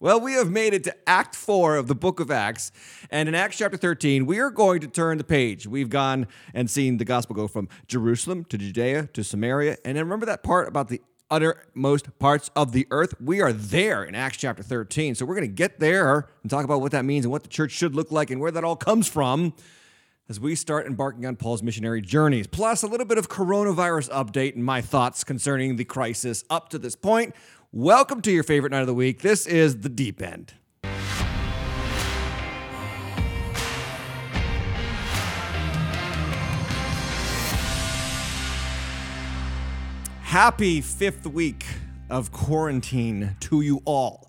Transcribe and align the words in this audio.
Well, 0.00 0.20
we 0.20 0.34
have 0.34 0.48
made 0.48 0.74
it 0.74 0.84
to 0.84 0.94
Act 1.08 1.34
4 1.34 1.74
of 1.74 1.88
the 1.88 1.94
book 1.96 2.20
of 2.20 2.30
Acts. 2.30 2.70
And 3.10 3.28
in 3.28 3.34
Acts 3.34 3.58
chapter 3.58 3.76
13, 3.76 4.26
we 4.26 4.38
are 4.38 4.48
going 4.48 4.80
to 4.82 4.86
turn 4.86 5.18
the 5.18 5.24
page. 5.24 5.66
We've 5.66 5.90
gone 5.90 6.28
and 6.54 6.70
seen 6.70 6.98
the 6.98 7.04
gospel 7.04 7.34
go 7.34 7.48
from 7.48 7.68
Jerusalem 7.88 8.44
to 8.44 8.56
Judea 8.56 9.08
to 9.12 9.24
Samaria. 9.24 9.76
And 9.84 9.96
then 9.96 10.04
remember 10.04 10.26
that 10.26 10.44
part 10.44 10.68
about 10.68 10.86
the 10.86 11.02
uttermost 11.32 12.16
parts 12.20 12.48
of 12.54 12.70
the 12.70 12.86
earth? 12.92 13.20
We 13.20 13.40
are 13.40 13.52
there 13.52 14.04
in 14.04 14.14
Acts 14.14 14.36
chapter 14.36 14.62
13. 14.62 15.16
So 15.16 15.26
we're 15.26 15.34
going 15.34 15.48
to 15.48 15.52
get 15.52 15.80
there 15.80 16.28
and 16.42 16.50
talk 16.50 16.64
about 16.64 16.80
what 16.80 16.92
that 16.92 17.04
means 17.04 17.24
and 17.24 17.32
what 17.32 17.42
the 17.42 17.48
church 17.48 17.72
should 17.72 17.96
look 17.96 18.12
like 18.12 18.30
and 18.30 18.40
where 18.40 18.52
that 18.52 18.62
all 18.62 18.76
comes 18.76 19.08
from 19.08 19.52
as 20.28 20.38
we 20.38 20.54
start 20.54 20.86
embarking 20.86 21.26
on 21.26 21.34
Paul's 21.34 21.62
missionary 21.62 22.02
journeys. 22.02 22.46
Plus, 22.46 22.82
a 22.82 22.86
little 22.86 23.06
bit 23.06 23.18
of 23.18 23.28
coronavirus 23.28 24.10
update 24.10 24.54
and 24.54 24.64
my 24.64 24.80
thoughts 24.80 25.24
concerning 25.24 25.76
the 25.76 25.84
crisis 25.84 26.44
up 26.50 26.68
to 26.68 26.78
this 26.78 26.94
point. 26.94 27.34
Welcome 27.70 28.22
to 28.22 28.32
your 28.32 28.44
favorite 28.44 28.70
night 28.70 28.80
of 28.80 28.86
the 28.86 28.94
week. 28.94 29.20
This 29.20 29.46
is 29.46 29.82
The 29.82 29.90
Deep 29.90 30.22
End. 30.22 30.54
Happy 40.22 40.80
fifth 40.80 41.26
week 41.26 41.66
of 42.08 42.32
quarantine 42.32 43.36
to 43.40 43.60
you 43.60 43.82
all. 43.84 44.27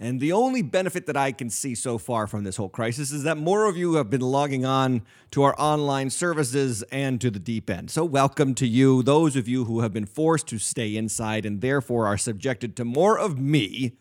And 0.00 0.20
the 0.20 0.30
only 0.30 0.62
benefit 0.62 1.06
that 1.06 1.16
I 1.16 1.32
can 1.32 1.50
see 1.50 1.74
so 1.74 1.98
far 1.98 2.28
from 2.28 2.44
this 2.44 2.56
whole 2.56 2.68
crisis 2.68 3.10
is 3.10 3.24
that 3.24 3.36
more 3.36 3.64
of 3.64 3.76
you 3.76 3.94
have 3.94 4.08
been 4.08 4.20
logging 4.20 4.64
on 4.64 5.02
to 5.32 5.42
our 5.42 5.56
online 5.58 6.10
services 6.10 6.84
and 6.92 7.20
to 7.20 7.32
the 7.32 7.40
deep 7.40 7.68
end. 7.68 7.90
So, 7.90 8.04
welcome 8.04 8.54
to 8.56 8.66
you, 8.66 9.02
those 9.02 9.34
of 9.34 9.48
you 9.48 9.64
who 9.64 9.80
have 9.80 9.92
been 9.92 10.06
forced 10.06 10.46
to 10.48 10.58
stay 10.58 10.96
inside 10.96 11.44
and 11.44 11.60
therefore 11.60 12.06
are 12.06 12.16
subjected 12.16 12.76
to 12.76 12.84
more 12.84 13.18
of 13.18 13.40
me. 13.40 13.96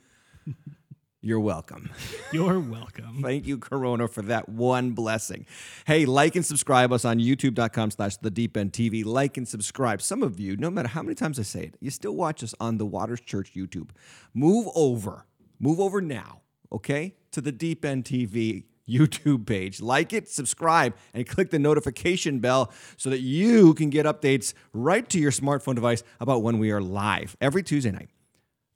You're 1.21 1.39
welcome. 1.39 1.89
You're 2.31 2.59
welcome. 2.59 3.23
Thank 3.23 3.47
you, 3.47 3.57
Corona, 3.57 4.07
for 4.07 4.21
that 4.21 4.47
one 4.47 4.91
blessing. 4.91 5.47
Hey, 5.88 6.05
like 6.05 6.35
and 6.35 6.45
subscribe 6.45 6.94
us 6.94 7.05
on 7.05 7.17
youtube.com 7.19 7.89
slash 7.89 8.17
the 8.17 8.29
deep 8.29 8.55
end 8.55 8.72
TV. 8.72 9.03
Like 9.03 9.35
and 9.35 9.47
subscribe. 9.47 10.03
Some 10.03 10.22
of 10.22 10.39
you, 10.39 10.57
no 10.57 10.69
matter 10.69 10.89
how 10.89 11.02
many 11.02 11.16
times 11.16 11.39
I 11.39 11.41
say 11.41 11.63
it, 11.63 11.75
you 11.81 11.89
still 11.89 12.16
watch 12.16 12.44
us 12.44 12.53
on 12.59 12.77
the 12.77 12.85
Waters 12.85 13.19
Church 13.19 13.53
YouTube. 13.55 13.89
Move 14.35 14.67
over. 14.75 15.25
Move 15.59 15.80
over 15.80 16.02
now, 16.02 16.41
okay? 16.72 17.16
To 17.31 17.41
the 17.41 17.52
Deep 17.52 17.83
End 17.83 18.03
TV 18.03 18.66
YouTube 18.88 19.45
page. 19.45 19.81
Like 19.81 20.13
it, 20.13 20.30
subscribe, 20.30 20.95
and 21.13 21.27
click 21.27 21.50
the 21.50 21.59
notification 21.59 22.39
bell 22.39 22.72
so 22.95 23.09
that 23.09 23.19
you 23.19 23.73
can 23.73 23.89
get 23.89 24.05
updates 24.05 24.53
right 24.73 25.08
to 25.09 25.19
your 25.19 25.31
smartphone 25.31 25.75
device 25.75 26.03
about 26.19 26.44
when 26.44 26.59
we 26.59 26.72
are 26.72 26.81
live. 26.81 27.35
Every 27.41 27.63
Tuesday 27.63 27.91
night, 27.91 28.09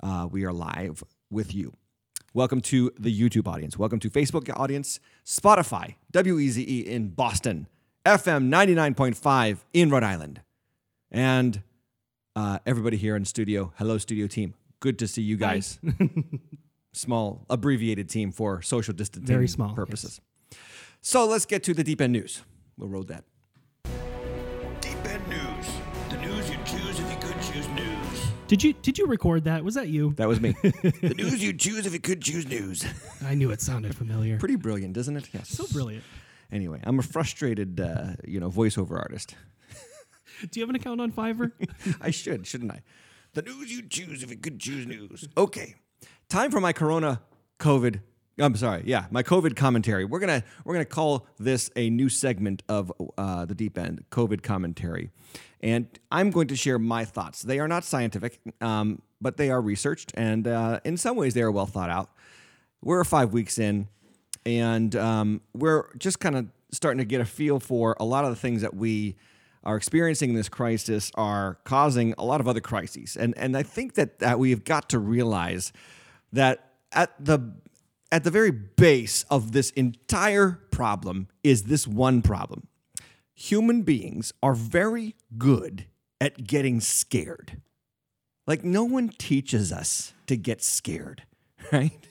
uh, 0.03 0.27
we 0.29 0.43
are 0.43 0.53
live 0.53 1.03
with 1.29 1.53
you. 1.53 1.73
Welcome 2.33 2.61
to 2.61 2.91
the 2.97 3.17
YouTube 3.17 3.47
audience. 3.47 3.77
Welcome 3.77 3.99
to 3.99 4.09
Facebook 4.09 4.49
audience, 4.57 4.99
Spotify, 5.25 5.95
WEZE 6.13 6.85
in 6.85 7.09
Boston, 7.09 7.67
FM 8.05 8.49
99.5 8.49 9.59
in 9.73 9.89
Rhode 9.89 10.03
Island, 10.03 10.41
and 11.11 11.61
uh, 12.35 12.59
everybody 12.65 12.97
here 12.97 13.15
in 13.15 13.25
studio. 13.25 13.73
Hello, 13.77 13.97
studio 13.97 14.27
team. 14.27 14.53
Good 14.79 14.97
to 14.99 15.07
see 15.07 15.21
you 15.21 15.37
guys. 15.37 15.79
small, 16.93 17.45
abbreviated 17.49 18.09
team 18.09 18.31
for 18.31 18.61
social 18.61 18.93
distancing 18.93 19.27
Very 19.33 19.47
small, 19.47 19.73
purposes. 19.73 20.21
So 21.01 21.25
let's 21.25 21.45
get 21.45 21.63
to 21.63 21.73
the 21.73 21.83
deep 21.83 22.01
end 22.01 22.13
news. 22.13 22.41
We'll 22.77 22.89
roll 22.89 23.03
that. 23.03 23.23
Deep 24.81 24.97
End 25.05 25.27
News. 25.27 25.67
The 26.09 26.17
news 26.17 26.49
you'd 26.49 26.65
choose 26.65 26.99
if 26.99 27.09
you 27.11 27.17
could 27.19 27.41
choose 27.41 27.67
news. 27.69 28.27
Did 28.47 28.63
you 28.63 28.73
did 28.73 28.97
you 28.97 29.05
record 29.07 29.45
that? 29.45 29.63
Was 29.63 29.75
that 29.75 29.87
you? 29.87 30.13
That 30.17 30.27
was 30.27 30.41
me. 30.41 30.53
The 30.63 31.13
news 31.15 31.41
you'd 31.43 31.59
choose 31.59 31.85
if 31.85 31.93
you 31.93 31.99
could 31.99 32.21
choose 32.21 32.47
news. 32.47 32.85
I 33.23 33.33
knew 33.35 33.51
it 33.51 33.61
sounded 33.61 33.95
familiar. 33.95 34.37
Pretty 34.37 34.55
brilliant, 34.57 34.97
isn't 34.97 35.15
it? 35.15 35.29
Yes. 35.33 35.49
so 35.49 35.65
brilliant. 35.71 36.03
Anyway, 36.51 36.81
I'm 36.83 36.99
a 36.99 37.03
frustrated, 37.03 37.79
uh, 37.79 38.15
you 38.27 38.39
know, 38.41 38.49
voiceover 38.49 38.99
artist. 38.99 39.35
Do 40.49 40.59
you 40.59 40.63
have 40.63 40.69
an 40.69 40.75
account 40.75 40.99
on 40.99 41.11
Fiverr? 41.11 41.51
I 42.01 42.09
should, 42.11 42.45
shouldn't 42.45 42.71
I? 42.71 42.81
The 43.33 43.43
news 43.43 43.71
you'd 43.71 43.89
choose 43.89 44.21
if 44.23 44.29
you 44.31 44.37
could 44.37 44.59
choose 44.59 44.85
news. 44.85 45.27
Okay, 45.37 45.75
time 46.31 46.49
for 46.49 46.61
my 46.61 46.71
Corona 46.71 47.21
COVID. 47.59 47.99
I'm 48.39 48.55
sorry, 48.55 48.83
yeah, 48.85 49.05
my 49.11 49.21
COVID 49.21 49.55
commentary. 49.57 50.05
We're 50.05 50.21
gonna 50.21 50.43
we're 50.63 50.73
gonna 50.73 50.85
call 50.85 51.27
this 51.37 51.69
a 51.75 51.89
new 51.89 52.07
segment 52.07 52.63
of 52.69 52.91
uh, 53.17 53.45
the 53.45 53.53
deep 53.53 53.77
end 53.77 54.05
COVID 54.09 54.41
commentary, 54.41 55.11
and 55.59 55.87
I'm 56.09 56.31
going 56.31 56.47
to 56.47 56.55
share 56.55 56.79
my 56.79 57.03
thoughts. 57.03 57.41
They 57.41 57.59
are 57.59 57.67
not 57.67 57.83
scientific, 57.83 58.39
um, 58.61 59.01
but 59.19 59.35
they 59.35 59.51
are 59.51 59.61
researched, 59.61 60.13
and 60.15 60.47
uh, 60.47 60.79
in 60.85 60.95
some 60.95 61.17
ways 61.17 61.33
they 61.33 61.41
are 61.41 61.51
well 61.51 61.65
thought 61.65 61.89
out. 61.89 62.09
We're 62.81 63.03
five 63.03 63.33
weeks 63.33 63.59
in, 63.59 63.89
and 64.45 64.95
um, 64.95 65.41
we're 65.53 65.93
just 65.97 66.21
kind 66.21 66.37
of 66.37 66.47
starting 66.71 66.99
to 66.99 67.05
get 67.05 67.19
a 67.19 67.25
feel 67.25 67.59
for 67.59 67.97
a 67.99 68.05
lot 68.05 68.23
of 68.23 68.29
the 68.29 68.37
things 68.37 68.61
that 68.61 68.73
we 68.73 69.17
are 69.65 69.75
experiencing 69.75 70.29
in 70.29 70.35
this 70.35 70.49
crisis 70.49 71.11
are 71.15 71.59
causing 71.65 72.15
a 72.17 72.23
lot 72.23 72.39
of 72.39 72.47
other 72.47 72.61
crises. 72.61 73.17
And 73.17 73.37
and 73.37 73.57
I 73.57 73.63
think 73.63 73.95
that, 73.95 74.19
that 74.19 74.39
we've 74.39 74.63
got 74.63 74.89
to 74.91 74.97
realize 74.97 75.73
that 76.31 76.73
at 76.91 77.13
the 77.23 77.53
at 78.11 78.23
the 78.23 78.31
very 78.31 78.51
base 78.51 79.23
of 79.29 79.53
this 79.53 79.69
entire 79.71 80.59
problem 80.71 81.27
is 81.43 81.63
this 81.63 81.87
one 81.87 82.21
problem. 82.21 82.67
Human 83.33 83.83
beings 83.83 84.33
are 84.43 84.53
very 84.53 85.15
good 85.37 85.85
at 86.19 86.45
getting 86.45 86.81
scared. 86.81 87.61
Like 88.45 88.63
no 88.63 88.83
one 88.83 89.09
teaches 89.09 89.71
us 89.71 90.13
to 90.27 90.35
get 90.35 90.61
scared, 90.61 91.23
right? 91.71 92.07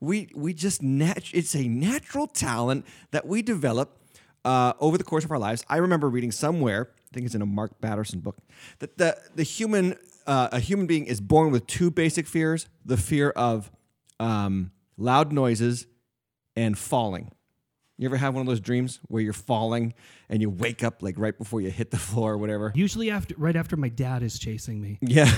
We 0.00 0.30
we 0.34 0.54
just 0.54 0.82
nat- 0.82 1.30
it's 1.32 1.54
a 1.54 1.68
natural 1.68 2.26
talent 2.26 2.86
that 3.10 3.26
we 3.26 3.42
develop 3.42 3.98
uh, 4.44 4.72
over 4.80 4.98
the 4.98 5.04
course 5.04 5.24
of 5.24 5.30
our 5.30 5.38
lives. 5.38 5.64
I 5.68 5.76
remember 5.78 6.08
reading 6.08 6.32
somewhere, 6.32 6.90
I 6.92 7.14
think 7.14 7.26
it's 7.26 7.34
in 7.34 7.42
a 7.42 7.46
Mark 7.46 7.80
Batterson 7.80 8.20
book, 8.20 8.36
that 8.78 8.98
the 8.98 9.16
the 9.34 9.42
human 9.42 9.96
uh, 10.28 10.48
a 10.52 10.60
human 10.60 10.86
being 10.86 11.06
is 11.06 11.20
born 11.20 11.50
with 11.50 11.66
two 11.66 11.90
basic 11.90 12.28
fears: 12.28 12.68
the 12.84 12.96
fear 12.96 13.30
of 13.30 13.72
um, 14.20 14.70
loud 14.96 15.32
noises 15.32 15.86
and 16.54 16.78
falling. 16.78 17.32
You 18.00 18.06
ever 18.06 18.16
have 18.16 18.32
one 18.32 18.42
of 18.42 18.46
those 18.46 18.60
dreams 18.60 19.00
where 19.08 19.20
you're 19.20 19.32
falling 19.32 19.92
and 20.28 20.40
you 20.40 20.50
wake 20.50 20.84
up 20.84 21.02
like 21.02 21.18
right 21.18 21.36
before 21.36 21.60
you 21.60 21.68
hit 21.68 21.90
the 21.90 21.96
floor 21.96 22.34
or 22.34 22.38
whatever? 22.38 22.70
Usually 22.76 23.10
after 23.10 23.34
right 23.36 23.56
after 23.56 23.76
my 23.76 23.88
dad 23.88 24.22
is 24.22 24.38
chasing 24.38 24.80
me. 24.80 24.98
Yeah. 25.00 25.28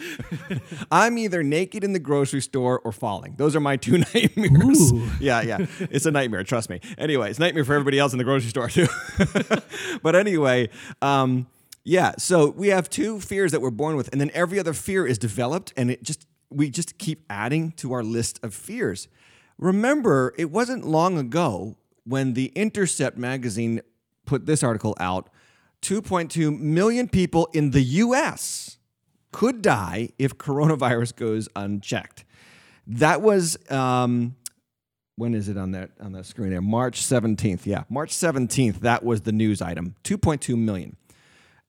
I'm 0.90 1.18
either 1.18 1.42
naked 1.42 1.84
in 1.84 1.92
the 1.92 1.98
grocery 1.98 2.40
store 2.40 2.80
or 2.80 2.92
falling. 2.92 3.34
Those 3.36 3.54
are 3.54 3.60
my 3.60 3.76
two 3.76 3.98
nightmares. 4.14 4.90
Ooh. 4.90 5.06
Yeah, 5.20 5.42
yeah. 5.42 5.66
It's 5.90 6.06
a 6.06 6.10
nightmare, 6.10 6.44
trust 6.44 6.70
me. 6.70 6.80
Anyway, 6.96 7.28
it's 7.28 7.38
a 7.38 7.42
nightmare 7.42 7.64
for 7.64 7.74
everybody 7.74 7.98
else 7.98 8.12
in 8.12 8.18
the 8.18 8.24
grocery 8.24 8.48
store 8.48 8.70
too. 8.70 8.86
but 10.02 10.16
anyway, 10.16 10.70
um, 11.02 11.46
yeah, 11.88 12.14
so 12.18 12.50
we 12.50 12.68
have 12.68 12.90
two 12.90 13.20
fears 13.20 13.52
that 13.52 13.60
we're 13.60 13.70
born 13.70 13.94
with, 13.94 14.08
and 14.10 14.20
then 14.20 14.32
every 14.34 14.58
other 14.58 14.72
fear 14.72 15.06
is 15.06 15.18
developed, 15.18 15.72
and 15.76 15.88
it 15.88 16.02
just 16.02 16.26
we 16.50 16.68
just 16.68 16.98
keep 16.98 17.24
adding 17.30 17.70
to 17.72 17.92
our 17.92 18.02
list 18.02 18.40
of 18.42 18.54
fears. 18.54 19.06
Remember, 19.56 20.34
it 20.36 20.50
wasn't 20.50 20.84
long 20.84 21.16
ago 21.16 21.76
when 22.02 22.34
the 22.34 22.46
Intercept 22.56 23.16
magazine 23.16 23.82
put 24.24 24.46
this 24.46 24.64
article 24.64 24.96
out 24.98 25.30
2.2 25.82 26.58
million 26.58 27.08
people 27.08 27.48
in 27.52 27.70
the 27.70 27.82
US 27.82 28.78
could 29.30 29.62
die 29.62 30.08
if 30.18 30.36
coronavirus 30.36 31.14
goes 31.14 31.48
unchecked. 31.54 32.24
That 32.88 33.22
was 33.22 33.56
um, 33.70 34.34
when 35.14 35.34
is 35.34 35.48
it 35.48 35.56
on 35.56 35.70
that 35.70 35.90
on 36.00 36.10
the 36.10 36.24
screen 36.24 36.50
there? 36.50 36.60
March 36.60 37.00
17th. 37.02 37.64
Yeah, 37.64 37.84
March 37.88 38.12
17th. 38.12 38.80
That 38.80 39.04
was 39.04 39.20
the 39.20 39.30
news 39.30 39.62
item. 39.62 39.94
2.2 40.02 40.58
million. 40.58 40.96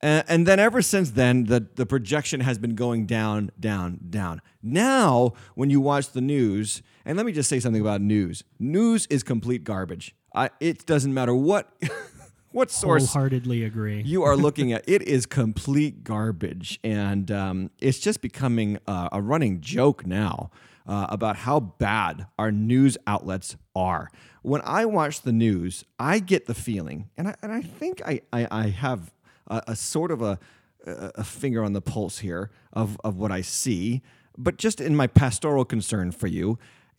Uh, 0.03 0.21
and 0.27 0.45
then 0.45 0.59
ever 0.59 0.81
since 0.81 1.11
then, 1.11 1.45
the, 1.45 1.67
the 1.75 1.85
projection 1.85 2.41
has 2.41 2.59
been 2.59 2.75
going 2.75 3.05
down, 3.07 3.51
down, 3.59 3.99
down. 4.09 4.41
Now, 4.61 5.33
when 5.55 5.69
you 5.71 5.81
watch 5.81 6.11
the 6.11 6.21
news, 6.21 6.83
and 7.03 7.17
let 7.17 7.25
me 7.25 7.31
just 7.31 7.49
say 7.49 7.59
something 7.59 7.81
about 7.81 8.01
news 8.01 8.43
news 8.59 9.07
is 9.07 9.23
complete 9.23 9.63
garbage. 9.63 10.15
I, 10.35 10.51
it 10.59 10.85
doesn't 10.85 11.13
matter 11.13 11.33
what, 11.33 11.71
what 12.51 12.69
source 12.69 13.11
Wholeheartedly 13.11 13.63
agree. 13.63 14.03
you 14.03 14.23
are 14.23 14.35
looking 14.37 14.71
at 14.71 14.83
it 14.87 15.01
is 15.01 15.25
complete 15.25 16.03
garbage 16.03 16.79
and 16.83 17.31
um, 17.31 17.71
it's 17.79 17.99
just 17.99 18.21
becoming 18.21 18.77
uh, 18.87 19.09
a 19.11 19.21
running 19.21 19.61
joke 19.61 20.05
now 20.05 20.51
uh, 20.85 21.07
about 21.09 21.37
how 21.37 21.59
bad 21.59 22.27
our 22.37 22.51
news 22.51 22.97
outlets 23.07 23.55
are 23.75 24.09
when 24.41 24.61
i 24.63 24.85
watch 24.85 25.21
the 25.21 25.33
news 25.33 25.83
i 25.99 26.19
get 26.19 26.45
the 26.45 26.53
feeling 26.53 27.09
and 27.17 27.27
i, 27.27 27.35
and 27.41 27.51
I 27.51 27.61
think 27.61 28.01
I, 28.05 28.21
I, 28.31 28.47
I 28.49 28.67
have 28.69 29.11
a, 29.47 29.63
a 29.67 29.75
sort 29.75 30.11
of 30.11 30.21
a, 30.21 30.39
a 30.85 31.11
a 31.15 31.23
finger 31.23 31.63
on 31.63 31.73
the 31.73 31.81
pulse 31.81 32.19
here 32.19 32.49
of, 32.73 32.99
of 33.03 33.17
what 33.17 33.31
i 33.31 33.41
see 33.41 34.01
but 34.37 34.57
just 34.57 34.79
in 34.79 34.95
my 34.95 35.07
pastoral 35.07 35.65
concern 35.65 36.11
for 36.11 36.27
you 36.27 36.57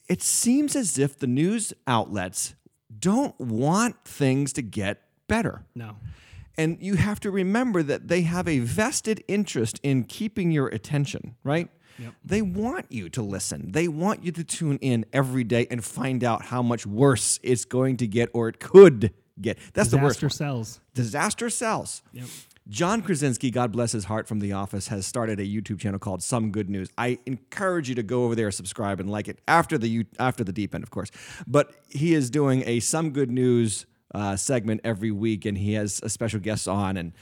it 0.09 0.23
seems 0.23 0.75
as 0.75 0.99
if 0.99 1.19
the 1.19 1.27
news 1.27 1.73
outlets 1.87 2.55
don't 2.99 3.39
want 3.39 4.05
things 4.05 4.53
to 4.53 4.63
get 4.63 5.03
better 5.29 5.65
no. 5.75 5.97
and 6.57 6.79
you 6.81 6.95
have 6.95 7.21
to 7.21 7.31
remember 7.31 7.83
that 7.83 8.09
they 8.09 8.23
have 8.23 8.49
a 8.49 8.59
vested 8.61 9.23
interest 9.29 9.79
in 9.83 10.05
keeping 10.05 10.51
your 10.51 10.69
attention, 10.69 11.37
right? 11.45 11.69
Yep. 11.99 12.15
They 12.25 12.43
want 12.43 12.87
you 12.91 13.09
to 13.11 13.23
listen. 13.23 13.73
They 13.73 13.89
want 13.89 14.25
you 14.25 14.33
to 14.33 14.45
tune 14.45 14.79
in 14.81 15.05
every 15.13 15.45
day 15.45 15.67
and 15.71 15.85
find 15.85 16.23
out 16.23 16.47
how 16.47 16.63
much 16.63 16.87
worse 16.87 17.39
it's 17.43 17.65
going 17.65 17.97
to 17.99 18.07
get 18.07 18.31
or 18.33 18.49
it 18.49 18.61
could 18.61 19.13
get. 19.41 19.59
That's 19.75 19.91
the 19.91 19.99
worst. 19.99 20.21
Disaster 20.21 20.27
one. 20.27 20.31
sells. 20.31 20.81
Disaster 20.95 21.51
sells. 21.51 22.03
Yep. 22.13 22.27
John 22.69 23.01
Krasinski, 23.01 23.51
God 23.51 23.73
bless 23.73 23.93
his 23.93 24.05
heart 24.05 24.29
from 24.29 24.41
The 24.41 24.53
Office, 24.53 24.89
has 24.89 25.07
started 25.07 25.41
a 25.41 25.45
YouTube 25.45 25.79
channel 25.79 25.99
called 25.99 26.23
Some 26.23 26.51
Good 26.51 26.69
News. 26.69 26.91
I 26.99 27.19
encourage 27.25 27.89
you 27.89 27.95
to 27.95 28.03
go 28.03 28.25
over 28.25 28.35
there, 28.35 28.51
subscribe, 28.51 29.01
and 29.01 29.11
like 29.11 29.27
it 29.27 29.41
after 29.49 29.79
the 29.79 30.05
after 30.19 30.45
the 30.45 30.53
deep 30.53 30.75
end, 30.75 30.85
of 30.85 30.91
course. 30.91 31.11
But 31.47 31.73
he 31.89 32.13
is 32.13 32.29
doing 32.29 32.63
a 32.67 32.81
Some 32.81 33.11
Good 33.11 33.31
News 33.31 33.87
uh, 34.15 34.37
segment 34.37 34.83
every 34.85 35.11
week, 35.11 35.47
and 35.47 35.57
he 35.57 35.73
has 35.75 36.01
a 36.03 36.11
special 36.11 36.41
guest 36.41 36.69
on, 36.69 36.99
and 36.99 37.13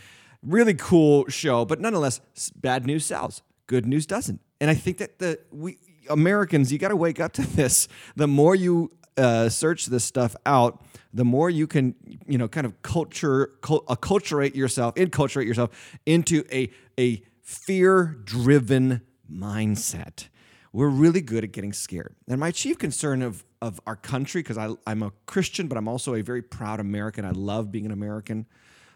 really 0.43 0.75
cool 0.75 1.27
show. 1.29 1.65
But 1.65 1.81
nonetheless, 1.81 2.21
bad 2.57 2.85
news 2.85 3.07
sells, 3.07 3.43
good 3.69 3.87
news 3.87 4.05
doesn't. 4.05 4.41
And 4.61 4.69
I 4.69 4.75
think 4.75 4.99
that 4.99 5.21
the 5.21 5.39
we 5.53 5.79
Americans, 6.09 6.73
you 6.73 6.79
got 6.79 6.89
to 6.89 6.97
wake 6.97 7.21
up 7.21 7.33
to 7.35 7.43
this. 7.57 7.87
The 8.17 8.27
more 8.27 8.55
you 8.55 8.91
uh, 9.17 9.49
search 9.49 9.87
this 9.87 10.05
stuff 10.05 10.35
out, 10.45 10.83
the 11.13 11.25
more 11.25 11.49
you 11.49 11.67
can, 11.67 11.95
you 12.27 12.39
know, 12.39 12.49
kind 12.49 12.67
of 12.67 12.83
culture, 12.83 13.53
cul- 13.63 13.85
acculturate 13.85 14.55
yourself, 14.55 14.95
enculturate 14.97 15.47
yourself 15.47 15.99
into 16.05 16.45
a 16.53 16.71
a 16.99 17.23
fear-driven 17.43 19.03
mindset. 19.31 20.29
We're 20.73 20.89
really 20.89 21.21
good 21.21 21.45
at 21.45 21.53
getting 21.53 21.73
scared. 21.73 22.15
And 22.29 22.39
my 22.41 22.51
chief 22.51 22.79
concern 22.79 23.23
of 23.23 23.45
of 23.63 23.81
our 23.87 23.97
country, 23.97 24.43
because 24.43 24.59
I'm 24.87 25.03
a 25.03 25.13
Christian, 25.27 25.69
but 25.69 25.79
I'm 25.79 25.89
also 25.89 26.15
a 26.15 26.23
very 26.23 26.43
proud 26.43 26.81
American. 26.81 27.25
I 27.25 27.31
love 27.31 27.73
being 27.73 27.87
an 27.87 27.93
American. 27.93 28.47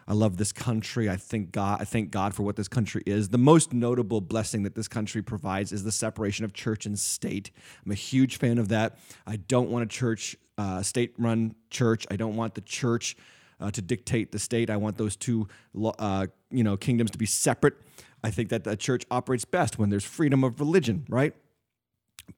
I 0.07 0.13
love 0.13 0.37
this 0.37 0.51
country. 0.51 1.09
I 1.09 1.15
thank 1.15 1.51
God. 1.51 1.81
I 1.81 1.85
thank 1.85 2.11
God 2.11 2.33
for 2.33 2.43
what 2.43 2.55
this 2.55 2.67
country 2.67 3.01
is. 3.05 3.29
The 3.29 3.37
most 3.37 3.71
notable 3.71 4.19
blessing 4.19 4.63
that 4.63 4.75
this 4.75 4.87
country 4.87 5.21
provides 5.21 5.71
is 5.71 5.83
the 5.83 5.91
separation 5.91 6.43
of 6.43 6.53
church 6.53 6.85
and 6.85 6.99
state. 6.99 7.51
I'm 7.85 7.91
a 7.91 7.95
huge 7.95 8.37
fan 8.37 8.57
of 8.57 8.67
that. 8.69 8.97
I 9.25 9.37
don't 9.37 9.69
want 9.69 9.83
a 9.83 9.87
church, 9.87 10.35
uh, 10.61 10.83
state-run 10.83 11.55
church. 11.69 12.05
I 12.11 12.15
don't 12.15 12.35
want 12.35 12.53
the 12.53 12.61
church 12.61 13.17
uh, 13.59 13.71
to 13.71 13.81
dictate 13.81 14.31
the 14.31 14.39
state. 14.39 14.69
I 14.69 14.77
want 14.77 14.97
those 14.97 15.15
two, 15.15 15.47
uh, 15.75 16.27
you 16.51 16.63
know, 16.63 16.77
kingdoms 16.77 17.11
to 17.11 17.17
be 17.17 17.25
separate. 17.25 17.75
I 18.23 18.29
think 18.29 18.49
that 18.49 18.63
the 18.63 18.75
church 18.77 19.03
operates 19.09 19.45
best 19.45 19.79
when 19.79 19.89
there's 19.89 20.05
freedom 20.05 20.43
of 20.43 20.59
religion, 20.59 21.05
right? 21.09 21.33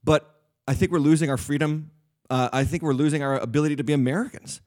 But 0.04 0.22
I 0.68 0.74
think 0.74 0.92
we're 0.92 1.00
losing 1.00 1.30
our 1.30 1.38
freedom. 1.38 1.92
Uh, 2.30 2.50
I 2.54 2.64
think 2.64 2.84
we're 2.84 2.94
losing 2.94 3.22
our 3.22 3.38
ability 3.38 3.75
to 3.75 3.84
be 3.84 3.94
Americans. 3.94 4.62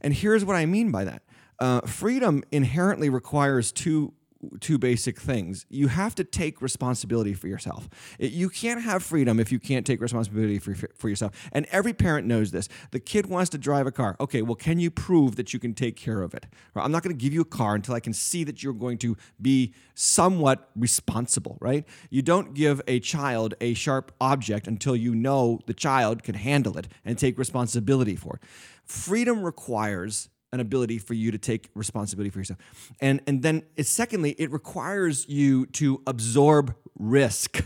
And 0.00 0.12
here's 0.14 0.44
what 0.44 0.56
I 0.56 0.66
mean 0.66 0.90
by 0.90 1.04
that 1.04 1.22
uh, 1.60 1.80
freedom 1.82 2.42
inherently 2.50 3.08
requires 3.08 3.72
two. 3.72 4.12
Two 4.60 4.78
basic 4.78 5.18
things. 5.18 5.66
You 5.68 5.88
have 5.88 6.14
to 6.14 6.22
take 6.22 6.62
responsibility 6.62 7.34
for 7.34 7.48
yourself. 7.48 7.88
You 8.20 8.48
can't 8.48 8.82
have 8.82 9.02
freedom 9.02 9.40
if 9.40 9.50
you 9.50 9.58
can't 9.58 9.84
take 9.84 10.00
responsibility 10.00 10.60
for, 10.60 10.74
for 10.74 11.08
yourself. 11.08 11.48
And 11.50 11.66
every 11.72 11.92
parent 11.92 12.26
knows 12.26 12.52
this. 12.52 12.68
The 12.92 13.00
kid 13.00 13.26
wants 13.26 13.50
to 13.50 13.58
drive 13.58 13.88
a 13.88 13.90
car. 13.90 14.16
Okay, 14.20 14.42
well, 14.42 14.54
can 14.54 14.78
you 14.78 14.92
prove 14.92 15.34
that 15.36 15.52
you 15.52 15.58
can 15.58 15.74
take 15.74 15.96
care 15.96 16.22
of 16.22 16.34
it? 16.34 16.46
Right? 16.74 16.84
I'm 16.84 16.92
not 16.92 17.02
going 17.02 17.16
to 17.16 17.20
give 17.20 17.32
you 17.32 17.40
a 17.40 17.44
car 17.44 17.74
until 17.74 17.96
I 17.96 18.00
can 18.00 18.12
see 18.12 18.44
that 18.44 18.62
you're 18.62 18.72
going 18.72 18.98
to 18.98 19.16
be 19.42 19.74
somewhat 19.94 20.70
responsible, 20.76 21.58
right? 21.60 21.84
You 22.08 22.22
don't 22.22 22.54
give 22.54 22.80
a 22.86 23.00
child 23.00 23.54
a 23.60 23.74
sharp 23.74 24.12
object 24.20 24.68
until 24.68 24.94
you 24.94 25.16
know 25.16 25.58
the 25.66 25.74
child 25.74 26.22
can 26.22 26.36
handle 26.36 26.78
it 26.78 26.86
and 27.04 27.18
take 27.18 27.38
responsibility 27.38 28.14
for 28.14 28.36
it. 28.36 28.42
Freedom 28.84 29.42
requires 29.42 30.28
an 30.52 30.60
ability 30.60 30.98
for 30.98 31.14
you 31.14 31.30
to 31.30 31.38
take 31.38 31.70
responsibility 31.74 32.30
for 32.30 32.38
yourself. 32.38 32.58
And 33.00 33.20
and 33.26 33.42
then 33.42 33.62
it, 33.76 33.86
secondly, 33.86 34.34
it 34.38 34.50
requires 34.50 35.28
you 35.28 35.66
to 35.66 36.02
absorb 36.06 36.74
risk. 36.98 37.64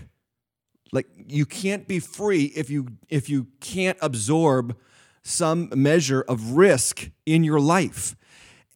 Like 0.93 1.07
you 1.17 1.47
can't 1.47 1.89
be 1.89 2.01
free 2.01 2.45
if 2.45 2.71
you 2.71 2.89
if 3.09 3.29
you 3.29 3.47
can't 3.61 3.99
absorb 4.03 4.77
some 5.23 5.71
measure 5.75 6.23
of 6.23 6.53
risk 6.53 7.11
in 7.25 7.45
your 7.45 7.61
life. 7.61 8.17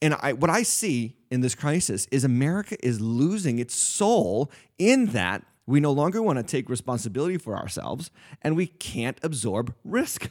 And 0.01 0.15
I, 0.21 0.33
what 0.35 0.51
I 0.51 0.63
see 0.63 1.17
in 1.31 1.41
this 1.41 1.55
crisis 1.55 2.07
is 2.13 2.23
America 2.23 2.77
is 2.87 3.01
losing 3.01 3.59
its 3.59 3.75
soul 3.75 4.51
in 4.79 5.07
that 5.07 5.43
we 5.67 5.81
no 5.81 5.91
longer 5.91 6.23
want 6.23 6.39
to 6.39 6.45
take 6.45 6.69
responsibility 6.69 7.39
for 7.39 7.57
ourselves 7.57 8.11
and 8.43 8.57
we 8.57 8.67
can't 8.69 9.19
absorb 9.23 9.75
risk. 9.85 10.31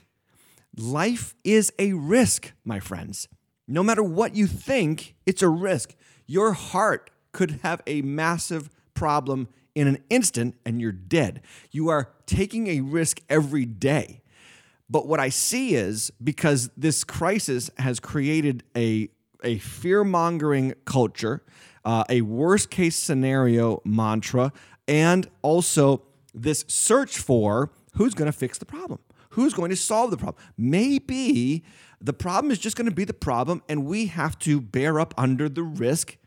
Life 0.78 1.36
is 1.44 1.72
a 1.78 1.94
risk, 1.94 2.54
my 2.64 2.80
friends. 2.80 3.28
No 3.68 3.84
matter 3.84 4.04
what 4.04 4.36
you 4.36 4.48
think, 4.48 5.16
it's 5.26 5.42
a 5.42 5.50
risk. 5.50 5.96
Your 6.28 6.54
heart 6.54 7.10
could 7.32 7.60
have 7.64 7.82
a 7.88 8.02
massive 8.02 8.70
problem 8.94 9.48
in 9.74 9.88
an 9.88 10.04
instant 10.10 10.56
and 10.66 10.80
you're 10.80 10.92
dead. 10.92 11.42
You 11.72 11.90
are 11.90 12.10
taking 12.26 12.68
a 12.68 12.82
risk 12.82 13.22
every 13.30 13.66
day. 13.66 14.22
But 14.90 15.08
what 15.08 15.20
I 15.20 15.30
see 15.30 15.76
is 15.76 16.12
because 16.24 16.70
this 16.78 17.04
crisis 17.04 17.70
has 17.78 18.00
created 18.00 18.64
a, 18.76 19.10
a 19.44 19.58
fear 19.58 20.04
mongering 20.04 20.74
culture, 20.86 21.44
uh, 21.84 22.04
a 22.10 22.22
worst 22.22 22.70
case 22.70 22.96
scenario 22.96 23.82
mantra, 23.84 24.54
and 24.88 25.28
also 25.42 26.04
this 26.34 26.64
search 26.68 27.18
for 27.18 27.72
who's 27.96 28.14
going 28.14 28.32
to 28.32 28.38
fix 28.38 28.58
the 28.58 28.66
problem, 28.66 29.00
who's 29.32 29.54
going 29.54 29.72
to 29.72 29.76
solve 29.76 30.12
the 30.12 30.18
problem. 30.18 30.44
Maybe 30.58 31.64
the 32.06 32.14
problem 32.14 32.52
is 32.52 32.60
just 32.60 32.76
going 32.78 32.90
to 32.90 32.96
be 32.96 33.04
the 33.04 33.14
problem, 33.14 33.62
and 33.68 33.86
we 33.86 34.06
have 34.08 34.38
to 34.40 34.62
bear 34.62 35.00
up 35.00 35.14
under 35.18 35.50
the 35.50 35.64
risk 35.64 36.18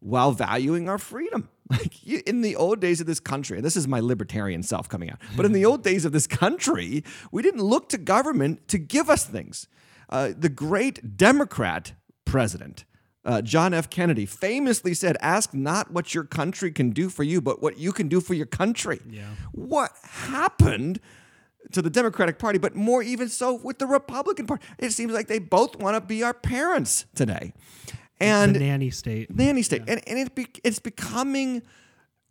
while 0.00 0.32
valuing 0.32 0.88
our 0.88 0.98
freedom. 0.98 1.48
Like 1.70 2.06
you- 2.06 2.22
in 2.26 2.40
the 2.40 2.56
old 2.56 2.80
days 2.80 2.98
of 3.02 3.06
this 3.06 3.20
country, 3.20 3.58
and 3.58 3.64
this 3.66 3.76
is 3.76 3.86
my 3.86 4.00
libertarian 4.00 4.62
self 4.62 4.88
coming 4.88 5.10
out, 5.10 5.18
but 5.36 5.44
in 5.44 5.52
the 5.52 5.66
old 5.70 5.82
days 5.84 6.06
of 6.06 6.12
this 6.12 6.26
country, 6.26 7.04
we 7.30 7.42
didn't 7.42 7.60
look 7.62 7.90
to 7.90 7.98
government 7.98 8.66
to 8.68 8.78
give 8.78 9.10
us 9.10 9.24
things. 9.26 9.68
Uh, 10.08 10.30
the 10.34 10.48
great 10.48 11.18
Democrat 11.18 11.92
president, 12.24 12.86
uh, 13.26 13.42
John 13.42 13.74
F. 13.74 13.90
Kennedy, 13.90 14.24
famously 14.24 14.94
said, 14.94 15.18
Ask 15.20 15.52
not 15.52 15.90
what 15.90 16.14
your 16.14 16.24
country 16.24 16.70
can 16.70 16.88
do 16.88 17.10
for 17.10 17.22
you, 17.22 17.42
but 17.42 17.60
what 17.60 17.76
you 17.76 17.92
can 17.92 18.08
do 18.08 18.22
for 18.22 18.32
your 18.32 18.46
country. 18.46 19.00
Yeah. 19.06 19.26
What 19.52 19.92
happened? 20.04 21.00
To 21.72 21.82
the 21.82 21.90
Democratic 21.90 22.38
Party, 22.38 22.58
but 22.58 22.74
more 22.74 23.02
even 23.02 23.28
so 23.28 23.54
with 23.54 23.78
the 23.78 23.86
Republican 23.86 24.46
Party. 24.46 24.64
It 24.78 24.92
seems 24.92 25.12
like 25.12 25.28
they 25.28 25.38
both 25.38 25.76
want 25.76 25.96
to 25.96 26.00
be 26.00 26.22
our 26.22 26.34
parents 26.34 27.06
today. 27.14 27.52
And 28.20 28.54
the 28.54 28.60
nanny 28.60 28.90
state. 28.90 29.34
nanny 29.34 29.62
state, 29.62 29.82
and, 29.86 30.00
and 30.08 30.18
it 30.18 30.34
be, 30.34 30.48
it's 30.64 30.80
becoming 30.80 31.62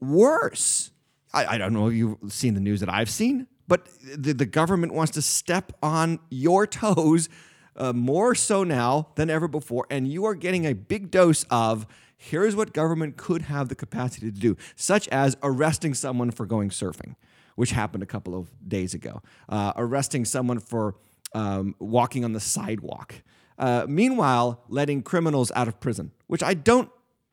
worse. 0.02 0.92
I, 1.34 1.46
I 1.46 1.58
don't 1.58 1.74
know 1.74 1.88
if 1.88 1.94
you've 1.94 2.18
seen 2.30 2.54
the 2.56 2.60
news 2.60 2.82
that 2.82 2.90
I've 2.90 3.10
seen, 3.10 3.48
but 3.68 3.88
the, 4.16 4.34
the 4.34 4.46
government 4.46 4.94
wants 4.94 5.14
to 5.14 5.22
step 5.22 5.72
on 5.82 6.20
your 6.30 6.68
toes 6.68 7.30
uh, 7.78 7.94
more 7.94 8.36
so 8.36 8.64
now 8.64 9.10
than 9.16 9.30
ever 9.30 9.48
before, 9.48 9.86
and 9.90 10.08
you 10.08 10.26
are 10.26 10.36
getting 10.36 10.66
a 10.66 10.74
big 10.74 11.12
dose 11.12 11.46
of 11.50 11.86
here's 12.18 12.56
what 12.56 12.74
government 12.74 13.16
could 13.16 13.44
have 13.44 13.70
the 13.70 13.76
capacity 13.76 14.32
to 14.32 14.40
do, 14.40 14.58
such 14.76 15.08
as 15.10 15.38
arresting 15.44 15.94
someone 15.94 16.32
for 16.32 16.46
going 16.46 16.70
surfing, 16.70 17.16
which 17.58 17.72
happened 17.72 18.04
a 18.04 18.06
couple 18.06 18.36
of 18.36 18.48
days 18.70 18.94
ago, 18.94 19.22
uh, 19.50 19.74
arresting 19.76 20.24
someone 20.26 20.60
for 20.60 20.96
um, 21.34 21.74
walking 21.80 22.24
on 22.24 22.32
the 22.34 22.40
sidewalk. 22.40 23.16
Uh, 23.58 23.84
meanwhile, 23.90 24.62
letting 24.70 25.02
criminals 25.02 25.52
out 25.56 25.68
of 25.68 25.80
prison, 25.80 26.12
which 26.28 26.44
I 26.44 26.54
don't, 26.54 26.90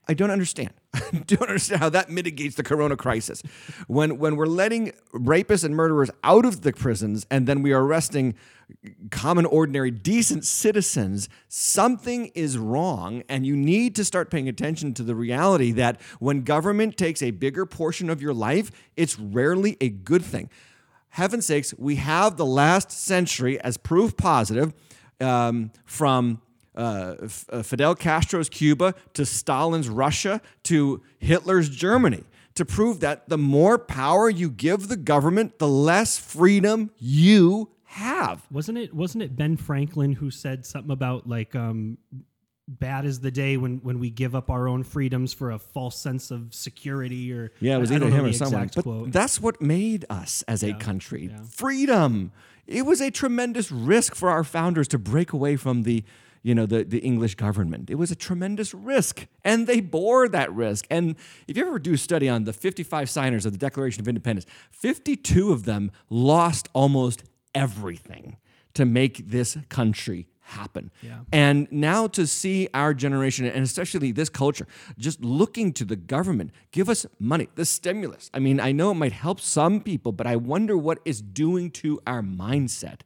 I 0.08 0.14
don't 0.14 0.30
understand. 0.30 0.70
I 0.94 1.22
don't 1.26 1.42
understand 1.42 1.80
how 1.80 1.88
that 1.90 2.10
mitigates 2.10 2.56
the 2.56 2.62
Corona 2.62 2.96
crisis. 2.96 3.42
When 3.86 4.18
when 4.18 4.36
we're 4.36 4.46
letting 4.46 4.92
rapists 5.12 5.64
and 5.64 5.74
murderers 5.74 6.10
out 6.22 6.44
of 6.44 6.62
the 6.62 6.72
prisons, 6.72 7.26
and 7.30 7.46
then 7.46 7.62
we 7.62 7.72
are 7.72 7.82
arresting 7.82 8.34
common, 9.10 9.46
ordinary, 9.46 9.90
decent 9.90 10.44
citizens, 10.44 11.28
something 11.48 12.26
is 12.34 12.58
wrong, 12.58 13.22
and 13.28 13.46
you 13.46 13.56
need 13.56 13.94
to 13.96 14.04
start 14.04 14.30
paying 14.30 14.48
attention 14.48 14.94
to 14.94 15.02
the 15.02 15.14
reality 15.14 15.70
that 15.72 16.00
when 16.18 16.42
government 16.42 16.96
takes 16.96 17.22
a 17.22 17.30
bigger 17.30 17.66
portion 17.66 18.08
of 18.10 18.22
your 18.22 18.34
life, 18.34 18.70
it's 18.96 19.18
rarely 19.18 19.76
a 19.80 19.88
good 19.88 20.24
thing. 20.24 20.50
Heaven's 21.10 21.46
sakes, 21.46 21.72
we 21.78 21.96
have 21.96 22.36
the 22.36 22.46
last 22.46 22.90
century 22.90 23.60
as 23.60 23.76
proof 23.76 24.16
positive 24.16 24.74
um, 25.20 25.70
from 25.84 26.40
uh, 26.74 27.14
F- 27.22 27.44
uh, 27.50 27.62
Fidel 27.62 27.94
Castro's 27.94 28.48
Cuba 28.48 28.94
to 29.14 29.24
Stalin's 29.26 29.88
Russia 29.88 30.40
to 30.64 31.02
Hitler's 31.18 31.68
Germany 31.68 32.24
to 32.54 32.64
prove 32.64 33.00
that 33.00 33.28
the 33.28 33.38
more 33.38 33.78
power 33.78 34.28
you 34.30 34.50
give 34.50 34.88
the 34.88 34.96
government, 34.96 35.58
the 35.58 35.68
less 35.68 36.18
freedom 36.18 36.90
you 36.98 37.70
have. 37.84 38.42
Wasn't 38.50 38.76
it 38.78 38.92
wasn't 38.94 39.22
it 39.22 39.36
Ben 39.36 39.56
Franklin 39.56 40.12
who 40.12 40.30
said 40.30 40.66
something 40.66 40.90
about 40.90 41.28
like 41.28 41.54
um 41.54 41.98
bad 42.66 43.04
is 43.04 43.20
the 43.20 43.30
day 43.30 43.56
when 43.56 43.76
when 43.78 43.98
we 43.98 44.08
give 44.10 44.34
up 44.34 44.50
our 44.50 44.66
own 44.68 44.82
freedoms 44.82 45.32
for 45.34 45.50
a 45.50 45.58
false 45.58 45.98
sense 45.98 46.30
of 46.30 46.54
security 46.54 47.32
or 47.32 47.52
Yeah, 47.60 47.76
it 47.76 47.80
was 47.80 47.92
I- 47.92 47.96
either 47.96 48.08
him 48.10 48.24
or 48.24 48.32
someone. 48.32 48.70
But 48.74 48.82
quote. 48.82 49.12
that's 49.12 49.40
what 49.40 49.60
made 49.60 50.04
us 50.10 50.42
as 50.48 50.62
a 50.64 50.72
country. 50.74 51.28
yeah. 51.30 51.42
Freedom. 51.50 52.32
It 52.66 52.86
was 52.86 53.00
a 53.02 53.10
tremendous 53.10 53.70
risk 53.70 54.14
for 54.14 54.30
our 54.30 54.42
founders 54.44 54.88
to 54.88 54.98
break 54.98 55.34
away 55.34 55.56
from 55.56 55.82
the, 55.82 56.02
you 56.44 56.54
know, 56.54 56.66
the, 56.66 56.84
the 56.84 56.98
English 56.98 57.36
government. 57.36 57.88
It 57.88 57.94
was 57.94 58.10
a 58.10 58.14
tremendous 58.14 58.74
risk, 58.74 59.26
and 59.42 59.66
they 59.66 59.80
bore 59.80 60.28
that 60.28 60.52
risk. 60.52 60.86
And 60.90 61.16
if 61.48 61.56
you 61.56 61.66
ever 61.66 61.78
do 61.78 61.94
a 61.94 61.98
study 61.98 62.28
on 62.28 62.44
the 62.44 62.52
55 62.52 63.08
signers 63.08 63.46
of 63.46 63.52
the 63.52 63.58
Declaration 63.58 64.02
of 64.02 64.08
Independence, 64.08 64.46
52 64.70 65.52
of 65.52 65.64
them 65.64 65.90
lost 66.10 66.68
almost 66.74 67.24
everything 67.54 68.36
to 68.74 68.84
make 68.84 69.30
this 69.30 69.56
country 69.70 70.28
happen. 70.40 70.90
Yeah. 71.00 71.20
And 71.32 71.66
now 71.70 72.08
to 72.08 72.26
see 72.26 72.68
our 72.74 72.92
generation, 72.92 73.46
and 73.46 73.64
especially 73.64 74.12
this 74.12 74.28
culture, 74.28 74.66
just 74.98 75.24
looking 75.24 75.72
to 75.72 75.86
the 75.86 75.96
government, 75.96 76.50
give 76.72 76.90
us 76.90 77.06
money, 77.18 77.48
the 77.54 77.64
stimulus. 77.64 78.30
I 78.34 78.38
mean, 78.38 78.60
I 78.60 78.72
know 78.72 78.90
it 78.90 78.96
might 78.96 79.12
help 79.12 79.40
some 79.40 79.80
people, 79.80 80.12
but 80.12 80.26
I 80.26 80.36
wonder 80.36 80.76
what 80.76 80.98
it's 81.06 81.22
doing 81.22 81.70
to 81.70 82.02
our 82.06 82.20
mindset. 82.20 83.00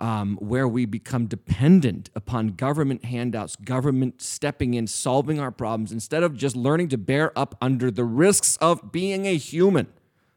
Um, 0.00 0.36
where 0.36 0.68
we 0.68 0.86
become 0.86 1.26
dependent 1.26 2.08
upon 2.14 2.50
government 2.50 3.04
handouts, 3.04 3.56
government 3.56 4.22
stepping 4.22 4.74
in, 4.74 4.86
solving 4.86 5.40
our 5.40 5.50
problems, 5.50 5.90
instead 5.90 6.22
of 6.22 6.36
just 6.36 6.54
learning 6.54 6.90
to 6.90 6.98
bear 6.98 7.36
up 7.36 7.56
under 7.60 7.90
the 7.90 8.04
risks 8.04 8.56
of 8.58 8.92
being 8.92 9.26
a 9.26 9.36
human. 9.36 9.88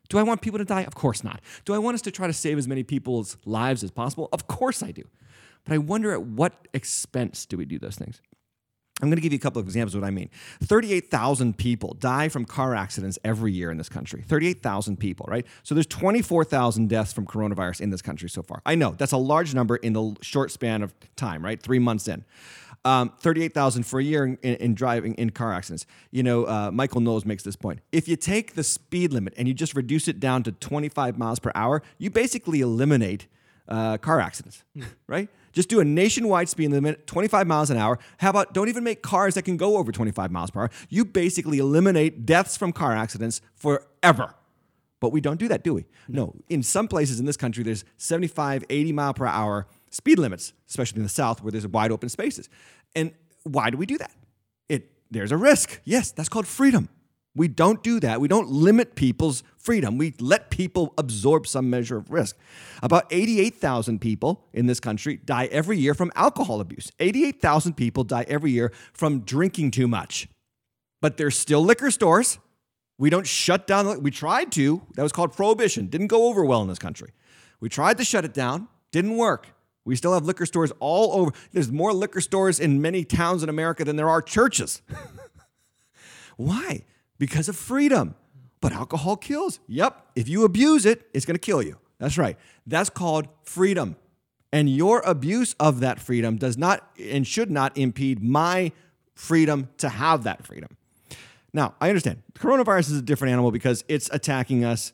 Do 0.09 0.17
I 0.17 0.23
want 0.23 0.41
people 0.41 0.57
to 0.57 0.65
die? 0.65 0.81
Of 0.81 0.95
course 0.95 1.23
not. 1.23 1.41
Do 1.63 1.73
I 1.73 1.77
want 1.77 1.93
us 1.93 2.01
to 2.01 2.11
try 2.11 2.25
to 2.25 2.33
save 2.33 2.57
as 2.57 2.67
many 2.67 2.81
people's 2.83 3.37
lives 3.45 3.83
as 3.83 3.91
possible? 3.91 4.29
Of 4.33 4.47
course 4.47 4.81
I 4.81 4.91
do. 4.91 5.03
But 5.63 5.73
I 5.73 5.77
wonder 5.77 6.11
at 6.11 6.23
what 6.23 6.67
expense 6.73 7.45
do 7.45 7.55
we 7.55 7.65
do 7.65 7.79
those 7.79 7.95
things? 7.95 8.19
I'm 9.01 9.09
going 9.09 9.17
to 9.17 9.21
give 9.21 9.33
you 9.33 9.37
a 9.37 9.41
couple 9.41 9.59
of 9.59 9.65
examples 9.65 9.95
of 9.95 10.01
what 10.01 10.07
I 10.07 10.11
mean. 10.11 10.29
38,000 10.63 11.57
people 11.57 11.95
die 11.95 12.29
from 12.29 12.45
car 12.45 12.75
accidents 12.75 13.17
every 13.23 13.51
year 13.51 13.71
in 13.71 13.77
this 13.77 13.89
country. 13.89 14.23
38,000 14.27 14.97
people, 14.97 15.25
right? 15.29 15.45
So 15.63 15.73
there's 15.73 15.87
24,000 15.87 16.87
deaths 16.87 17.11
from 17.11 17.25
coronavirus 17.25 17.81
in 17.81 17.89
this 17.89 18.01
country 18.01 18.29
so 18.29 18.43
far. 18.43 18.61
I 18.65 18.75
know 18.75 18.95
that's 18.97 19.11
a 19.11 19.17
large 19.17 19.53
number 19.53 19.75
in 19.77 19.93
the 19.93 20.15
short 20.21 20.51
span 20.51 20.83
of 20.83 20.93
time, 21.15 21.43
right? 21.43 21.61
Three 21.61 21.79
months 21.79 22.07
in. 22.07 22.25
Um, 22.83 23.13
38,000 23.19 23.83
for 23.83 23.99
a 23.99 24.03
year 24.03 24.25
in, 24.25 24.37
in, 24.41 24.55
in 24.55 24.75
driving 24.75 25.13
in 25.15 25.29
car 25.29 25.53
accidents. 25.53 25.85
You 26.09 26.23
know, 26.23 26.45
uh, 26.45 26.71
Michael 26.71 27.01
Knowles 27.01 27.25
makes 27.25 27.43
this 27.43 27.55
point. 27.55 27.79
If 27.91 28.07
you 28.07 28.15
take 28.15 28.55
the 28.55 28.63
speed 28.63 29.13
limit 29.13 29.33
and 29.37 29.47
you 29.47 29.53
just 29.53 29.75
reduce 29.75 30.07
it 30.07 30.19
down 30.19 30.41
to 30.43 30.51
25 30.51 31.17
miles 31.17 31.39
per 31.39 31.51
hour, 31.53 31.83
you 31.99 32.09
basically 32.09 32.61
eliminate 32.61 33.27
uh, 33.67 33.97
car 33.97 34.19
accidents, 34.19 34.63
right? 35.07 35.29
Just 35.51 35.69
do 35.69 35.79
a 35.79 35.85
nationwide 35.85 36.49
speed 36.49 36.71
limit, 36.71 37.07
25 37.07 37.47
miles 37.47 37.69
an 37.69 37.77
hour. 37.77 37.99
How 38.19 38.29
about 38.29 38.53
don't 38.53 38.69
even 38.69 38.83
make 38.83 39.01
cars 39.01 39.35
that 39.35 39.43
can 39.43 39.57
go 39.57 39.77
over 39.77 39.91
25 39.91 40.31
miles 40.31 40.51
per 40.51 40.61
hour? 40.61 40.69
You 40.89 41.05
basically 41.05 41.59
eliminate 41.59 42.25
deaths 42.25 42.57
from 42.57 42.71
car 42.71 42.93
accidents 42.93 43.41
forever. 43.55 44.35
But 44.99 45.11
we 45.11 45.19
don't 45.19 45.39
do 45.39 45.47
that, 45.47 45.63
do 45.63 45.73
we? 45.73 45.85
No. 46.07 46.35
In 46.47 46.61
some 46.63 46.87
places 46.87 47.19
in 47.19 47.25
this 47.25 47.35
country, 47.37 47.63
there's 47.63 47.83
75, 47.97 48.63
80 48.69 48.91
mile 48.93 49.13
per 49.13 49.25
hour 49.25 49.67
speed 49.89 50.19
limits, 50.19 50.53
especially 50.69 50.97
in 50.97 51.03
the 51.03 51.09
South 51.09 51.41
where 51.43 51.51
there's 51.51 51.67
wide 51.67 51.91
open 51.91 52.07
spaces. 52.07 52.49
And 52.95 53.11
why 53.43 53.71
do 53.71 53.77
we 53.77 53.85
do 53.85 53.97
that? 53.97 54.11
It 54.69 54.91
there's 55.09 55.31
a 55.31 55.37
risk. 55.37 55.81
Yes, 55.83 56.11
that's 56.11 56.29
called 56.29 56.47
freedom. 56.47 56.89
We 57.33 57.47
don't 57.47 57.81
do 57.81 57.99
that. 58.01 58.19
We 58.19 58.27
don't 58.27 58.49
limit 58.49 58.95
people's 58.95 59.43
freedom. 59.57 59.97
We 59.97 60.13
let 60.19 60.49
people 60.49 60.93
absorb 60.97 61.47
some 61.47 61.69
measure 61.69 61.97
of 61.97 62.11
risk. 62.11 62.35
About 62.83 63.05
88,000 63.09 63.99
people 63.99 64.45
in 64.53 64.65
this 64.65 64.81
country 64.81 65.17
die 65.23 65.45
every 65.45 65.77
year 65.77 65.93
from 65.93 66.11
alcohol 66.15 66.59
abuse. 66.59 66.91
88,000 66.99 67.75
people 67.75 68.03
die 68.03 68.25
every 68.27 68.51
year 68.51 68.73
from 68.91 69.21
drinking 69.21 69.71
too 69.71 69.87
much. 69.87 70.27
But 70.99 71.17
there's 71.17 71.37
still 71.37 71.63
liquor 71.63 71.89
stores. 71.89 72.37
We 72.97 73.09
don't 73.09 73.25
shut 73.25 73.65
down. 73.65 74.03
We 74.03 74.11
tried 74.11 74.51
to. 74.53 74.81
That 74.95 75.03
was 75.03 75.11
called 75.13 75.33
prohibition. 75.33 75.87
Didn't 75.87 76.07
go 76.07 76.27
over 76.27 76.43
well 76.43 76.61
in 76.61 76.67
this 76.67 76.79
country. 76.79 77.11
We 77.61 77.69
tried 77.69 77.97
to 77.97 78.03
shut 78.03 78.25
it 78.25 78.33
down. 78.33 78.67
Didn't 78.91 79.15
work. 79.15 79.47
We 79.85 79.95
still 79.95 80.13
have 80.13 80.25
liquor 80.25 80.45
stores 80.45 80.71
all 80.79 81.13
over. 81.13 81.31
There's 81.53 81.71
more 81.71 81.93
liquor 81.93 82.21
stores 82.21 82.59
in 82.59 82.81
many 82.81 83.03
towns 83.03 83.41
in 83.41 83.49
America 83.49 83.83
than 83.85 83.95
there 83.95 84.09
are 84.09 84.21
churches. 84.21 84.81
Why? 86.37 86.83
Because 87.21 87.47
of 87.47 87.55
freedom. 87.55 88.15
But 88.61 88.71
alcohol 88.73 89.15
kills. 89.15 89.59
Yep. 89.67 90.07
If 90.15 90.27
you 90.27 90.43
abuse 90.43 90.87
it, 90.87 91.07
it's 91.13 91.23
going 91.23 91.35
to 91.35 91.39
kill 91.39 91.61
you. 91.61 91.77
That's 91.99 92.17
right. 92.17 92.35
That's 92.65 92.89
called 92.89 93.27
freedom. 93.43 93.95
And 94.51 94.67
your 94.67 95.01
abuse 95.01 95.53
of 95.59 95.81
that 95.81 95.99
freedom 95.99 96.37
does 96.37 96.57
not 96.57 96.89
and 96.99 97.27
should 97.27 97.51
not 97.51 97.77
impede 97.77 98.23
my 98.23 98.71
freedom 99.13 99.69
to 99.77 99.89
have 99.89 100.23
that 100.23 100.47
freedom. 100.47 100.77
Now, 101.53 101.75
I 101.79 101.89
understand 101.89 102.23
coronavirus 102.33 102.89
is 102.89 102.97
a 102.97 103.03
different 103.03 103.33
animal 103.33 103.51
because 103.51 103.83
it's 103.87 104.09
attacking 104.11 104.65
us 104.65 104.91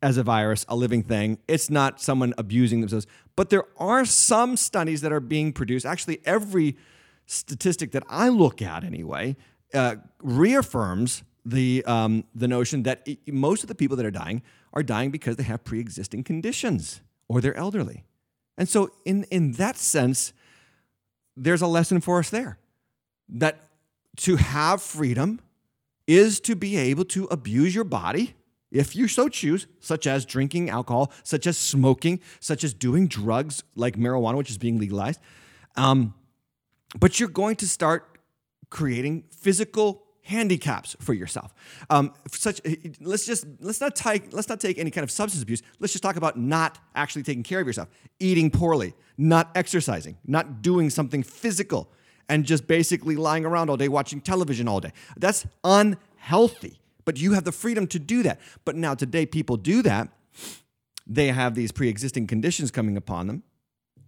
as 0.00 0.16
a 0.16 0.22
virus, 0.22 0.64
a 0.70 0.76
living 0.76 1.02
thing. 1.02 1.36
It's 1.46 1.68
not 1.68 2.00
someone 2.00 2.32
abusing 2.38 2.80
themselves. 2.80 3.06
But 3.34 3.50
there 3.50 3.64
are 3.76 4.06
some 4.06 4.56
studies 4.56 5.02
that 5.02 5.12
are 5.12 5.20
being 5.20 5.52
produced. 5.52 5.84
Actually, 5.84 6.20
every 6.24 6.78
statistic 7.26 7.92
that 7.92 8.04
I 8.08 8.30
look 8.30 8.62
at, 8.62 8.82
anyway, 8.82 9.36
uh, 9.74 9.96
reaffirms 10.22 11.22
the 11.46 11.84
um, 11.86 12.24
the 12.34 12.48
notion 12.48 12.82
that 12.82 13.08
most 13.28 13.62
of 13.62 13.68
the 13.68 13.74
people 13.74 13.96
that 13.96 14.04
are 14.04 14.10
dying 14.10 14.42
are 14.72 14.82
dying 14.82 15.10
because 15.10 15.36
they 15.36 15.44
have 15.44 15.64
pre-existing 15.64 16.24
conditions 16.24 17.00
or 17.28 17.40
they're 17.40 17.56
elderly. 17.56 18.04
And 18.58 18.68
so, 18.68 18.90
in 19.04 19.24
in 19.30 19.52
that 19.52 19.76
sense, 19.76 20.32
there's 21.36 21.62
a 21.62 21.66
lesson 21.66 22.00
for 22.00 22.18
us 22.18 22.30
there 22.30 22.58
that 23.28 23.68
to 24.16 24.36
have 24.36 24.82
freedom 24.82 25.40
is 26.06 26.40
to 26.40 26.56
be 26.56 26.76
able 26.76 27.04
to 27.04 27.24
abuse 27.26 27.74
your 27.74 27.84
body 27.84 28.34
if 28.72 28.96
you 28.96 29.06
so 29.06 29.28
choose, 29.28 29.66
such 29.80 30.06
as 30.06 30.24
drinking 30.24 30.68
alcohol, 30.70 31.12
such 31.22 31.46
as 31.46 31.56
smoking, 31.56 32.20
such 32.40 32.64
as 32.64 32.74
doing 32.74 33.06
drugs 33.06 33.62
like 33.76 33.96
marijuana, 33.96 34.36
which 34.36 34.50
is 34.50 34.58
being 34.58 34.78
legalized. 34.78 35.20
Um, 35.76 36.14
but 36.98 37.20
you're 37.20 37.28
going 37.28 37.56
to 37.56 37.68
start 37.68 38.18
creating 38.70 39.24
physical 39.30 40.05
handicaps 40.26 40.96
for 41.00 41.14
yourself. 41.14 41.54
Um, 41.88 42.12
such 42.30 42.60
let's 43.00 43.24
just 43.24 43.46
let's 43.60 43.80
not 43.80 43.94
take 43.94 44.32
let's 44.32 44.48
not 44.48 44.60
take 44.60 44.76
any 44.78 44.90
kind 44.90 45.04
of 45.04 45.10
substance 45.10 45.42
abuse. 45.42 45.62
Let's 45.78 45.92
just 45.92 46.02
talk 46.02 46.16
about 46.16 46.36
not 46.36 46.78
actually 46.94 47.22
taking 47.22 47.44
care 47.44 47.60
of 47.60 47.66
yourself, 47.66 47.88
eating 48.18 48.50
poorly, 48.50 48.94
not 49.16 49.50
exercising, 49.54 50.18
not 50.26 50.62
doing 50.62 50.90
something 50.90 51.22
physical, 51.22 51.92
and 52.28 52.44
just 52.44 52.66
basically 52.66 53.14
lying 53.14 53.44
around 53.44 53.70
all 53.70 53.76
day 53.76 53.88
watching 53.88 54.20
television 54.20 54.66
all 54.66 54.80
day. 54.80 54.92
That's 55.16 55.46
unhealthy. 55.62 56.80
But 57.04 57.20
you 57.20 57.34
have 57.34 57.44
the 57.44 57.52
freedom 57.52 57.86
to 57.88 58.00
do 58.00 58.24
that. 58.24 58.40
But 58.64 58.74
now 58.74 58.94
today 58.94 59.26
people 59.26 59.56
do 59.56 59.80
that. 59.82 60.08
They 61.06 61.28
have 61.28 61.54
these 61.54 61.70
pre-existing 61.70 62.26
conditions 62.26 62.72
coming 62.72 62.96
upon 62.96 63.28
them. 63.28 63.44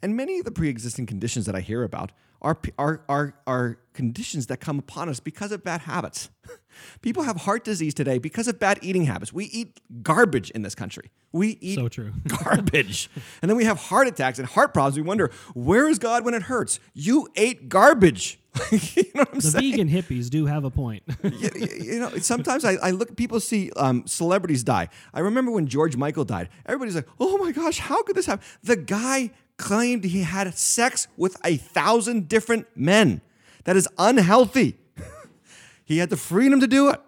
And 0.02 0.16
many 0.16 0.40
of 0.40 0.44
the 0.44 0.50
pre-existing 0.50 1.06
conditions 1.06 1.46
that 1.46 1.54
I 1.54 1.60
hear 1.60 1.84
about 1.84 2.10
are, 2.40 2.58
are, 2.78 3.02
are, 3.08 3.34
are 3.46 3.78
conditions 3.94 4.46
that 4.46 4.58
come 4.58 4.78
upon 4.78 5.08
us 5.08 5.20
because 5.20 5.50
of 5.52 5.64
bad 5.64 5.82
habits. 5.82 6.30
People 7.02 7.24
have 7.24 7.36
heart 7.38 7.64
disease 7.64 7.92
today 7.94 8.18
because 8.18 8.46
of 8.46 8.60
bad 8.60 8.78
eating 8.82 9.04
habits. 9.04 9.32
We 9.32 9.46
eat 9.46 9.80
garbage 10.02 10.50
in 10.50 10.62
this 10.62 10.76
country. 10.76 11.10
We 11.32 11.58
eat 11.60 11.74
So 11.74 11.88
true. 11.88 12.12
garbage. 12.44 13.10
and 13.42 13.50
then 13.50 13.56
we 13.56 13.64
have 13.64 13.78
heart 13.78 14.06
attacks 14.06 14.38
and 14.38 14.46
heart 14.46 14.72
problems. 14.72 14.96
We 14.96 15.02
wonder, 15.02 15.32
where 15.54 15.88
is 15.88 15.98
God 15.98 16.24
when 16.24 16.34
it 16.34 16.42
hurts? 16.42 16.78
You 16.94 17.28
ate 17.34 17.68
garbage. 17.68 18.38
you 18.70 19.04
know 19.14 19.24
The 19.34 19.40
saying? 19.42 19.72
vegan 19.72 19.88
hippies 19.88 20.30
do 20.30 20.46
have 20.46 20.64
a 20.64 20.70
point. 20.70 21.02
you, 21.24 21.50
you 21.80 21.98
know, 21.98 22.10
sometimes 22.18 22.64
I, 22.64 22.74
I 22.74 22.90
look, 22.92 23.16
people 23.16 23.40
see 23.40 23.70
um, 23.76 24.06
celebrities 24.06 24.62
die. 24.62 24.88
I 25.12 25.20
remember 25.20 25.50
when 25.50 25.66
George 25.66 25.96
Michael 25.96 26.24
died. 26.24 26.48
Everybody's 26.66 26.94
like, 26.94 27.08
oh 27.18 27.38
my 27.38 27.50
gosh, 27.52 27.78
how 27.78 28.02
could 28.04 28.14
this 28.16 28.26
happen? 28.26 28.44
The 28.62 28.76
guy 28.76 29.30
claimed 29.58 30.04
he 30.04 30.22
had 30.22 30.52
sex 30.54 31.08
with 31.16 31.36
a 31.44 31.56
thousand 31.56 32.28
different 32.28 32.66
men. 32.74 33.20
That 33.64 33.76
is 33.76 33.86
unhealthy. 33.98 34.78
he 35.84 35.98
had 35.98 36.08
the 36.08 36.16
freedom 36.16 36.60
to 36.60 36.66
do 36.66 36.88
it, 36.88 37.00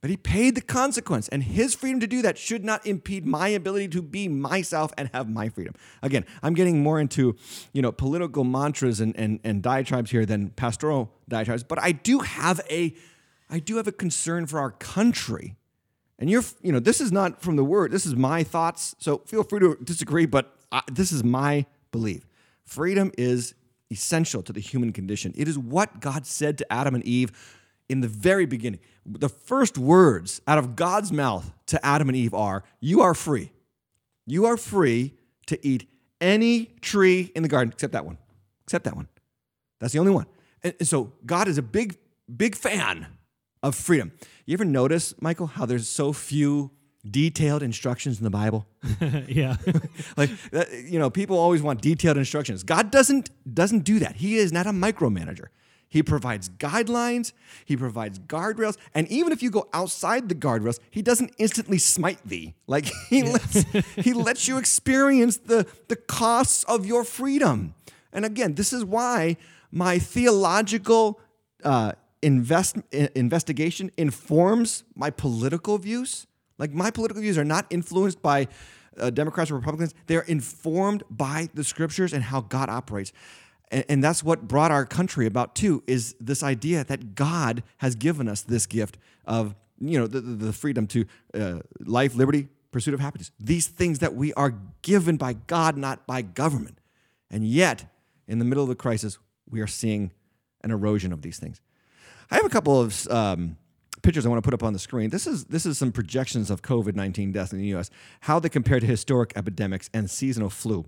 but 0.00 0.10
he 0.10 0.16
paid 0.16 0.54
the 0.54 0.60
consequence. 0.60 1.28
And 1.28 1.42
his 1.42 1.74
freedom 1.74 2.00
to 2.00 2.06
do 2.06 2.20
that 2.22 2.36
should 2.36 2.64
not 2.64 2.86
impede 2.86 3.24
my 3.24 3.48
ability 3.48 3.88
to 3.88 4.02
be 4.02 4.28
myself 4.28 4.92
and 4.98 5.08
have 5.14 5.30
my 5.30 5.48
freedom. 5.48 5.74
Again, 6.02 6.26
I'm 6.42 6.52
getting 6.52 6.82
more 6.82 7.00
into, 7.00 7.36
you 7.72 7.80
know, 7.80 7.92
political 7.92 8.44
mantras 8.44 9.00
and, 9.00 9.16
and, 9.16 9.40
and 9.44 9.62
diatribes 9.62 10.10
here 10.10 10.26
than 10.26 10.50
pastoral 10.50 11.10
diatribes, 11.28 11.62
but 11.62 11.82
I 11.82 11.92
do 11.92 12.18
have 12.18 12.60
a 12.68 12.94
I 13.50 13.60
do 13.60 13.78
have 13.78 13.88
a 13.88 13.92
concern 13.92 14.46
for 14.46 14.58
our 14.58 14.72
country. 14.72 15.56
And 16.18 16.28
you're, 16.28 16.44
you 16.62 16.70
know, 16.70 16.80
this 16.80 17.00
is 17.00 17.10
not 17.12 17.40
from 17.40 17.56
the 17.56 17.64
word. 17.64 17.92
This 17.92 18.04
is 18.04 18.14
my 18.14 18.42
thoughts. 18.42 18.94
So 18.98 19.18
feel 19.24 19.42
free 19.42 19.60
to 19.60 19.78
disagree, 19.82 20.26
but 20.26 20.57
I, 20.72 20.82
this 20.90 21.12
is 21.12 21.24
my 21.24 21.66
belief. 21.92 22.26
Freedom 22.64 23.12
is 23.16 23.54
essential 23.90 24.42
to 24.42 24.52
the 24.52 24.60
human 24.60 24.92
condition. 24.92 25.32
It 25.36 25.48
is 25.48 25.58
what 25.58 26.00
God 26.00 26.26
said 26.26 26.58
to 26.58 26.72
Adam 26.72 26.94
and 26.94 27.04
Eve 27.04 27.32
in 27.88 28.00
the 28.00 28.08
very 28.08 28.46
beginning. 28.46 28.80
The 29.06 29.28
first 29.28 29.78
words 29.78 30.42
out 30.46 30.58
of 30.58 30.76
God's 30.76 31.10
mouth 31.10 31.52
to 31.66 31.84
Adam 31.84 32.08
and 32.08 32.16
Eve 32.16 32.34
are, 32.34 32.64
You 32.80 33.00
are 33.00 33.14
free. 33.14 33.52
You 34.26 34.44
are 34.44 34.58
free 34.58 35.14
to 35.46 35.66
eat 35.66 35.88
any 36.20 36.66
tree 36.82 37.32
in 37.34 37.42
the 37.42 37.48
garden 37.48 37.72
except 37.72 37.94
that 37.94 38.04
one. 38.04 38.18
Except 38.64 38.84
that 38.84 38.96
one. 38.96 39.08
That's 39.78 39.92
the 39.92 39.98
only 39.98 40.12
one. 40.12 40.26
And 40.62 40.74
so 40.86 41.12
God 41.24 41.48
is 41.48 41.56
a 41.56 41.62
big, 41.62 41.96
big 42.34 42.54
fan 42.54 43.06
of 43.62 43.74
freedom. 43.74 44.12
You 44.44 44.54
ever 44.54 44.64
notice, 44.64 45.14
Michael, 45.20 45.46
how 45.46 45.64
there's 45.64 45.88
so 45.88 46.12
few 46.12 46.70
detailed 47.08 47.62
instructions 47.62 48.18
in 48.18 48.24
the 48.24 48.30
Bible? 48.30 48.66
yeah. 49.28 49.56
like 50.16 50.30
that, 50.50 50.68
you 50.84 50.98
know, 50.98 51.10
people 51.10 51.38
always 51.38 51.62
want 51.62 51.80
detailed 51.80 52.16
instructions. 52.16 52.62
God 52.62 52.90
doesn't 52.90 53.30
doesn't 53.52 53.80
do 53.80 53.98
that. 53.98 54.16
He 54.16 54.36
is 54.36 54.52
not 54.52 54.66
a 54.66 54.72
micromanager. 54.72 55.46
He 55.90 56.02
provides 56.02 56.50
guidelines, 56.50 57.32
he 57.64 57.74
provides 57.74 58.18
guardrails, 58.18 58.76
and 58.94 59.08
even 59.08 59.32
if 59.32 59.42
you 59.42 59.50
go 59.50 59.68
outside 59.72 60.28
the 60.28 60.34
guardrails, 60.34 60.80
he 60.90 61.00
doesn't 61.00 61.34
instantly 61.38 61.78
smite 61.78 62.20
thee. 62.26 62.54
Like 62.66 62.92
he 63.08 63.22
lets 63.22 63.62
he 63.96 64.12
lets 64.12 64.46
you 64.46 64.58
experience 64.58 65.38
the 65.38 65.66
the 65.88 65.96
costs 65.96 66.64
of 66.64 66.84
your 66.84 67.04
freedom. 67.04 67.74
And 68.12 68.24
again, 68.24 68.54
this 68.54 68.72
is 68.72 68.84
why 68.84 69.36
my 69.70 69.98
theological 69.98 71.20
uh, 71.64 71.92
invest, 72.22 72.76
investigation 72.92 73.90
informs 73.96 74.84
my 74.94 75.10
political 75.10 75.78
views. 75.78 76.26
Like 76.58 76.72
my 76.72 76.90
political 76.90 77.22
views 77.22 77.38
are 77.38 77.44
not 77.44 77.66
influenced 77.70 78.20
by 78.20 78.48
uh, 78.98 79.10
Democrats 79.10 79.50
or 79.50 79.54
Republicans. 79.54 79.94
They're 80.06 80.22
informed 80.22 81.04
by 81.08 81.48
the 81.54 81.64
scriptures 81.64 82.12
and 82.12 82.22
how 82.24 82.40
God 82.40 82.68
operates. 82.68 83.12
And, 83.70 83.84
and 83.88 84.04
that's 84.04 84.24
what 84.24 84.48
brought 84.48 84.70
our 84.70 84.84
country 84.84 85.26
about 85.26 85.54
too, 85.54 85.82
is 85.86 86.14
this 86.20 86.42
idea 86.42 86.84
that 86.84 87.14
God 87.14 87.62
has 87.78 87.94
given 87.94 88.28
us 88.28 88.42
this 88.42 88.66
gift 88.66 88.98
of, 89.24 89.54
you 89.80 89.98
know, 89.98 90.06
the, 90.06 90.20
the 90.20 90.52
freedom 90.52 90.86
to 90.88 91.04
uh, 91.34 91.58
life, 91.84 92.14
liberty, 92.14 92.48
pursuit 92.70 92.94
of 92.94 93.00
happiness. 93.00 93.30
These 93.38 93.68
things 93.68 94.00
that 94.00 94.14
we 94.14 94.34
are 94.34 94.54
given 94.82 95.16
by 95.16 95.34
God, 95.34 95.76
not 95.76 96.06
by 96.06 96.22
government. 96.22 96.80
And 97.30 97.46
yet, 97.46 97.86
in 98.26 98.38
the 98.38 98.44
middle 98.44 98.62
of 98.62 98.68
the 98.68 98.74
crisis, 98.74 99.18
we 99.48 99.60
are 99.60 99.66
seeing 99.66 100.12
an 100.62 100.70
erosion 100.70 101.12
of 101.12 101.22
these 101.22 101.38
things. 101.38 101.60
I 102.30 102.36
have 102.36 102.44
a 102.44 102.50
couple 102.50 102.80
of 102.80 103.06
um, 103.08 103.56
pictures 104.02 104.26
I 104.26 104.28
want 104.28 104.42
to 104.42 104.46
put 104.46 104.54
up 104.54 104.62
on 104.62 104.72
the 104.72 104.78
screen. 104.78 105.10
This 105.10 105.26
is 105.26 105.46
this 105.46 105.66
is 105.66 105.78
some 105.78 105.92
projections 105.92 106.50
of 106.50 106.62
COVID 106.62 106.94
nineteen 106.94 107.32
deaths 107.32 107.52
in 107.52 107.58
the 107.58 107.66
U.S. 107.68 107.90
How 108.22 108.38
they 108.38 108.48
compare 108.48 108.80
to 108.80 108.86
historic 108.86 109.32
epidemics 109.36 109.90
and 109.92 110.10
seasonal 110.10 110.50
flu. 110.50 110.86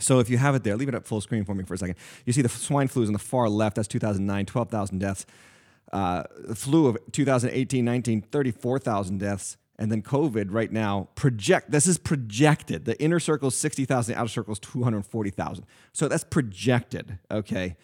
So 0.00 0.20
if 0.20 0.30
you 0.30 0.38
have 0.38 0.54
it 0.54 0.64
there, 0.64 0.76
leave 0.76 0.88
it 0.88 0.94
up 0.94 1.06
full 1.06 1.20
screen 1.20 1.44
for 1.44 1.54
me 1.54 1.64
for 1.64 1.74
a 1.74 1.78
second. 1.78 1.96
You 2.24 2.32
see 2.32 2.42
the 2.42 2.48
swine 2.48 2.88
flu 2.88 3.02
is 3.02 3.08
on 3.08 3.12
the 3.12 3.18
far 3.18 3.48
left. 3.48 3.76
That's 3.76 3.88
2009, 3.88 4.46
12,000 4.46 4.98
deaths. 4.98 5.26
Uh, 5.92 6.22
the 6.38 6.54
flu 6.54 6.86
of 6.86 6.96
2018, 7.12 7.84
19, 7.84 8.22
34,000 8.22 9.18
deaths. 9.18 9.58
And 9.78 9.90
then 9.90 10.00
COVID 10.02 10.48
right 10.50 10.70
now, 10.70 11.08
project, 11.14 11.70
this 11.70 11.86
is 11.86 11.98
projected. 11.98 12.84
The 12.84 13.00
inner 13.02 13.18
circle 13.18 13.48
is 13.48 13.56
60,000, 13.56 14.14
the 14.14 14.20
outer 14.20 14.28
circle 14.28 14.52
is 14.52 14.58
240,000. 14.60 15.66
So 15.92 16.08
that's 16.08 16.24
projected, 16.24 17.18
okay? 17.30 17.76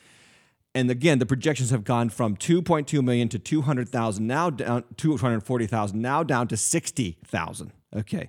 And 0.79 0.93
again, 0.93 1.19
the 1.19 1.27
projections 1.27 1.71
have 1.71 1.83
gone 1.83 2.09
from 2.09 2.37
2.2 2.37 3.03
million 3.03 3.29
to 3.31 3.39
200,000, 3.41 4.25
now 4.25 4.49
down 4.49 4.85
240,000, 4.97 6.01
now 6.01 6.23
down 6.23 6.47
to 6.47 6.57
60,000. 6.57 7.73
Okay. 7.97 8.29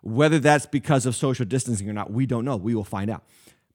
Whether 0.00 0.38
that's 0.38 0.64
because 0.64 1.04
of 1.04 1.14
social 1.14 1.44
distancing 1.44 1.90
or 1.90 1.92
not, 1.92 2.10
we 2.10 2.24
don't 2.24 2.46
know. 2.46 2.56
We 2.56 2.74
will 2.74 2.84
find 2.84 3.10
out. 3.10 3.22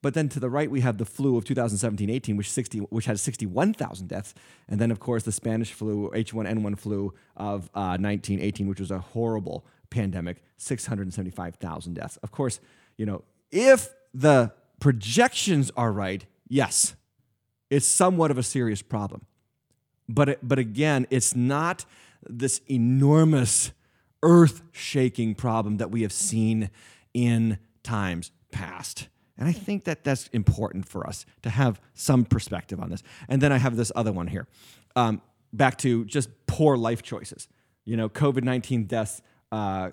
But 0.01 0.15
then 0.15 0.27
to 0.29 0.39
the 0.39 0.49
right, 0.49 0.71
we 0.71 0.81
have 0.81 0.97
the 0.97 1.05
flu 1.05 1.37
of 1.37 1.43
2017-18, 1.43 2.35
which 2.35 2.49
60, 2.49 2.79
which 2.79 3.05
had 3.05 3.19
61,000 3.19 4.07
deaths, 4.07 4.33
and 4.67 4.81
then 4.81 4.89
of 4.89 4.99
course 4.99 5.21
the 5.21 5.31
Spanish 5.31 5.71
flu, 5.71 6.09
H1N1 6.15 6.79
flu 6.79 7.13
of 7.37 7.69
uh, 7.75 8.01
1918, 8.01 8.67
which 8.67 8.79
was 8.79 8.89
a 8.89 8.97
horrible 8.97 9.67
pandemic, 9.91 10.41
675,000 10.57 11.93
deaths. 11.93 12.17
Of 12.23 12.31
course, 12.31 12.59
you 12.97 13.05
know, 13.05 13.23
if 13.51 13.93
the 14.15 14.51
projections 14.79 15.69
are 15.77 15.91
right, 15.91 16.25
yes, 16.47 16.95
it's 17.75 17.85
somewhat 17.85 18.31
of 18.31 18.37
a 18.37 18.43
serious 18.43 18.81
problem. 18.81 19.25
But, 20.07 20.39
but 20.41 20.59
again, 20.59 21.07
it's 21.09 21.35
not 21.35 21.85
this 22.23 22.61
enormous 22.69 23.73
earth 24.23 24.61
shaking 24.71 25.35
problem 25.35 25.77
that 25.77 25.91
we 25.91 26.03
have 26.03 26.13
seen 26.13 26.69
in 27.13 27.59
times 27.83 28.31
past. 28.51 29.09
And 29.37 29.49
I 29.49 29.51
think 29.51 29.83
that 29.83 30.05
that's 30.05 30.27
important 30.27 30.87
for 30.87 31.05
us 31.05 31.25
to 31.41 31.49
have 31.49 31.81
some 31.93 32.23
perspective 32.23 32.79
on 32.79 32.89
this. 32.89 33.03
And 33.27 33.41
then 33.41 33.51
I 33.51 33.57
have 33.57 33.75
this 33.75 33.91
other 33.93 34.13
one 34.13 34.27
here. 34.27 34.47
Um, 34.95 35.21
back 35.51 35.77
to 35.79 36.05
just 36.05 36.29
poor 36.47 36.77
life 36.77 37.03
choices. 37.03 37.49
You 37.83 37.97
know, 37.97 38.07
COVID 38.07 38.43
19 38.43 38.85
deaths 38.85 39.21
uh, 39.51 39.91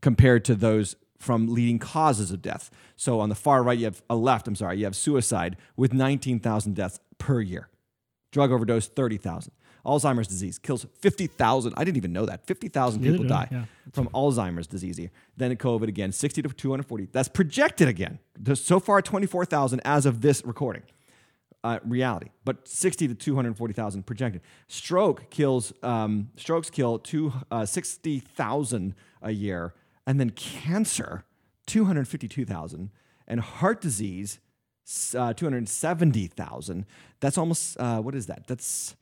compared 0.00 0.44
to 0.46 0.56
those 0.56 0.96
from 1.20 1.46
leading 1.46 1.78
causes 1.78 2.30
of 2.32 2.42
death. 2.42 2.70
So 2.96 3.20
on 3.20 3.28
the 3.28 3.34
far 3.34 3.62
right, 3.62 3.78
you 3.78 3.84
have 3.84 4.02
a 4.10 4.16
left, 4.16 4.48
I'm 4.48 4.56
sorry, 4.56 4.78
you 4.78 4.84
have 4.84 4.96
suicide 4.96 5.56
with 5.76 5.92
19,000 5.92 6.74
deaths 6.74 6.98
per 7.18 7.40
year. 7.40 7.68
Drug 8.32 8.50
overdose, 8.50 8.88
30,000. 8.88 9.52
Alzheimer's 9.84 10.28
disease 10.28 10.58
kills 10.58 10.86
50,000. 11.00 11.74
I 11.76 11.84
didn't 11.84 11.96
even 11.96 12.12
know 12.12 12.26
that. 12.26 12.46
50,000 12.46 13.02
people 13.02 13.24
die 13.24 13.48
yeah. 13.50 13.64
from 13.92 14.08
Alzheimer's 14.08 14.66
disease 14.66 14.96
here. 14.96 15.10
Then 15.36 15.54
COVID 15.56 15.88
again, 15.88 16.12
60 16.12 16.42
to 16.42 16.48
240. 16.48 17.08
That's 17.12 17.28
projected 17.28 17.88
again. 17.88 18.18
There's 18.38 18.62
so 18.62 18.78
far, 18.80 19.00
24,000 19.02 19.80
as 19.84 20.06
of 20.06 20.20
this 20.20 20.44
recording. 20.44 20.82
Uh, 21.62 21.78
reality, 21.84 22.30
but 22.46 22.66
60 22.66 23.08
to 23.08 23.14
240,000 23.14 24.06
projected. 24.06 24.40
Stroke 24.66 25.28
kills, 25.28 25.74
um, 25.82 26.30
strokes 26.36 26.70
kill 26.70 26.98
two, 26.98 27.34
uh, 27.50 27.66
60,000 27.66 28.94
a 29.20 29.30
year. 29.30 29.74
And 30.10 30.18
then 30.18 30.30
cancer, 30.30 31.22
252,000. 31.68 32.90
And 33.28 33.40
heart 33.40 33.80
disease, 33.80 34.40
uh, 35.16 35.34
270,000. 35.34 36.84
That's 37.20 37.38
almost, 37.38 37.78
uh, 37.78 38.00
what 38.00 38.16
is 38.16 38.26
that? 38.26 38.48
That's 38.48 38.96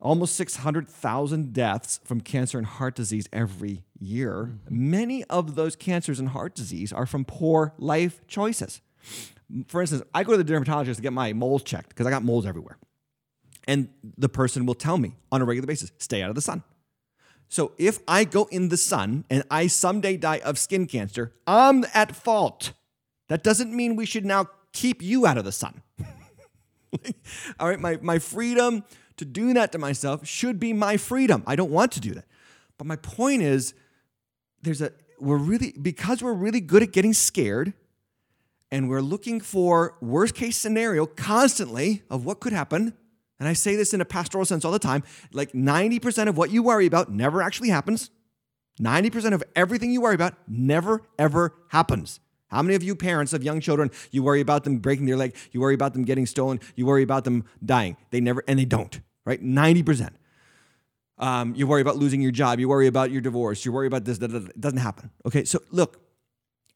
almost 0.00 0.36
600,000 0.36 1.52
deaths 1.52 2.00
from 2.02 2.22
cancer 2.22 2.56
and 2.56 2.66
heart 2.66 2.94
disease 2.94 3.28
every 3.30 3.84
year. 3.98 4.54
Mm-hmm. 4.64 4.90
Many 4.90 5.24
of 5.24 5.54
those 5.54 5.76
cancers 5.76 6.18
and 6.18 6.30
heart 6.30 6.54
disease 6.54 6.94
are 6.94 7.04
from 7.04 7.26
poor 7.26 7.74
life 7.76 8.26
choices. 8.26 8.80
For 9.68 9.82
instance, 9.82 10.02
I 10.14 10.24
go 10.24 10.32
to 10.32 10.38
the 10.38 10.44
dermatologist 10.44 10.96
to 10.96 11.02
get 11.02 11.12
my 11.12 11.34
moles 11.34 11.62
checked 11.62 11.90
because 11.90 12.06
I 12.06 12.10
got 12.10 12.24
moles 12.24 12.46
everywhere. 12.46 12.78
And 13.68 13.90
the 14.16 14.30
person 14.30 14.64
will 14.64 14.74
tell 14.74 14.96
me 14.96 15.12
on 15.30 15.42
a 15.42 15.44
regular 15.44 15.66
basis 15.66 15.92
stay 15.98 16.22
out 16.22 16.30
of 16.30 16.36
the 16.36 16.40
sun. 16.40 16.62
So 17.50 17.72
if 17.78 17.98
I 18.06 18.22
go 18.22 18.48
in 18.52 18.68
the 18.68 18.76
sun 18.76 19.24
and 19.28 19.42
I 19.50 19.66
someday 19.66 20.16
die 20.16 20.38
of 20.38 20.56
skin 20.56 20.86
cancer, 20.86 21.32
I'm 21.48 21.84
at 21.92 22.14
fault. 22.14 22.72
That 23.26 23.42
doesn't 23.42 23.74
mean 23.74 23.96
we 23.96 24.06
should 24.06 24.24
now 24.24 24.46
keep 24.72 25.02
you 25.02 25.26
out 25.26 25.36
of 25.36 25.44
the 25.44 25.50
sun. 25.50 25.82
All 27.58 27.68
right, 27.68 27.80
my, 27.80 27.98
my 28.00 28.20
freedom 28.20 28.84
to 29.16 29.24
do 29.24 29.52
that 29.54 29.72
to 29.72 29.78
myself 29.78 30.24
should 30.24 30.60
be 30.60 30.72
my 30.72 30.96
freedom. 30.96 31.42
I 31.44 31.56
don't 31.56 31.72
want 31.72 31.90
to 31.92 32.00
do 32.00 32.14
that. 32.14 32.24
But 32.78 32.86
my 32.86 32.94
point 32.96 33.42
is 33.42 33.74
there's 34.62 34.80
a 34.80 34.92
we're 35.18 35.36
really 35.36 35.72
because 35.72 36.22
we're 36.22 36.32
really 36.32 36.60
good 36.60 36.84
at 36.84 36.92
getting 36.92 37.12
scared 37.12 37.72
and 38.70 38.88
we're 38.88 39.02
looking 39.02 39.40
for 39.40 39.96
worst 40.00 40.36
case 40.36 40.56
scenario 40.56 41.04
constantly 41.04 42.04
of 42.08 42.24
what 42.24 42.38
could 42.38 42.52
happen. 42.52 42.94
And 43.40 43.48
I 43.48 43.54
say 43.54 43.74
this 43.74 43.94
in 43.94 44.02
a 44.02 44.04
pastoral 44.04 44.44
sense 44.44 44.64
all 44.64 44.70
the 44.70 44.78
time, 44.78 45.02
like 45.32 45.52
90% 45.52 46.28
of 46.28 46.36
what 46.36 46.50
you 46.50 46.62
worry 46.62 46.86
about 46.86 47.10
never 47.10 47.42
actually 47.42 47.70
happens. 47.70 48.10
90% 48.80 49.32
of 49.32 49.42
everything 49.56 49.90
you 49.90 50.02
worry 50.02 50.14
about 50.14 50.34
never 50.46 51.02
ever 51.18 51.54
happens. 51.68 52.20
How 52.48 52.62
many 52.62 52.74
of 52.74 52.82
you 52.82 52.94
parents 52.94 53.32
of 53.32 53.42
young 53.42 53.60
children, 53.60 53.90
you 54.10 54.22
worry 54.22 54.40
about 54.40 54.64
them 54.64 54.78
breaking 54.78 55.06
their 55.06 55.16
leg, 55.16 55.36
you 55.52 55.60
worry 55.60 55.74
about 55.74 55.94
them 55.94 56.04
getting 56.04 56.26
stolen, 56.26 56.60
you 56.76 56.84
worry 56.84 57.02
about 57.02 57.24
them 57.24 57.44
dying. 57.64 57.96
They 58.10 58.20
never, 58.20 58.42
and 58.46 58.58
they 58.58 58.64
don't, 58.64 59.00
right? 59.24 59.42
90%. 59.42 60.10
Um, 61.18 61.54
you 61.54 61.66
worry 61.66 61.82
about 61.82 61.96
losing 61.96 62.20
your 62.20 62.32
job, 62.32 62.58
you 62.58 62.68
worry 62.68 62.86
about 62.86 63.10
your 63.10 63.20
divorce, 63.20 63.64
you 63.64 63.72
worry 63.72 63.86
about 63.86 64.04
this, 64.04 64.18
that, 64.18 64.28
that, 64.28 64.48
it 64.48 64.60
doesn't 64.60 64.78
happen. 64.78 65.10
Okay, 65.26 65.44
so 65.44 65.60
look, 65.70 66.00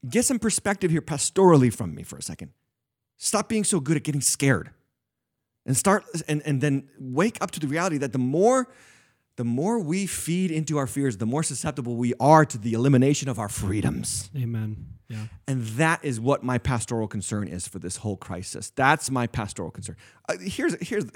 get 0.08 0.24
some 0.24 0.38
perspective 0.38 0.90
here 0.90 1.00
pastorally 1.00 1.72
from 1.72 1.94
me 1.94 2.02
for 2.02 2.18
a 2.18 2.22
second. 2.22 2.52
Stop 3.16 3.48
being 3.48 3.64
so 3.64 3.80
good 3.80 3.96
at 3.96 4.02
getting 4.02 4.20
scared. 4.20 4.70
And 5.66 5.76
start 5.76 6.04
and, 6.28 6.42
and 6.44 6.60
then 6.60 6.88
wake 6.98 7.38
up 7.40 7.50
to 7.52 7.60
the 7.60 7.66
reality 7.66 7.98
that 7.98 8.12
the 8.12 8.18
more 8.18 8.68
the 9.36 9.44
more 9.44 9.80
we 9.80 10.06
feed 10.06 10.52
into 10.52 10.78
our 10.78 10.86
fears, 10.86 11.16
the 11.16 11.26
more 11.26 11.42
susceptible 11.42 11.96
we 11.96 12.14
are 12.20 12.44
to 12.44 12.56
the 12.56 12.72
elimination 12.72 13.28
of 13.28 13.38
our 13.38 13.48
freedoms. 13.48 14.30
Amen. 14.36 14.86
Yeah. 15.08 15.26
And 15.48 15.62
that 15.78 16.04
is 16.04 16.20
what 16.20 16.42
my 16.42 16.58
pastoral 16.58 17.08
concern 17.08 17.48
is 17.48 17.66
for 17.66 17.78
this 17.78 17.96
whole 17.96 18.16
crisis. 18.16 18.70
That's 18.76 19.10
my 19.10 19.26
pastoral 19.26 19.70
concern. 19.70 19.96
Uh, 20.28 20.36
here's 20.40 20.74
here's 20.86 21.06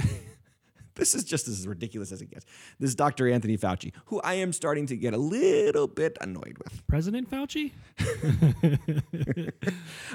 this 0.98 1.14
is 1.14 1.24
just 1.24 1.48
as 1.48 1.66
ridiculous 1.66 2.12
as 2.12 2.20
it 2.20 2.30
gets. 2.30 2.44
This 2.78 2.88
is 2.88 2.94
Dr. 2.94 3.30
Anthony 3.30 3.56
Fauci, 3.56 3.92
who 4.06 4.20
I 4.20 4.34
am 4.34 4.52
starting 4.52 4.86
to 4.86 4.96
get 4.96 5.14
a 5.14 5.18
little 5.18 5.86
bit 5.86 6.18
annoyed 6.20 6.58
with. 6.58 6.86
President 6.86 7.30
Fauci? 7.30 7.72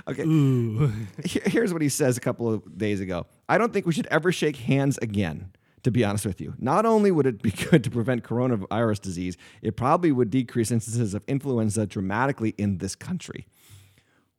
Okay. 0.07 0.23
Ooh. 0.23 0.91
Here's 1.23 1.71
what 1.71 1.81
he 1.81 1.89
says 1.89 2.17
a 2.17 2.19
couple 2.19 2.51
of 2.51 2.77
days 2.77 2.99
ago. 2.99 3.25
I 3.47 3.57
don't 3.57 3.71
think 3.71 3.85
we 3.85 3.93
should 3.93 4.07
ever 4.07 4.31
shake 4.31 4.57
hands 4.57 4.97
again. 5.01 5.51
To 5.83 5.91
be 5.91 6.05
honest 6.05 6.25
with 6.25 6.39
you, 6.39 6.53
not 6.59 6.85
only 6.85 7.11
would 7.11 7.25
it 7.25 7.41
be 7.41 7.51
good 7.51 7.83
to 7.83 7.89
prevent 7.89 8.23
coronavirus 8.23 9.01
disease, 9.01 9.35
it 9.61 9.75
probably 9.75 10.13
would 10.13 10.29
decrease 10.29 10.71
instances 10.71 11.13
of 11.13 11.23
influenza 11.27 11.85
dramatically 11.85 12.55
in 12.57 12.77
this 12.77 12.95
country. 12.95 13.47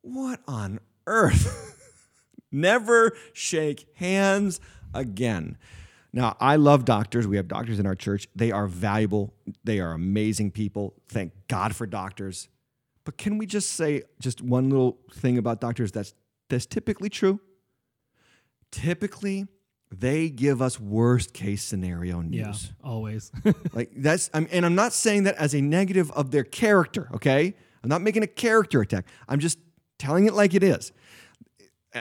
What 0.01 0.41
on 0.49 0.81
earth? 1.07 1.79
Never 2.51 3.13
shake 3.35 3.87
hands 3.95 4.59
again. 4.95 5.59
Now, 6.15 6.37
I 6.39 6.55
love 6.55 6.85
doctors. 6.85 7.27
We 7.27 7.37
have 7.39 7.49
doctors 7.49 7.81
in 7.81 7.87
our 7.87 7.97
church. 7.97 8.29
They 8.37 8.53
are 8.53 8.69
valuable. 8.69 9.35
They 9.65 9.81
are 9.81 9.91
amazing 9.91 10.53
people. 10.53 10.95
Thank 11.09 11.33
God 11.49 11.75
for 11.75 11.89
doctors. 11.89 12.49
But 13.03 13.19
can 13.19 13.37
we 13.37 13.47
just 13.47 13.73
say 13.73 14.05
just 14.21 14.41
one 14.41 14.71
little 14.71 14.97
thing 15.13 15.39
about 15.39 15.61
doctors 15.61 15.91
that's 15.91 16.15
that's 16.49 16.67
typically 16.67 17.09
true? 17.09 17.41
Typically, 18.71 19.49
they 19.91 20.31
give 20.31 20.63
us 20.63 20.79
worst 20.79 21.35
case 21.35 21.65
scenario 21.65 22.21
news. 22.21 22.71
Yeah, 22.71 22.89
always. 22.89 23.33
Like 23.73 23.91
that's, 23.97 24.31
I'm, 24.33 24.47
and 24.53 24.65
I'm 24.65 24.77
not 24.77 24.93
saying 24.93 25.25
that 25.25 25.35
as 25.35 25.53
a 25.53 25.61
negative 25.61 26.13
of 26.13 26.31
their 26.31 26.45
character. 26.45 27.09
Okay, 27.15 27.55
I'm 27.83 27.89
not 27.89 28.03
making 28.03 28.23
a 28.23 28.29
character 28.29 28.81
attack. 28.81 29.07
I'm 29.29 29.41
just 29.41 29.59
telling 29.99 30.27
it 30.27 30.35
like 30.35 30.55
it 30.55 30.63
is. 30.63 30.93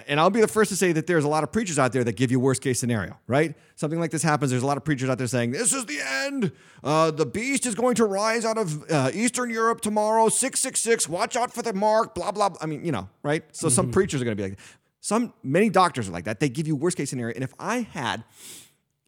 And 0.08 0.20
I'll 0.20 0.32
be 0.32 0.42
the 0.42 0.48
first 0.48 0.70
to 0.70 0.76
say 0.76 0.92
that 0.92 1.06
there's 1.06 1.24
a 1.24 1.28
lot 1.28 1.44
of 1.44 1.52
preachers 1.52 1.78
out 1.78 1.94
there 1.94 2.04
that 2.04 2.16
give 2.16 2.32
you 2.32 2.40
worst 2.40 2.64
case 2.64 2.80
scenario, 2.80 3.20
right? 3.28 3.56
Something 3.76 4.00
like 4.00 4.10
this 4.10 4.24
happens. 4.24 4.50
There's 4.50 4.64
a 4.64 4.66
lot 4.66 4.78
of 4.78 4.84
preachers 4.84 5.08
out 5.08 5.20
there 5.20 5.28
saying, 5.28 5.52
"This 5.52 5.72
is 5.72 5.86
the 5.86 6.00
end. 6.02 6.52
Uh, 6.84 7.12
the 7.12 7.28
beast 7.28 7.68
is 7.68 7.76
going 7.76 7.94
to 7.96 8.06
rise 8.06 8.44
out 8.44 8.58
of 8.58 8.90
uh, 8.90 9.12
Eastern 9.14 9.52
Europe 9.52 9.82
tomorrow. 9.82 10.30
Six 10.30 10.60
six 10.60 10.82
six. 10.82 11.08
Watch 11.08 11.36
out 11.36 11.54
for 11.54 11.62
the 11.62 11.74
mark. 11.74 12.16
Blah 12.16 12.32
blah. 12.32 12.50
blah. 12.50 12.58
I 12.60 12.66
mean, 12.66 12.84
you 12.84 12.92
know, 12.92 13.08
right? 13.22 13.44
So 13.52 13.70
some 13.70 13.92
preachers 13.92 14.20
are 14.22 14.26
going 14.26 14.36
to 14.36 14.44
be 14.44 14.50
like, 14.50 14.60
some 15.00 15.34
many 15.44 15.70
doctors 15.70 16.10
are 16.10 16.12
like 16.12 16.26
that. 16.26 16.40
They 16.40 16.50
give 16.50 16.66
you 16.66 16.76
worst 16.76 16.98
case 16.98 17.12
scenario. 17.12 17.36
And 17.36 17.44
if 17.44 17.54
I 17.60 17.82
had 17.82 18.24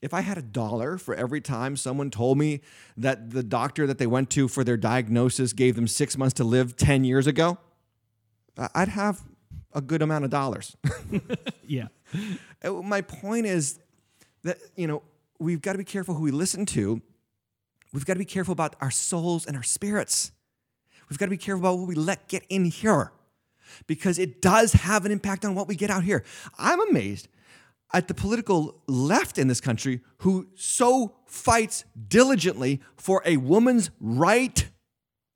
if 0.01 0.13
I 0.13 0.21
had 0.21 0.37
a 0.37 0.41
dollar 0.43 0.99
for 0.99 1.15
every 1.15 1.41
time 1.41 1.75
someone 1.75 2.11
told 2.11 2.37
me 2.37 2.61
that 2.95 3.31
the 3.31 3.41
doctor 3.41 3.87
that 3.87 3.97
they 3.97 4.05
went 4.05 4.29
to 4.31 4.47
for 4.47 4.63
their 4.63 4.77
diagnosis 4.77 5.51
gave 5.51 5.75
them 5.75 5.87
six 5.87 6.15
months 6.15 6.35
to 6.35 6.43
live 6.43 6.75
10 6.75 7.03
years 7.05 7.25
ago, 7.25 7.57
I'd 8.75 8.89
have 8.89 9.23
a 9.73 9.81
good 9.81 10.01
amount 10.01 10.25
of 10.25 10.31
dollars. 10.31 10.75
yeah. 11.67 11.87
Uh, 12.63 12.73
My 12.73 13.01
point 13.01 13.45
is 13.45 13.79
that, 14.43 14.57
you 14.75 14.87
know, 14.87 15.03
we've 15.39 15.61
got 15.61 15.73
to 15.73 15.77
be 15.77 15.83
careful 15.83 16.15
who 16.15 16.23
we 16.23 16.31
listen 16.31 16.65
to. 16.67 17.01
We've 17.93 18.05
got 18.05 18.13
to 18.13 18.19
be 18.19 18.25
careful 18.25 18.51
about 18.51 18.75
our 18.81 18.91
souls 18.91 19.45
and 19.45 19.55
our 19.55 19.63
spirits. 19.63 20.31
We've 21.09 21.19
got 21.19 21.25
to 21.27 21.31
be 21.31 21.37
careful 21.37 21.61
about 21.61 21.79
what 21.79 21.87
we 21.87 21.95
let 21.95 22.27
get 22.27 22.45
in 22.49 22.65
here 22.65 23.11
because 23.87 24.19
it 24.19 24.41
does 24.41 24.73
have 24.73 25.05
an 25.05 25.11
impact 25.11 25.45
on 25.45 25.55
what 25.55 25.67
we 25.67 25.75
get 25.75 25.89
out 25.89 26.03
here. 26.03 26.23
I'm 26.57 26.79
amazed 26.89 27.27
at 27.93 28.07
the 28.07 28.13
political 28.13 28.81
left 28.87 29.37
in 29.37 29.47
this 29.47 29.61
country 29.61 30.01
who 30.19 30.47
so 30.55 31.15
fights 31.25 31.85
diligently 32.07 32.81
for 32.97 33.21
a 33.25 33.37
woman's 33.37 33.89
right 33.99 34.69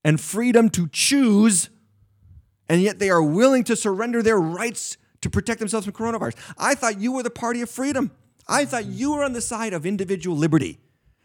and 0.03 0.19
freedom 0.19 0.69
to 0.69 0.87
choose, 0.91 1.69
and 2.69 2.81
yet 2.81 2.99
they 2.99 3.09
are 3.09 3.21
willing 3.23 3.63
to 3.65 3.75
surrender 3.75 4.21
their 4.21 4.39
rights 4.39 4.97
to 5.21 5.29
protect 5.29 5.59
themselves 5.59 5.85
from 5.85 5.93
coronavirus. 5.93 6.35
I 6.57 6.75
thought 6.75 6.99
you 6.99 7.11
were 7.11 7.23
the 7.23 7.29
party 7.29 7.61
of 7.61 7.69
freedom. 7.69 8.11
I 8.47 8.65
thought 8.65 8.85
you 8.85 9.11
were 9.11 9.23
on 9.23 9.33
the 9.33 9.41
side 9.41 9.73
of 9.73 9.85
individual 9.85 10.37
liberty. 10.37 10.79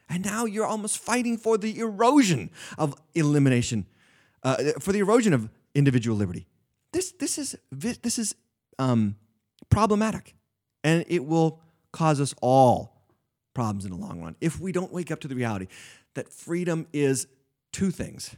And 0.09 0.25
now 0.25 0.45
you're 0.45 0.67
almost 0.67 0.99
fighting 0.99 1.39
for 1.39 1.57
the 1.57 1.79
erosion 1.79 2.51
of 2.77 2.95
elimination, 3.15 3.87
uh, 4.43 4.73
for 4.81 4.93
the 4.93 4.99
erosion 4.99 5.33
of 5.33 5.49
individual 5.75 6.17
liberty. 6.17 6.47
This, 6.93 7.13
this 7.13 7.39
is, 7.39 7.57
this 7.73 8.19
is 8.19 8.35
um, 8.79 9.17
problematic. 9.71 10.35
And 10.83 11.05
it 11.09 11.25
will 11.25 11.61
cause 11.93 12.21
us 12.21 12.35
all 12.43 12.95
problems 13.55 13.85
in 13.85 13.91
the 13.93 13.97
long 13.97 14.21
run 14.21 14.35
if 14.41 14.59
we 14.61 14.73
don't 14.73 14.93
wake 14.93 15.11
up 15.13 15.21
to 15.21 15.29
the 15.29 15.35
reality 15.35 15.69
that 16.15 16.33
freedom 16.33 16.87
is 16.93 17.29
two 17.73 17.91
things 17.91 18.35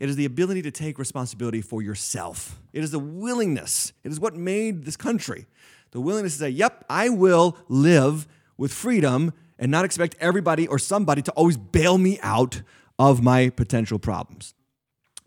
it 0.00 0.08
is 0.08 0.16
the 0.16 0.24
ability 0.24 0.62
to 0.62 0.70
take 0.70 0.98
responsibility 0.98 1.60
for 1.60 1.82
yourself. 1.82 2.60
It 2.72 2.82
is 2.82 2.90
the 2.90 2.98
willingness. 2.98 3.92
It 4.04 4.12
is 4.12 4.20
what 4.20 4.34
made 4.34 4.84
this 4.84 4.96
country. 4.96 5.46
The 5.92 6.00
willingness 6.00 6.34
to 6.34 6.38
say, 6.40 6.48
yep, 6.50 6.84
I 6.88 7.08
will 7.08 7.56
live 7.68 8.26
with 8.56 8.72
freedom 8.72 9.32
and 9.58 9.70
not 9.70 9.84
expect 9.84 10.16
everybody 10.20 10.66
or 10.66 10.78
somebody 10.78 11.22
to 11.22 11.32
always 11.32 11.56
bail 11.56 11.98
me 11.98 12.18
out 12.22 12.62
of 12.98 13.22
my 13.22 13.50
potential 13.50 13.98
problems. 13.98 14.54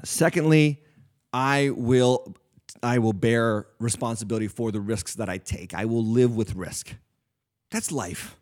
Secondly, 0.03 0.81
I 1.31 1.71
will 1.71 2.35
I 2.83 2.99
will 2.99 3.13
bear 3.13 3.67
responsibility 3.79 4.47
for 4.47 4.71
the 4.71 4.79
risks 4.79 5.15
that 5.15 5.29
I 5.29 5.37
take. 5.37 5.73
I 5.73 5.85
will 5.85 6.03
live 6.03 6.35
with 6.35 6.55
risk. 6.55 6.93
That's 7.71 7.91
life. 7.91 8.37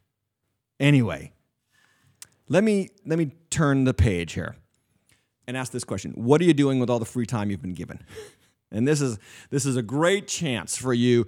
Anyway, 0.79 1.31
let 2.49 2.63
me 2.63 2.89
let 3.05 3.17
me 3.17 3.31
turn 3.49 3.83
the 3.83 3.93
page 3.93 4.33
here 4.33 4.55
and 5.47 5.57
ask 5.57 5.71
this 5.71 5.83
question. 5.83 6.11
What 6.11 6.41
are 6.41 6.45
you 6.45 6.53
doing 6.53 6.79
with 6.79 6.89
all 6.89 6.99
the 6.99 7.05
free 7.05 7.25
time 7.25 7.49
you've 7.49 7.61
been 7.61 7.73
given? 7.73 7.99
And 8.71 8.87
this 8.87 9.01
is 9.01 9.19
this 9.49 9.65
is 9.65 9.77
a 9.77 9.83
great 9.83 10.27
chance 10.27 10.75
for 10.75 10.93
you. 10.93 11.27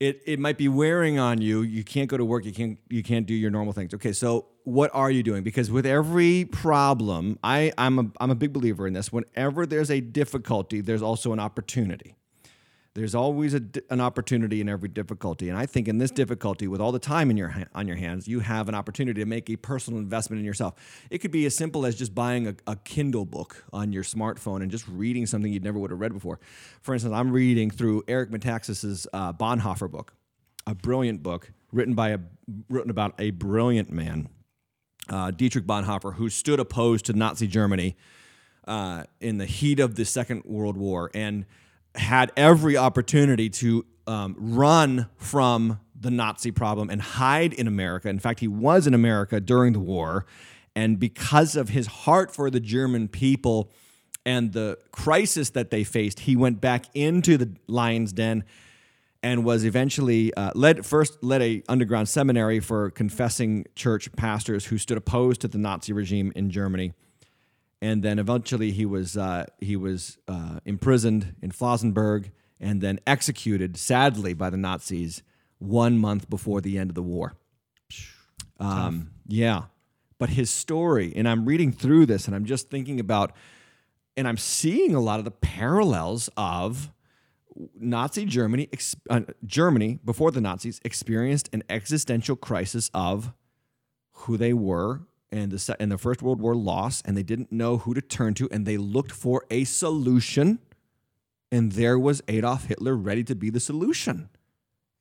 It 0.00 0.22
it 0.26 0.38
might 0.38 0.58
be 0.58 0.68
wearing 0.68 1.18
on 1.18 1.40
you. 1.40 1.62
You 1.62 1.84
can't 1.84 2.08
go 2.08 2.16
to 2.16 2.24
work, 2.24 2.44
you 2.44 2.52
can't 2.52 2.78
you 2.88 3.02
can't 3.02 3.26
do 3.26 3.34
your 3.34 3.50
normal 3.50 3.72
things. 3.72 3.94
Okay, 3.94 4.12
so 4.12 4.46
what 4.64 4.90
are 4.94 5.10
you 5.10 5.22
doing? 5.22 5.42
Because 5.42 5.70
with 5.70 5.86
every 5.86 6.44
problem, 6.44 7.38
I, 7.42 7.72
I'm 7.78 7.98
a 7.98 8.04
I'm 8.20 8.30
a 8.30 8.34
big 8.34 8.52
believer 8.52 8.86
in 8.86 8.92
this. 8.92 9.12
Whenever 9.12 9.66
there's 9.66 9.90
a 9.90 10.00
difficulty, 10.00 10.80
there's 10.80 11.02
also 11.02 11.32
an 11.32 11.40
opportunity. 11.40 12.16
There's 12.94 13.14
always 13.14 13.54
a, 13.54 13.62
an 13.90 14.00
opportunity 14.00 14.60
in 14.60 14.68
every 14.68 14.88
difficulty, 14.88 15.48
and 15.48 15.56
I 15.56 15.64
think 15.64 15.86
in 15.86 15.98
this 15.98 16.10
difficulty, 16.10 16.66
with 16.66 16.80
all 16.80 16.90
the 16.90 16.98
time 16.98 17.30
in 17.30 17.36
your 17.36 17.54
on 17.72 17.86
your 17.86 17.96
hands, 17.96 18.26
you 18.26 18.40
have 18.40 18.68
an 18.68 18.74
opportunity 18.74 19.20
to 19.20 19.26
make 19.26 19.48
a 19.48 19.54
personal 19.54 20.00
investment 20.00 20.40
in 20.40 20.44
yourself. 20.44 20.74
It 21.08 21.18
could 21.18 21.30
be 21.30 21.46
as 21.46 21.56
simple 21.56 21.86
as 21.86 21.94
just 21.94 22.16
buying 22.16 22.48
a, 22.48 22.56
a 22.66 22.74
Kindle 22.74 23.24
book 23.24 23.64
on 23.72 23.92
your 23.92 24.02
smartphone 24.02 24.60
and 24.62 24.72
just 24.72 24.88
reading 24.88 25.24
something 25.26 25.52
you'd 25.52 25.62
never 25.62 25.78
would 25.78 25.92
have 25.92 26.00
read 26.00 26.12
before. 26.12 26.40
For 26.82 26.92
instance, 26.92 27.14
I'm 27.14 27.30
reading 27.30 27.70
through 27.70 28.02
Eric 28.08 28.30
Metaxas's 28.30 29.06
uh, 29.12 29.32
Bonhoeffer 29.34 29.88
book, 29.88 30.14
a 30.66 30.74
brilliant 30.74 31.22
book 31.22 31.52
written 31.70 31.94
by 31.94 32.08
a 32.08 32.18
written 32.68 32.90
about 32.90 33.14
a 33.20 33.30
brilliant 33.30 33.92
man, 33.92 34.28
uh, 35.08 35.30
Dietrich 35.30 35.64
Bonhoeffer, 35.64 36.14
who 36.14 36.28
stood 36.28 36.58
opposed 36.58 37.06
to 37.06 37.12
Nazi 37.12 37.46
Germany 37.46 37.96
uh, 38.66 39.04
in 39.20 39.38
the 39.38 39.46
heat 39.46 39.78
of 39.78 39.94
the 39.94 40.04
Second 40.04 40.42
World 40.44 40.76
War 40.76 41.08
and 41.14 41.46
had 41.94 42.32
every 42.36 42.76
opportunity 42.76 43.50
to 43.50 43.84
um, 44.06 44.34
run 44.38 45.08
from 45.16 45.80
the 45.98 46.10
Nazi 46.10 46.50
problem 46.50 46.88
and 46.88 47.00
hide 47.00 47.52
in 47.52 47.66
America. 47.66 48.08
In 48.08 48.18
fact, 48.18 48.40
he 48.40 48.48
was 48.48 48.86
in 48.86 48.94
America 48.94 49.40
during 49.40 49.72
the 49.72 49.80
war. 49.80 50.24
And 50.74 50.98
because 50.98 51.56
of 51.56 51.70
his 51.70 51.86
heart 51.86 52.34
for 52.34 52.50
the 52.50 52.60
German 52.60 53.08
people 53.08 53.70
and 54.24 54.52
the 54.52 54.78
crisis 54.92 55.50
that 55.50 55.70
they 55.70 55.84
faced, 55.84 56.20
he 56.20 56.36
went 56.36 56.60
back 56.60 56.86
into 56.94 57.36
the 57.36 57.54
lion's 57.66 58.12
den 58.12 58.44
and 59.22 59.44
was 59.44 59.64
eventually 59.64 60.32
uh, 60.34 60.50
led 60.54 60.86
first 60.86 61.22
led 61.22 61.42
a 61.42 61.62
underground 61.68 62.08
seminary 62.08 62.60
for 62.60 62.90
confessing 62.90 63.66
church 63.74 64.10
pastors 64.12 64.66
who 64.66 64.78
stood 64.78 64.96
opposed 64.96 65.42
to 65.42 65.48
the 65.48 65.58
Nazi 65.58 65.92
regime 65.92 66.32
in 66.34 66.50
Germany 66.50 66.94
and 67.82 68.02
then 68.02 68.18
eventually 68.18 68.72
he 68.72 68.84
was 68.84 69.16
uh, 69.16 69.46
he 69.60 69.76
was 69.76 70.18
uh, 70.28 70.60
imprisoned 70.64 71.34
in 71.42 71.50
Flossenburg 71.50 72.30
and 72.60 72.80
then 72.80 73.00
executed, 73.06 73.76
sadly, 73.76 74.34
by 74.34 74.50
the 74.50 74.56
Nazis 74.56 75.22
one 75.58 75.98
month 75.98 76.28
before 76.28 76.60
the 76.60 76.78
end 76.78 76.90
of 76.90 76.94
the 76.94 77.02
war. 77.02 77.34
Um, 78.58 79.12
yeah, 79.26 79.64
but 80.18 80.30
his 80.30 80.50
story, 80.50 81.12
and 81.16 81.26
I'm 81.26 81.46
reading 81.46 81.72
through 81.72 82.06
this, 82.06 82.26
and 82.26 82.36
I'm 82.36 82.44
just 82.44 82.68
thinking 82.68 83.00
about, 83.00 83.32
and 84.16 84.28
I'm 84.28 84.36
seeing 84.36 84.94
a 84.94 85.00
lot 85.00 85.18
of 85.18 85.24
the 85.24 85.30
parallels 85.30 86.28
of 86.36 86.90
Nazi 87.74 88.26
Germany. 88.26 88.68
Uh, 89.08 89.22
Germany 89.46 89.98
before 90.04 90.30
the 90.30 90.42
Nazis 90.42 90.80
experienced 90.84 91.48
an 91.54 91.62
existential 91.70 92.36
crisis 92.36 92.90
of 92.92 93.32
who 94.12 94.36
they 94.36 94.52
were 94.52 95.00
and 95.32 95.52
the 95.52 95.76
and 95.78 95.92
the 95.92 95.98
First 95.98 96.22
World 96.22 96.40
War 96.40 96.54
lost, 96.54 97.06
and 97.06 97.16
they 97.16 97.22
didn't 97.22 97.52
know 97.52 97.78
who 97.78 97.94
to 97.94 98.00
turn 98.00 98.34
to, 98.34 98.48
and 98.50 98.66
they 98.66 98.76
looked 98.76 99.12
for 99.12 99.44
a 99.50 99.64
solution, 99.64 100.58
and 101.52 101.72
there 101.72 101.98
was 101.98 102.22
Adolf 102.28 102.66
Hitler 102.66 102.96
ready 102.96 103.24
to 103.24 103.34
be 103.34 103.50
the 103.50 103.60
solution. 103.60 104.28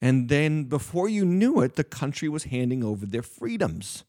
And 0.02 0.30
then, 0.30 0.64
before 0.66 1.10
you 1.10 1.26
knew 1.26 1.62
it, 1.62 1.76
the 1.76 1.84
country 1.84 2.30
was 2.30 2.46
handing 2.46 2.84
over 2.84 3.06
their 3.06 3.22
freedoms. 3.22 4.06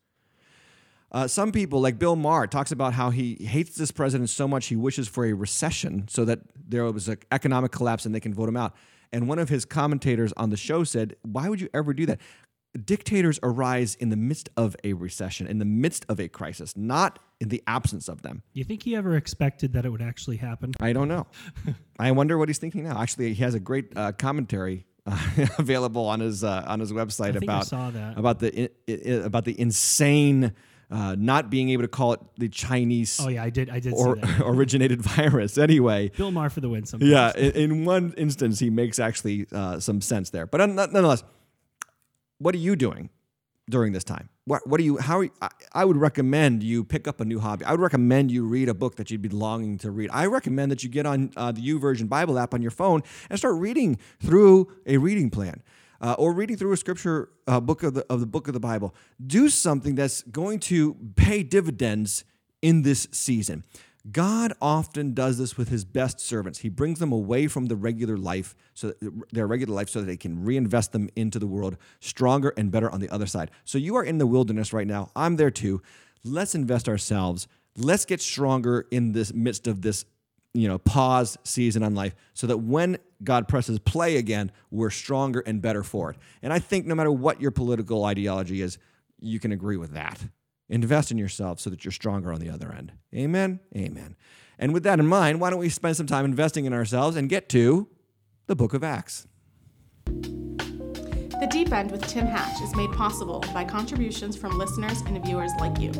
Uh, 1.12 1.26
some 1.26 1.50
people, 1.50 1.80
like 1.80 1.98
Bill 1.98 2.14
Maher, 2.14 2.46
talks 2.46 2.70
about 2.70 2.94
how 2.94 3.10
he 3.10 3.34
hates 3.40 3.74
this 3.74 3.90
president 3.90 4.30
so 4.30 4.46
much 4.46 4.66
he 4.66 4.76
wishes 4.76 5.08
for 5.08 5.26
a 5.26 5.32
recession 5.32 6.06
so 6.08 6.24
that 6.24 6.38
there 6.54 6.84
was 6.92 7.08
an 7.08 7.18
economic 7.32 7.72
collapse 7.72 8.06
and 8.06 8.14
they 8.14 8.20
can 8.20 8.32
vote 8.32 8.48
him 8.48 8.56
out. 8.56 8.76
And 9.12 9.26
one 9.26 9.40
of 9.40 9.48
his 9.48 9.64
commentators 9.64 10.32
on 10.36 10.50
the 10.50 10.56
show 10.56 10.84
said, 10.84 11.16
"Why 11.22 11.48
would 11.48 11.60
you 11.60 11.68
ever 11.74 11.92
do 11.92 12.06
that? 12.06 12.20
Dictators 12.84 13.40
arise 13.42 13.96
in 13.96 14.10
the 14.10 14.16
midst 14.16 14.48
of 14.56 14.76
a 14.84 14.92
recession, 14.92 15.46
in 15.48 15.58
the 15.58 15.64
midst 15.64 16.06
of 16.08 16.20
a 16.20 16.28
crisis, 16.28 16.76
not 16.76 17.18
in 17.40 17.48
the 17.48 17.62
absence 17.66 18.08
of 18.08 18.22
them." 18.22 18.42
You 18.52 18.62
think 18.64 18.84
he 18.84 18.94
ever 18.94 19.16
expected 19.16 19.72
that 19.72 19.84
it 19.84 19.90
would 19.90 20.02
actually 20.02 20.36
happen? 20.36 20.72
I 20.80 20.92
don't 20.92 21.08
know. 21.08 21.26
I 21.98 22.12
wonder 22.12 22.38
what 22.38 22.48
he's 22.48 22.58
thinking 22.58 22.84
now. 22.84 23.00
Actually, 23.00 23.34
he 23.34 23.42
has 23.42 23.54
a 23.54 23.60
great 23.60 23.96
uh, 23.96 24.12
commentary 24.12 24.86
uh, 25.06 25.18
available 25.58 26.06
on 26.06 26.20
his 26.20 26.44
uh, 26.44 26.64
on 26.66 26.78
his 26.78 26.92
website 26.92 27.34
I 27.36 27.40
think 27.40 27.50
I 27.50 27.62
about 27.62 28.18
about 28.18 28.38
the 28.38 28.64
i- 28.88 28.92
i- 28.92 29.24
about 29.24 29.44
the 29.46 29.60
insane 29.60 30.52
uh, 30.92 31.14
not 31.18 31.50
being 31.50 31.70
able 31.70 31.82
to 31.82 31.88
call 31.88 32.12
it 32.14 32.20
the 32.36 32.48
Chinese 32.48 33.18
Oh 33.20 33.28
yeah, 33.28 33.42
I 33.42 33.50
did. 33.50 33.68
I 33.70 33.80
did 33.80 33.94
or 33.94 34.14
see 34.16 34.20
that. 34.22 34.40
originated 34.44 35.02
virus. 35.02 35.58
Anyway, 35.58 36.10
Bill 36.16 36.30
Maher 36.30 36.50
for 36.50 36.60
the 36.60 36.68
win. 36.68 36.84
Sometimes. 36.86 37.10
yeah, 37.10 37.32
in, 37.36 37.50
in 37.72 37.84
one 37.84 38.12
instance, 38.16 38.58
he 38.60 38.70
makes 38.70 38.98
actually 39.00 39.46
uh, 39.52 39.80
some 39.80 40.00
sense 40.00 40.30
there. 40.30 40.46
But 40.46 40.58
nonetheless, 40.68 41.22
what 42.40 42.54
are 42.54 42.58
you 42.58 42.74
doing? 42.76 43.10
during 43.68 43.92
this 43.92 44.02
time? 44.02 44.28
What, 44.46 44.66
what 44.66 44.78
do 44.78 44.84
you, 44.84 44.96
how, 44.98 45.18
are 45.18 45.24
you- 45.24 45.30
I, 45.40 45.48
I 45.72 45.84
would 45.84 45.96
recommend 45.96 46.64
you 46.64 46.82
pick 46.82 47.06
up 47.06 47.20
a 47.20 47.24
new 47.24 47.38
hobby. 47.38 47.64
I 47.64 47.70
would 47.70 47.78
recommend 47.80 48.32
you 48.32 48.44
read 48.44 48.68
a 48.68 48.74
book 48.74 48.96
that 48.96 49.12
you'd 49.12 49.22
be 49.22 49.28
longing 49.28 49.78
to 49.78 49.92
read. 49.92 50.10
I 50.12 50.26
recommend 50.26 50.72
that 50.72 50.82
you 50.82 50.88
get 50.88 51.06
on 51.06 51.30
uh, 51.36 51.52
the 51.52 51.60
YouVersion 51.60 52.08
Bible 52.08 52.36
app 52.36 52.52
on 52.52 52.62
your 52.62 52.72
phone 52.72 53.04
and 53.28 53.38
start 53.38 53.54
reading 53.54 53.96
through 54.20 54.72
a 54.86 54.96
reading 54.96 55.30
plan. 55.30 55.62
Uh, 56.00 56.16
or 56.18 56.32
reading 56.32 56.56
through 56.56 56.72
a 56.72 56.76
scripture 56.78 57.28
uh, 57.46 57.60
book 57.60 57.82
of 57.84 57.92
the, 57.94 58.04
of 58.10 58.18
the 58.20 58.26
book 58.26 58.48
of 58.48 58.54
the 58.54 58.60
Bible. 58.60 58.92
Do 59.24 59.48
something 59.50 59.94
that's 59.94 60.22
going 60.22 60.58
to 60.60 60.96
pay 61.14 61.42
dividends 61.42 62.24
in 62.62 62.82
this 62.82 63.06
season. 63.12 63.62
God 64.10 64.54
often 64.62 65.12
does 65.12 65.36
this 65.36 65.56
with 65.56 65.68
his 65.68 65.84
best 65.84 66.20
servants. 66.20 66.60
He 66.60 66.68
brings 66.68 66.98
them 67.00 67.12
away 67.12 67.48
from 67.48 67.66
the 67.66 67.76
regular 67.76 68.16
life, 68.16 68.54
so 68.72 68.94
their 69.30 69.46
regular 69.46 69.74
life, 69.74 69.90
so 69.90 70.00
that 70.00 70.06
they 70.06 70.16
can 70.16 70.44
reinvest 70.44 70.92
them 70.92 71.10
into 71.16 71.38
the 71.38 71.46
world 71.46 71.76
stronger 72.00 72.54
and 72.56 72.70
better 72.70 72.90
on 72.90 73.00
the 73.00 73.10
other 73.10 73.26
side. 73.26 73.50
So 73.64 73.76
you 73.76 73.96
are 73.96 74.04
in 74.04 74.18
the 74.18 74.26
wilderness 74.26 74.72
right 74.72 74.86
now. 74.86 75.10
I'm 75.14 75.36
there 75.36 75.50
too. 75.50 75.82
Let's 76.24 76.54
invest 76.54 76.88
ourselves. 76.88 77.46
Let's 77.76 78.04
get 78.04 78.22
stronger 78.22 78.86
in 78.90 79.12
this 79.12 79.34
midst 79.34 79.66
of 79.66 79.82
this, 79.82 80.06
you 80.54 80.66
know, 80.66 80.78
pause 80.78 81.36
season 81.44 81.82
on 81.82 81.94
life, 81.94 82.14
so 82.32 82.46
that 82.46 82.58
when 82.58 82.98
God 83.22 83.48
presses 83.48 83.78
play 83.78 84.16
again, 84.16 84.50
we're 84.70 84.90
stronger 84.90 85.40
and 85.40 85.60
better 85.60 85.82
for 85.82 86.10
it. 86.10 86.16
And 86.42 86.52
I 86.52 86.58
think 86.58 86.86
no 86.86 86.94
matter 86.94 87.12
what 87.12 87.40
your 87.40 87.50
political 87.50 88.04
ideology 88.06 88.62
is, 88.62 88.78
you 89.20 89.38
can 89.38 89.52
agree 89.52 89.76
with 89.76 89.92
that. 89.92 90.18
Invest 90.70 91.10
in 91.10 91.18
yourself 91.18 91.58
so 91.58 91.68
that 91.68 91.84
you're 91.84 91.92
stronger 91.92 92.32
on 92.32 92.40
the 92.40 92.48
other 92.48 92.72
end. 92.72 92.92
Amen. 93.14 93.58
Amen. 93.76 94.16
And 94.56 94.72
with 94.72 94.84
that 94.84 95.00
in 95.00 95.06
mind, 95.06 95.40
why 95.40 95.50
don't 95.50 95.58
we 95.58 95.68
spend 95.68 95.96
some 95.96 96.06
time 96.06 96.24
investing 96.24 96.64
in 96.64 96.72
ourselves 96.72 97.16
and 97.16 97.28
get 97.28 97.48
to 97.50 97.88
the 98.46 98.54
book 98.54 98.72
of 98.72 98.84
Acts? 98.84 99.26
The 100.06 101.48
Deep 101.50 101.72
End 101.72 101.90
with 101.90 102.06
Tim 102.06 102.26
Hatch 102.26 102.60
is 102.62 102.76
made 102.76 102.92
possible 102.92 103.40
by 103.52 103.64
contributions 103.64 104.36
from 104.36 104.58
listeners 104.58 105.00
and 105.02 105.24
viewers 105.24 105.50
like 105.58 105.80
you. 105.80 105.90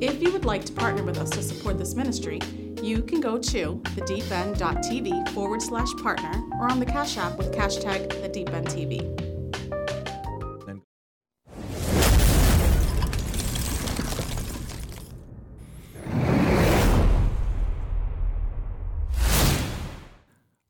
If 0.00 0.20
you 0.20 0.32
would 0.32 0.44
like 0.44 0.64
to 0.64 0.72
partner 0.72 1.04
with 1.04 1.18
us 1.18 1.30
to 1.30 1.42
support 1.42 1.78
this 1.78 1.94
ministry, 1.94 2.40
you 2.82 3.02
can 3.02 3.20
go 3.20 3.38
to 3.38 3.80
thedeepend.tv 3.84 5.28
forward 5.28 5.62
slash 5.62 5.92
partner 6.02 6.32
or 6.58 6.70
on 6.70 6.80
the 6.80 6.86
Cash 6.86 7.16
App 7.16 7.38
with 7.38 7.54
hashtag 7.54 8.08
TheDeepEndTV. 8.08 9.33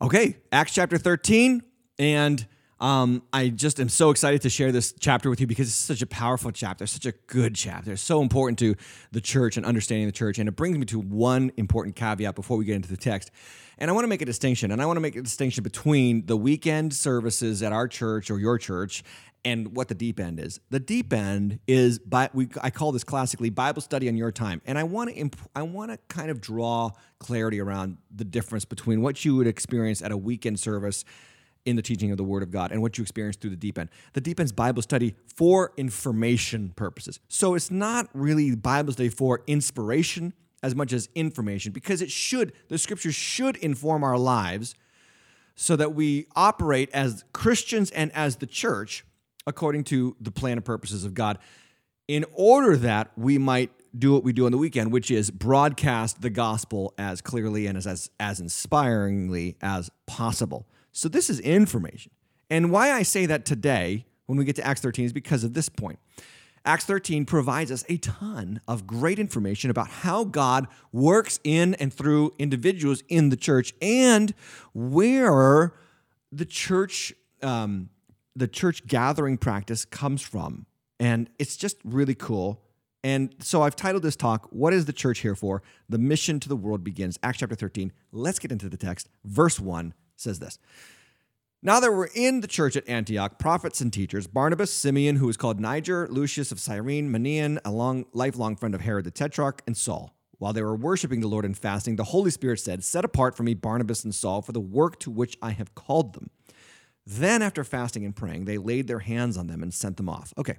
Okay, 0.05 0.37
Acts 0.53 0.75
chapter 0.75 0.99
13. 0.99 1.62
And 1.99 2.47
um, 2.79 3.23
I 3.33 3.49
just 3.49 3.81
am 3.81 3.88
so 3.88 4.11
excited 4.11 4.43
to 4.43 4.51
share 4.51 4.71
this 4.71 4.93
chapter 5.01 5.31
with 5.31 5.40
you 5.40 5.47
because 5.47 5.69
it's 5.69 5.77
such 5.77 6.03
a 6.03 6.07
powerful 6.07 6.51
chapter, 6.51 6.87
such 6.87 7.07
a 7.07 7.12
good 7.27 7.55
chapter. 7.55 7.97
So 7.97 8.21
important 8.21 8.59
to 8.59 8.75
the 9.12 9.23
church 9.23 9.57
and 9.57 9.64
understanding 9.64 10.05
the 10.05 10.12
church. 10.12 10.38
And 10.38 10.47
it 10.47 10.57
brings 10.57 10.77
me 10.77 10.85
to 10.85 11.01
one 11.01 11.53
important 11.57 11.97
caveat 11.97 12.35
before 12.35 12.59
we 12.59 12.67
get 12.67 12.77
into 12.77 12.90
the 12.90 12.99
text. 12.99 13.31
And 13.79 13.90
I 13.90 13.95
want 13.95 14.05
to 14.05 14.09
make 14.09 14.21
a 14.21 14.27
distinction. 14.27 14.73
And 14.73 14.83
I 14.83 14.85
want 14.85 14.99
to 14.99 15.01
make 15.01 15.17
a 15.17 15.23
distinction 15.23 15.64
between 15.64 16.27
the 16.27 16.37
weekend 16.37 16.93
services 16.93 17.62
at 17.62 17.73
our 17.73 17.88
church 17.88 18.31
or 18.31 18.38
your 18.38 18.59
church 18.59 19.05
and 19.45 19.77
what 19.77 19.89
the 19.89 19.95
deep 19.95 20.19
end 20.19 20.41
is. 20.41 20.61
The 20.71 20.81
deep 20.81 21.13
end 21.13 21.61
is 21.67 21.99
by 21.99 22.31
we 22.33 22.49
I 22.63 22.71
call 22.71 22.93
this 22.93 23.05
classically 23.05 23.51
Bible 23.51 23.83
study 23.83 24.09
on 24.09 24.17
your 24.17 24.33
time. 24.33 24.63
And 24.67 24.79
I 24.79 24.85
want 24.85 25.11
to 25.11 25.17
imp, 25.17 25.37
I 25.55 25.63
want 25.63 25.91
to 25.91 25.99
kind 26.09 26.31
of 26.31 26.41
draw 26.41 26.91
clarity 27.19 27.61
around 27.61 27.99
the 28.15 28.25
difference 28.25 28.65
between 28.65 29.03
what 29.03 29.25
you 29.25 29.37
would 29.37 29.47
experience 29.47 30.03
at 30.03 30.13
a 30.13 30.17
weekend 30.17 30.61
service 30.61 31.05
in 31.65 31.77
the 31.77 31.83
teaching 31.83 32.11
of 32.11 32.17
the 32.17 32.25
Word 32.25 32.43
of 32.43 32.51
God 32.51 32.73
and 32.73 32.83
what 32.83 32.99
you 32.99 33.03
experience 33.03 33.37
through 33.37 33.51
the 33.51 33.57
deep 33.57 33.79
end. 33.79 33.89
The 34.13 34.21
deep 34.21 34.39
end's 34.39 34.53
Bible 34.53 34.83
study 34.83 35.15
for 35.35 35.73
information 35.77 36.73
purposes. 36.77 37.21
So 37.29 37.55
it's 37.55 37.71
not 37.71 38.09
really 38.13 38.55
Bible 38.55 38.93
study 38.93 39.09
for 39.09 39.43
inspiration 39.47 40.35
as 40.63 40.75
much 40.75 40.93
as 40.93 41.09
information 41.15 41.73
because 41.73 42.03
it 42.03 42.11
should, 42.11 42.53
the 42.69 42.79
scriptures 42.79 43.15
should 43.15 43.57
inform 43.57 44.03
our 44.03 44.19
lives 44.19 44.75
so 45.55 45.77
that 45.77 45.95
we 45.95 46.27
operate 46.35 46.91
as 46.93 47.25
Christians 47.33 47.91
and 47.91 48.11
as 48.13 48.37
the 48.37 48.47
church 48.47 49.05
according 49.47 49.85
to 49.85 50.17
the 50.21 50.31
plan 50.31 50.53
and 50.53 50.65
purposes 50.65 51.05
of 51.05 51.15
God 51.15 51.39
in 52.09 52.25
order 52.33 52.77
that 52.77 53.11
we 53.17 53.39
might 53.39 53.71
do 53.97 54.13
what 54.13 54.25
we 54.25 54.33
do 54.33 54.47
on 54.47 54.53
the 54.53 54.59
weekend, 54.59 54.93
which 54.93 55.11
is 55.11 55.31
broadcast 55.31 56.21
the 56.21 56.31
gospel 56.31 56.93
as 56.99 57.21
clearly 57.21 57.67
and 57.67 57.79
as, 57.79 57.87
as, 57.87 58.11
as 58.19 58.41
inspiringly 58.41 59.57
as 59.63 59.91
possible. 60.07 60.67
So 60.93 61.09
this 61.09 61.31
is 61.31 61.41
information. 61.41 62.11
And 62.51 62.71
why 62.71 62.93
I 62.93 63.03
say 63.03 63.27
that 63.27 63.45
today 63.45 64.05
when 64.27 64.39
we 64.39 64.45
get 64.45 64.57
to 64.57 64.67
Acts 64.67 64.81
13 64.81 65.07
is 65.07 65.13
because 65.13 65.45
of 65.45 65.55
this 65.55 65.69
point. 65.69 65.99
Acts 66.67 66.87
13 66.87 67.27
provides 67.27 67.71
us 67.71 67.85
a 67.91 67.99
ton 67.99 68.61
of 68.67 68.87
great 68.87 69.19
information 69.19 69.71
about 69.71 69.89
how 69.89 70.25
God 70.25 70.67
works 70.93 71.39
in 71.45 71.75
and 71.75 71.93
through 71.93 72.33
individuals 72.39 73.03
in 73.09 73.29
the 73.29 73.37
church 73.37 73.75
and 73.83 74.33
where 74.73 75.75
the 76.33 76.47
church 76.47 77.13
um, 77.43 77.91
the 78.37 78.49
church 78.49 78.87
gathering 78.87 79.38
practice 79.38 79.85
comes 79.85 80.23
from. 80.23 80.66
And 81.01 81.31
it's 81.38 81.57
just 81.57 81.77
really 81.85 82.14
cool. 82.14 82.62
And 83.03 83.35
so 83.40 83.62
I've 83.62 83.77
titled 83.77 84.03
this 84.03 84.16
talk, 84.16 84.49
What 84.51 84.73
is 84.73 84.87
the 84.87 84.92
Church 84.92 85.18
Here 85.20 85.35
For? 85.35 85.62
The 85.88 85.99
Mission 85.99 86.40
to 86.40 86.49
the 86.49 86.57
World 86.57 86.83
Begins. 86.83 87.18
Acts 87.23 87.38
chapter 87.38 87.55
13. 87.55 87.92
Let's 88.12 88.38
get 88.38 88.51
into 88.51 88.68
the 88.68 88.77
text. 88.77 89.09
Verse 89.25 89.61
1 89.61 89.92
says 90.16 90.38
this. 90.38 90.59
Now 91.62 91.81
that 91.81 91.92
we're 91.92 92.09
in 92.14 92.40
the 92.40 92.47
church 92.47 92.77
at 92.77 92.88
Antioch 92.88 93.38
prophets 93.38 93.81
and 93.81 93.92
teachers 93.92 94.27
Barnabas, 94.27 94.73
Simeon, 94.73 95.16
who 95.16 95.27
was 95.27 95.37
called 95.37 95.61
Niger, 95.61 96.07
Lucius 96.11 96.53
of 96.53 96.61
Cyrene, 96.61 97.11
Manaen, 97.11 97.59
a 97.64 97.70
long, 97.70 98.05
lifelong 98.12 98.57
friend 98.57 98.75
of 98.75 98.83
Herod 98.83 99.07
the 99.07 99.11
Tetrarch, 99.11 99.62
and 99.66 99.77
Saul. 99.77 100.14
While 100.38 100.53
they 100.53 100.62
were 100.62 100.77
worshiping 100.77 101.20
the 101.20 101.29
Lord 101.29 101.44
and 101.44 101.57
fasting, 101.57 101.97
the 101.97 102.05
Holy 102.05 102.31
Spirit 102.31 102.61
said, 102.61 102.85
Set 102.85 103.05
apart 103.05 103.37
for 103.37 103.44
me 103.44 103.55
Barnabas 103.55 104.05
and 104.05 104.14
Saul 104.14 104.42
for 104.42 104.53
the 104.53 104.61
work 104.61 104.99
to 105.01 105.11
which 105.11 105.38
I 105.40 105.53
have 105.53 105.75
called 105.75 106.14
them. 106.14 106.29
Then, 107.07 107.43
after 107.43 107.64
fasting 107.64 108.05
and 108.05 108.17
praying, 108.17 108.47
they 108.47 108.59
laid 108.59 108.87
their 108.87 109.01
hands 109.01 109.37
on 109.37 109.47
them 109.47 109.62
and 109.62 109.73
sent 109.73 109.97
them 109.97 110.09
off. 110.09 110.33
Okay. 110.38 110.57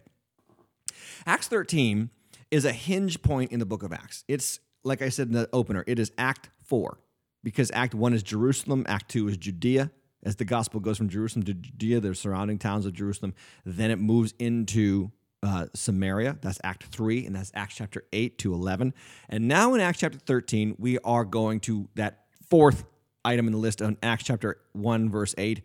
Acts 1.26 1.48
13 1.48 2.10
is 2.52 2.66
a 2.66 2.72
hinge 2.72 3.22
point 3.22 3.52
in 3.52 3.60
the 3.60 3.66
book 3.66 3.84
of 3.84 3.92
Acts. 3.92 4.24
It's, 4.28 4.60
like 4.84 5.02
I 5.02 5.10
said 5.10 5.28
in 5.28 5.34
the 5.34 5.50
opener, 5.52 5.84
it 5.88 5.98
is 5.98 6.12
Act 6.18 6.50
4, 6.66 7.00
because 7.44 7.72
Act 7.74 7.96
1 7.96 8.14
is 8.14 8.22
Jerusalem, 8.22 8.86
Act 8.88 9.10
2 9.10 9.30
is 9.30 9.38
Judea. 9.38 9.92
As 10.24 10.36
the 10.36 10.46
gospel 10.46 10.80
goes 10.80 10.98
from 10.98 11.10
Jerusalem 11.10 11.44
to 11.46 11.54
Judea, 11.54 12.00
the 12.00 12.16
surrounding 12.16 12.58
towns 12.58 12.86
of 12.86 12.94
Jerusalem, 12.94 13.34
then 13.64 13.92
it 13.92 13.98
moves 13.98 14.34
into 14.40 15.12
uh, 15.44 15.68
Samaria. 15.76 16.38
That's 16.42 16.60
Act 16.64 16.84
3, 16.86 17.26
and 17.26 17.36
that's 17.36 17.52
Acts 17.54 17.76
chapter 17.76 18.04
8 18.14 18.38
to 18.40 18.54
11. 18.54 18.94
And 19.30 19.48
now 19.48 19.74
in 19.74 19.82
Acts 19.82 20.00
chapter 20.00 20.18
13, 20.18 20.76
we 20.80 20.98
are 21.00 21.26
going 21.26 21.60
to 21.62 21.88
that 21.96 22.26
fourth 22.50 22.86
item 23.24 23.48
in 23.48 23.54
the 23.54 23.60
list 23.60 23.82
on 23.82 23.98
Acts 24.02 24.24
chapter 24.24 24.60
1, 24.74 25.10
verse 25.10 25.36
8 25.38 25.62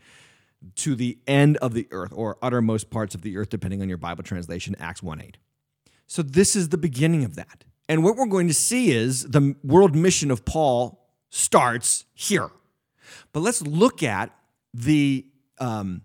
to 0.77 0.95
the 0.95 1.19
end 1.27 1.57
of 1.59 1.75
the 1.75 1.89
earth 1.91 2.13
or 2.15 2.37
uttermost 2.43 2.91
parts 2.91 3.15
of 3.15 3.23
the 3.23 3.37
earth, 3.37 3.49
depending 3.49 3.83
on 3.83 3.89
your 3.89 3.99
Bible 3.99 4.23
translation, 4.23 4.77
Acts 4.79 5.03
1 5.03 5.21
8. 5.21 5.39
So 6.07 6.23
this 6.23 6.57
is 6.57 6.71
the 6.71 6.79
beginning 6.79 7.25
of 7.25 7.37
that. 7.37 7.65
And 7.89 8.05
what 8.05 8.17
we're 8.17 8.27
going 8.27 8.49
to 8.49 8.55
see 8.55 8.91
is 8.93 9.23
the 9.23 9.57
world 9.65 9.95
mission 9.97 10.31
of 10.31 10.45
Paul 10.45 11.09
starts 11.31 12.05
here. 12.15 12.51
But 13.33 13.41
let's 13.41 13.63
look 13.63 14.03
at 14.03 14.31
the, 14.75 15.27
um, 15.59 16.03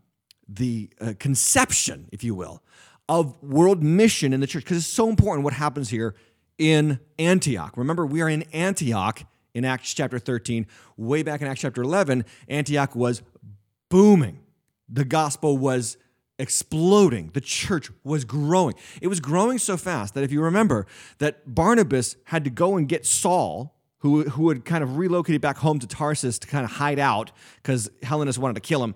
the 0.47 0.89
uh, 0.99 1.13
conception, 1.19 2.07
if 2.11 2.23
you 2.23 2.33
will, 2.33 2.63
of 3.07 3.41
world 3.43 3.83
mission 3.83 4.33
in 4.33 4.39
the 4.39 4.47
church, 4.47 4.63
because 4.63 4.77
it's 4.77 4.87
so 4.87 5.09
important 5.09 5.43
what 5.43 5.53
happens 5.53 5.89
here 5.89 6.15
in 6.57 6.99
Antioch. 7.19 7.77
Remember, 7.77 8.05
we 8.05 8.21
are 8.21 8.29
in 8.29 8.43
Antioch 8.53 9.23
in 9.53 9.65
Acts 9.65 9.93
chapter 9.93 10.19
13. 10.19 10.67
Way 10.97 11.23
back 11.23 11.41
in 11.41 11.47
Acts 11.47 11.61
chapter 11.61 11.81
11, 11.81 12.25
Antioch 12.47 12.95
was 12.95 13.21
booming. 13.89 14.39
The 14.89 15.05
gospel 15.05 15.57
was 15.57 15.97
exploding. 16.37 17.31
The 17.33 17.41
church 17.41 17.89
was 18.03 18.25
growing. 18.25 18.75
It 19.01 19.07
was 19.07 19.19
growing 19.19 19.57
so 19.57 19.77
fast 19.77 20.13
that 20.15 20.23
if 20.23 20.31
you 20.31 20.41
remember 20.41 20.85
that 21.19 21.53
Barnabas 21.53 22.17
had 22.25 22.43
to 22.43 22.49
go 22.49 22.77
and 22.77 22.87
get 22.87 23.05
Saul, 23.05 23.75
who, 23.99 24.23
who 24.23 24.49
had 24.49 24.65
kind 24.65 24.83
of 24.83 24.97
relocated 24.97 25.41
back 25.41 25.57
home 25.57 25.79
to 25.79 25.87
Tarsus 25.87 26.37
to 26.37 26.47
kind 26.47 26.63
of 26.63 26.69
hide 26.69 26.99
out 26.99 27.31
because 27.55 27.89
Hellenists 28.03 28.37
wanted 28.37 28.53
to 28.53 28.59
kill 28.59 28.83
him. 28.83 28.93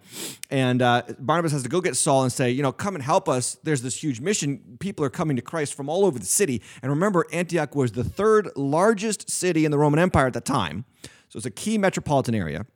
And 0.51 0.83
uh, 0.83 1.01
Barnabas 1.17 1.51
has 1.53 1.63
to 1.63 1.69
go 1.69 1.81
get 1.81 1.95
Saul 1.95 2.21
and 2.21 2.31
say, 2.31 2.51
you 2.51 2.61
know, 2.61 2.71
come 2.71 2.93
and 2.93 3.03
help 3.03 3.27
us. 3.27 3.57
There's 3.63 3.81
this 3.81 4.03
huge 4.03 4.19
mission. 4.19 4.77
People 4.79 5.03
are 5.03 5.09
coming 5.09 5.35
to 5.37 5.41
Christ 5.41 5.73
from 5.73 5.89
all 5.89 6.05
over 6.05 6.19
the 6.19 6.27
city. 6.27 6.61
And 6.83 6.91
remember, 6.91 7.25
Antioch 7.31 7.73
was 7.73 7.93
the 7.93 8.03
third 8.03 8.49
largest 8.55 9.31
city 9.31 9.65
in 9.65 9.71
the 9.71 9.79
Roman 9.79 9.99
Empire 9.99 10.27
at 10.27 10.33
the 10.33 10.41
time. 10.41 10.85
So 11.29 11.37
it's 11.37 11.45
a 11.45 11.51
key 11.51 11.79
metropolitan 11.79 12.35
area. 12.35 12.67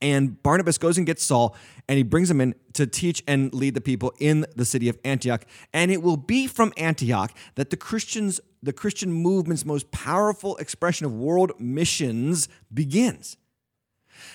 And 0.00 0.42
Barnabas 0.42 0.78
goes 0.78 0.98
and 0.98 1.06
gets 1.06 1.24
Saul 1.24 1.56
and 1.88 1.96
he 1.96 2.02
brings 2.02 2.30
him 2.30 2.40
in 2.40 2.54
to 2.74 2.86
teach 2.86 3.22
and 3.26 3.52
lead 3.54 3.74
the 3.74 3.80
people 3.80 4.12
in 4.18 4.44
the 4.54 4.64
city 4.64 4.88
of 4.88 4.98
Antioch. 5.04 5.44
And 5.72 5.90
it 5.90 6.02
will 6.02 6.16
be 6.16 6.46
from 6.46 6.72
Antioch 6.76 7.32
that 7.54 7.70
the 7.70 7.76
Christians, 7.76 8.40
the 8.62 8.72
Christian 8.72 9.12
movement's 9.12 9.64
most 9.64 9.90
powerful 9.90 10.56
expression 10.56 11.06
of 11.06 11.12
world 11.12 11.52
missions 11.58 12.48
begins. 12.72 13.36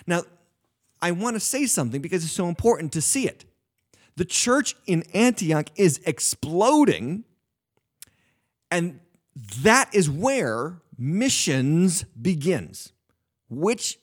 Now, 0.08 0.24
I 1.02 1.12
want 1.12 1.36
to 1.36 1.40
say 1.40 1.66
something 1.66 2.02
because 2.02 2.24
it's 2.24 2.34
so 2.34 2.48
important 2.48 2.94
to 2.94 3.02
see 3.02 3.28
it. 3.28 3.46
The 4.16 4.26
church 4.26 4.76
in 4.86 5.04
Antioch 5.14 5.70
is 5.76 6.00
exploding, 6.06 7.24
and 8.70 9.00
that 9.62 9.94
is 9.94 10.10
where 10.10 10.82
missions 10.98 12.04
begins, 12.22 12.94
which 13.50 13.98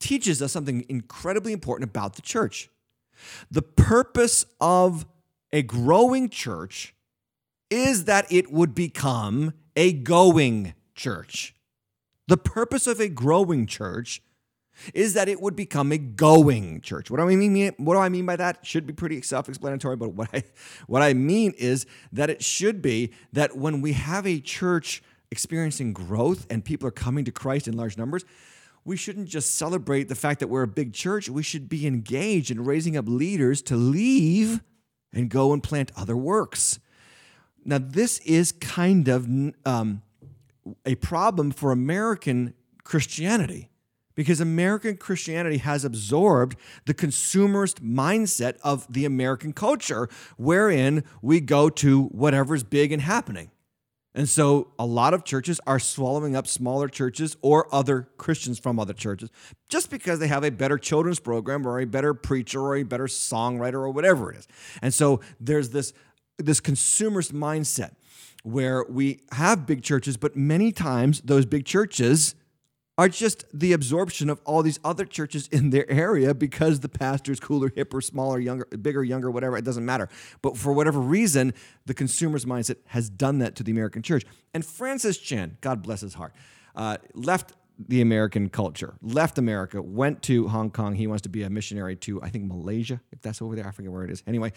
teaches 0.00 0.42
us 0.42 0.52
something 0.52 0.84
incredibly 0.88 1.52
important 1.52 1.88
about 1.88 2.16
the 2.16 2.22
church. 2.22 2.68
The 3.50 3.62
purpose 3.62 4.46
of 4.60 5.06
a 5.52 5.62
growing 5.62 6.28
church 6.28 6.94
is 7.70 8.06
that 8.06 8.30
it 8.32 8.50
would 8.50 8.74
become 8.74 9.52
a 9.76 9.92
going 9.92 10.74
church. 10.94 11.54
The 12.26 12.36
purpose 12.36 12.86
of 12.86 13.00
a 13.00 13.08
growing 13.08 13.66
church 13.66 14.22
is 14.94 15.14
that 15.14 15.28
it 15.28 15.40
would 15.40 15.54
become 15.56 15.92
a 15.92 15.98
going 15.98 16.80
church. 16.80 17.10
What 17.10 17.18
do 17.18 17.28
I 17.28 17.36
mean? 17.36 17.72
What 17.76 17.94
do 17.94 18.00
I 18.00 18.08
mean 18.08 18.24
by 18.24 18.36
that? 18.36 18.64
Should 18.64 18.86
be 18.86 18.92
pretty 18.92 19.20
self-explanatory, 19.20 19.96
but 19.96 20.14
what 20.14 20.30
I 20.32 20.42
what 20.86 21.02
I 21.02 21.12
mean 21.12 21.52
is 21.58 21.86
that 22.12 22.30
it 22.30 22.42
should 22.42 22.80
be 22.80 23.12
that 23.32 23.56
when 23.56 23.82
we 23.82 23.92
have 23.92 24.26
a 24.26 24.40
church 24.40 25.02
experiencing 25.30 25.92
growth 25.92 26.46
and 26.50 26.64
people 26.64 26.88
are 26.88 26.92
coming 26.92 27.24
to 27.26 27.32
Christ 27.32 27.68
in 27.68 27.76
large 27.76 27.98
numbers, 27.98 28.24
we 28.90 28.96
shouldn't 28.96 29.28
just 29.28 29.54
celebrate 29.54 30.08
the 30.08 30.16
fact 30.16 30.40
that 30.40 30.48
we're 30.48 30.64
a 30.64 30.66
big 30.66 30.92
church. 30.92 31.28
We 31.28 31.44
should 31.44 31.68
be 31.68 31.86
engaged 31.86 32.50
in 32.50 32.64
raising 32.64 32.96
up 32.96 33.04
leaders 33.06 33.62
to 33.62 33.76
leave 33.76 34.64
and 35.12 35.30
go 35.30 35.52
and 35.52 35.62
plant 35.62 35.92
other 35.96 36.16
works. 36.16 36.80
Now, 37.64 37.78
this 37.78 38.18
is 38.18 38.50
kind 38.50 39.06
of 39.06 39.28
um, 39.64 40.02
a 40.84 40.96
problem 40.96 41.52
for 41.52 41.70
American 41.70 42.52
Christianity 42.82 43.70
because 44.16 44.40
American 44.40 44.96
Christianity 44.96 45.58
has 45.58 45.84
absorbed 45.84 46.56
the 46.86 46.92
consumerist 46.92 47.78
mindset 47.78 48.56
of 48.64 48.92
the 48.92 49.04
American 49.04 49.52
culture, 49.52 50.08
wherein 50.36 51.04
we 51.22 51.38
go 51.38 51.70
to 51.70 52.06
whatever's 52.06 52.64
big 52.64 52.90
and 52.90 53.02
happening. 53.02 53.52
And 54.14 54.28
so 54.28 54.72
a 54.78 54.84
lot 54.84 55.14
of 55.14 55.24
churches 55.24 55.60
are 55.66 55.78
swallowing 55.78 56.34
up 56.34 56.48
smaller 56.48 56.88
churches 56.88 57.36
or 57.42 57.72
other 57.72 58.08
Christians 58.16 58.58
from 58.58 58.80
other 58.80 58.92
churches 58.92 59.30
just 59.68 59.88
because 59.90 60.18
they 60.18 60.26
have 60.26 60.42
a 60.42 60.50
better 60.50 60.78
children's 60.78 61.20
program 61.20 61.66
or 61.66 61.78
a 61.78 61.86
better 61.86 62.12
preacher 62.12 62.60
or 62.60 62.76
a 62.76 62.82
better 62.82 63.06
songwriter 63.06 63.74
or 63.74 63.90
whatever 63.90 64.32
it 64.32 64.38
is. 64.38 64.48
And 64.82 64.92
so 64.92 65.20
there's 65.38 65.70
this 65.70 65.92
this 66.38 66.60
consumerist 66.60 67.32
mindset 67.32 67.92
where 68.42 68.84
we 68.88 69.20
have 69.32 69.66
big 69.66 69.82
churches 69.82 70.16
but 70.16 70.34
many 70.34 70.72
times 70.72 71.20
those 71.20 71.44
big 71.44 71.64
churches 71.66 72.34
are 73.00 73.08
just 73.08 73.46
the 73.54 73.72
absorption 73.72 74.28
of 74.28 74.42
all 74.44 74.62
these 74.62 74.78
other 74.84 75.06
churches 75.06 75.48
in 75.48 75.70
their 75.70 75.90
area 75.90 76.34
because 76.34 76.80
the 76.80 76.88
pastor's 76.88 77.40
cooler, 77.40 77.70
hipper, 77.70 78.04
smaller, 78.04 78.38
younger, 78.38 78.66
bigger, 78.66 79.02
younger, 79.02 79.30
whatever, 79.30 79.56
it 79.56 79.64
doesn't 79.64 79.86
matter. 79.86 80.06
But 80.42 80.58
for 80.58 80.74
whatever 80.74 81.00
reason, 81.00 81.54
the 81.86 81.94
consumer's 81.94 82.44
mindset 82.44 82.76
has 82.88 83.08
done 83.08 83.38
that 83.38 83.56
to 83.56 83.62
the 83.62 83.72
American 83.72 84.02
church. 84.02 84.26
And 84.52 84.66
Francis 84.66 85.16
Chan, 85.16 85.56
God 85.62 85.82
bless 85.82 86.02
his 86.02 86.12
heart, 86.12 86.34
uh, 86.76 86.98
left 87.14 87.54
the 87.78 88.02
American 88.02 88.50
culture, 88.50 88.92
left 89.00 89.38
America, 89.38 89.80
went 89.80 90.20
to 90.24 90.48
Hong 90.48 90.70
Kong. 90.70 90.94
He 90.94 91.06
wants 91.06 91.22
to 91.22 91.30
be 91.30 91.42
a 91.42 91.48
missionary 91.48 91.96
to, 91.96 92.20
I 92.20 92.28
think, 92.28 92.44
Malaysia, 92.44 93.00
if 93.12 93.22
that's 93.22 93.40
over 93.40 93.56
there. 93.56 93.66
I 93.66 93.70
forget 93.70 93.90
where 93.90 94.04
it 94.04 94.10
is. 94.10 94.22
Anyway, 94.26 94.52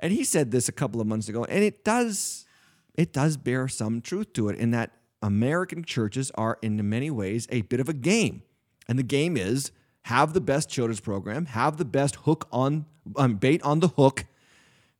and 0.00 0.14
he 0.14 0.24
said 0.24 0.50
this 0.50 0.66
a 0.66 0.72
couple 0.72 1.02
of 1.02 1.06
months 1.06 1.28
ago, 1.28 1.44
and 1.44 1.62
it 1.62 1.84
does, 1.84 2.46
it 2.94 3.12
does 3.12 3.36
bear 3.36 3.68
some 3.68 4.00
truth 4.00 4.32
to 4.32 4.48
it 4.48 4.56
in 4.56 4.70
that 4.70 4.92
American 5.22 5.84
churches 5.84 6.30
are, 6.34 6.58
in 6.62 6.88
many 6.88 7.10
ways, 7.10 7.46
a 7.50 7.62
bit 7.62 7.80
of 7.80 7.88
a 7.88 7.92
game. 7.92 8.42
And 8.88 8.98
the 8.98 9.04
game 9.04 9.36
is 9.36 9.70
have 10.06 10.32
the 10.32 10.40
best 10.40 10.68
children's 10.68 11.00
program, 11.00 11.46
have 11.46 11.76
the 11.76 11.84
best 11.84 12.16
hook 12.16 12.48
on 12.50 12.86
um, 13.16 13.36
bait 13.36 13.62
on 13.62 13.80
the 13.80 13.88
hook, 13.88 14.24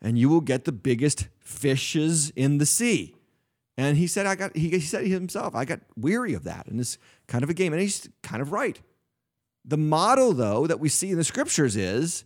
and 0.00 0.18
you 0.18 0.28
will 0.28 0.40
get 0.40 0.64
the 0.64 0.72
biggest 0.72 1.28
fishes 1.40 2.30
in 2.30 2.58
the 2.58 2.66
sea. 2.66 3.14
And 3.76 3.96
he 3.96 4.06
said, 4.06 4.26
I 4.26 4.34
got, 4.34 4.56
he, 4.56 4.70
he 4.70 4.80
said 4.80 5.06
himself, 5.06 5.54
I 5.54 5.64
got 5.64 5.80
weary 5.96 6.34
of 6.34 6.44
that. 6.44 6.66
And 6.66 6.78
it's 6.78 6.98
kind 7.26 7.42
of 7.42 7.50
a 7.50 7.54
game. 7.54 7.72
And 7.72 7.80
he's 7.80 8.08
kind 8.22 8.42
of 8.42 8.52
right. 8.52 8.80
The 9.64 9.78
model, 9.78 10.32
though, 10.32 10.66
that 10.66 10.80
we 10.80 10.88
see 10.88 11.10
in 11.10 11.16
the 11.16 11.24
scriptures 11.24 11.76
is 11.76 12.24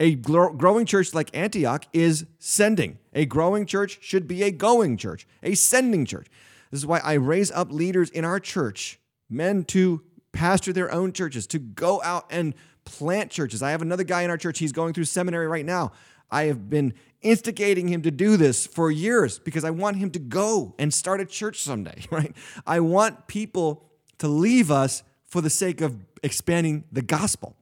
a 0.00 0.14
growing 0.14 0.86
church 0.86 1.14
like 1.14 1.34
Antioch 1.36 1.84
is 1.92 2.26
sending. 2.38 2.98
A 3.12 3.26
growing 3.26 3.66
church 3.66 3.98
should 4.00 4.26
be 4.26 4.42
a 4.42 4.50
going 4.50 4.96
church, 4.96 5.26
a 5.42 5.54
sending 5.54 6.06
church. 6.06 6.26
This 6.70 6.80
is 6.80 6.86
why 6.86 7.00
I 7.02 7.14
raise 7.14 7.50
up 7.50 7.72
leaders 7.72 8.10
in 8.10 8.24
our 8.24 8.40
church, 8.40 8.98
men 9.28 9.64
to 9.66 10.02
pastor 10.32 10.72
their 10.72 10.92
own 10.92 11.12
churches, 11.12 11.46
to 11.48 11.58
go 11.58 12.00
out 12.02 12.26
and 12.30 12.54
plant 12.84 13.30
churches. 13.30 13.62
I 13.62 13.70
have 13.72 13.82
another 13.82 14.04
guy 14.04 14.22
in 14.22 14.30
our 14.30 14.36
church, 14.36 14.58
he's 14.58 14.72
going 14.72 14.94
through 14.94 15.04
seminary 15.04 15.46
right 15.46 15.66
now. 15.66 15.92
I 16.30 16.44
have 16.44 16.70
been 16.70 16.94
instigating 17.22 17.88
him 17.88 18.02
to 18.02 18.10
do 18.10 18.36
this 18.36 18.66
for 18.66 18.90
years 18.90 19.38
because 19.38 19.64
I 19.64 19.70
want 19.70 19.96
him 19.96 20.10
to 20.12 20.18
go 20.18 20.74
and 20.78 20.94
start 20.94 21.20
a 21.20 21.26
church 21.26 21.62
someday, 21.62 22.04
right? 22.10 22.34
I 22.66 22.80
want 22.80 23.26
people 23.26 23.84
to 24.18 24.28
leave 24.28 24.70
us 24.70 25.02
for 25.26 25.40
the 25.40 25.50
sake 25.50 25.80
of 25.80 25.96
expanding 26.22 26.84
the 26.92 27.02
gospel. 27.02 27.56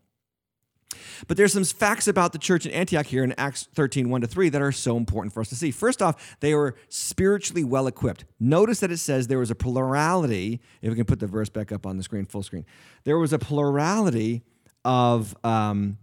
But 1.27 1.37
there's 1.37 1.53
some 1.53 1.65
facts 1.65 2.09
about 2.09 2.33
the 2.33 2.39
church 2.39 2.65
in 2.65 2.73
Antioch 2.73 3.07
here 3.07 3.23
in 3.23 3.33
Acts 3.33 3.69
13, 3.75 4.09
1 4.09 4.21
to 4.23 4.27
3 4.27 4.49
that 4.51 4.63
are 4.63 4.73
so 4.73 4.97
important 4.97 5.33
for 5.33 5.41
us 5.41 5.49
to 5.51 5.57
see. 5.57 5.71
First 5.71 6.01
off, 6.01 6.37
they 6.41 6.55
were 6.55 6.77
spiritually 6.89 7.65
well 7.65 7.87
equipped. 7.87 8.25
Notice 8.41 8.81
that 8.81 8.91
it 8.91 8.99
says 8.99 9.27
there 9.27 9.39
was 9.39 9.51
a 9.51 9.55
plurality, 9.55 10.61
if 10.81 10.91
we 10.91 10.97
can 10.97 11.05
put 11.05 11.21
the 11.21 11.27
verse 11.27 11.49
back 11.49 11.73
up 11.73 11.87
on 11.87 11.97
the 11.97 12.03
screen, 12.03 12.25
full 12.25 12.43
screen. 12.43 12.65
There 13.05 13.19
was 13.19 13.33
a 13.33 13.39
plurality 13.39 14.43
of, 14.85 15.37
um, 15.45 15.99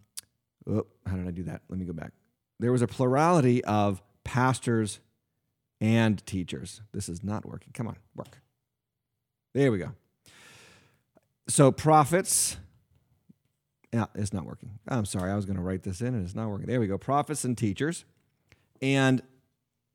oh, 0.70 0.86
how 1.06 1.16
did 1.16 1.28
I 1.28 1.32
do 1.32 1.44
that? 1.44 1.62
Let 1.70 1.80
me 1.80 1.86
go 1.86 1.94
back. 1.94 2.12
There 2.60 2.72
was 2.72 2.82
a 2.82 2.88
plurality 2.88 3.64
of 3.66 4.02
pastors 4.24 5.00
and 5.82 6.26
teachers. 6.26 6.82
This 6.94 7.10
is 7.10 7.24
not 7.24 7.46
working. 7.46 7.72
Come 7.74 7.88
on, 7.88 7.98
work. 8.16 8.42
There 9.54 9.72
we 9.72 9.80
go. 9.80 9.92
So, 11.48 11.72
prophets, 11.72 12.58
yeah, 13.96 14.08
it's 14.14 14.34
not 14.34 14.46
working. 14.46 14.78
I'm 14.90 15.06
sorry. 15.06 15.32
I 15.32 15.36
was 15.38 15.46
going 15.46 15.56
to 15.56 15.62
write 15.62 15.84
this 15.84 16.02
in 16.02 16.08
and 16.08 16.26
it's 16.26 16.36
not 16.36 16.50
working. 16.50 16.68
There 16.68 16.82
we 16.82 16.88
go. 16.88 16.98
Prophets 16.98 17.46
and 17.46 17.58
teachers. 17.58 18.04
And 18.82 19.22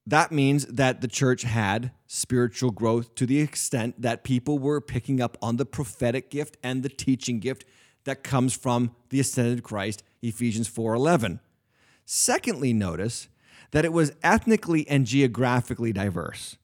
that 0.07 0.33
means 0.33 0.65
that 0.67 1.03
the 1.03 1.07
church 1.07 1.43
had 1.43 1.93
spiritual 2.07 2.71
growth 2.71 3.15
to 3.17 3.27
the 3.27 3.41
extent 3.41 4.01
that 4.01 4.25
people 4.25 4.59
were 4.59 4.81
picking 4.81 5.21
up 5.21 5.37
on 5.43 5.59
the 5.59 5.67
prophetic 5.67 6.31
gift 6.31 6.57
and 6.63 6.83
the 6.83 6.89
teaching 6.89 7.41
gift 7.41 7.67
that 8.05 8.25
comes 8.25 8.57
from 8.57 8.93
the 9.11 9.21
ascended 9.21 9.63
Christ, 9.63 10.03
Ephesians 10.23 10.67
4:11. 10.67 11.41
Secondly, 12.07 12.73
notice 12.73 13.29
that 13.73 13.85
it 13.85 13.93
was 13.93 14.13
ethnically 14.23 14.89
and 14.89 15.05
geographically 15.05 15.93
diverse. 15.93 16.57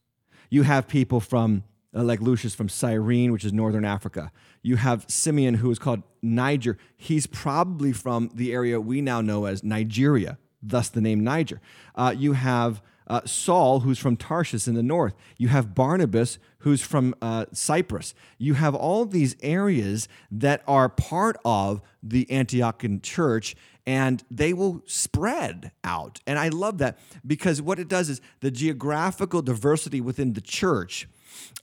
You 0.49 0.63
have 0.63 0.87
people 0.87 1.19
from 1.19 1.65
uh, 1.95 2.03
like 2.03 2.19
Lucius 2.19 2.55
from 2.55 2.67
Cyrene, 2.67 3.31
which 3.31 3.45
is 3.45 3.53
northern 3.53 3.85
Africa. 3.85 4.31
You 4.67 4.75
have 4.75 5.05
Simeon, 5.07 5.53
who 5.53 5.71
is 5.71 5.79
called 5.79 6.03
Niger. 6.21 6.77
He's 6.97 7.25
probably 7.25 7.93
from 7.93 8.29
the 8.33 8.51
area 8.51 8.81
we 8.81 8.99
now 8.99 9.21
know 9.21 9.45
as 9.45 9.63
Nigeria, 9.63 10.37
thus 10.61 10.89
the 10.89 10.99
name 10.99 11.23
Niger. 11.23 11.61
Uh, 11.95 12.13
you 12.17 12.33
have 12.33 12.81
uh, 13.07 13.21
Saul, 13.23 13.79
who's 13.79 13.97
from 13.97 14.17
Tarshish 14.17 14.67
in 14.67 14.73
the 14.73 14.83
north. 14.83 15.13
You 15.37 15.47
have 15.47 15.73
Barnabas, 15.73 16.37
who's 16.59 16.81
from 16.81 17.15
uh, 17.21 17.45
Cyprus. 17.53 18.13
You 18.37 18.55
have 18.55 18.75
all 18.75 19.05
these 19.05 19.37
areas 19.41 20.09
that 20.29 20.63
are 20.67 20.89
part 20.89 21.37
of 21.45 21.79
the 22.03 22.25
Antiochian 22.25 23.01
church, 23.01 23.55
and 23.85 24.21
they 24.29 24.51
will 24.51 24.83
spread 24.85 25.71
out. 25.85 26.19
And 26.27 26.37
I 26.37 26.49
love 26.49 26.79
that 26.79 26.99
because 27.25 27.61
what 27.61 27.79
it 27.79 27.87
does 27.87 28.09
is 28.09 28.19
the 28.41 28.51
geographical 28.51 29.41
diversity 29.41 30.01
within 30.01 30.33
the 30.33 30.41
church 30.41 31.07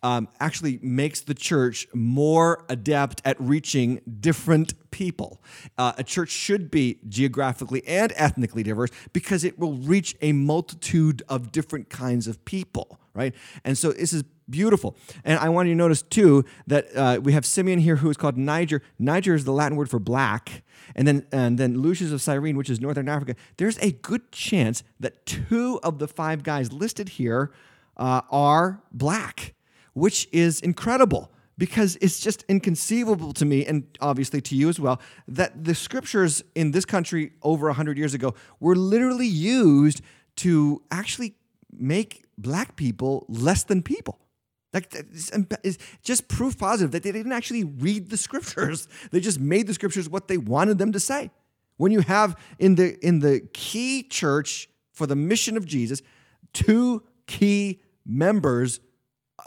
um, 0.03 0.29
actually 0.39 0.79
makes 0.83 1.21
the 1.21 1.35
church 1.35 1.87
more 1.95 2.65
adept 2.69 3.23
at 3.25 3.41
reaching 3.41 4.01
different 4.21 4.75
people. 4.91 5.43
Uh, 5.79 5.93
a 5.99 6.05
church 6.05 6.31
should 6.31 6.71
be 6.71 6.99
geographically 7.09 7.87
and 7.87 8.13
ethnically 8.17 8.63
diverse 8.63 8.91
because 9.13 9.45
it 9.45 9.59
will 9.59 9.75
reach 9.75 10.15
a 10.21 10.33
multitude 10.33 11.23
of 11.29 11.51
different 11.51 11.91
kinds 11.91 12.29
of 12.29 12.45
people, 12.45 13.01
right? 13.15 13.35
And 13.65 13.77
so 13.77 13.93
this 13.93 14.13
is 14.13 14.25
beautiful. 14.49 14.97
And 15.25 15.39
I 15.39 15.49
want 15.49 15.69
you 15.69 15.75
to 15.75 15.79
notice 15.79 16.03
too 16.03 16.45
that 16.67 16.95
uh, 16.95 17.21
we 17.23 17.33
have 17.33 17.47
Simeon 17.47 17.79
here 17.79 17.97
who 17.97 18.11
is 18.11 18.17
called 18.17 18.37
Niger. 18.37 18.83
Niger 18.99 19.35
is 19.35 19.45
the 19.45 19.53
Latin 19.53 19.77
word 19.77 19.91
for 19.91 19.99
black. 19.99 20.63
And 20.95 21.09
then, 21.09 21.27
and 21.33 21.59
then 21.59 21.79
Lucius 21.79 22.13
of 22.13 22.21
Cyrene, 22.21 22.57
which 22.57 22.71
is 22.71 22.81
northern 22.81 23.09
Africa. 23.09 23.37
There's 23.57 23.79
a 23.79 23.93
good 23.93 24.31
chance 24.33 24.83
that 25.01 25.25
two 25.27 25.81
of 25.83 25.99
the 25.99 26.07
five 26.07 26.43
guys 26.43 26.73
listed 26.73 27.11
here 27.11 27.53
uh, 27.97 28.23
are 28.31 28.83
black 28.93 29.55
which 29.95 30.29
is 30.33 30.61
incredible 30.61 31.31
because 31.57 31.97
it's 32.01 32.21
just 32.21 32.45
inconceivable 32.49 33.33
to 33.33 33.45
me 33.45 33.65
and 33.65 33.85
obviously 34.01 34.41
to 34.41 34.57
you 34.57 34.69
as 34.69 34.79
well 34.79 35.01
that 35.29 35.65
the 35.65 35.75
scriptures 35.75 36.43
in 36.55 36.73
this 36.73 36.85
country 36.85 37.33
over 37.43 37.67
100 37.67 37.97
years 37.97 38.13
ago 38.13 38.35
were 38.61 38.75
literally 38.75 39.27
used 39.27 40.03
to 40.37 40.83
actually 40.91 41.35
make 41.73 42.25
black 42.37 42.77
people 42.77 43.25
less 43.29 43.65
than 43.65 43.83
people. 43.83 44.19
Like 44.73 44.93
it's 45.63 45.79
just 46.03 46.27
proof 46.27 46.59
positive 46.59 46.91
that 46.91 47.05
they 47.05 47.13
didn't 47.13 47.31
actually 47.31 47.63
read 47.63 48.11
the 48.11 48.17
scriptures. 48.17 48.89
They 49.13 49.21
just 49.21 49.39
made 49.39 49.69
the 49.69 49.75
scriptures 49.75 50.09
what 50.09 50.27
they 50.27 50.37
wanted 50.37 50.79
them 50.79 50.91
to 50.93 51.01
say. 51.01 51.31
When 51.77 51.93
you 51.93 52.01
have 52.01 52.37
in 52.59 52.75
the 52.75 52.99
in 53.07 53.21
the 53.21 53.49
key 53.53 54.03
church 54.03 54.69
for 54.93 55.07
the 55.07 55.15
mission 55.15 55.57
of 55.57 55.65
Jesus, 55.65 56.03
two 56.53 57.05
key 57.27 57.81
members 58.07 58.81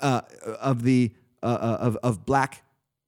uh, 0.01 0.21
of 0.59 0.83
the 0.83 1.11
uh, 1.43 1.45
uh, 1.45 1.77
of, 1.79 1.97
of 1.97 2.25
black 2.25 2.63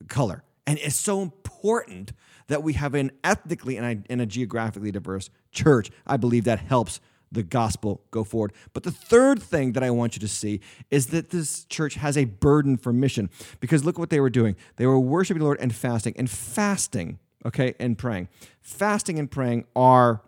color. 0.08 0.44
And 0.68 0.78
it's 0.80 0.96
so 0.96 1.22
important 1.22 2.14
that 2.48 2.62
we 2.62 2.74
have 2.74 2.94
an 2.94 3.12
ethnically 3.24 3.76
and 3.78 3.86
a, 3.86 4.12
and 4.12 4.22
a 4.22 4.26
geographically 4.26 4.92
diverse 4.92 5.30
church. 5.52 5.90
I 6.06 6.18
believe 6.18 6.44
that 6.44 6.60
helps 6.60 7.00
the 7.32 7.44
gospel 7.44 8.02
go 8.12 8.24
forward. 8.24 8.54
But 8.74 8.84
the 8.84 8.92
third 8.92 9.42
thing 9.42 9.74
that 9.74 9.84
I 9.84 9.92
want 9.92 10.16
you 10.16 10.20
to 10.20 10.28
see 10.28 10.62
is 10.90 11.08
that 11.08 11.30
this 11.30 11.66
church 11.66 11.96
has 11.96 12.18
a 12.18 12.26
burden 12.26 12.78
for 12.78 12.92
mission 12.94 13.30
because 13.60 13.84
look 13.84 14.00
what 14.00 14.10
they 14.10 14.20
were 14.20 14.30
doing. 14.30 14.56
They 14.78 14.86
were 14.86 15.00
worshiping 15.00 15.40
the 15.40 15.46
Lord 15.46 15.60
and 15.60 15.74
fasting 15.74 16.14
and 16.18 16.30
fasting, 16.30 17.20
okay, 17.46 17.76
and 17.80 17.98
praying. 17.98 18.30
Fasting 18.62 19.20
and 19.20 19.30
praying 19.30 19.66
are 19.76 20.22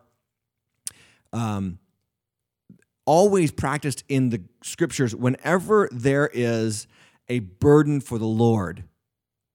um, 1.34 1.80
always 3.12 3.52
practiced 3.52 4.06
in 4.08 4.30
the 4.30 4.42
scriptures 4.64 5.14
whenever 5.14 5.90
there 5.92 6.30
is 6.32 6.88
a 7.28 7.40
burden 7.40 8.00
for 8.00 8.18
the 8.18 8.26
Lord 8.26 8.86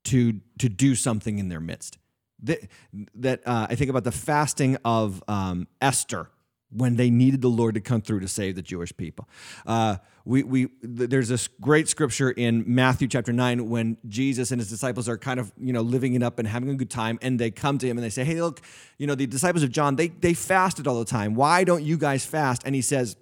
to 0.05 0.43
to 0.59 0.69
do 0.69 0.95
something 0.95 1.39
in 1.39 1.49
their 1.49 1.61
midst. 1.61 1.97
That, 2.43 2.69
that 3.15 3.41
uh, 3.49 3.67
I 3.71 3.75
think 3.75 3.89
about 3.89 4.05
the 4.05 4.13
fasting 4.13 4.77
of 4.85 5.25
um, 5.27 5.69
Esther 5.81 6.29
when 6.71 6.97
they 6.97 7.09
needed 7.09 7.41
the 7.41 7.49
Lord 7.49 7.77
to 7.77 7.81
come 7.81 8.03
through 8.03 8.21
to 8.21 8.29
save 8.29 8.57
the 8.57 8.63
Jewish 8.63 8.95
people. 8.95 9.27
Uh, 9.67 9.97
we, 10.27 10.43
we, 10.43 10.69
there's 10.83 11.29
this 11.29 11.49
great 11.49 11.89
scripture 11.89 12.31
in 12.31 12.63
Matthew 12.67 13.09
chapter 13.09 13.33
9 13.33 13.71
when 13.71 13.97
Jesus 14.07 14.51
and 14.51 14.61
his 14.61 14.69
disciples 14.69 15.09
are 15.09 15.17
kind 15.17 15.41
of, 15.41 15.51
you 15.59 15.73
know, 15.73 15.81
living 15.81 16.13
it 16.13 16.23
up 16.23 16.39
and 16.39 16.47
having 16.47 16.69
a 16.69 16.75
good 16.75 16.91
time. 16.91 17.19
And 17.23 17.39
they 17.39 17.51
come 17.51 17.79
to 17.79 17.89
him 17.89 17.97
and 17.97 18.05
they 18.05 18.11
say, 18.11 18.25
hey, 18.25 18.43
look, 18.43 18.61
you 18.99 19.07
know, 19.07 19.15
the 19.15 19.27
disciples 19.27 19.63
of 19.63 19.71
John, 19.71 19.97
they, 19.97 20.09
they 20.09 20.35
fasted 20.35 20.87
all 20.87 20.99
the 20.99 21.07
time. 21.07 21.35
Why 21.35 21.65
don't 21.65 21.83
you 21.83 21.97
guys 21.97 22.27
fast? 22.27 22.63
And 22.67 22.75
he 22.75 22.83
says, 22.83 23.17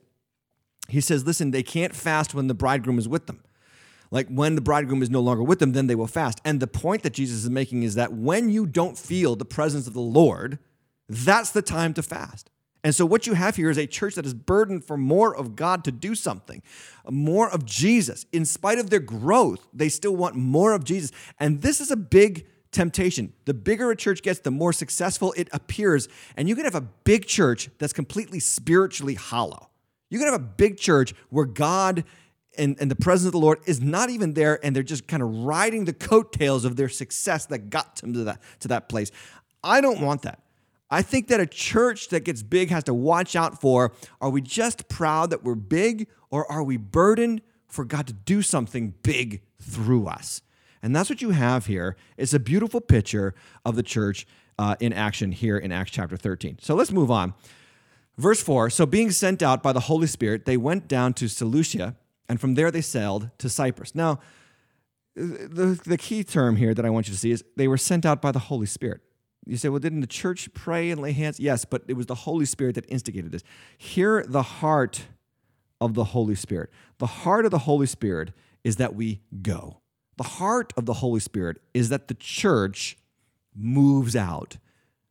he 0.89 1.01
says, 1.01 1.26
listen, 1.26 1.51
they 1.51 1.62
can't 1.62 1.95
fast 1.95 2.35
when 2.35 2.47
the 2.47 2.55
bridegroom 2.55 2.99
is 2.99 3.09
with 3.09 3.26
them. 3.26 3.43
Like 4.11 4.28
when 4.28 4.55
the 4.55 4.61
bridegroom 4.61 5.03
is 5.03 5.11
no 5.11 5.20
longer 5.20 5.43
with 5.43 5.59
them, 5.59 5.72
then 5.72 5.87
they 5.87 5.95
will 5.95 6.07
fast. 6.07 6.41
And 6.45 6.61
the 6.61 6.66
point 6.66 7.03
that 7.03 7.14
Jesus 7.14 7.45
is 7.45 7.51
making 7.51 7.82
is 7.82 7.95
that 7.95 8.12
when 8.12 8.51
you 8.51 8.66
don't 8.66 8.99
feel 8.99 9.35
the 9.35 9.45
presence 9.45 9.87
of 9.87 9.95
the 9.95 10.01
Lord, 10.01 10.59
that's 11.09 11.51
the 11.51 11.62
time 11.62 11.95
to 11.95 12.03
fast. 12.03 12.51
And 12.85 12.95
so, 12.95 13.07
what 13.07 13.26
you 13.26 13.32
have 13.32 13.57
here 13.57 13.70
is 13.70 13.78
a 13.78 13.87
church 13.87 14.14
that 14.16 14.26
is 14.26 14.35
burdened 14.35 14.85
for 14.85 14.99
more 14.99 15.35
of 15.35 15.57
God 15.57 15.85
to 15.85 15.91
do 15.91 16.14
something, 16.14 16.62
more 17.11 17.49
of 17.49 17.64
Jesus. 17.64 18.26
In 18.30 18.45
spite 18.45 18.78
of 18.78 18.91
their 18.91 19.01
growth, 19.01 19.66
they 19.72 19.89
still 19.89 20.14
want 20.14 20.37
more 20.37 20.74
of 20.74 20.85
Jesus. 20.85 21.11
And 21.41 21.62
this 21.62 21.80
is 21.80 21.91
a 21.91 21.97
big 21.97 22.47
temptation. 22.72 23.32
The 23.47 23.55
bigger 23.55 23.91
a 23.91 23.97
church 23.97 24.22
gets, 24.22 24.41
the 24.41 24.51
more 24.51 24.72
successful 24.72 25.32
it 25.35 25.49
appears. 25.51 26.09
And 26.37 26.47
you 26.47 26.55
can 26.55 26.66
have 26.66 26.74
a 26.74 26.82
big 26.82 27.26
church 27.26 27.70
that's 27.78 27.95
completely 27.95 28.39
spiritually 28.39 29.14
hollow. 29.14 29.70
You 30.15 30.21
can 30.21 30.29
have 30.29 30.41
a 30.41 30.45
big 30.45 30.79
church 30.79 31.12
where 31.31 31.45
God 31.45 32.05
and, 32.57 32.77
and 32.79 32.89
the 32.89 32.95
presence 32.95 33.27
of 33.27 33.33
the 33.33 33.39
Lord 33.39 33.59
is 33.67 33.81
not 33.81 34.11
even 34.11 34.35
there, 34.35 34.65
and 34.65 34.77
they're 34.77 34.85
just 34.85 35.09
kind 35.09 35.25
of 35.25 35.29
riding 35.29 35.87
the 35.87 35.93
coattails 35.93 36.65
of 36.65 36.77
their 36.77 36.89
success 36.89 37.47
that 37.47 37.69
got 37.69 37.97
them 37.97 38.12
to 38.12 38.23
that, 38.23 38.41
to 38.61 38.69
that 38.69 38.89
place. 38.89 39.11
I 39.65 39.81
don't 39.81 40.01
want 40.01 40.23
that. 40.23 40.45
I 40.89 41.03
think 41.03 41.27
that 41.27 41.41
a 41.41 41.47
church 41.47 42.11
that 42.11 42.21
gets 42.21 42.45
big 42.45 42.71
has 42.71 42.85
to 42.85 42.95
watch 42.95 43.35
out 43.35 43.61
for 43.61 43.91
are 44.21 44.31
we 44.31 44.41
just 44.41 44.89
proud 44.89 45.31
that 45.31 45.43
we're 45.43 45.57
big 45.57 46.07
or 46.31 46.49
are 46.49 46.62
we 46.62 46.77
burdened 46.77 47.43
for 47.67 47.85
God 47.85 48.07
to 48.07 48.12
do 48.12 48.41
something 48.41 48.95
big 49.03 49.43
through 49.61 50.07
us? 50.07 50.43
And 50.81 50.95
that's 50.95 51.11
what 51.11 51.23
you 51.23 51.31
have 51.31 51.67
here. 51.67 51.97
It's 52.17 52.35
a 52.35 52.39
beautiful 52.39 52.81
picture 52.81 53.35
of 53.65 53.75
the 53.75 53.83
church 53.83 54.29
uh, 54.61 54.77
in 54.79 54.93
action 54.93 55.33
here 55.33 55.59
in 55.59 55.73
Acts 55.73 55.91
chapter 55.91 56.17
13. 56.17 56.59
So 56.61 56.77
let's 56.77 56.93
move 56.93 57.11
on. 57.11 57.35
Verse 58.17 58.43
4 58.43 58.71
So, 58.71 58.87
being 58.87 59.11
sent 59.11 59.43
out 59.43 59.62
by 59.62 59.73
the 59.73 59.81
Holy 59.81 60.07
Spirit, 60.07 60.45
they 60.45 60.57
went 60.57 60.89
down 60.89 61.15
to 61.15 61.29
Seleucia, 61.29 61.97
and 62.29 62.41
from 62.41 62.55
there 62.55 62.71
they 62.71 62.81
sailed 62.81 63.31
to 63.39 63.49
Cyprus. 63.49 63.95
Now, 63.95 64.21
the, 65.15 65.81
the 65.85 65.99
key 65.99 66.25
term 66.25 66.57
here 66.57 66.75
that 66.75 66.85
I 66.85 66.91
want 66.91 67.09
you 67.09 67.15
to 67.15 67.19
see 67.19 67.31
is 67.31 67.45
they 67.57 67.69
were 67.69 67.77
sent 67.77 68.05
out 68.05 68.21
by 68.21 68.33
the 68.33 68.41
Holy 68.41 68.67
Spirit. 68.67 69.01
You 69.47 69.57
say, 69.57 69.69
well, 69.69 69.79
didn't 69.79 70.01
the 70.01 70.07
church 70.07 70.53
pray 70.55 70.91
and 70.91 71.01
lay 71.01 71.12
hands? 71.12 71.39
Yes, 71.39 71.65
but 71.65 71.83
it 71.87 71.95
was 71.95 72.07
the 72.07 72.15
Holy 72.15 72.47
Spirit 72.47 72.75
that 72.77 72.87
instigated 72.89 73.31
this. 73.31 73.45
Hear 73.77 74.25
the 74.27 74.43
heart 74.43 75.03
of 75.81 75.95
the 75.95 76.05
Holy 76.05 76.35
Spirit. 76.35 76.71
The 76.99 77.07
heart 77.07 77.45
of 77.45 77.51
the 77.51 77.59
Holy 77.59 77.87
Spirit 77.87 78.33
is 78.65 78.77
that 78.77 78.95
we 78.95 79.21
go. 79.43 79.81
The 80.17 80.25
heart 80.25 80.73
of 80.77 80.87
the 80.87 80.95
Holy 80.95 81.21
Spirit 81.21 81.61
is 81.75 81.91
that 81.91 82.09
the 82.09 82.15
church 82.15 82.97
moves 83.55 84.17
out, 84.17 84.57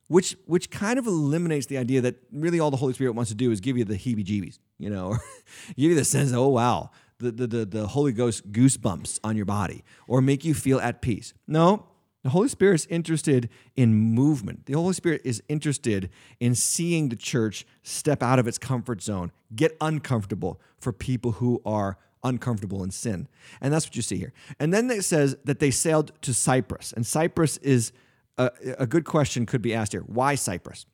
which 0.07 0.35
which 0.45 0.69
kind 0.69 0.99
of 0.99 1.07
eliminates 1.07 1.67
the 1.67 1.77
idea 1.77 2.01
that 2.01 2.15
really 2.31 2.59
all 2.59 2.71
the 2.71 2.77
Holy 2.77 2.93
Spirit 2.93 3.13
wants 3.13 3.29
to 3.31 3.35
do 3.35 3.51
is 3.51 3.59
give 3.59 3.77
you 3.77 3.83
the 3.83 3.95
heebie-jeebies, 3.95 4.59
you 4.77 4.89
know, 4.89 5.07
or 5.07 5.17
give 5.77 5.91
you 5.91 5.95
the 5.95 6.05
sense, 6.05 6.31
of, 6.31 6.37
oh 6.37 6.49
wow, 6.49 6.91
the, 7.19 7.31
the 7.31 7.47
the 7.47 7.65
the 7.65 7.87
Holy 7.87 8.11
Ghost 8.11 8.51
goosebumps 8.51 9.19
on 9.23 9.35
your 9.35 9.45
body, 9.45 9.83
or 10.07 10.21
make 10.21 10.43
you 10.45 10.53
feel 10.53 10.79
at 10.79 11.01
peace. 11.01 11.33
No, 11.47 11.85
the 12.23 12.29
Holy 12.29 12.47
Spirit 12.47 12.75
is 12.75 12.85
interested 12.87 13.49
in 13.75 13.93
movement. 13.93 14.65
The 14.65 14.73
Holy 14.73 14.93
Spirit 14.93 15.21
is 15.25 15.43
interested 15.49 16.09
in 16.39 16.55
seeing 16.55 17.09
the 17.09 17.17
church 17.17 17.65
step 17.83 18.23
out 18.23 18.39
of 18.39 18.47
its 18.47 18.57
comfort 18.57 19.01
zone, 19.01 19.31
get 19.53 19.75
uncomfortable 19.81 20.59
for 20.79 20.93
people 20.93 21.33
who 21.33 21.61
are 21.65 21.97
uncomfortable 22.23 22.81
in 22.81 22.91
sin. 22.91 23.27
And 23.59 23.73
that's 23.73 23.85
what 23.85 23.97
you 23.97 24.01
see 24.01 24.17
here. 24.17 24.31
And 24.57 24.73
then 24.73 24.89
it 24.89 25.03
says 25.03 25.35
that 25.43 25.59
they 25.59 25.69
sailed 25.69 26.13
to 26.21 26.33
Cyprus. 26.33 26.93
And 26.93 27.05
Cyprus 27.05 27.57
is 27.57 27.91
a, 28.37 28.51
a 28.79 28.87
good 28.87 29.05
question, 29.05 29.45
could 29.45 29.61
be 29.61 29.73
asked 29.73 29.91
here. 29.91 30.01
Why 30.01 30.35
Cyprus? 30.35 30.85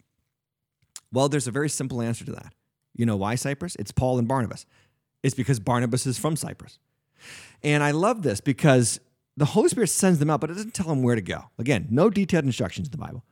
Well, 1.11 1.29
there's 1.29 1.47
a 1.47 1.51
very 1.51 1.69
simple 1.69 2.01
answer 2.01 2.25
to 2.25 2.31
that. 2.31 2.53
You 2.95 3.05
know 3.05 3.15
why 3.15 3.35
Cyprus? 3.35 3.75
It's 3.77 3.91
Paul 3.91 4.19
and 4.19 4.27
Barnabas. 4.27 4.65
It's 5.23 5.35
because 5.35 5.59
Barnabas 5.59 6.05
is 6.05 6.17
from 6.17 6.35
Cyprus. 6.35 6.79
And 7.63 7.83
I 7.83 7.91
love 7.91 8.21
this 8.21 8.41
because 8.41 8.99
the 9.37 9.45
Holy 9.45 9.69
Spirit 9.69 9.87
sends 9.87 10.19
them 10.19 10.29
out, 10.29 10.41
but 10.41 10.49
it 10.49 10.53
doesn't 10.53 10.73
tell 10.73 10.87
them 10.87 11.01
where 11.01 11.15
to 11.15 11.21
go. 11.21 11.45
Again, 11.57 11.87
no 11.89 12.09
detailed 12.09 12.45
instructions 12.45 12.87
in 12.87 12.91
the 12.91 12.97
Bible. 12.97 13.23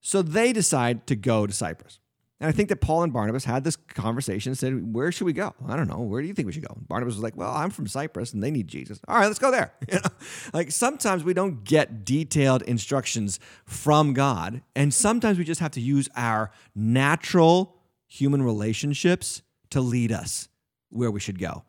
So 0.00 0.22
they 0.22 0.52
decide 0.52 1.06
to 1.06 1.16
go 1.16 1.46
to 1.46 1.52
Cyprus. 1.52 2.00
And 2.40 2.48
I 2.48 2.52
think 2.52 2.68
that 2.68 2.80
Paul 2.80 3.02
and 3.02 3.12
Barnabas 3.12 3.44
had 3.44 3.64
this 3.64 3.74
conversation 3.74 4.50
and 4.50 4.58
said, 4.58 4.94
Where 4.94 5.10
should 5.10 5.24
we 5.24 5.32
go? 5.32 5.54
I 5.66 5.74
don't 5.76 5.88
know. 5.88 5.98
Where 5.98 6.22
do 6.22 6.28
you 6.28 6.34
think 6.34 6.46
we 6.46 6.52
should 6.52 6.66
go? 6.66 6.74
And 6.76 6.86
Barnabas 6.86 7.14
was 7.14 7.22
like, 7.22 7.36
Well, 7.36 7.50
I'm 7.50 7.70
from 7.70 7.88
Cyprus 7.88 8.32
and 8.32 8.42
they 8.42 8.50
need 8.50 8.68
Jesus. 8.68 9.00
All 9.08 9.16
right, 9.16 9.26
let's 9.26 9.38
go 9.38 9.50
there. 9.50 9.72
You 9.90 9.96
know? 9.96 10.10
Like 10.52 10.70
sometimes 10.70 11.24
we 11.24 11.34
don't 11.34 11.64
get 11.64 12.04
detailed 12.04 12.62
instructions 12.62 13.40
from 13.64 14.12
God. 14.12 14.62
And 14.76 14.92
sometimes 14.92 15.38
we 15.38 15.44
just 15.44 15.60
have 15.60 15.72
to 15.72 15.80
use 15.80 16.08
our 16.14 16.50
natural 16.74 17.76
human 18.06 18.42
relationships 18.42 19.42
to 19.70 19.80
lead 19.80 20.12
us 20.12 20.48
where 20.90 21.10
we 21.10 21.20
should 21.20 21.38
go. 21.38 21.64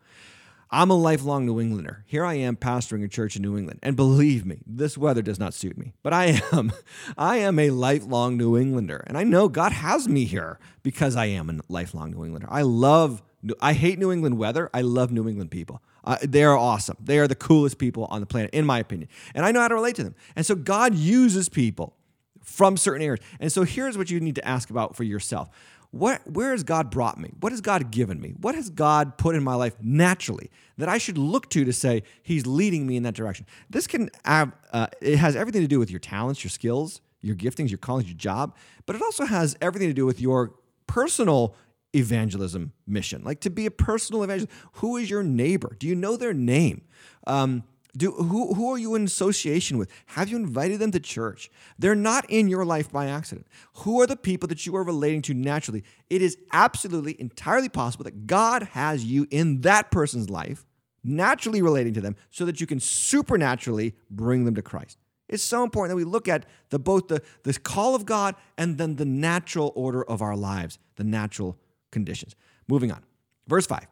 I'm 0.72 0.90
a 0.90 0.94
lifelong 0.94 1.46
New 1.46 1.60
Englander. 1.60 2.04
Here 2.06 2.24
I 2.24 2.34
am 2.34 2.56
pastoring 2.56 3.04
a 3.04 3.08
church 3.08 3.34
in 3.34 3.42
New 3.42 3.58
England. 3.58 3.80
And 3.82 3.96
believe 3.96 4.46
me, 4.46 4.60
this 4.66 4.96
weather 4.96 5.20
does 5.20 5.40
not 5.40 5.52
suit 5.52 5.76
me. 5.76 5.94
But 6.02 6.12
I 6.12 6.40
am 6.52 6.72
I 7.18 7.38
am 7.38 7.58
a 7.58 7.70
lifelong 7.70 8.36
New 8.36 8.56
Englander. 8.56 9.02
And 9.06 9.18
I 9.18 9.24
know 9.24 9.48
God 9.48 9.72
has 9.72 10.08
me 10.08 10.24
here 10.24 10.58
because 10.82 11.16
I 11.16 11.26
am 11.26 11.50
a 11.50 11.60
lifelong 11.68 12.12
New 12.12 12.24
Englander. 12.24 12.48
I 12.50 12.62
love 12.62 13.22
I 13.60 13.72
hate 13.72 13.98
New 13.98 14.12
England 14.12 14.38
weather. 14.38 14.70
I 14.72 14.82
love 14.82 15.10
New 15.10 15.26
England 15.28 15.50
people. 15.50 15.82
Uh, 16.04 16.18
they 16.22 16.44
are 16.44 16.56
awesome. 16.56 16.96
They 17.00 17.18
are 17.18 17.26
the 17.26 17.34
coolest 17.34 17.78
people 17.78 18.04
on 18.10 18.20
the 18.20 18.26
planet, 18.26 18.50
in 18.52 18.64
my 18.64 18.78
opinion. 18.78 19.08
And 19.34 19.44
I 19.44 19.52
know 19.52 19.60
how 19.60 19.68
to 19.68 19.74
relate 19.74 19.96
to 19.96 20.04
them. 20.04 20.14
And 20.36 20.44
so 20.44 20.54
God 20.54 20.94
uses 20.94 21.48
people 21.48 21.96
from 22.42 22.76
certain 22.76 23.02
areas. 23.02 23.24
And 23.38 23.50
so 23.50 23.64
here's 23.64 23.96
what 23.96 24.10
you 24.10 24.20
need 24.20 24.34
to 24.36 24.46
ask 24.46 24.70
about 24.70 24.96
for 24.96 25.04
yourself 25.04 25.50
what, 25.92 26.20
where 26.30 26.52
has 26.52 26.62
God 26.62 26.90
brought 26.90 27.18
me? 27.18 27.32
What 27.40 27.52
has 27.52 27.60
God 27.60 27.90
given 27.90 28.20
me? 28.20 28.34
What 28.40 28.54
has 28.54 28.70
God 28.70 29.18
put 29.18 29.34
in 29.34 29.42
my 29.42 29.54
life 29.54 29.74
naturally 29.80 30.50
that 30.78 30.88
I 30.88 30.98
should 30.98 31.18
look 31.18 31.50
to 31.50 31.64
to 31.64 31.72
say 31.72 32.04
He's 32.22 32.46
leading 32.46 32.86
me 32.86 32.96
in 32.96 33.02
that 33.02 33.14
direction? 33.14 33.46
This 33.68 33.86
can 33.86 34.10
have, 34.24 34.52
uh, 34.72 34.86
it 35.00 35.16
has 35.16 35.34
everything 35.34 35.62
to 35.62 35.68
do 35.68 35.78
with 35.78 35.90
your 35.90 35.98
talents, 35.98 36.44
your 36.44 36.50
skills, 36.50 37.00
your 37.22 37.34
giftings, 37.34 37.70
your 37.70 37.78
callings, 37.78 38.08
your 38.08 38.16
job, 38.16 38.56
but 38.86 38.94
it 38.96 39.02
also 39.02 39.24
has 39.24 39.56
everything 39.60 39.88
to 39.88 39.94
do 39.94 40.06
with 40.06 40.20
your 40.20 40.54
personal 40.86 41.54
evangelism 41.94 42.72
mission, 42.86 43.22
like 43.24 43.40
to 43.40 43.50
be 43.50 43.66
a 43.66 43.70
personal 43.70 44.22
evangelist. 44.22 44.52
Who 44.74 44.96
is 44.96 45.10
your 45.10 45.24
neighbor? 45.24 45.76
Do 45.78 45.88
you 45.88 45.96
know 45.96 46.16
their 46.16 46.32
name? 46.32 46.82
Um, 47.26 47.64
do, 47.96 48.12
who, 48.12 48.54
who 48.54 48.70
are 48.70 48.78
you 48.78 48.94
in 48.94 49.04
association 49.04 49.78
with? 49.78 49.90
Have 50.06 50.28
you 50.28 50.36
invited 50.36 50.78
them 50.78 50.92
to 50.92 51.00
church? 51.00 51.50
They're 51.78 51.94
not 51.94 52.24
in 52.28 52.48
your 52.48 52.64
life 52.64 52.90
by 52.90 53.06
accident. 53.06 53.46
Who 53.78 54.00
are 54.00 54.06
the 54.06 54.16
people 54.16 54.48
that 54.48 54.66
you 54.66 54.76
are 54.76 54.84
relating 54.84 55.22
to 55.22 55.34
naturally? 55.34 55.84
It 56.08 56.22
is 56.22 56.36
absolutely 56.52 57.20
entirely 57.20 57.68
possible 57.68 58.04
that 58.04 58.26
God 58.26 58.64
has 58.72 59.04
you 59.04 59.26
in 59.30 59.62
that 59.62 59.90
person's 59.90 60.30
life, 60.30 60.66
naturally 61.02 61.62
relating 61.62 61.94
to 61.94 62.00
them, 62.00 62.16
so 62.30 62.44
that 62.44 62.60
you 62.60 62.66
can 62.66 62.80
supernaturally 62.80 63.94
bring 64.10 64.44
them 64.44 64.54
to 64.54 64.62
Christ. 64.62 64.98
It's 65.28 65.42
so 65.42 65.62
important 65.62 65.90
that 65.90 65.96
we 65.96 66.04
look 66.04 66.28
at 66.28 66.44
the 66.70 66.78
both 66.78 67.08
the, 67.08 67.22
the 67.44 67.54
call 67.54 67.94
of 67.94 68.04
God 68.04 68.34
and 68.58 68.78
then 68.78 68.96
the 68.96 69.04
natural 69.04 69.72
order 69.76 70.04
of 70.04 70.22
our 70.22 70.36
lives, 70.36 70.78
the 70.96 71.04
natural 71.04 71.56
conditions. 71.92 72.34
Moving 72.68 72.90
on. 72.90 73.02
Verse 73.46 73.66
5. 73.66 73.86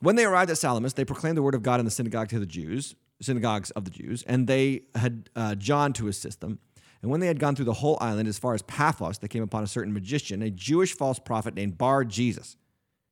When 0.00 0.16
they 0.16 0.24
arrived 0.24 0.50
at 0.50 0.58
Salamis, 0.58 0.92
they 0.92 1.04
proclaimed 1.04 1.36
the 1.36 1.42
word 1.42 1.54
of 1.54 1.62
God 1.62 1.80
in 1.80 1.86
the 1.86 1.90
synagogue 1.90 2.28
to 2.28 2.38
the 2.38 2.46
Jews 2.46 2.94
synagogues 3.20 3.70
of 3.72 3.84
the 3.84 3.90
Jews, 3.90 4.22
and 4.24 4.46
they 4.46 4.82
had 4.94 5.30
uh, 5.34 5.54
John 5.54 5.92
to 5.94 6.08
assist 6.08 6.40
them. 6.40 6.58
And 7.02 7.10
when 7.10 7.20
they 7.20 7.26
had 7.26 7.38
gone 7.38 7.54
through 7.54 7.66
the 7.66 7.74
whole 7.74 7.98
island 8.00 8.28
as 8.28 8.38
far 8.38 8.54
as 8.54 8.62
Paphos, 8.62 9.18
they 9.18 9.28
came 9.28 9.42
upon 9.42 9.62
a 9.62 9.66
certain 9.66 9.92
magician, 9.92 10.42
a 10.42 10.50
Jewish 10.50 10.94
false 10.94 11.18
prophet 11.18 11.54
named 11.54 11.78
Bar 11.78 12.04
Jesus. 12.04 12.56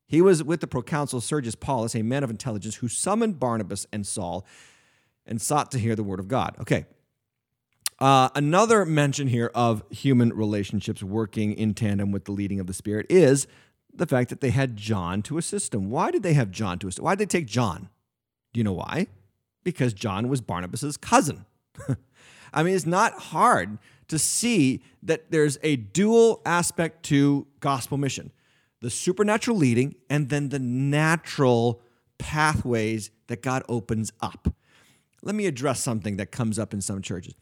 He 0.06 0.20
was 0.20 0.42
with 0.42 0.60
the 0.60 0.66
proconsul 0.66 1.20
Sergius 1.20 1.54
Paulus, 1.54 1.94
a 1.94 2.02
man 2.02 2.24
of 2.24 2.30
intelligence, 2.30 2.76
who 2.76 2.88
summoned 2.88 3.40
Barnabas 3.40 3.86
and 3.92 4.06
Saul 4.06 4.46
and 5.26 5.40
sought 5.40 5.70
to 5.72 5.78
hear 5.78 5.96
the 5.96 6.02
word 6.02 6.20
of 6.20 6.28
God. 6.28 6.56
Okay. 6.60 6.86
Uh, 7.98 8.28
another 8.34 8.84
mention 8.84 9.28
here 9.28 9.50
of 9.54 9.82
human 9.90 10.30
relationships 10.30 11.02
working 11.02 11.52
in 11.52 11.74
tandem 11.74 12.10
with 12.10 12.24
the 12.24 12.32
leading 12.32 12.60
of 12.60 12.66
the 12.66 12.74
Spirit 12.74 13.06
is 13.08 13.46
the 13.94 14.06
fact 14.06 14.28
that 14.30 14.40
they 14.40 14.50
had 14.50 14.76
John 14.76 15.22
to 15.22 15.38
assist 15.38 15.72
them. 15.72 15.88
Why 15.88 16.10
did 16.10 16.22
they 16.22 16.34
have 16.34 16.50
John 16.50 16.78
to 16.80 16.88
assist? 16.88 17.00
Why 17.00 17.14
did 17.14 17.28
they 17.28 17.38
take 17.38 17.46
John? 17.46 17.88
Do 18.52 18.58
you 18.58 18.64
know 18.64 18.72
why? 18.72 19.06
Because 19.64 19.94
John 19.94 20.28
was 20.28 20.40
Barnabas's 20.40 20.96
cousin. 20.96 21.46
I 22.52 22.62
mean, 22.62 22.74
it's 22.74 22.86
not 22.86 23.14
hard 23.14 23.78
to 24.08 24.18
see 24.18 24.82
that 25.02 25.30
there's 25.30 25.58
a 25.62 25.76
dual 25.76 26.42
aspect 26.46 27.04
to 27.06 27.46
gospel 27.60 27.98
mission 27.98 28.30
the 28.80 28.90
supernatural 28.90 29.56
leading 29.56 29.94
and 30.10 30.28
then 30.28 30.50
the 30.50 30.58
natural 30.58 31.80
pathways 32.18 33.10
that 33.28 33.40
God 33.40 33.62
opens 33.66 34.12
up. 34.20 34.54
Let 35.22 35.34
me 35.34 35.46
address 35.46 35.80
something 35.82 36.18
that 36.18 36.30
comes 36.30 36.58
up 36.58 36.74
in 36.74 36.82
some 36.82 37.00
churches. 37.00 37.34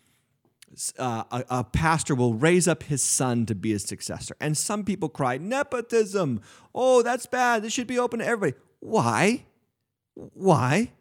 Uh, 0.96 1.24
a, 1.32 1.44
a 1.50 1.64
pastor 1.64 2.14
will 2.14 2.34
raise 2.34 2.68
up 2.68 2.84
his 2.84 3.02
son 3.02 3.44
to 3.46 3.56
be 3.56 3.72
his 3.72 3.82
successor. 3.82 4.36
And 4.40 4.56
some 4.56 4.84
people 4.84 5.08
cry, 5.08 5.36
nepotism. 5.36 6.40
Oh, 6.72 7.02
that's 7.02 7.26
bad. 7.26 7.62
This 7.62 7.72
should 7.72 7.88
be 7.88 7.98
open 7.98 8.20
to 8.20 8.26
everybody. 8.26 8.62
Why? 8.78 9.44
Why? 10.14 10.92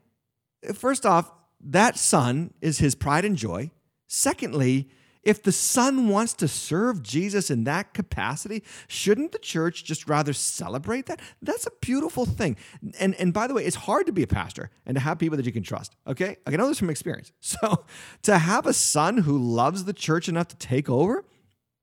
First 0.74 1.06
off, 1.06 1.32
that 1.64 1.98
son 1.98 2.54
is 2.62 2.80
his 2.80 2.96
pride 2.96 3.26
and 3.26 3.36
joy. 3.36 3.72
Secondly, 4.08 4.90
if 5.24 5.44
the 5.44 5.52
son 5.52 6.10
wants 6.10 6.34
to 6.36 6.48
serve 6.48 7.04
Jesus 7.04 7.52
in 7.52 7.66
that 7.66 7.94
capacity, 7.94 8.64
shouldn't 8.88 9.32
the 9.32 9.40
church 9.40 9.84
just 9.84 10.08
rather 10.08 10.34
celebrate 10.34 11.06
that? 11.06 11.22
That's 11.42 11.68
a 11.68 11.72
beautiful 11.80 12.26
thing. 12.26 12.58
And 13.00 13.14
and 13.16 13.32
by 13.32 13.46
the 13.46 13.54
way, 13.54 13.64
it's 13.64 13.76
hard 13.76 14.08
to 14.08 14.12
be 14.12 14.24
a 14.24 14.28
pastor 14.28 14.72
and 14.86 14.96
to 14.96 15.02
have 15.02 15.20
people 15.20 15.38
that 15.38 15.46
you 15.46 15.52
can 15.52 15.62
trust. 15.62 15.96
Okay? 16.08 16.38
I 16.48 16.52
know 16.52 16.68
this 16.68 16.80
from 16.80 16.90
experience. 16.90 17.32
So 17.62 17.84
to 18.24 18.38
have 18.40 18.66
a 18.66 18.74
son 18.74 19.20
who 19.20 19.38
loves 19.38 19.84
the 19.84 19.94
church 19.94 20.28
enough 20.30 20.48
to 20.48 20.56
take 20.56 20.90
over, 20.90 21.26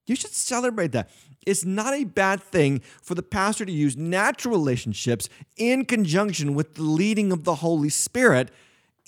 you 0.06 0.16
should 0.16 0.32
celebrate 0.32 0.92
that. 0.92 1.10
It's 1.46 1.64
not 1.64 1.94
a 1.94 2.04
bad 2.04 2.42
thing 2.42 2.80
for 3.02 3.14
the 3.14 3.22
pastor 3.22 3.64
to 3.64 3.72
use 3.72 3.96
natural 3.96 4.54
relationships 4.54 5.28
in 5.56 5.84
conjunction 5.84 6.54
with 6.54 6.74
the 6.74 6.82
leading 6.82 7.30
of 7.30 7.44
the 7.44 7.56
Holy 7.56 7.90
Spirit 7.90 8.50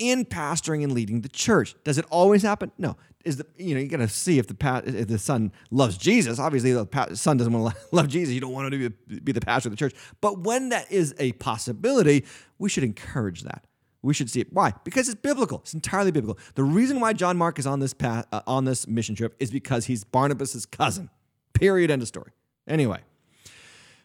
in 0.01 0.25
pastoring 0.25 0.83
and 0.83 0.93
leading 0.93 1.21
the 1.21 1.29
church. 1.29 1.77
Does 1.85 1.99
it 1.99 2.07
always 2.11 2.43
happen? 2.43 2.73
No. 2.79 2.97
Is 3.23 3.37
the 3.37 3.47
you 3.59 3.75
know 3.75 3.81
you 3.83 3.87
got 3.87 3.99
to 3.99 4.09
see 4.09 4.39
if 4.39 4.47
the 4.47 4.55
pa- 4.55 4.81
if 4.83 5.07
the 5.07 5.19
son 5.19 5.53
loves 5.71 5.99
Jesus. 5.99 6.39
Obviously, 6.39 6.73
the 6.73 6.87
pa- 6.87 7.13
son 7.13 7.37
doesn't 7.37 7.53
want 7.53 7.75
to 7.77 7.81
love 7.93 8.09
Jesus. 8.09 8.35
You 8.35 8.41
don't 8.41 8.53
want 8.53 8.73
him 8.73 8.81
to 8.81 8.91
be, 8.91 9.21
be 9.21 9.33
the 9.33 9.43
pastor 9.43 9.69
of 9.69 9.73
the 9.73 9.77
church. 9.77 9.95
But 10.23 10.39
when 10.39 10.71
that 10.71 10.91
is 10.91 11.15
a 11.19 11.33
possibility, 11.33 12.25
we 12.59 12.71
should 12.71 12.83
encourage 12.83 13.43
that. 13.43 13.67
We 14.03 14.15
should 14.15 14.31
see 14.31 14.41
it. 14.41 14.51
Why? 14.51 14.73
Because 14.85 15.11
it's 15.11 15.21
biblical. 15.21 15.59
It's 15.59 15.75
entirely 15.75 16.11
biblical. 16.11 16.43
The 16.55 16.65
reason 16.65 16.99
why 16.99 17.13
John 17.13 17.37
Mark 17.37 17.59
is 17.59 17.67
on 17.67 17.81
this 17.81 17.93
path, 17.93 18.27
uh, 18.33 18.41
on 18.47 18.65
this 18.65 18.87
mission 18.89 19.15
trip 19.15 19.37
is 19.39 19.51
because 19.51 19.85
he's 19.85 20.03
Barnabas's 20.03 20.65
cousin. 20.65 21.11
Period. 21.53 21.91
End 21.91 22.01
of 22.01 22.09
story. 22.09 22.33
Anyway, 22.67 23.01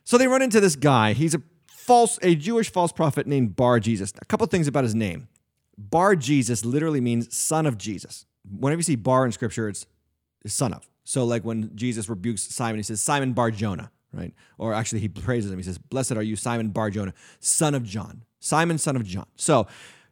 so 0.03 0.17
they 0.17 0.27
run 0.27 0.41
into 0.41 0.59
this 0.59 0.75
guy. 0.75 1.13
He's 1.13 1.33
a 1.33 1.41
false, 1.67 2.19
a 2.21 2.35
Jewish 2.35 2.69
false 2.69 2.91
prophet 2.91 3.27
named 3.27 3.55
Bar 3.55 3.79
Jesus. 3.79 4.11
A 4.21 4.25
couple 4.25 4.45
things 4.47 4.67
about 4.67 4.83
his 4.83 4.95
name. 4.95 5.29
Bar 5.77 6.15
Jesus 6.15 6.63
literally 6.65 7.01
means 7.01 7.35
son 7.35 7.65
of 7.65 7.77
Jesus. 7.77 8.25
Whenever 8.49 8.79
you 8.79 8.83
see 8.83 8.95
bar 8.95 9.25
in 9.25 9.31
scripture, 9.31 9.67
it's 9.67 9.85
son 10.47 10.73
of. 10.73 10.87
So, 11.03 11.23
like 11.23 11.43
when 11.43 11.71
Jesus 11.75 12.09
rebukes 12.09 12.43
Simon, 12.43 12.77
he 12.77 12.83
says, 12.83 13.01
Simon 13.01 13.33
Bar 13.33 13.51
Jonah, 13.51 13.91
right? 14.11 14.33
Or 14.57 14.73
actually, 14.73 15.01
he 15.01 15.07
praises 15.09 15.51
him. 15.51 15.57
He 15.57 15.63
says, 15.63 15.77
Blessed 15.77 16.13
are 16.13 16.23
you, 16.23 16.35
Simon 16.35 16.69
Bar 16.69 16.89
Jonah, 16.89 17.13
son 17.39 17.75
of 17.75 17.83
John. 17.83 18.23
Simon, 18.39 18.77
son 18.77 18.95
of 18.95 19.03
John. 19.03 19.25
So, 19.35 19.67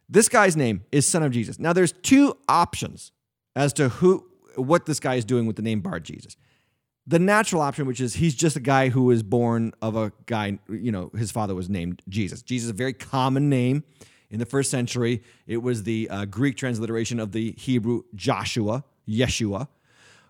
this 0.08 0.28
guy's 0.28 0.56
name 0.56 0.84
is 0.92 1.06
son 1.06 1.22
of 1.22 1.32
Jesus. 1.32 1.58
Now, 1.58 1.72
there's 1.72 1.92
two 1.92 2.36
options 2.48 3.12
as 3.56 3.72
to 3.74 3.88
who, 3.88 4.26
what 4.56 4.86
this 4.86 5.00
guy 5.00 5.14
is 5.14 5.24
doing 5.24 5.46
with 5.46 5.56
the 5.56 5.62
name 5.62 5.80
Bar 5.80 6.00
Jesus. 6.00 6.36
The 7.06 7.18
natural 7.18 7.60
option, 7.60 7.86
which 7.86 8.00
is 8.00 8.14
he's 8.14 8.34
just 8.34 8.56
a 8.56 8.60
guy 8.60 8.88
who 8.88 9.04
was 9.04 9.22
born 9.22 9.72
of 9.82 9.96
a 9.96 10.12
guy, 10.26 10.58
you 10.68 10.90
know, 10.90 11.10
his 11.16 11.30
father 11.30 11.54
was 11.54 11.68
named 11.68 12.02
Jesus. 12.08 12.40
Jesus 12.42 12.66
is 12.66 12.70
a 12.70 12.74
very 12.74 12.94
common 12.94 13.48
name 13.48 13.84
in 14.30 14.38
the 14.38 14.46
first 14.46 14.70
century, 14.70 15.22
it 15.46 15.58
was 15.58 15.84
the 15.84 16.08
uh, 16.10 16.24
Greek 16.24 16.56
transliteration 16.56 17.20
of 17.20 17.32
the 17.32 17.52
Hebrew 17.52 18.02
Joshua, 18.14 18.84
Yeshua. 19.08 19.68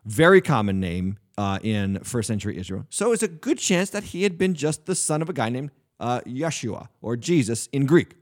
Very 0.04 0.40
common 0.40 0.80
name 0.80 1.18
uh, 1.38 1.58
in 1.62 2.00
first 2.00 2.28
century 2.28 2.58
Israel. 2.58 2.86
So 2.90 3.12
it's 3.12 3.22
a 3.22 3.28
good 3.28 3.58
chance 3.58 3.90
that 3.90 4.04
he 4.04 4.22
had 4.22 4.36
been 4.36 4.54
just 4.54 4.86
the 4.86 4.94
son 4.94 5.22
of 5.22 5.28
a 5.28 5.32
guy 5.32 5.48
named 5.48 5.70
uh, 6.00 6.20
Yeshua 6.26 6.88
or 7.00 7.16
Jesus 7.16 7.68
in 7.72 7.86
Greek. 7.86 8.14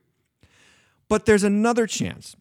But 1.08 1.26
there's 1.26 1.44
another 1.44 1.86
chance, 1.86 2.36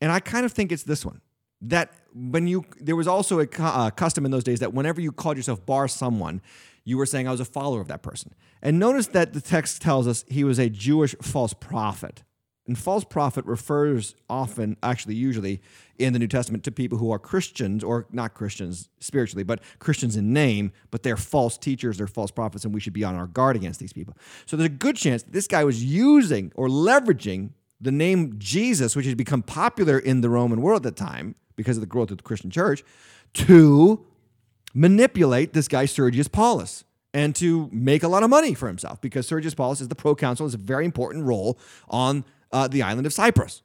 and 0.00 0.10
I 0.10 0.20
kind 0.20 0.44
of 0.44 0.52
think 0.52 0.72
it's 0.72 0.82
this 0.82 1.04
one 1.04 1.20
that 1.60 1.92
when 2.12 2.46
you 2.46 2.64
there 2.80 2.96
was 2.96 3.06
also 3.06 3.40
a 3.40 3.46
uh, 3.58 3.90
custom 3.90 4.24
in 4.24 4.30
those 4.30 4.44
days 4.44 4.60
that 4.60 4.72
whenever 4.72 5.00
you 5.00 5.12
called 5.12 5.36
yourself 5.36 5.64
bar 5.66 5.86
someone 5.86 6.40
you 6.84 6.96
were 6.96 7.06
saying 7.06 7.28
i 7.28 7.30
was 7.30 7.40
a 7.40 7.44
follower 7.44 7.80
of 7.80 7.88
that 7.88 8.02
person 8.02 8.34
and 8.62 8.78
notice 8.78 9.08
that 9.08 9.32
the 9.32 9.40
text 9.40 9.82
tells 9.82 10.08
us 10.08 10.24
he 10.28 10.42
was 10.42 10.58
a 10.58 10.68
jewish 10.68 11.14
false 11.20 11.52
prophet 11.52 12.22
and 12.70 12.78
false 12.78 13.02
prophet 13.02 13.44
refers 13.46 14.14
often, 14.28 14.76
actually, 14.80 15.16
usually 15.16 15.60
in 15.98 16.12
the 16.12 16.20
New 16.20 16.28
Testament 16.28 16.62
to 16.62 16.70
people 16.70 16.98
who 16.98 17.10
are 17.10 17.18
Christians 17.18 17.82
or 17.82 18.06
not 18.12 18.32
Christians 18.32 18.88
spiritually, 19.00 19.42
but 19.42 19.60
Christians 19.80 20.14
in 20.14 20.32
name, 20.32 20.70
but 20.92 21.02
they're 21.02 21.16
false 21.16 21.58
teachers, 21.58 21.98
they're 21.98 22.06
false 22.06 22.30
prophets, 22.30 22.64
and 22.64 22.72
we 22.72 22.78
should 22.78 22.92
be 22.92 23.02
on 23.02 23.16
our 23.16 23.26
guard 23.26 23.56
against 23.56 23.80
these 23.80 23.92
people. 23.92 24.16
So 24.46 24.56
there's 24.56 24.68
a 24.68 24.72
good 24.72 24.94
chance 24.94 25.24
that 25.24 25.32
this 25.32 25.48
guy 25.48 25.64
was 25.64 25.82
using 25.82 26.52
or 26.54 26.68
leveraging 26.68 27.50
the 27.80 27.90
name 27.90 28.36
Jesus, 28.38 28.94
which 28.94 29.06
had 29.06 29.16
become 29.16 29.42
popular 29.42 29.98
in 29.98 30.20
the 30.20 30.30
Roman 30.30 30.62
world 30.62 30.86
at 30.86 30.96
the 30.96 31.04
time 31.04 31.34
because 31.56 31.76
of 31.76 31.80
the 31.80 31.88
growth 31.88 32.12
of 32.12 32.18
the 32.18 32.22
Christian 32.22 32.52
church, 32.52 32.84
to 33.34 34.06
manipulate 34.74 35.54
this 35.54 35.66
guy, 35.66 35.86
Sergius 35.86 36.28
Paulus 36.28 36.84
and 37.12 37.34
to 37.34 37.68
make 37.72 38.02
a 38.04 38.08
lot 38.08 38.22
of 38.22 38.30
money 38.30 38.54
for 38.54 38.68
himself 38.68 39.00
because 39.00 39.26
Sergius 39.26 39.54
Paulus 39.54 39.80
is 39.80 39.88
the 39.88 39.96
proconsul, 39.96 40.46
is 40.46 40.54
a 40.54 40.58
very 40.58 40.84
important 40.84 41.24
role 41.24 41.58
on 41.88 42.24
uh, 42.52 42.68
the 42.68 42.82
island 42.82 43.06
of 43.06 43.12
Cyprus. 43.12 43.62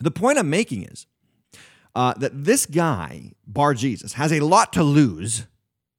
The 0.00 0.10
point 0.10 0.38
I'm 0.38 0.50
making 0.50 0.84
is 0.84 1.06
uh, 1.94 2.14
that 2.14 2.44
this 2.44 2.66
guy, 2.66 3.32
Bar 3.46 3.74
Jesus, 3.74 4.14
has 4.14 4.32
a 4.32 4.40
lot 4.40 4.72
to 4.72 4.82
lose 4.82 5.46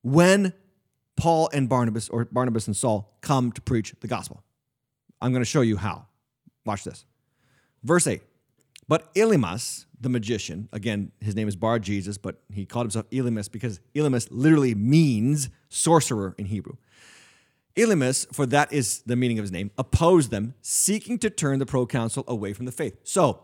when 0.04 0.54
Paul 1.16 1.50
and 1.54 1.70
Barnabas, 1.70 2.10
or 2.10 2.26
Barnabas 2.26 2.68
and 2.68 2.76
Saul, 2.76 3.16
come 3.22 3.52
to 3.54 3.62
preach 3.62 3.93
the 4.02 4.08
gospel. 4.08 4.43
I'm 5.22 5.32
going 5.32 5.41
to 5.41 5.50
show 5.50 5.62
you 5.62 5.78
how. 5.78 6.08
Watch 6.66 6.84
this. 6.84 7.06
Verse 7.84 8.06
8. 8.06 8.22
But 8.88 9.14
Elymas, 9.16 9.86
the 10.00 10.10
magician, 10.10 10.70
again, 10.72 11.12
his 11.20 11.36
name 11.36 11.48
is 11.48 11.56
Bar 11.56 11.80
Jesus, 11.80 12.18
but 12.18 12.41
he 12.54 12.66
called 12.66 12.86
himself 12.86 13.10
Elymas 13.10 13.52
because 13.52 13.80
Elymas 13.96 14.28
literally 14.30 14.76
means 14.76 15.50
sorcerer 15.70 16.36
in 16.38 16.46
Hebrew. 16.46 16.76
Elymas, 17.76 18.34
for 18.34 18.46
that 18.46 18.72
is 18.72 19.02
the 19.06 19.16
meaning 19.16 19.38
of 19.38 19.44
his 19.44 19.52
name, 19.52 19.72
opposed 19.78 20.32
them, 20.32 20.54
seeking 20.62 21.20
to 21.20 21.30
turn 21.30 21.60
the 21.60 21.66
proconsul 21.66 22.24
away 22.28 22.54
from 22.54 22.66
the 22.66 22.72
faith. 22.72 22.98
So, 23.04 23.42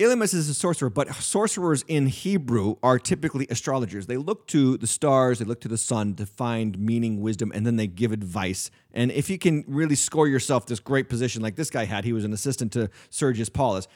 Elymas 0.00 0.32
is 0.32 0.48
a 0.48 0.54
sorcerer, 0.54 0.90
but 0.90 1.12
sorcerers 1.14 1.84
in 1.88 2.06
Hebrew 2.06 2.76
are 2.84 3.00
typically 3.00 3.48
astrologers. 3.50 4.06
They 4.06 4.16
look 4.16 4.46
to 4.48 4.76
the 4.76 4.86
stars, 4.86 5.40
they 5.40 5.44
look 5.44 5.60
to 5.62 5.68
the 5.68 5.76
sun 5.76 6.14
to 6.16 6.26
find 6.26 6.78
meaning, 6.78 7.20
wisdom, 7.20 7.50
and 7.52 7.66
then 7.66 7.74
they 7.74 7.88
give 7.88 8.12
advice. 8.12 8.70
And 8.92 9.10
if 9.10 9.28
you 9.28 9.38
can 9.38 9.64
really 9.66 9.96
score 9.96 10.28
yourself 10.28 10.66
this 10.66 10.78
great 10.78 11.08
position 11.08 11.42
like 11.42 11.56
this 11.56 11.68
guy 11.68 11.84
had, 11.84 12.04
he 12.04 12.12
was 12.12 12.24
an 12.24 12.32
assistant 12.32 12.72
to 12.72 12.90
Sergius 13.10 13.48
Paulus, 13.48 13.88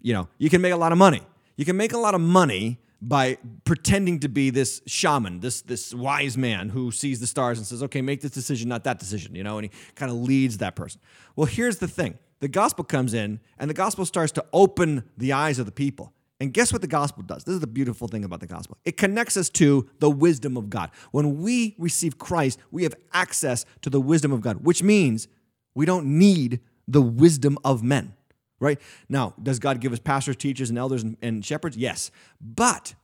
you 0.00 0.14
know, 0.14 0.28
you 0.38 0.48
can 0.48 0.62
make 0.62 0.72
a 0.72 0.78
lot 0.78 0.92
of 0.92 0.98
money. 0.98 1.20
You 1.56 1.66
can 1.66 1.76
make 1.76 1.92
a 1.92 1.98
lot 1.98 2.14
of 2.14 2.22
money 2.22 2.78
by 3.02 3.38
pretending 3.64 4.20
to 4.20 4.28
be 4.28 4.50
this 4.50 4.82
shaman, 4.86 5.40
this 5.40 5.62
this 5.62 5.94
wise 5.94 6.36
man 6.36 6.68
who 6.68 6.90
sees 6.90 7.20
the 7.20 7.26
stars 7.26 7.58
and 7.58 7.66
says, 7.66 7.82
"Okay, 7.82 8.02
make 8.02 8.20
this 8.20 8.32
decision, 8.32 8.68
not 8.68 8.84
that 8.84 8.98
decision," 8.98 9.34
you 9.34 9.42
know, 9.42 9.58
and 9.58 9.66
he 9.66 9.70
kind 9.94 10.10
of 10.10 10.18
leads 10.18 10.58
that 10.58 10.76
person. 10.76 11.00
Well, 11.36 11.46
here's 11.46 11.78
the 11.78 11.88
thing. 11.88 12.18
The 12.40 12.48
gospel 12.48 12.84
comes 12.84 13.14
in 13.14 13.40
and 13.58 13.68
the 13.68 13.74
gospel 13.74 14.04
starts 14.04 14.32
to 14.32 14.44
open 14.52 15.04
the 15.16 15.32
eyes 15.32 15.58
of 15.58 15.66
the 15.66 15.72
people. 15.72 16.12
And 16.40 16.54
guess 16.54 16.72
what 16.72 16.80
the 16.80 16.88
gospel 16.88 17.22
does? 17.22 17.44
This 17.44 17.54
is 17.54 17.60
the 17.60 17.66
beautiful 17.66 18.08
thing 18.08 18.24
about 18.24 18.40
the 18.40 18.46
gospel. 18.46 18.78
It 18.86 18.96
connects 18.96 19.36
us 19.36 19.50
to 19.50 19.86
the 19.98 20.10
wisdom 20.10 20.56
of 20.56 20.70
God. 20.70 20.90
When 21.10 21.42
we 21.42 21.74
receive 21.78 22.16
Christ, 22.16 22.58
we 22.70 22.82
have 22.84 22.94
access 23.12 23.66
to 23.82 23.90
the 23.90 24.00
wisdom 24.00 24.32
of 24.32 24.40
God, 24.40 24.64
which 24.64 24.82
means 24.82 25.28
we 25.74 25.84
don't 25.84 26.06
need 26.06 26.60
the 26.88 27.02
wisdom 27.02 27.58
of 27.62 27.82
men 27.82 28.14
right? 28.60 28.80
Now, 29.08 29.34
does 29.42 29.58
God 29.58 29.80
give 29.80 29.92
us 29.92 29.98
pastors, 29.98 30.36
teachers, 30.36 30.70
and 30.70 30.78
elders 30.78 31.02
and, 31.02 31.16
and 31.20 31.44
shepherds? 31.44 31.76
Yes. 31.76 32.10
But 32.40 32.94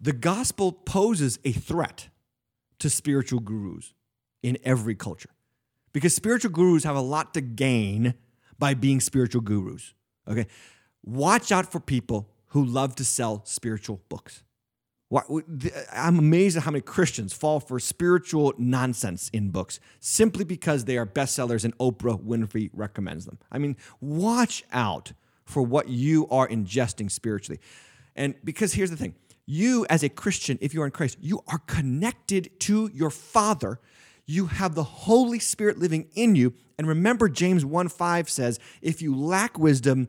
the 0.00 0.12
gospel 0.12 0.72
poses 0.72 1.38
a 1.44 1.52
threat 1.52 2.08
to 2.78 2.88
spiritual 2.88 3.40
gurus 3.40 3.92
in 4.42 4.58
every 4.64 4.94
culture 4.94 5.30
because 5.92 6.14
spiritual 6.14 6.50
gurus 6.50 6.84
have 6.84 6.96
a 6.96 7.00
lot 7.00 7.34
to 7.34 7.40
gain 7.40 8.14
by 8.58 8.74
being 8.74 9.00
spiritual 9.00 9.42
gurus. 9.42 9.94
Okay. 10.28 10.46
Watch 11.02 11.52
out 11.52 11.70
for 11.70 11.80
people 11.80 12.28
who 12.48 12.64
love 12.64 12.94
to 12.96 13.04
sell 13.04 13.42
spiritual 13.44 14.00
books. 14.08 14.42
I'm 15.92 16.18
amazed 16.18 16.56
at 16.56 16.64
how 16.64 16.72
many 16.72 16.82
Christians 16.82 17.32
fall 17.32 17.60
for 17.60 17.78
spiritual 17.78 18.52
nonsense 18.58 19.28
in 19.32 19.50
books 19.50 19.78
simply 20.00 20.44
because 20.44 20.84
they 20.84 20.98
are 20.98 21.06
bestsellers 21.06 21.64
and 21.64 21.76
Oprah 21.78 22.20
Winfrey 22.20 22.70
recommends 22.72 23.24
them. 23.24 23.38
I 23.52 23.58
mean, 23.58 23.76
watch 24.00 24.64
out 24.72 25.12
for 25.44 25.62
what 25.62 25.88
you 25.88 26.26
are 26.28 26.48
ingesting 26.48 27.10
spiritually. 27.10 27.60
And 28.16 28.34
because 28.42 28.72
here's 28.74 28.90
the 28.90 28.96
thing 28.96 29.14
you, 29.46 29.86
as 29.88 30.02
a 30.02 30.08
Christian, 30.08 30.58
if 30.60 30.74
you 30.74 30.82
are 30.82 30.86
in 30.86 30.90
Christ, 30.90 31.18
you 31.20 31.42
are 31.46 31.58
connected 31.58 32.58
to 32.60 32.90
your 32.92 33.10
Father. 33.10 33.78
You 34.28 34.46
have 34.46 34.74
the 34.74 34.82
Holy 34.82 35.38
Spirit 35.38 35.78
living 35.78 36.08
in 36.16 36.34
you. 36.34 36.52
And 36.78 36.88
remember, 36.88 37.28
James 37.28 37.64
1 37.64 37.88
5 37.88 38.28
says, 38.28 38.58
if 38.82 39.00
you 39.00 39.14
lack 39.14 39.56
wisdom, 39.56 40.08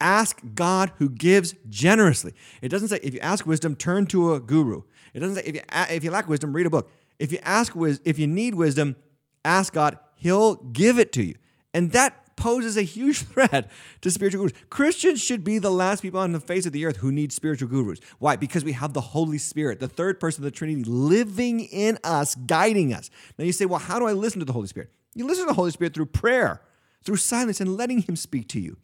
ask 0.00 0.40
God 0.54 0.92
who 0.96 1.08
gives 1.08 1.54
generously. 1.68 2.34
It 2.60 2.68
doesn't 2.68 2.88
say 2.88 2.98
if 3.02 3.14
you 3.14 3.20
ask 3.20 3.46
wisdom, 3.46 3.76
turn 3.76 4.06
to 4.08 4.34
a 4.34 4.40
guru. 4.40 4.82
It 5.14 5.20
doesn't 5.20 5.36
say 5.36 5.42
if 5.44 5.54
you, 5.54 5.62
if 5.88 6.04
you 6.04 6.10
lack 6.10 6.28
wisdom, 6.28 6.52
read 6.52 6.66
a 6.66 6.70
book. 6.70 6.90
If 7.18 7.32
you 7.32 7.38
ask 7.42 7.74
if 7.76 8.18
you 8.18 8.26
need 8.26 8.54
wisdom, 8.54 8.96
ask 9.44 9.72
God, 9.72 9.98
he'll 10.16 10.56
give 10.56 10.98
it 10.98 11.12
to 11.12 11.22
you. 11.22 11.36
And 11.72 11.92
that 11.92 12.20
poses 12.36 12.76
a 12.76 12.82
huge 12.82 13.18
threat 13.26 13.70
to 14.00 14.10
spiritual 14.10 14.40
gurus. 14.40 14.58
Christians 14.70 15.22
should 15.22 15.44
be 15.44 15.58
the 15.58 15.70
last 15.70 16.00
people 16.00 16.18
on 16.18 16.32
the 16.32 16.40
face 16.40 16.66
of 16.66 16.72
the 16.72 16.86
earth 16.86 16.96
who 16.96 17.12
need 17.12 17.32
spiritual 17.32 17.68
gurus. 17.68 18.00
Why? 18.18 18.36
Because 18.36 18.64
we 18.64 18.72
have 18.72 18.94
the 18.94 19.00
Holy 19.00 19.38
Spirit, 19.38 19.78
the 19.78 19.88
third 19.88 20.18
person 20.18 20.42
of 20.42 20.44
the 20.44 20.56
Trinity, 20.56 20.82
living 20.84 21.60
in 21.60 21.98
us, 22.02 22.34
guiding 22.34 22.92
us. 22.92 23.10
Now 23.38 23.44
you 23.44 23.52
say, 23.52 23.66
well, 23.66 23.78
how 23.78 23.98
do 23.98 24.06
I 24.06 24.12
listen 24.12 24.40
to 24.40 24.44
the 24.44 24.52
Holy 24.52 24.66
Spirit? 24.66 24.90
You 25.14 25.26
listen 25.26 25.44
to 25.44 25.48
the 25.48 25.54
Holy 25.54 25.70
Spirit 25.70 25.94
through 25.94 26.06
prayer, 26.06 26.62
through 27.04 27.16
silence, 27.16 27.60
and 27.60 27.76
letting 27.76 28.02
Him 28.02 28.16
speak 28.16 28.48
to 28.48 28.60
you, 28.60 28.78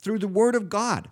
through 0.00 0.18
the 0.18 0.28
Word 0.28 0.54
of 0.54 0.68
God 0.68 1.08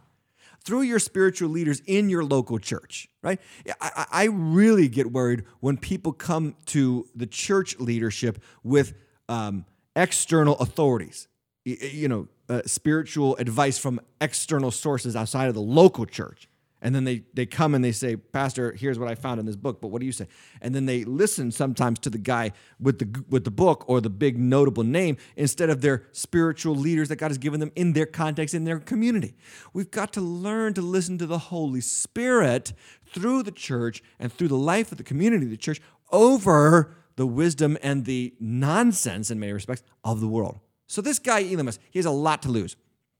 through 0.64 0.82
your 0.82 0.98
spiritual 0.98 1.48
leaders 1.48 1.80
in 1.86 2.10
your 2.10 2.24
local 2.24 2.58
church, 2.58 3.08
right? 3.22 3.40
I, 3.80 4.06
I, 4.10 4.24
really 4.24 4.88
get 4.88 5.12
worried 5.12 5.44
when 5.60 5.78
people 5.78 6.12
come 6.12 6.56
to 6.66 7.06
the 7.14 7.26
church 7.26 7.78
leadership 7.78 8.42
with 8.64 8.92
um, 9.28 9.64
external 9.96 10.58
authorities 10.58 11.28
you 11.68 12.08
know, 12.08 12.28
uh, 12.48 12.62
spiritual 12.64 13.36
advice 13.36 13.78
from 13.78 14.00
external 14.20 14.70
sources 14.70 15.14
outside 15.14 15.48
of 15.48 15.54
the 15.54 15.60
local 15.60 16.06
church. 16.06 16.48
And 16.80 16.94
then 16.94 17.04
they, 17.04 17.24
they 17.34 17.44
come 17.44 17.74
and 17.74 17.84
they 17.84 17.90
say, 17.90 18.14
Pastor, 18.16 18.72
here's 18.72 18.98
what 18.98 19.08
I 19.08 19.16
found 19.16 19.40
in 19.40 19.46
this 19.46 19.56
book, 19.56 19.80
but 19.80 19.88
what 19.88 19.98
do 20.00 20.06
you 20.06 20.12
say? 20.12 20.28
And 20.60 20.74
then 20.74 20.86
they 20.86 21.02
listen 21.04 21.50
sometimes 21.50 21.98
to 22.00 22.10
the 22.10 22.18
guy 22.18 22.52
with 22.78 23.00
the, 23.00 23.24
with 23.28 23.44
the 23.44 23.50
book 23.50 23.84
or 23.88 24.00
the 24.00 24.10
big 24.10 24.38
notable 24.38 24.84
name 24.84 25.16
instead 25.36 25.70
of 25.70 25.80
their 25.80 26.04
spiritual 26.12 26.76
leaders 26.76 27.08
that 27.08 27.16
God 27.16 27.30
has 27.30 27.38
given 27.38 27.58
them 27.58 27.72
in 27.74 27.94
their 27.94 28.06
context, 28.06 28.54
in 28.54 28.64
their 28.64 28.78
community. 28.78 29.34
We've 29.72 29.90
got 29.90 30.12
to 30.12 30.20
learn 30.20 30.74
to 30.74 30.82
listen 30.82 31.18
to 31.18 31.26
the 31.26 31.38
Holy 31.38 31.80
Spirit 31.80 32.72
through 33.06 33.42
the 33.42 33.52
church 33.52 34.02
and 34.20 34.32
through 34.32 34.48
the 34.48 34.56
life 34.56 34.92
of 34.92 34.98
the 34.98 35.04
community 35.04 35.46
the 35.46 35.56
church 35.56 35.80
over 36.12 36.94
the 37.16 37.26
wisdom 37.26 37.76
and 37.82 38.04
the 38.04 38.34
nonsense, 38.38 39.30
in 39.30 39.40
many 39.40 39.52
respects, 39.52 39.82
of 40.04 40.20
the 40.20 40.28
world. 40.28 40.60
So 40.86 41.02
this 41.02 41.18
guy, 41.18 41.42
Elymas, 41.42 41.78
he 41.90 41.98
has 41.98 42.06
a 42.06 42.10
lot 42.10 42.42
to 42.42 42.48
lose. 42.48 42.76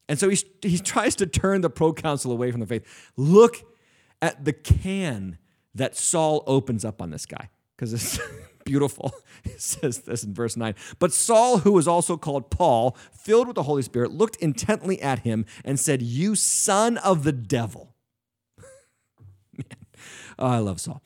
And 0.09 0.19
so 0.19 0.29
he, 0.29 0.39
he 0.63 0.79
tries 0.79 1.15
to 1.17 1.27
turn 1.27 1.61
the 1.61 1.71
proconsul 1.71 2.33
away 2.33 2.51
from 2.51 2.61
the 2.61 2.67
faith. 2.67 3.13
Look 3.17 3.63
at 4.23 4.45
the 4.45 4.53
can 4.53 5.39
that 5.75 5.97
Saul 5.97 6.43
opens 6.47 6.85
up 6.85 7.03
on 7.03 7.11
this 7.11 7.27
guy, 7.27 7.51
because 7.77 7.93
it's 7.93 8.19
beautiful. 8.65 9.13
It 9.45 9.61
says 9.63 10.01
this 10.01 10.25
in 10.25 10.35
verse 10.35 10.57
9. 10.57 10.75
But 10.99 11.13
Saul, 11.13 11.59
who 11.59 11.73
was 11.73 11.87
also 11.87 12.17
called 12.17 12.51
Paul, 12.51 12.97
filled 13.13 13.47
with 13.47 13.55
the 13.55 13.63
Holy 13.63 13.83
Spirit, 13.83 14.11
looked 14.11 14.37
intently 14.37 15.01
at 15.01 15.21
him 15.21 15.47
and 15.65 15.79
said, 15.79 16.03
You 16.03 16.35
son 16.35 16.97
of 16.99 17.23
the 17.23 17.33
devil. 17.33 17.95
Man, 19.53 19.79
oh, 20.39 20.47
I 20.47 20.59
love 20.59 20.81
Saul. 20.81 21.03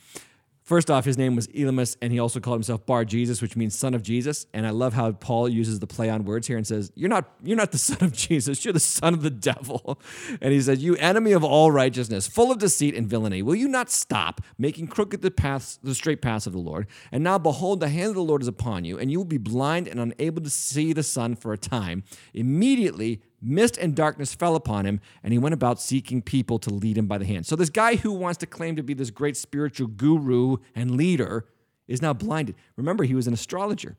First 0.73 0.91
off, 0.91 1.05
his 1.05 1.19
name 1.19 1.37
was 1.37 1.49
Elymas, 1.49 1.99
and 2.01 2.15
he 2.15 2.19
also 2.19 2.41
called 2.41 2.55
himself 2.55 2.87
Bar 2.87 3.05
Jesus, 3.05 3.43
which 3.43 3.57
means 3.57 3.79
son 3.79 3.93
of 3.93 4.03
Jesus. 4.03 4.47
And 4.55 4.67
I 4.67 4.71
love 4.71 4.95
how 4.95 5.13
Paul 5.13 5.47
uses 5.47 5.81
the 5.81 5.87
play 5.87 6.09
on 6.09 6.25
words 6.25 6.47
here 6.47 6.57
and 6.57 6.67
says, 6.67 6.91
"You're 6.95 7.11
not, 7.11 7.31
you're 7.45 7.59
not 7.59 7.73
the 7.73 7.79
son 7.93 7.99
of 8.01 8.15
Jesus. 8.15 8.65
You're 8.65 8.73
the 8.73 8.81
son 8.81 9.13
of 9.13 9.21
the 9.21 9.29
devil." 9.29 10.01
And 10.41 10.51
he 10.51 10.63
says, 10.63 10.83
"You 10.83 10.97
enemy 10.97 11.33
of 11.33 11.45
all 11.45 11.71
righteousness, 11.71 12.27
full 12.27 12.51
of 12.51 12.57
deceit 12.57 12.95
and 12.95 13.07
villainy, 13.07 13.43
will 13.43 13.55
you 13.55 13.69
not 13.69 13.91
stop 13.91 14.41
making 14.57 14.87
crooked 14.87 15.21
the 15.21 15.31
paths, 15.31 15.79
the 15.83 15.95
straight 15.95 16.23
paths 16.23 16.47
of 16.47 16.55
the 16.55 16.59
Lord? 16.59 16.87
And 17.13 17.23
now 17.23 17.37
behold, 17.37 17.81
the 17.81 17.91
hand 17.91 18.09
of 18.09 18.15
the 18.15 18.23
Lord 18.23 18.41
is 18.41 18.49
upon 18.49 18.87
you, 18.87 18.99
and 18.99 19.11
you 19.11 19.19
will 19.19 19.27
be 19.27 19.37
blind 19.37 19.87
and 19.87 20.01
unable 20.01 20.41
to 20.41 20.49
see 20.49 20.95
the 20.95 21.03
sun 21.03 21.37
for 21.37 21.53
a 21.53 21.59
time." 21.59 22.03
Immediately 22.33 23.21
mist 23.43 23.77
and 23.77 23.95
darkness 23.95 24.35
fell 24.35 24.55
upon 24.55 24.87
him, 24.87 25.01
and 25.23 25.33
he 25.33 25.39
went 25.39 25.53
about 25.53 25.81
seeking 25.81 26.23
people 26.23 26.59
to 26.61 26.71
lead 26.71 26.97
him 26.97 27.07
by 27.07 27.19
the 27.19 27.25
hand. 27.27 27.47
So, 27.47 27.57
this 27.57 27.71
guy 27.71 27.97
who 27.97 28.13
wants 28.13 28.39
to 28.39 28.47
claim 28.47 28.77
to 28.77 28.83
be 28.83 28.95
this 28.95 29.11
great 29.11 29.37
spiritual 29.37 29.89
guru 29.89 30.59
and 30.75 30.97
leader 30.97 31.47
is 31.89 32.01
now 32.01 32.13
blinded. 32.13 32.55
Remember, 32.77 33.05
he 33.05 33.15
was 33.15 33.27
an 33.27 33.35
astrologer. 33.35 33.97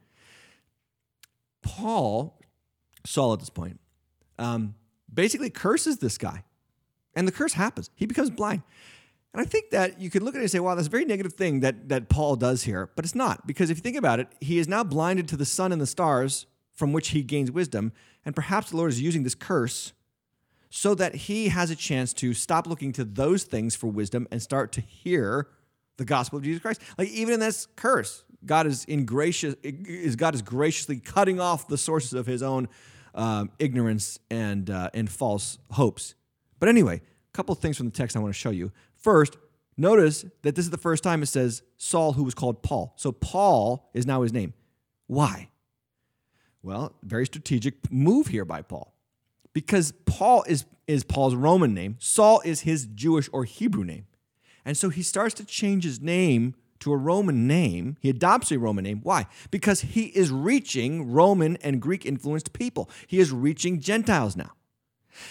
Paul, 1.61 2.39
Saul 3.05 3.33
at 3.33 3.39
this 3.39 3.49
point, 3.49 3.79
um, 4.39 4.75
basically 5.13 5.49
curses 5.49 5.97
this 5.97 6.17
guy. 6.17 6.43
And 7.15 7.27
the 7.27 7.31
curse 7.31 7.53
happens. 7.53 7.89
He 7.95 8.05
becomes 8.05 8.29
blind. 8.29 8.63
And 9.33 9.41
I 9.41 9.45
think 9.45 9.71
that 9.71 9.99
you 9.99 10.09
could 10.09 10.21
look 10.21 10.35
at 10.35 10.39
it 10.39 10.41
and 10.41 10.51
say, 10.51 10.59
wow, 10.59 10.75
that's 10.75 10.87
a 10.87 10.91
very 10.91 11.05
negative 11.05 11.33
thing 11.33 11.61
that, 11.61 11.89
that 11.89 12.09
Paul 12.09 12.35
does 12.35 12.63
here. 12.63 12.89
But 12.95 13.05
it's 13.05 13.15
not, 13.15 13.47
because 13.47 13.69
if 13.69 13.77
you 13.77 13.81
think 13.81 13.97
about 13.97 14.19
it, 14.19 14.27
he 14.39 14.59
is 14.59 14.67
now 14.67 14.83
blinded 14.83 15.27
to 15.29 15.37
the 15.37 15.45
sun 15.45 15.71
and 15.71 15.81
the 15.81 15.87
stars 15.87 16.45
from 16.73 16.91
which 16.93 17.09
he 17.09 17.23
gains 17.23 17.51
wisdom. 17.51 17.91
And 18.25 18.35
perhaps 18.35 18.71
the 18.71 18.77
Lord 18.77 18.91
is 18.91 19.01
using 19.01 19.23
this 19.23 19.35
curse 19.35 19.93
so 20.69 20.95
that 20.95 21.13
he 21.13 21.49
has 21.49 21.69
a 21.69 21.75
chance 21.75 22.13
to 22.13 22.33
stop 22.33 22.65
looking 22.65 22.91
to 22.93 23.03
those 23.03 23.43
things 23.43 23.75
for 23.75 23.87
wisdom 23.87 24.27
and 24.31 24.41
start 24.41 24.71
to 24.71 24.81
hear 24.81 25.47
the 25.97 26.05
gospel 26.05 26.37
of 26.37 26.43
Jesus 26.43 26.61
Christ. 26.61 26.81
Like 26.97 27.09
even 27.09 27.35
in 27.35 27.39
this 27.39 27.67
curse, 27.75 28.23
God 28.45 28.65
is 28.65 28.83
in 28.85 29.05
gracious 29.05 29.55
is 29.63 30.15
God 30.15 30.33
is 30.33 30.41
graciously 30.41 30.99
cutting 30.99 31.39
off 31.39 31.67
the 31.67 31.77
sources 31.77 32.13
of 32.13 32.25
his 32.25 32.41
own 32.41 32.67
um, 33.13 33.51
ignorance 33.59 34.19
and 34.31 34.69
uh, 34.69 34.89
and 34.93 35.09
false 35.09 35.59
hopes. 35.71 36.15
But 36.59 36.69
anyway, 36.69 36.95
a 36.95 37.31
couple 37.33 37.53
things 37.55 37.77
from 37.77 37.85
the 37.85 37.91
text 37.91 38.17
I 38.17 38.19
want 38.19 38.33
to 38.33 38.39
show 38.39 38.49
you. 38.49 38.71
First, 38.95 39.37
notice 39.77 40.25
that 40.41 40.55
this 40.55 40.65
is 40.65 40.71
the 40.71 40.77
first 40.77 41.03
time 41.03 41.21
it 41.21 41.27
says 41.27 41.61
Saul, 41.77 42.13
who 42.13 42.23
was 42.23 42.33
called 42.33 42.63
Paul. 42.63 42.93
So 42.97 43.11
Paul 43.11 43.89
is 43.93 44.07
now 44.07 44.23
his 44.23 44.33
name. 44.33 44.53
Why? 45.07 45.49
Well, 46.63 46.93
very 47.03 47.25
strategic 47.25 47.91
move 47.91 48.27
here 48.27 48.45
by 48.45 48.61
Paul. 48.61 48.93
Because 49.51 49.91
Paul 50.05 50.43
is, 50.47 50.65
is 50.87 51.03
Paul's 51.03 51.35
Roman 51.35 51.73
name, 51.73 51.97
Saul 51.99 52.41
is 52.43 52.61
his 52.61 52.87
Jewish 52.87 53.29
or 53.31 53.43
Hebrew 53.43 53.83
name. 53.83 54.07
And 54.65 54.77
so 54.77 54.89
he 54.89 55.03
starts 55.03 55.35
to 55.35 55.45
change 55.45 55.83
his 55.83 56.01
name 56.01 56.55
to 56.79 56.93
a 56.93 56.97
Roman 56.97 57.47
name. 57.47 57.97
He 57.99 58.09
adopts 58.09 58.51
a 58.51 58.57
Roman 58.57 58.83
name. 58.83 59.01
Why? 59.03 59.27
Because 59.51 59.81
he 59.81 60.05
is 60.05 60.31
reaching 60.31 61.11
Roman 61.11 61.57
and 61.57 61.81
Greek 61.81 62.05
influenced 62.05 62.53
people. 62.53 62.89
He 63.07 63.19
is 63.19 63.31
reaching 63.31 63.79
Gentiles 63.79 64.35
now. 64.35 64.51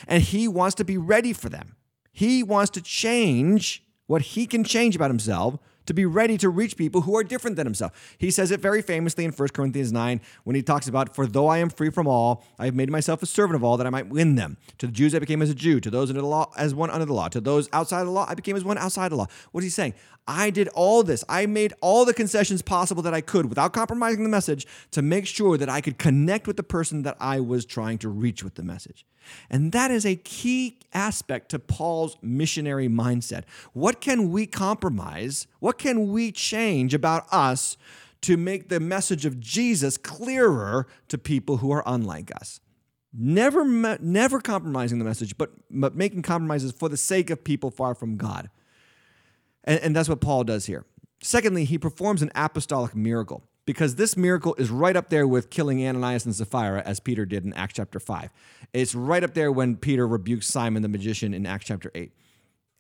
And 0.07 0.23
he 0.23 0.47
wants 0.47 0.75
to 0.77 0.85
be 0.85 0.99
ready 0.99 1.33
for 1.33 1.49
them. 1.49 1.77
He 2.13 2.43
wants 2.43 2.71
to 2.73 2.83
change 2.83 3.83
what 4.07 4.23
he 4.23 4.47
can 4.47 4.65
change 4.65 4.95
about 4.95 5.11
himself 5.11 5.59
to 5.87 5.95
be 5.95 6.05
ready 6.05 6.39
to 6.39 6.49
reach 6.49 6.77
people 6.77 7.03
who 7.03 7.17
are 7.17 7.25
different 7.25 7.57
than 7.57 7.67
himself. 7.67 8.17
He 8.19 8.31
says 8.31 8.51
it 8.51 8.61
very 8.61 8.83
famously 8.83 9.25
in 9.25 9.33
1 9.33 9.49
Corinthians 9.49 9.93
9 9.93 10.21
when 10.45 10.57
he 10.57 10.63
talks 10.63 10.89
about, 10.89 11.15
For 11.15 11.27
though 11.27 11.49
I 11.49 11.59
am 11.59 11.71
free 11.71 11.91
from 11.91 12.07
all, 12.07 12.45
I 12.59 12.67
have 12.67 12.75
made 12.75 12.91
myself 12.91 13.23
a 13.23 13.27
servant 13.27 13.57
of 13.57 13.65
all 13.65 13.77
that 13.77 13.87
I 13.87 13.91
might 13.91 14.09
win 14.09 14.37
them. 14.37 14.57
To 14.79 14.87
the 14.87 14.93
Jews 14.93 15.15
I 15.15 15.19
became 15.19 15.43
as 15.43 15.51
a 15.51 15.55
Jew, 15.55 15.81
to 15.81 15.91
those 15.91 16.11
under 16.11 16.21
the 16.21 16.27
law 16.27 16.51
as 16.57 16.75
one 16.75 16.91
under 16.91 17.07
the 17.07 17.15
law, 17.15 17.29
to 17.29 17.41
those 17.41 17.69
outside 17.73 18.05
the 18.05 18.11
law 18.11 18.27
I 18.29 18.35
became 18.35 18.57
as 18.57 18.65
one 18.65 18.79
outside 18.79 19.11
the 19.11 19.17
law. 19.17 19.27
What 19.53 19.65
is 19.65 19.67
he 19.67 19.71
saying? 19.71 19.95
I 20.27 20.51
did 20.51 20.69
all 20.69 21.03
this. 21.03 21.25
I 21.29 21.47
made 21.47 21.73
all 21.81 22.05
the 22.05 22.15
concessions 22.15 22.63
possible 22.63 23.03
that 23.03 23.15
I 23.15 23.21
could 23.21 23.47
without 23.47 23.73
compromising 23.73 24.23
the 24.23 24.29
message 24.29 24.67
to 24.93 25.03
make 25.03 25.27
sure 25.27 25.57
that 25.57 25.69
I 25.69 25.81
could 25.81 25.99
connect 25.99 26.47
with 26.47 26.57
the 26.57 26.63
person 26.63 27.03
that 27.03 27.17
I 27.19 27.41
was 27.41 27.65
trying 27.65 27.99
to 27.99 28.09
reach 28.09 28.45
with 28.45 28.55
the 28.55 28.63
message. 28.63 29.05
And 29.51 29.73
that 29.73 29.91
is 29.91 30.07
a 30.07 30.17
key 30.17 30.79
aspect 30.93 31.51
to 31.51 31.59
Paul's 31.59 32.17
missionary 32.23 32.89
mindset. 32.89 33.45
What 33.73 34.01
can 34.01 34.31
we 34.31 34.47
compromise? 34.47 35.47
What 35.63 35.79
can 35.79 36.11
we 36.11 36.33
change 36.33 36.93
about 36.93 37.25
us 37.31 37.77
to 38.23 38.37
make 38.37 38.69
the 38.69 38.81
message 38.81 39.25
of 39.25 39.39
Jesus 39.39 39.97
clearer 39.97 40.89
to 41.07 41.17
people 41.17 41.59
who 41.59 41.71
are 41.71 41.85
unlike 41.87 42.35
us? 42.35 42.59
Never, 43.17 43.65
never 44.01 44.41
compromising 44.41 44.99
the 44.99 45.05
message, 45.05 45.39
but, 45.39 45.53
but 45.71 45.95
making 45.95 46.23
compromises 46.23 46.73
for 46.73 46.89
the 46.89 46.97
sake 46.97 47.31
of 47.31 47.45
people 47.45 47.71
far 47.71 47.95
from 47.95 48.17
God. 48.17 48.51
And, 49.63 49.79
and 49.79 49.95
that's 49.95 50.09
what 50.09 50.21
Paul 50.21 50.43
does 50.43 50.67
here. 50.67 50.85
Secondly, 51.23 51.65
he 51.65 51.79
performs 51.79 52.23
an 52.23 52.33
apostolic 52.35 52.97
miracle 52.97 53.45
because 53.65 53.95
this 53.95 54.17
miracle 54.17 54.57
is 54.57 54.69
right 54.69 54.97
up 54.97 55.11
there 55.11 55.29
with 55.29 55.49
killing 55.49 55.87
Ananias 55.87 56.27
and 56.27 56.35
Sapphira, 56.35 56.83
as 56.85 56.99
Peter 56.99 57.25
did 57.25 57.45
in 57.45 57.53
Acts 57.53 57.75
chapter 57.75 58.01
5. 58.01 58.31
It's 58.73 58.97
right 58.97 59.23
up 59.23 59.35
there 59.35 59.53
when 59.53 59.77
Peter 59.77 60.09
rebukes 60.09 60.49
Simon 60.49 60.83
the 60.83 60.89
magician 60.89 61.33
in 61.33 61.47
Acts 61.47 61.67
chapter 61.67 61.93
8. 61.95 62.11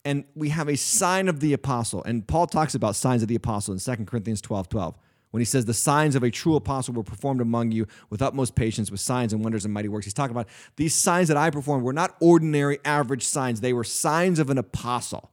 And 0.05 0.25
we 0.35 0.49
have 0.49 0.69
a 0.69 0.77
sign 0.77 1.29
of 1.29 1.41
the 1.41 1.53
apostle. 1.53 2.03
And 2.05 2.27
Paul 2.27 2.47
talks 2.47 2.75
about 2.75 2.97
signs 2.97 3.23
of 3.23 3.29
the 3.29 3.35
apostle 3.35 3.73
in 3.73 3.81
2 3.81 4.05
Corinthians 4.05 4.41
12 4.41 4.69
12, 4.69 4.99
when 5.31 5.41
he 5.41 5.45
says, 5.45 5.65
The 5.65 5.75
signs 5.75 6.17
of 6.17 6.23
a 6.23 6.31
true 6.31 6.57
apostle 6.57 6.95
were 6.95 7.05
performed 7.05 7.41
among 7.41 7.71
you 7.71 7.87
with 8.11 8.21
utmost 8.21 8.55
patience, 8.55 8.91
with 8.91 9.01
signs 9.01 9.33
and 9.33 9.45
wonders 9.45 9.65
and 9.65 9.73
mighty 9.73 9.89
works. 9.89 10.07
He's 10.07 10.15
talking 10.15 10.35
about 10.35 10.49
these 10.77 10.95
signs 10.95 11.29
that 11.29 11.37
I 11.37 11.51
performed 11.51 11.85
were 11.85 11.93
not 11.93 12.17
ordinary, 12.21 12.79
average 12.85 13.25
signs, 13.25 13.61
they 13.61 13.73
were 13.73 13.85
signs 13.85 14.39
of 14.39 14.51
an 14.51 14.59
apostle. 14.59 15.31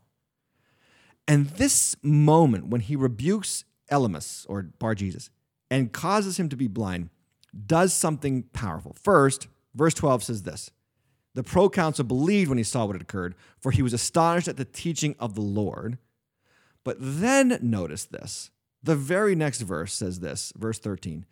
And 1.28 1.48
this 1.48 1.96
moment 2.02 2.68
when 2.68 2.82
he 2.82 2.96
rebukes 2.96 3.64
Elymas 3.92 4.46
or 4.50 4.64
Bar 4.64 4.96
Jesus 4.96 5.30
and 5.70 5.92
causes 5.92 6.40
him 6.40 6.50
to 6.50 6.56
be 6.56 6.68
blind 6.68 7.10
does 7.66 7.94
something 7.94 8.44
powerful. 8.54 8.96
First, 9.00 9.48
verse 9.74 9.94
12 9.94 10.24
says 10.24 10.44
this 10.44 10.72
The 11.36 11.44
proconsul 11.44 12.06
believed 12.06 12.50
when 12.50 12.58
he 12.58 12.64
saw 12.64 12.86
what 12.86 12.96
had 12.96 13.02
occurred, 13.02 13.36
for 13.60 13.72
he 13.72 13.82
was 13.82 13.94
astonished 13.94 14.48
at 14.48 14.58
the 14.58 14.66
teaching 14.66 15.16
of 15.20 15.36
the 15.36 15.42
Lord. 15.42 15.98
But 16.84 16.98
then 17.00 17.60
notice 17.62 18.06
this. 18.06 18.52
The 18.82 18.96
very 18.96 19.36
next 19.36 19.62
verse 19.62 19.94
says 19.94 20.22
this, 20.22 20.54
verse 20.58 20.80
13. 20.80 21.26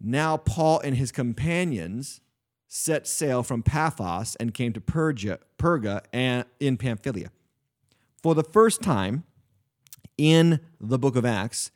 Now 0.00 0.36
Paul 0.36 0.80
and 0.80 0.96
his 0.96 1.10
companions 1.12 2.20
set 2.68 3.06
sail 3.06 3.42
from 3.42 3.62
Paphos 3.62 4.34
and 4.36 4.54
came 4.54 4.72
to 4.72 4.80
Perga, 4.80 5.38
Perga 5.58 6.02
and 6.12 6.44
in 6.60 6.76
Pamphylia. 6.76 7.30
For 8.22 8.34
the 8.34 8.44
first 8.44 8.82
time 8.82 9.24
in 10.16 10.60
the 10.80 10.98
book 10.98 11.16
of 11.16 11.24
Acts, 11.24 11.70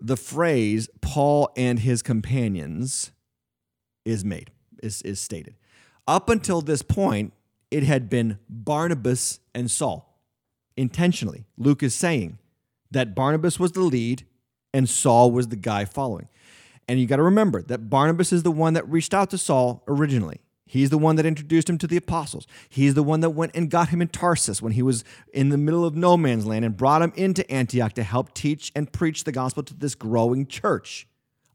the 0.00 0.16
phrase 0.16 0.88
Paul 1.00 1.50
and 1.56 1.78
his 1.78 2.02
companions 2.02 3.12
is 4.04 4.24
made, 4.24 4.50
is, 4.82 5.02
is 5.02 5.20
stated. 5.20 5.54
Up 6.06 6.28
until 6.28 6.60
this 6.60 6.82
point, 6.82 7.32
it 7.70 7.82
had 7.82 8.08
been 8.08 8.38
Barnabas 8.48 9.40
and 9.54 9.70
Saul. 9.70 10.20
Intentionally, 10.76 11.46
Luke 11.56 11.82
is 11.82 11.94
saying 11.94 12.38
that 12.90 13.14
Barnabas 13.14 13.58
was 13.58 13.72
the 13.72 13.80
lead 13.80 14.24
and 14.72 14.88
Saul 14.88 15.30
was 15.30 15.48
the 15.48 15.56
guy 15.56 15.84
following. 15.84 16.28
And 16.88 17.00
you 17.00 17.06
got 17.06 17.16
to 17.16 17.22
remember 17.22 17.62
that 17.62 17.90
Barnabas 17.90 18.32
is 18.32 18.44
the 18.44 18.50
one 18.50 18.74
that 18.74 18.88
reached 18.88 19.14
out 19.14 19.30
to 19.30 19.38
Saul 19.38 19.82
originally. 19.88 20.40
He's 20.66 20.90
the 20.90 20.98
one 20.98 21.16
that 21.16 21.26
introduced 21.26 21.70
him 21.70 21.78
to 21.78 21.86
the 21.86 21.96
apostles. 21.96 22.46
He's 22.68 22.94
the 22.94 23.02
one 23.02 23.20
that 23.20 23.30
went 23.30 23.52
and 23.54 23.70
got 23.70 23.88
him 23.88 24.02
in 24.02 24.08
Tarsus 24.08 24.60
when 24.60 24.72
he 24.72 24.82
was 24.82 25.04
in 25.32 25.48
the 25.48 25.56
middle 25.56 25.84
of 25.84 25.96
no 25.96 26.16
man's 26.16 26.44
land 26.44 26.64
and 26.64 26.76
brought 26.76 27.02
him 27.02 27.12
into 27.16 27.48
Antioch 27.50 27.92
to 27.94 28.02
help 28.02 28.34
teach 28.34 28.72
and 28.74 28.92
preach 28.92 29.24
the 29.24 29.32
gospel 29.32 29.62
to 29.62 29.74
this 29.74 29.94
growing 29.94 30.46
church. 30.46 31.06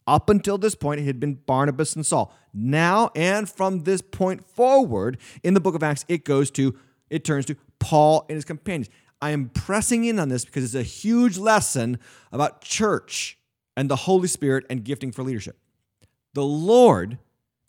Up 0.07 0.29
until 0.29 0.57
this 0.57 0.75
point, 0.75 0.99
it 0.99 1.05
had 1.05 1.19
been 1.19 1.35
Barnabas 1.35 1.95
and 1.95 2.05
Saul. 2.05 2.35
Now 2.53 3.11
and 3.15 3.49
from 3.49 3.83
this 3.83 4.01
point 4.01 4.43
forward 4.45 5.17
in 5.43 5.53
the 5.53 5.59
book 5.59 5.75
of 5.75 5.83
Acts, 5.83 6.05
it 6.07 6.25
goes 6.25 6.49
to, 6.51 6.75
it 7.09 7.23
turns 7.23 7.45
to 7.45 7.55
Paul 7.79 8.25
and 8.27 8.35
his 8.35 8.45
companions. 8.45 8.89
I 9.21 9.31
am 9.31 9.49
pressing 9.49 10.05
in 10.05 10.19
on 10.19 10.29
this 10.29 10.45
because 10.45 10.63
it's 10.63 10.75
a 10.75 10.83
huge 10.83 11.37
lesson 11.37 11.99
about 12.31 12.61
church 12.61 13.37
and 13.77 13.89
the 13.89 13.95
Holy 13.95 14.27
Spirit 14.27 14.65
and 14.69 14.83
gifting 14.83 15.11
for 15.11 15.23
leadership. 15.23 15.57
The 16.33 16.43
Lord 16.43 17.19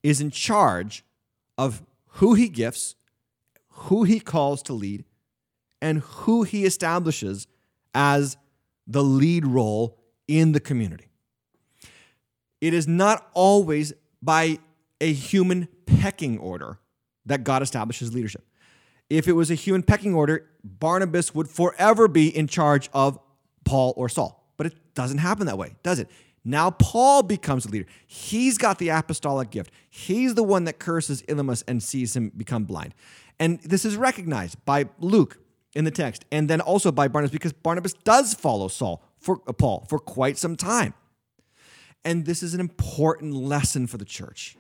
is 0.03 0.21
in 0.21 0.31
charge 0.31 1.05
of 1.59 1.83
who 2.07 2.35
he 2.35 2.49
gifts, 2.49 2.95
who 3.69 4.05
he 4.05 4.19
calls 4.21 4.63
to 4.65 4.73
lead, 4.73 5.05
and 5.81 6.01
who 6.01 6.43
he 6.43 6.65
establishes 6.65 7.47
as 7.95 8.37
the 8.87 9.03
lead 9.03 9.47
role 9.47 9.99
in 10.27 10.53
the 10.53 10.61
community. 10.61 11.12
It 12.63 12.73
is 12.73 12.87
not 12.87 13.29
always 13.35 13.93
by 14.23 14.61
a 15.01 15.13
human 15.13 15.67
pecking 15.85 16.39
order 16.39 16.79
that 17.27 17.43
God 17.43 17.61
establishes 17.61 18.15
leadership. 18.15 18.47
If 19.11 19.27
it 19.27 19.33
was 19.33 19.51
a 19.51 19.57
human 19.57 19.83
pecking 19.83 20.15
order, 20.15 20.49
Barnabas 20.63 21.35
would 21.35 21.49
forever 21.49 22.07
be 22.07 22.35
in 22.35 22.47
charge 22.47 22.89
of 22.95 23.19
Paul 23.65 23.93
or 23.97 24.09
Saul. 24.09 24.49
But 24.57 24.69
it 24.69 24.95
doesn't 24.95 25.19
happen 25.19 25.47
that 25.47 25.59
way, 25.59 25.75
does 25.83 25.99
it? 25.99 26.09
Now 26.45 26.71
Paul 26.71 27.25
becomes 27.25 27.65
the 27.65 27.73
leader. 27.73 27.87
He's 28.07 28.59
got 28.59 28.79
the 28.79 28.91
apostolic 28.91 29.51
gift. 29.51 29.73
He's 29.91 30.35
the 30.35 30.45
one 30.45 30.65
that 30.65 30.79
curses 30.79 31.23
Elymas 31.23 31.65
and 31.67 31.83
sees 31.83 32.15
him 32.15 32.31
become 32.37 32.65
blind. 32.65 32.95
And 33.41 33.61
this 33.63 33.85
is 33.85 33.97
recognized 33.97 34.65
by 34.65 34.89
Luke 35.01 35.39
in 35.75 35.85
the 35.85 35.91
text 35.91 36.25
and 36.31 36.49
then 36.49 36.61
also 36.61 36.93
by 36.93 37.09
Barnabas 37.09 37.33
because 37.33 37.53
Barnabas 37.53 37.95
does 38.05 38.35
follow 38.35 38.69
Saul 38.69 39.03
for 39.19 39.41
uh, 39.49 39.53
Paul 39.53 39.85
for 39.89 39.99
quite 39.99 40.39
some 40.39 40.55
time. 40.55 40.95
And 42.05 42.25
this 42.25 42.43
is 42.43 42.55
an 42.55 42.61
important 42.61 43.35
lesson 43.35 43.87
for 43.87 43.99
the 43.99 44.05
church. 44.05 44.57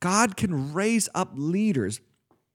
God 0.00 0.36
can 0.36 0.74
raise 0.74 1.08
up 1.14 1.30
leaders 1.34 2.00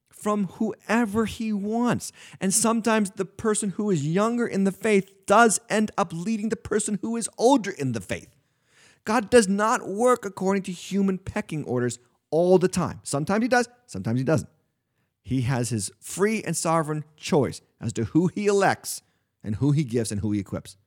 from 0.09 0.45
whoever 0.45 1.25
he 1.25 1.53
wants. 1.53 2.11
And 2.39 2.53
sometimes 2.53 3.11
the 3.11 3.25
person 3.25 3.71
who 3.71 3.89
is 3.89 4.05
younger 4.05 4.45
in 4.45 4.65
the 4.65 4.71
faith 4.71 5.11
does 5.25 5.59
end 5.69 5.91
up 5.97 6.11
leading 6.13 6.49
the 6.49 6.55
person 6.55 6.99
who 7.01 7.15
is 7.15 7.29
older 7.37 7.71
in 7.71 7.93
the 7.93 8.01
faith. 8.01 8.35
God 9.05 9.29
does 9.29 9.47
not 9.47 9.87
work 9.87 10.25
according 10.25 10.63
to 10.63 10.71
human 10.71 11.17
pecking 11.17 11.63
orders 11.63 11.99
all 12.31 12.57
the 12.59 12.67
time. 12.67 12.99
Sometimes 13.03 13.43
he 13.43 13.47
does, 13.47 13.67
sometimes 13.87 14.19
he 14.19 14.25
doesn't. 14.25 14.49
He 15.23 15.41
has 15.41 15.69
his 15.69 15.91
free 15.99 16.43
and 16.43 16.55
sovereign 16.55 17.05
choice 17.15 17.61
as 17.79 17.93
to 17.93 18.05
who 18.05 18.27
he 18.27 18.47
elects 18.47 19.01
and 19.43 19.55
who 19.55 19.71
he 19.71 19.83
gives 19.83 20.11
and 20.11 20.21
who 20.21 20.31
he 20.31 20.39
equips. 20.39 20.77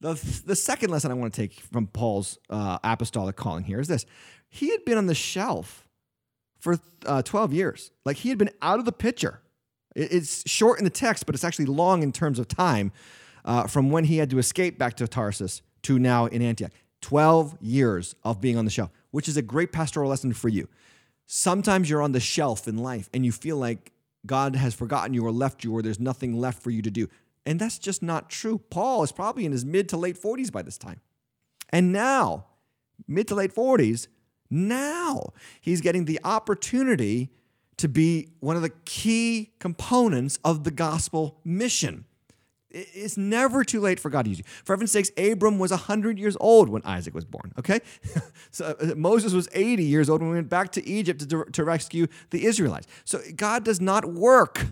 The, 0.00 0.42
the 0.46 0.56
second 0.56 0.90
lesson 0.90 1.10
I 1.10 1.14
want 1.14 1.34
to 1.34 1.40
take 1.40 1.60
from 1.60 1.86
Paul's 1.86 2.38
uh, 2.48 2.78
apostolic 2.82 3.36
calling 3.36 3.64
here 3.64 3.80
is 3.80 3.88
this 3.88 4.06
he 4.48 4.70
had 4.70 4.84
been 4.84 4.98
on 4.98 5.06
the 5.06 5.14
shelf 5.14 5.86
for 6.58 6.78
uh, 7.06 7.22
12 7.22 7.52
years. 7.52 7.90
Like 8.04 8.18
he 8.18 8.28
had 8.28 8.38
been 8.38 8.50
out 8.62 8.78
of 8.78 8.84
the 8.84 8.92
picture. 8.92 9.40
It's 9.94 10.48
short 10.48 10.78
in 10.78 10.84
the 10.84 10.90
text, 10.90 11.26
but 11.26 11.34
it's 11.34 11.44
actually 11.44 11.66
long 11.66 12.02
in 12.02 12.12
terms 12.12 12.38
of 12.38 12.48
time 12.48 12.92
uh, 13.44 13.66
from 13.66 13.90
when 13.90 14.04
he 14.04 14.18
had 14.18 14.30
to 14.30 14.38
escape 14.38 14.78
back 14.78 14.94
to 14.96 15.08
Tarsus 15.08 15.62
to 15.82 15.98
now 15.98 16.26
in 16.26 16.42
Antioch. 16.42 16.72
12 17.00 17.56
years 17.60 18.14
of 18.22 18.40
being 18.40 18.56
on 18.56 18.64
the 18.64 18.70
shelf, 18.70 18.90
which 19.10 19.26
is 19.26 19.36
a 19.36 19.42
great 19.42 19.72
pastoral 19.72 20.10
lesson 20.10 20.32
for 20.32 20.48
you. 20.48 20.68
Sometimes 21.26 21.88
you're 21.88 22.02
on 22.02 22.12
the 22.12 22.20
shelf 22.20 22.68
in 22.68 22.76
life 22.76 23.08
and 23.14 23.24
you 23.24 23.32
feel 23.32 23.56
like 23.56 23.92
God 24.26 24.54
has 24.56 24.74
forgotten 24.74 25.14
you 25.14 25.24
or 25.24 25.32
left 25.32 25.64
you 25.64 25.72
or 25.72 25.82
there's 25.82 26.00
nothing 26.00 26.38
left 26.38 26.62
for 26.62 26.70
you 26.70 26.82
to 26.82 26.90
do. 26.90 27.08
And 27.46 27.58
that's 27.58 27.78
just 27.78 28.02
not 28.02 28.28
true. 28.28 28.58
Paul 28.58 29.02
is 29.02 29.12
probably 29.12 29.44
in 29.44 29.52
his 29.52 29.64
mid 29.64 29.88
to 29.90 29.96
late 29.96 30.20
40s 30.20 30.52
by 30.52 30.62
this 30.62 30.78
time. 30.78 31.00
And 31.70 31.92
now, 31.92 32.46
mid 33.08 33.28
to 33.28 33.34
late 33.34 33.54
40s, 33.54 34.08
now 34.50 35.32
he's 35.60 35.80
getting 35.80 36.04
the 36.04 36.20
opportunity 36.24 37.30
to 37.78 37.88
be 37.88 38.28
one 38.40 38.56
of 38.56 38.62
the 38.62 38.72
key 38.84 39.52
components 39.58 40.38
of 40.44 40.64
the 40.64 40.70
gospel 40.70 41.40
mission. 41.44 42.04
It's 42.72 43.16
never 43.16 43.64
too 43.64 43.80
late 43.80 43.98
for 43.98 44.10
God 44.10 44.24
to 44.24 44.28
use 44.28 44.38
you. 44.38 44.44
For 44.64 44.74
heaven's 44.74 44.92
sakes, 44.92 45.10
Abram 45.16 45.58
was 45.58 45.70
100 45.72 46.18
years 46.18 46.36
old 46.38 46.68
when 46.68 46.82
Isaac 46.84 47.14
was 47.14 47.24
born, 47.24 47.52
okay? 47.58 47.80
so 48.52 48.76
uh, 48.80 48.94
Moses 48.94 49.32
was 49.32 49.48
80 49.52 49.82
years 49.82 50.08
old 50.08 50.20
when 50.20 50.30
we 50.30 50.36
went 50.36 50.48
back 50.48 50.70
to 50.72 50.86
Egypt 50.86 51.28
to, 51.28 51.44
to 51.44 51.64
rescue 51.64 52.06
the 52.30 52.44
Israelites. 52.44 52.86
So 53.04 53.20
God 53.34 53.64
does 53.64 53.80
not 53.80 54.04
work 54.04 54.66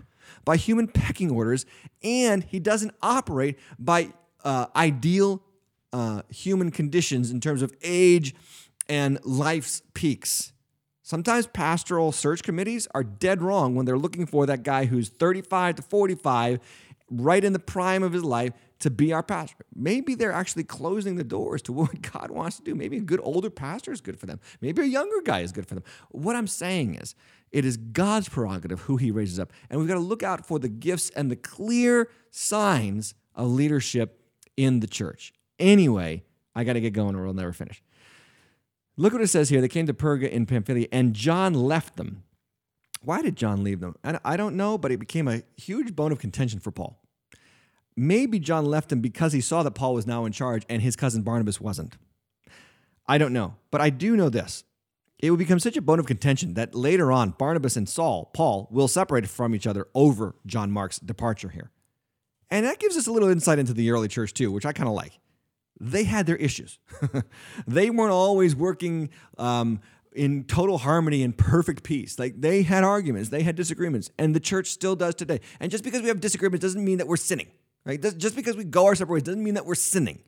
by 0.45 0.57
human 0.57 0.87
pecking 0.87 1.31
orders, 1.31 1.65
and 2.03 2.43
he 2.43 2.59
doesn't 2.59 2.93
operate 3.01 3.57
by 3.77 4.09
uh, 4.43 4.67
ideal 4.75 5.41
uh, 5.91 6.21
human 6.29 6.71
conditions 6.71 7.31
in 7.31 7.41
terms 7.41 7.61
of 7.61 7.73
age 7.81 8.35
and 8.87 9.19
life's 9.23 9.81
peaks. 9.93 10.53
Sometimes 11.01 11.47
pastoral 11.47 12.11
search 12.11 12.43
committees 12.43 12.87
are 12.93 13.03
dead 13.03 13.41
wrong 13.41 13.73
when 13.73 13.85
they're 13.85 13.97
looking 13.97 14.27
for 14.27 14.45
that 14.45 14.63
guy 14.63 14.85
who's 14.85 15.09
35 15.09 15.75
to 15.75 15.81
45 15.81 16.59
right 17.09 17.43
in 17.43 17.53
the 17.53 17.59
prime 17.59 18.03
of 18.03 18.13
his 18.13 18.23
life 18.23 18.53
to 18.79 18.89
be 18.89 19.11
our 19.11 19.23
pastor. 19.23 19.65
Maybe 19.75 20.15
they're 20.15 20.31
actually 20.31 20.63
closing 20.63 21.15
the 21.15 21.23
doors 21.23 21.61
to 21.63 21.73
what 21.73 22.01
God 22.13 22.31
wants 22.31 22.57
to 22.57 22.63
do. 22.63 22.75
Maybe 22.75 22.97
a 22.97 23.01
good 23.01 23.19
older 23.23 23.49
pastor 23.49 23.91
is 23.91 24.01
good 24.01 24.19
for 24.19 24.25
them. 24.25 24.39
Maybe 24.61 24.81
a 24.83 24.85
younger 24.85 25.21
guy 25.23 25.41
is 25.41 25.51
good 25.51 25.65
for 25.65 25.75
them. 25.75 25.83
What 26.09 26.35
I'm 26.35 26.47
saying 26.47 26.95
is, 26.95 27.15
it 27.51 27.65
is 27.65 27.77
God's 27.77 28.29
prerogative 28.29 28.81
who 28.81 28.97
he 28.97 29.11
raises 29.11 29.39
up. 29.39 29.51
And 29.69 29.79
we've 29.79 29.87
got 29.87 29.95
to 29.95 29.99
look 29.99 30.23
out 30.23 30.45
for 30.45 30.59
the 30.59 30.69
gifts 30.69 31.09
and 31.11 31.29
the 31.31 31.35
clear 31.35 32.09
signs 32.29 33.13
of 33.35 33.47
leadership 33.47 34.21
in 34.57 34.79
the 34.79 34.87
church. 34.87 35.33
Anyway, 35.57 36.23
I 36.55 36.63
got 36.63 36.73
to 36.73 36.81
get 36.81 36.93
going 36.93 37.15
or 37.15 37.23
we'll 37.23 37.33
never 37.33 37.53
finish. 37.53 37.81
Look 38.97 39.13
what 39.13 39.21
it 39.21 39.27
says 39.27 39.49
here. 39.49 39.61
They 39.61 39.67
came 39.67 39.87
to 39.87 39.93
Perga 39.93 40.29
in 40.29 40.45
Pamphylia, 40.45 40.87
and 40.91 41.13
John 41.13 41.53
left 41.53 41.95
them 41.95 42.23
why 43.01 43.21
did 43.21 43.35
John 43.35 43.63
leave 43.63 43.79
them? 43.79 43.95
I 44.03 44.35
don't 44.35 44.55
know, 44.55 44.77
but 44.77 44.91
it 44.91 44.99
became 44.99 45.27
a 45.27 45.43
huge 45.55 45.95
bone 45.95 46.11
of 46.11 46.19
contention 46.19 46.59
for 46.59 46.71
Paul. 46.71 47.01
Maybe 47.95 48.39
John 48.39 48.65
left 48.65 48.91
him 48.91 49.01
because 49.01 49.33
he 49.33 49.41
saw 49.41 49.63
that 49.63 49.71
Paul 49.71 49.93
was 49.93 50.07
now 50.07 50.25
in 50.25 50.31
charge 50.31 50.65
and 50.69 50.81
his 50.81 50.95
cousin 50.95 51.21
Barnabas 51.21 51.61
wasn't. 51.61 51.97
I 53.07 53.17
don't 53.17 53.33
know, 53.33 53.55
but 53.71 53.81
I 53.81 53.89
do 53.89 54.15
know 54.15 54.29
this. 54.29 54.63
It 55.19 55.31
would 55.31 55.39
become 55.39 55.59
such 55.59 55.75
a 55.75 55.81
bone 55.81 55.99
of 55.99 56.05
contention 56.05 56.53
that 56.53 56.73
later 56.73 57.11
on, 57.11 57.31
Barnabas 57.31 57.75
and 57.75 57.89
Saul, 57.89 58.31
Paul, 58.33 58.69
will 58.71 58.87
separate 58.87 59.27
from 59.27 59.53
each 59.53 59.67
other 59.67 59.87
over 59.93 60.35
John 60.45 60.71
Mark's 60.71 60.97
departure 60.97 61.49
here. 61.49 61.71
And 62.49 62.65
that 62.65 62.79
gives 62.79 62.95
us 62.95 63.05
a 63.05 63.11
little 63.11 63.29
insight 63.29 63.59
into 63.59 63.73
the 63.73 63.91
early 63.91 64.07
church, 64.07 64.33
too, 64.33 64.51
which 64.51 64.65
I 64.65 64.71
kind 64.71 64.87
of 64.87 64.95
like. 64.95 65.19
They 65.79 66.05
had 66.05 66.25
their 66.25 66.37
issues. 66.37 66.79
they 67.67 67.89
weren't 67.89 68.11
always 68.11 68.55
working 68.55 69.09
um, 69.37 69.81
in 70.13 70.45
total 70.45 70.77
harmony 70.79 71.23
and 71.23 71.37
perfect 71.37 71.83
peace. 71.83 72.17
Like 72.17 72.39
they 72.39 72.63
had 72.63 72.83
arguments, 72.83 73.29
they 73.29 73.43
had 73.43 73.55
disagreements, 73.55 74.09
and 74.17 74.35
the 74.35 74.39
church 74.39 74.67
still 74.67 74.95
does 74.95 75.15
today. 75.15 75.39
And 75.59 75.71
just 75.71 75.83
because 75.83 76.01
we 76.01 76.07
have 76.07 76.19
disagreements 76.19 76.63
doesn't 76.63 76.83
mean 76.83 76.97
that 76.97 77.07
we're 77.07 77.17
sinning, 77.17 77.47
right? 77.85 78.01
Just 78.17 78.35
because 78.35 78.57
we 78.57 78.63
go 78.63 78.85
our 78.85 78.95
separate 78.95 79.15
ways 79.15 79.23
doesn't 79.23 79.43
mean 79.43 79.53
that 79.53 79.65
we're 79.65 79.75
sinning. 79.75 80.19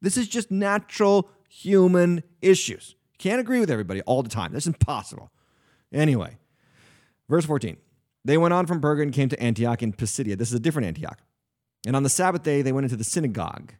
This 0.00 0.16
is 0.16 0.28
just 0.28 0.50
natural 0.50 1.28
human 1.48 2.22
issues. 2.40 2.94
Can't 3.20 3.38
agree 3.38 3.60
with 3.60 3.70
everybody 3.70 4.00
all 4.02 4.22
the 4.22 4.30
time. 4.30 4.52
That's 4.52 4.66
impossible. 4.74 5.30
Anyway, 5.92 6.38
verse 7.28 7.44
14. 7.44 7.76
They 8.24 8.38
went 8.38 8.54
on 8.54 8.66
from 8.66 8.80
Perga 8.80 9.02
and 9.02 9.12
came 9.12 9.28
to 9.28 9.40
Antioch 9.40 9.82
in 9.82 9.92
Pisidia. 9.92 10.36
This 10.36 10.48
is 10.48 10.54
a 10.54 10.60
different 10.60 10.88
Antioch. 10.88 11.18
And 11.86 11.94
on 11.94 12.02
the 12.02 12.08
Sabbath 12.08 12.42
day, 12.42 12.62
they 12.62 12.72
went 12.72 12.84
into 12.84 12.96
the 12.96 13.04
synagogue. 13.04 13.74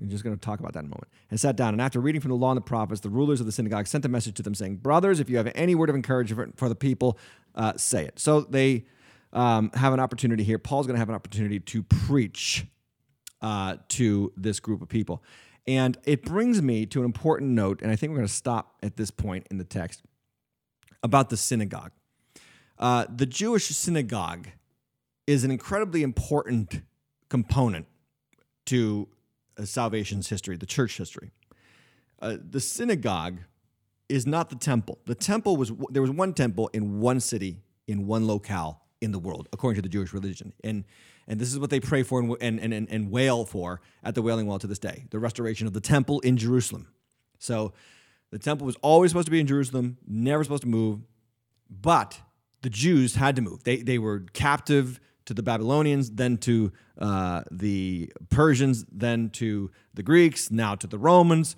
I'm 0.00 0.08
just 0.08 0.22
going 0.22 0.36
to 0.36 0.40
talk 0.40 0.60
about 0.60 0.72
that 0.74 0.80
in 0.80 0.86
a 0.86 0.88
moment. 0.88 1.08
And 1.30 1.40
sat 1.40 1.56
down. 1.56 1.74
And 1.74 1.80
after 1.80 2.00
reading 2.00 2.20
from 2.20 2.30
the 2.30 2.36
law 2.36 2.50
and 2.50 2.56
the 2.56 2.62
prophets, 2.62 3.00
the 3.00 3.08
rulers 3.08 3.40
of 3.40 3.46
the 3.46 3.52
synagogue 3.52 3.88
sent 3.88 4.04
a 4.04 4.08
message 4.08 4.34
to 4.36 4.42
them 4.42 4.54
saying, 4.54 4.76
Brothers, 4.76 5.18
if 5.18 5.28
you 5.28 5.36
have 5.36 5.50
any 5.56 5.74
word 5.74 5.88
of 5.90 5.96
encouragement 5.96 6.56
for 6.56 6.68
the 6.68 6.74
people, 6.76 7.18
uh, 7.56 7.72
say 7.76 8.04
it. 8.04 8.20
So 8.20 8.42
they 8.42 8.84
um, 9.32 9.70
have 9.74 9.94
an 9.94 10.00
opportunity 10.00 10.44
here. 10.44 10.58
Paul's 10.58 10.86
going 10.86 10.94
to 10.94 11.00
have 11.00 11.08
an 11.08 11.14
opportunity 11.14 11.58
to 11.58 11.82
preach 11.82 12.66
uh, 13.42 13.76
to 13.88 14.32
this 14.36 14.60
group 14.60 14.80
of 14.80 14.88
people. 14.88 15.24
And 15.66 15.98
it 16.04 16.24
brings 16.24 16.62
me 16.62 16.86
to 16.86 17.00
an 17.00 17.04
important 17.04 17.50
note, 17.50 17.82
and 17.82 17.90
I 17.90 17.96
think 17.96 18.10
we're 18.10 18.18
going 18.18 18.28
to 18.28 18.32
stop 18.32 18.76
at 18.82 18.96
this 18.96 19.10
point 19.10 19.46
in 19.50 19.58
the 19.58 19.64
text 19.64 20.02
about 21.02 21.28
the 21.28 21.36
synagogue. 21.36 21.92
Uh, 22.78 23.06
the 23.14 23.26
Jewish 23.26 23.66
synagogue 23.66 24.48
is 25.26 25.42
an 25.44 25.50
incredibly 25.50 26.02
important 26.02 26.82
component 27.28 27.86
to 28.66 29.08
uh, 29.58 29.64
salvation's 29.64 30.28
history, 30.28 30.56
the 30.56 30.66
church 30.66 30.98
history. 30.98 31.30
Uh, 32.20 32.36
the 32.48 32.60
synagogue 32.60 33.38
is 34.08 34.26
not 34.26 34.50
the 34.50 34.56
temple. 34.56 34.98
The 35.06 35.14
temple 35.14 35.56
was 35.56 35.72
there 35.90 36.02
was 36.02 36.10
one 36.10 36.32
temple 36.32 36.70
in 36.72 37.00
one 37.00 37.20
city 37.20 37.58
in 37.88 38.06
one 38.06 38.26
locale 38.26 38.82
in 39.00 39.12
the 39.12 39.18
world, 39.18 39.48
according 39.52 39.76
to 39.76 39.82
the 39.82 39.88
Jewish 39.88 40.12
religion, 40.12 40.52
and 40.64 40.84
and 41.28 41.40
this 41.40 41.52
is 41.52 41.58
what 41.58 41.70
they 41.70 41.80
pray 41.80 42.02
for 42.02 42.20
and 42.20 42.60
and 42.60 42.72
and, 42.72 42.88
and 42.90 43.10
wail 43.10 43.44
for 43.44 43.80
at 44.02 44.14
the 44.14 44.22
Wailing 44.22 44.46
Wall 44.46 44.58
to 44.58 44.66
this 44.66 44.78
day: 44.78 45.06
the 45.10 45.18
restoration 45.18 45.66
of 45.66 45.72
the 45.72 45.80
temple 45.80 46.20
in 46.20 46.36
Jerusalem. 46.36 46.88
So, 47.38 47.74
the 48.30 48.38
temple 48.38 48.66
was 48.66 48.76
always 48.76 49.10
supposed 49.10 49.26
to 49.26 49.30
be 49.30 49.40
in 49.40 49.46
Jerusalem, 49.46 49.98
never 50.06 50.42
supposed 50.42 50.62
to 50.62 50.68
move, 50.68 51.00
but 51.68 52.20
the 52.62 52.70
Jews 52.70 53.16
had 53.16 53.36
to 53.36 53.42
move. 53.42 53.64
They 53.64 53.76
they 53.76 53.98
were 53.98 54.20
captive 54.32 55.00
to 55.26 55.34
the 55.34 55.42
Babylonians, 55.42 56.10
then 56.10 56.38
to 56.38 56.72
uh, 56.98 57.42
the 57.50 58.12
Persians, 58.30 58.86
then 58.90 59.30
to 59.30 59.70
the 59.92 60.02
Greeks, 60.02 60.50
now 60.50 60.74
to 60.76 60.86
the 60.86 60.98
Romans. 60.98 61.56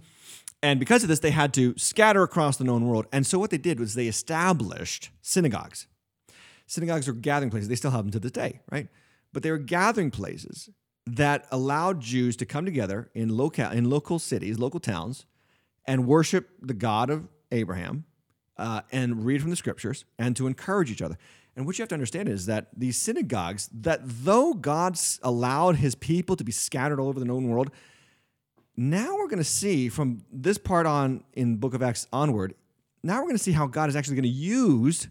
And 0.63 0.81
because 0.81 1.03
of 1.03 1.09
this, 1.09 1.21
they 1.21 1.31
had 1.31 1.55
to 1.55 1.77
scatter 1.77 2.23
across 2.23 2.57
the 2.57 2.65
known 2.65 2.87
world. 2.87 3.07
And 3.13 3.27
so 3.27 3.39
what 3.39 3.51
they 3.51 3.59
did 3.59 3.79
was 3.79 3.95
they 3.95 4.09
established 4.09 5.11
synagogues. 5.23 5.87
Synagogues 6.69 7.09
are 7.09 7.15
gathering 7.15 7.51
places. 7.51 7.69
They 7.69 7.75
still 7.75 7.91
have 7.91 8.05
them 8.05 8.13
to 8.13 8.21
this 8.21 8.31
day, 8.31 8.61
right? 8.71 8.89
But 9.33 9.43
they 9.43 9.51
were 9.51 9.59
gathering 9.59 10.11
places 10.11 10.69
that 11.07 11.47
allowed 11.51 12.01
Jews 12.01 12.37
to 12.37 12.47
come 12.47 12.67
together 12.67 13.11
in 13.15 13.31
local 13.31 13.71
in 13.71 13.89
local 13.89 14.19
cities, 14.19 14.59
local 14.59 14.79
towns, 14.79 15.25
and 15.87 16.07
worship 16.07 16.51
the 16.61 16.75
God 16.75 17.09
of 17.09 17.27
Abraham, 17.51 18.05
uh, 18.59 18.83
and 18.93 19.25
read 19.25 19.41
from 19.41 19.49
the 19.49 19.57
scriptures, 19.57 20.05
and 20.19 20.37
to 20.37 20.47
encourage 20.47 20.91
each 20.91 21.01
other. 21.01 21.17
And 21.57 21.65
what 21.67 21.79
you 21.79 21.83
have 21.83 21.89
to 21.89 21.95
understand 21.95 22.29
is 22.29 22.45
that 22.47 22.69
these 22.77 22.99
synagogues, 22.99 23.71
that 23.73 24.01
though 24.05 24.53
God 24.53 24.99
allowed 25.23 25.77
his 25.77 25.95
people 25.95 26.37
to 26.37 26.45
be 26.45 26.53
scattered 26.53 27.01
all 27.01 27.09
over 27.09 27.19
the 27.19 27.27
known 27.27 27.49
world, 27.49 27.71
now 28.77 29.17
we're 29.17 29.27
going 29.27 29.39
to 29.39 29.45
see 29.45 29.89
from 29.89 30.23
this 30.31 30.59
part 30.59 30.85
on 30.85 31.25
in 31.33 31.57
Book 31.57 31.73
of 31.73 31.83
Acts 31.83 32.07
onward, 32.13 32.55
now 33.03 33.17
we're 33.17 33.29
going 33.29 33.37
to 33.37 33.43
see 33.43 33.53
how 33.53 33.67
God 33.67 33.89
is 33.89 33.97
actually 33.97 34.17
going 34.17 34.25
to 34.25 34.29
use 34.29 35.09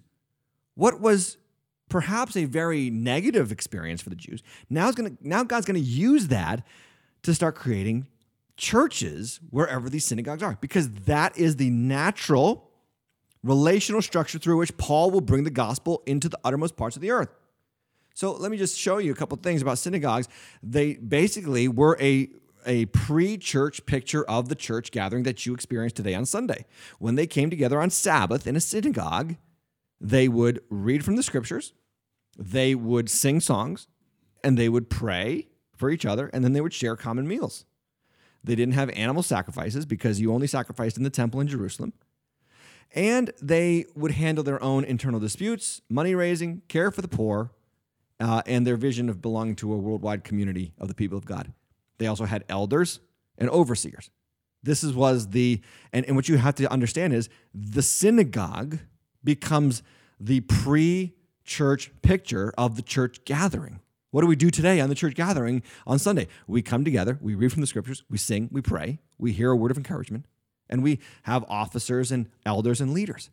what 0.76 1.02
was 1.02 1.38
perhaps 1.90 2.36
a 2.36 2.46
very 2.46 2.90
negative 2.90 3.52
experience 3.52 4.02
for 4.02 4.10
the 4.10 4.16
Jews. 4.16 4.44
Now, 4.70 4.92
to, 4.92 5.18
now 5.22 5.44
God's 5.44 5.66
going 5.66 5.80
to 5.82 5.88
use 5.88 6.28
that 6.28 6.66
to 7.24 7.34
start 7.34 7.56
creating 7.56 8.08
churches 8.58 9.40
wherever 9.50 9.90
these 9.90 10.06
synagogues 10.06 10.44
are, 10.44 10.58
because 10.60 10.90
that 11.06 11.38
is 11.38 11.56
the 11.58 11.70
natural 11.70 12.70
relational 13.44 14.02
structure 14.02 14.40
through 14.40 14.58
which 14.58 14.76
Paul 14.78 15.12
will 15.12 15.22
bring 15.22 15.44
the 15.44 15.50
gospel 15.50 16.04
into 16.06 16.28
the 16.28 16.40
uttermost 16.44 16.76
parts 16.76 16.96
of 16.96 17.02
the 17.02 17.12
earth. 17.12 17.30
So 18.14 18.34
let 18.34 18.52
me 18.52 18.58
just 18.58 18.78
show 18.78 18.98
you 18.98 19.12
a 19.12 19.16
couple 19.16 19.38
things 19.38 19.62
about 19.62 19.78
synagogues. 19.78 20.28
They 20.64 20.96
basically 20.96 21.68
were 21.68 21.98
a 22.02 22.30
a 22.66 22.86
pre-church 22.88 23.86
picture 23.86 24.26
of 24.26 24.50
the 24.50 24.56
church 24.56 24.92
gathering 24.92 25.24
that 25.24 25.46
you 25.46 25.54
experience 25.54 25.94
today 25.94 26.14
on 26.14 26.26
Sunday. 26.26 26.66
When 27.00 27.16
they 27.16 27.26
came 27.26 27.50
together 27.50 27.80
on 27.80 27.90
Sabbath 27.90 28.46
in 28.46 28.58
a 28.58 28.60
synagogue, 28.60 29.38
they 30.02 30.28
would 30.28 30.60
read 30.70 31.06
from 31.06 31.16
the 31.16 31.24
scriptures, 31.24 31.72
they 32.38 32.76
would 32.76 33.10
sing 33.10 33.40
songs, 33.40 33.88
and 34.44 34.58
they 34.58 34.70
would 34.70 34.90
pray 34.90 35.48
for 35.76 35.90
each 35.90 36.06
other, 36.06 36.30
and 36.34 36.44
then 36.44 36.54
they 36.54 36.62
would 36.62 36.74
share 36.74 36.96
common 36.96 37.28
meals. 37.28 37.66
They 38.44 38.56
didn't 38.56 38.76
have 38.76 38.90
animal 38.92 39.24
sacrifices 39.24 39.86
because 39.86 40.22
you 40.22 40.34
only 40.34 40.48
sacrificed 40.48 40.98
in 40.98 41.04
the 41.04 41.10
temple 41.10 41.42
in 41.42 41.48
Jerusalem. 41.48 41.94
And 42.96 43.32
they 43.42 43.86
would 43.96 44.12
handle 44.12 44.44
their 44.44 44.62
own 44.64 44.86
internal 44.86 45.20
disputes, 45.20 45.82
money 45.90 46.16
raising, 46.16 46.62
care 46.68 46.90
for 46.90 47.02
the 47.02 47.08
poor, 47.08 47.52
uh, 48.20 48.42
and 48.46 48.66
their 48.66 48.78
vision 48.78 49.10
of 49.10 49.22
belonging 49.22 49.56
to 49.58 49.74
a 49.74 49.78
worldwide 49.78 50.24
community 50.24 50.74
of 50.80 50.88
the 50.88 50.94
people 50.94 51.18
of 51.18 51.26
God. 51.26 51.52
They 51.98 52.08
also 52.08 52.26
had 52.26 52.46
elders 52.48 53.00
and 53.38 53.50
overseers. 53.50 54.10
This 54.64 54.84
is, 54.84 54.94
was 54.94 55.30
the, 55.30 55.62
and, 55.92 56.06
and 56.06 56.16
what 56.16 56.30
you 56.30 56.38
have 56.38 56.56
to 56.56 56.72
understand 56.72 57.14
is 57.14 57.30
the 57.54 57.82
synagogue 57.82 58.80
becomes 59.24 59.84
the 60.20 60.40
pre 60.42 61.14
church 61.48 61.92
picture 62.04 62.54
of 62.58 62.76
the 62.76 62.84
church 62.84 63.26
gathering. 63.26 63.80
What 64.12 64.22
do 64.22 64.28
we 64.28 64.36
do 64.36 64.52
today 64.52 64.80
on 64.80 64.90
the 64.90 64.96
church 64.96 65.16
gathering 65.16 65.64
on 65.88 65.98
Sunday? 65.98 66.28
We 66.46 66.62
come 66.62 66.86
together, 66.86 67.18
we 67.20 67.34
read 67.34 67.52
from 67.52 67.62
the 67.62 67.68
scriptures, 67.68 68.04
we 68.10 68.18
sing, 68.18 68.50
we 68.52 68.62
pray, 68.62 69.00
we 69.18 69.32
hear 69.32 69.52
a 69.52 69.56
word 69.56 69.72
of 69.72 69.78
encouragement, 69.78 70.26
and 70.70 70.84
we 70.84 71.00
have 71.24 71.44
officers 71.50 72.12
and 72.12 72.30
elders 72.46 72.80
and 72.80 72.94
leaders. 72.94 73.30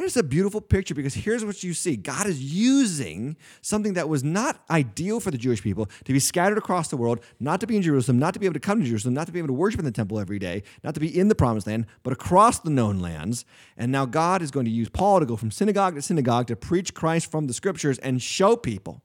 And 0.00 0.06
it's 0.06 0.16
a 0.16 0.22
beautiful 0.22 0.62
picture 0.62 0.94
because 0.94 1.12
here's 1.12 1.44
what 1.44 1.62
you 1.62 1.74
see 1.74 1.94
God 1.94 2.26
is 2.26 2.40
using 2.40 3.36
something 3.60 3.92
that 3.92 4.08
was 4.08 4.24
not 4.24 4.64
ideal 4.70 5.20
for 5.20 5.30
the 5.30 5.36
Jewish 5.36 5.60
people 5.60 5.90
to 6.06 6.12
be 6.14 6.18
scattered 6.18 6.56
across 6.56 6.88
the 6.88 6.96
world, 6.96 7.20
not 7.38 7.60
to 7.60 7.66
be 7.66 7.76
in 7.76 7.82
Jerusalem, 7.82 8.18
not 8.18 8.32
to 8.32 8.40
be 8.40 8.46
able 8.46 8.54
to 8.54 8.60
come 8.60 8.80
to 8.80 8.86
Jerusalem, 8.86 9.12
not 9.12 9.26
to 9.26 9.32
be 9.34 9.38
able 9.38 9.48
to 9.48 9.52
worship 9.52 9.78
in 9.78 9.84
the 9.84 9.92
temple 9.92 10.18
every 10.18 10.38
day, 10.38 10.62
not 10.82 10.94
to 10.94 11.00
be 11.00 11.18
in 11.18 11.28
the 11.28 11.34
promised 11.34 11.66
land, 11.66 11.84
but 12.02 12.14
across 12.14 12.60
the 12.60 12.70
known 12.70 13.00
lands. 13.00 13.44
And 13.76 13.92
now 13.92 14.06
God 14.06 14.40
is 14.40 14.50
going 14.50 14.64
to 14.64 14.70
use 14.70 14.88
Paul 14.88 15.20
to 15.20 15.26
go 15.26 15.36
from 15.36 15.50
synagogue 15.50 15.96
to 15.96 16.00
synagogue 16.00 16.46
to 16.46 16.56
preach 16.56 16.94
Christ 16.94 17.30
from 17.30 17.46
the 17.46 17.52
scriptures 17.52 17.98
and 17.98 18.22
show 18.22 18.56
people 18.56 19.02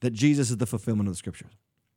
that 0.00 0.14
Jesus 0.14 0.48
is 0.48 0.56
the 0.56 0.64
fulfillment 0.64 1.10
of 1.10 1.12
the 1.12 1.18
scriptures. 1.18 1.52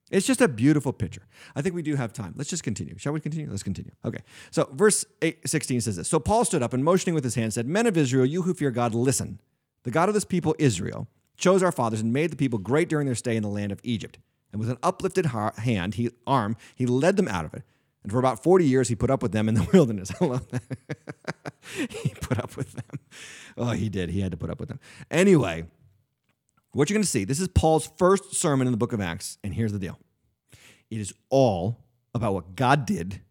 It's 0.10 0.26
just 0.26 0.42
a 0.42 0.48
beautiful 0.48 0.92
picture. 0.92 1.22
I 1.56 1.62
think 1.62 1.76
we 1.76 1.82
do 1.82 1.96
have 1.96 2.14
time. 2.14 2.34
Let's 2.36 2.50
just 2.50 2.64
continue. 2.64 2.98
Shall 2.98 3.14
we 3.14 3.20
continue? 3.20 3.50
Let's 3.50 3.64
continue. 3.64 3.92
Okay. 4.04 4.20
So, 4.52 4.70
verse 4.74 5.06
8, 5.22 5.48
16 5.48 5.82
says 5.82 5.98
this 5.98 6.08
So 6.08 6.20
Paul 6.20 6.46
stood 6.46 6.64
up 6.64 6.74
and 6.74 6.84
motioning 6.84 7.16
with 7.16 7.24
his 7.24 7.36
hand 7.36 7.54
said, 7.54 7.68
Men 7.68 7.86
of 7.86 7.98
Israel, 7.98 8.26
you 8.26 8.44
who 8.44 8.54
fear 8.54 8.72
God, 8.72 8.96
listen. 8.96 9.40
The 9.84 9.92
God 9.92 10.10
of 10.10 10.16
this 10.16 10.26
people, 10.26 10.56
Israel, 10.60 11.08
chose 11.38 11.64
our 11.64 11.72
fathers 11.72 12.02
and 12.02 12.12
made 12.12 12.32
the 12.32 12.36
people 12.36 12.60
great 12.60 12.90
during 12.90 13.06
their 13.06 13.16
stay 13.16 13.36
in 13.36 13.44
the 13.44 13.50
land 13.50 13.72
of 13.72 13.80
Egypt. 13.84 14.20
And 14.52 14.60
with 14.60 14.70
an 14.70 14.78
uplifted 14.82 15.28
hand, 15.28 15.96
he 15.96 16.10
arm, 16.26 16.58
he 16.76 16.86
led 16.86 17.16
them 17.18 17.28
out 17.28 17.46
of 17.46 17.54
it. 17.54 17.64
And 18.04 18.12
for 18.12 18.20
about 18.20 18.42
40 18.42 18.66
years, 18.66 18.88
he 18.88 18.96
put 18.96 19.12
up 19.12 19.22
with 19.22 19.32
them 19.32 19.48
in 19.48 19.56
the 19.56 19.68
wilderness. 19.74 20.12
I 20.20 20.26
love 20.26 20.48
that. 20.50 20.64
he 21.90 22.14
put 22.22 22.40
up 22.40 22.58
with 22.58 22.74
them. 22.74 23.00
Oh, 23.58 23.72
he 23.72 23.90
did. 23.90 24.10
He 24.10 24.22
had 24.22 24.32
to 24.32 24.38
put 24.38 24.50
up 24.50 24.60
with 24.60 24.70
them. 24.70 24.80
Anyway, 25.12 25.66
what 26.74 26.90
you're 26.90 26.96
going 26.96 27.04
to 27.04 27.10
see, 27.10 27.24
this 27.24 27.40
is 27.40 27.48
Paul's 27.48 27.90
first 27.98 28.36
sermon 28.36 28.68
in 28.68 28.72
the 28.72 28.78
book 28.78 28.94
of 28.94 29.02
Acts, 29.02 29.38
and 29.44 29.54
here's 29.54 29.72
the 29.72 29.80
deal 29.80 29.98
it 30.90 31.00
is 31.00 31.14
all 31.30 31.80
about 32.14 32.34
what 32.34 32.56
God 32.56 32.86
did 32.86 33.22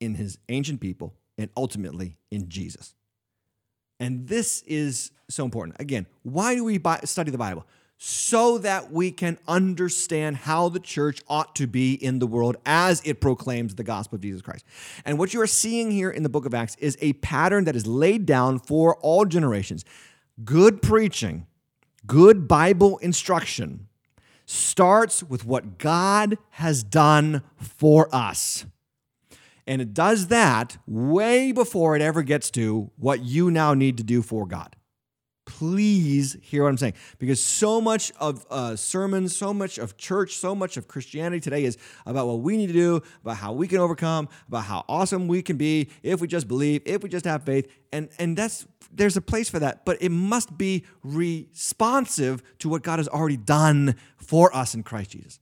in 0.00 0.14
his 0.14 0.38
ancient 0.48 0.80
people 0.80 1.14
and 1.38 1.50
ultimately 1.56 2.16
in 2.30 2.48
Jesus. 2.48 2.94
And 4.00 4.26
this 4.26 4.62
is 4.66 5.12
so 5.30 5.44
important. 5.44 5.80
Again, 5.80 6.06
why 6.22 6.54
do 6.54 6.64
we 6.64 6.80
study 7.04 7.30
the 7.30 7.38
Bible? 7.38 7.64
So 8.04 8.58
that 8.58 8.90
we 8.90 9.12
can 9.12 9.38
understand 9.46 10.38
how 10.38 10.68
the 10.68 10.80
church 10.80 11.20
ought 11.28 11.54
to 11.54 11.68
be 11.68 11.94
in 11.94 12.18
the 12.18 12.26
world 12.26 12.56
as 12.66 13.00
it 13.04 13.20
proclaims 13.20 13.76
the 13.76 13.84
gospel 13.84 14.16
of 14.16 14.22
Jesus 14.22 14.42
Christ. 14.42 14.64
And 15.04 15.18
what 15.18 15.32
you 15.32 15.40
are 15.40 15.46
seeing 15.46 15.92
here 15.92 16.10
in 16.10 16.24
the 16.24 16.28
book 16.28 16.44
of 16.44 16.52
Acts 16.52 16.74
is 16.80 16.98
a 17.00 17.12
pattern 17.14 17.64
that 17.64 17.76
is 17.76 17.86
laid 17.86 18.26
down 18.26 18.58
for 18.58 18.96
all 18.96 19.24
generations. 19.24 19.84
Good 20.44 20.82
preaching 20.82 21.46
Good 22.06 22.48
Bible 22.48 22.98
instruction 22.98 23.88
starts 24.44 25.22
with 25.22 25.44
what 25.44 25.78
God 25.78 26.36
has 26.50 26.82
done 26.82 27.42
for 27.56 28.08
us. 28.14 28.66
And 29.66 29.80
it 29.80 29.94
does 29.94 30.26
that 30.26 30.78
way 30.86 31.52
before 31.52 31.94
it 31.94 32.02
ever 32.02 32.22
gets 32.22 32.50
to 32.52 32.90
what 32.96 33.22
you 33.22 33.50
now 33.50 33.74
need 33.74 33.96
to 33.98 34.02
do 34.02 34.20
for 34.22 34.46
God. 34.46 34.74
Please 35.58 36.36
hear 36.40 36.62
what 36.62 36.70
I'm 36.70 36.78
saying. 36.78 36.94
Because 37.18 37.42
so 37.44 37.80
much 37.80 38.10
of 38.18 38.46
uh, 38.50 38.74
sermons, 38.74 39.36
so 39.36 39.52
much 39.52 39.76
of 39.76 39.96
church, 39.98 40.36
so 40.36 40.54
much 40.54 40.78
of 40.78 40.88
Christianity 40.88 41.40
today 41.40 41.64
is 41.64 41.76
about 42.06 42.26
what 42.26 42.40
we 42.40 42.56
need 42.56 42.68
to 42.68 42.72
do, 42.72 43.02
about 43.22 43.36
how 43.36 43.52
we 43.52 43.68
can 43.68 43.78
overcome, 43.78 44.28
about 44.48 44.64
how 44.64 44.84
awesome 44.88 45.28
we 45.28 45.42
can 45.42 45.58
be 45.58 45.90
if 46.02 46.20
we 46.20 46.26
just 46.26 46.48
believe, 46.48 46.80
if 46.86 47.02
we 47.02 47.08
just 47.10 47.26
have 47.26 47.42
faith. 47.42 47.70
And, 47.92 48.08
and 48.18 48.36
that's 48.36 48.66
there's 48.90 49.16
a 49.16 49.20
place 49.20 49.48
for 49.48 49.58
that, 49.58 49.84
but 49.84 50.00
it 50.00 50.10
must 50.10 50.56
be 50.56 50.84
responsive 51.02 52.42
to 52.58 52.68
what 52.68 52.82
God 52.82 52.98
has 52.98 53.08
already 53.08 53.36
done 53.36 53.96
for 54.16 54.54
us 54.56 54.74
in 54.74 54.82
Christ 54.82 55.10
Jesus. 55.10 55.38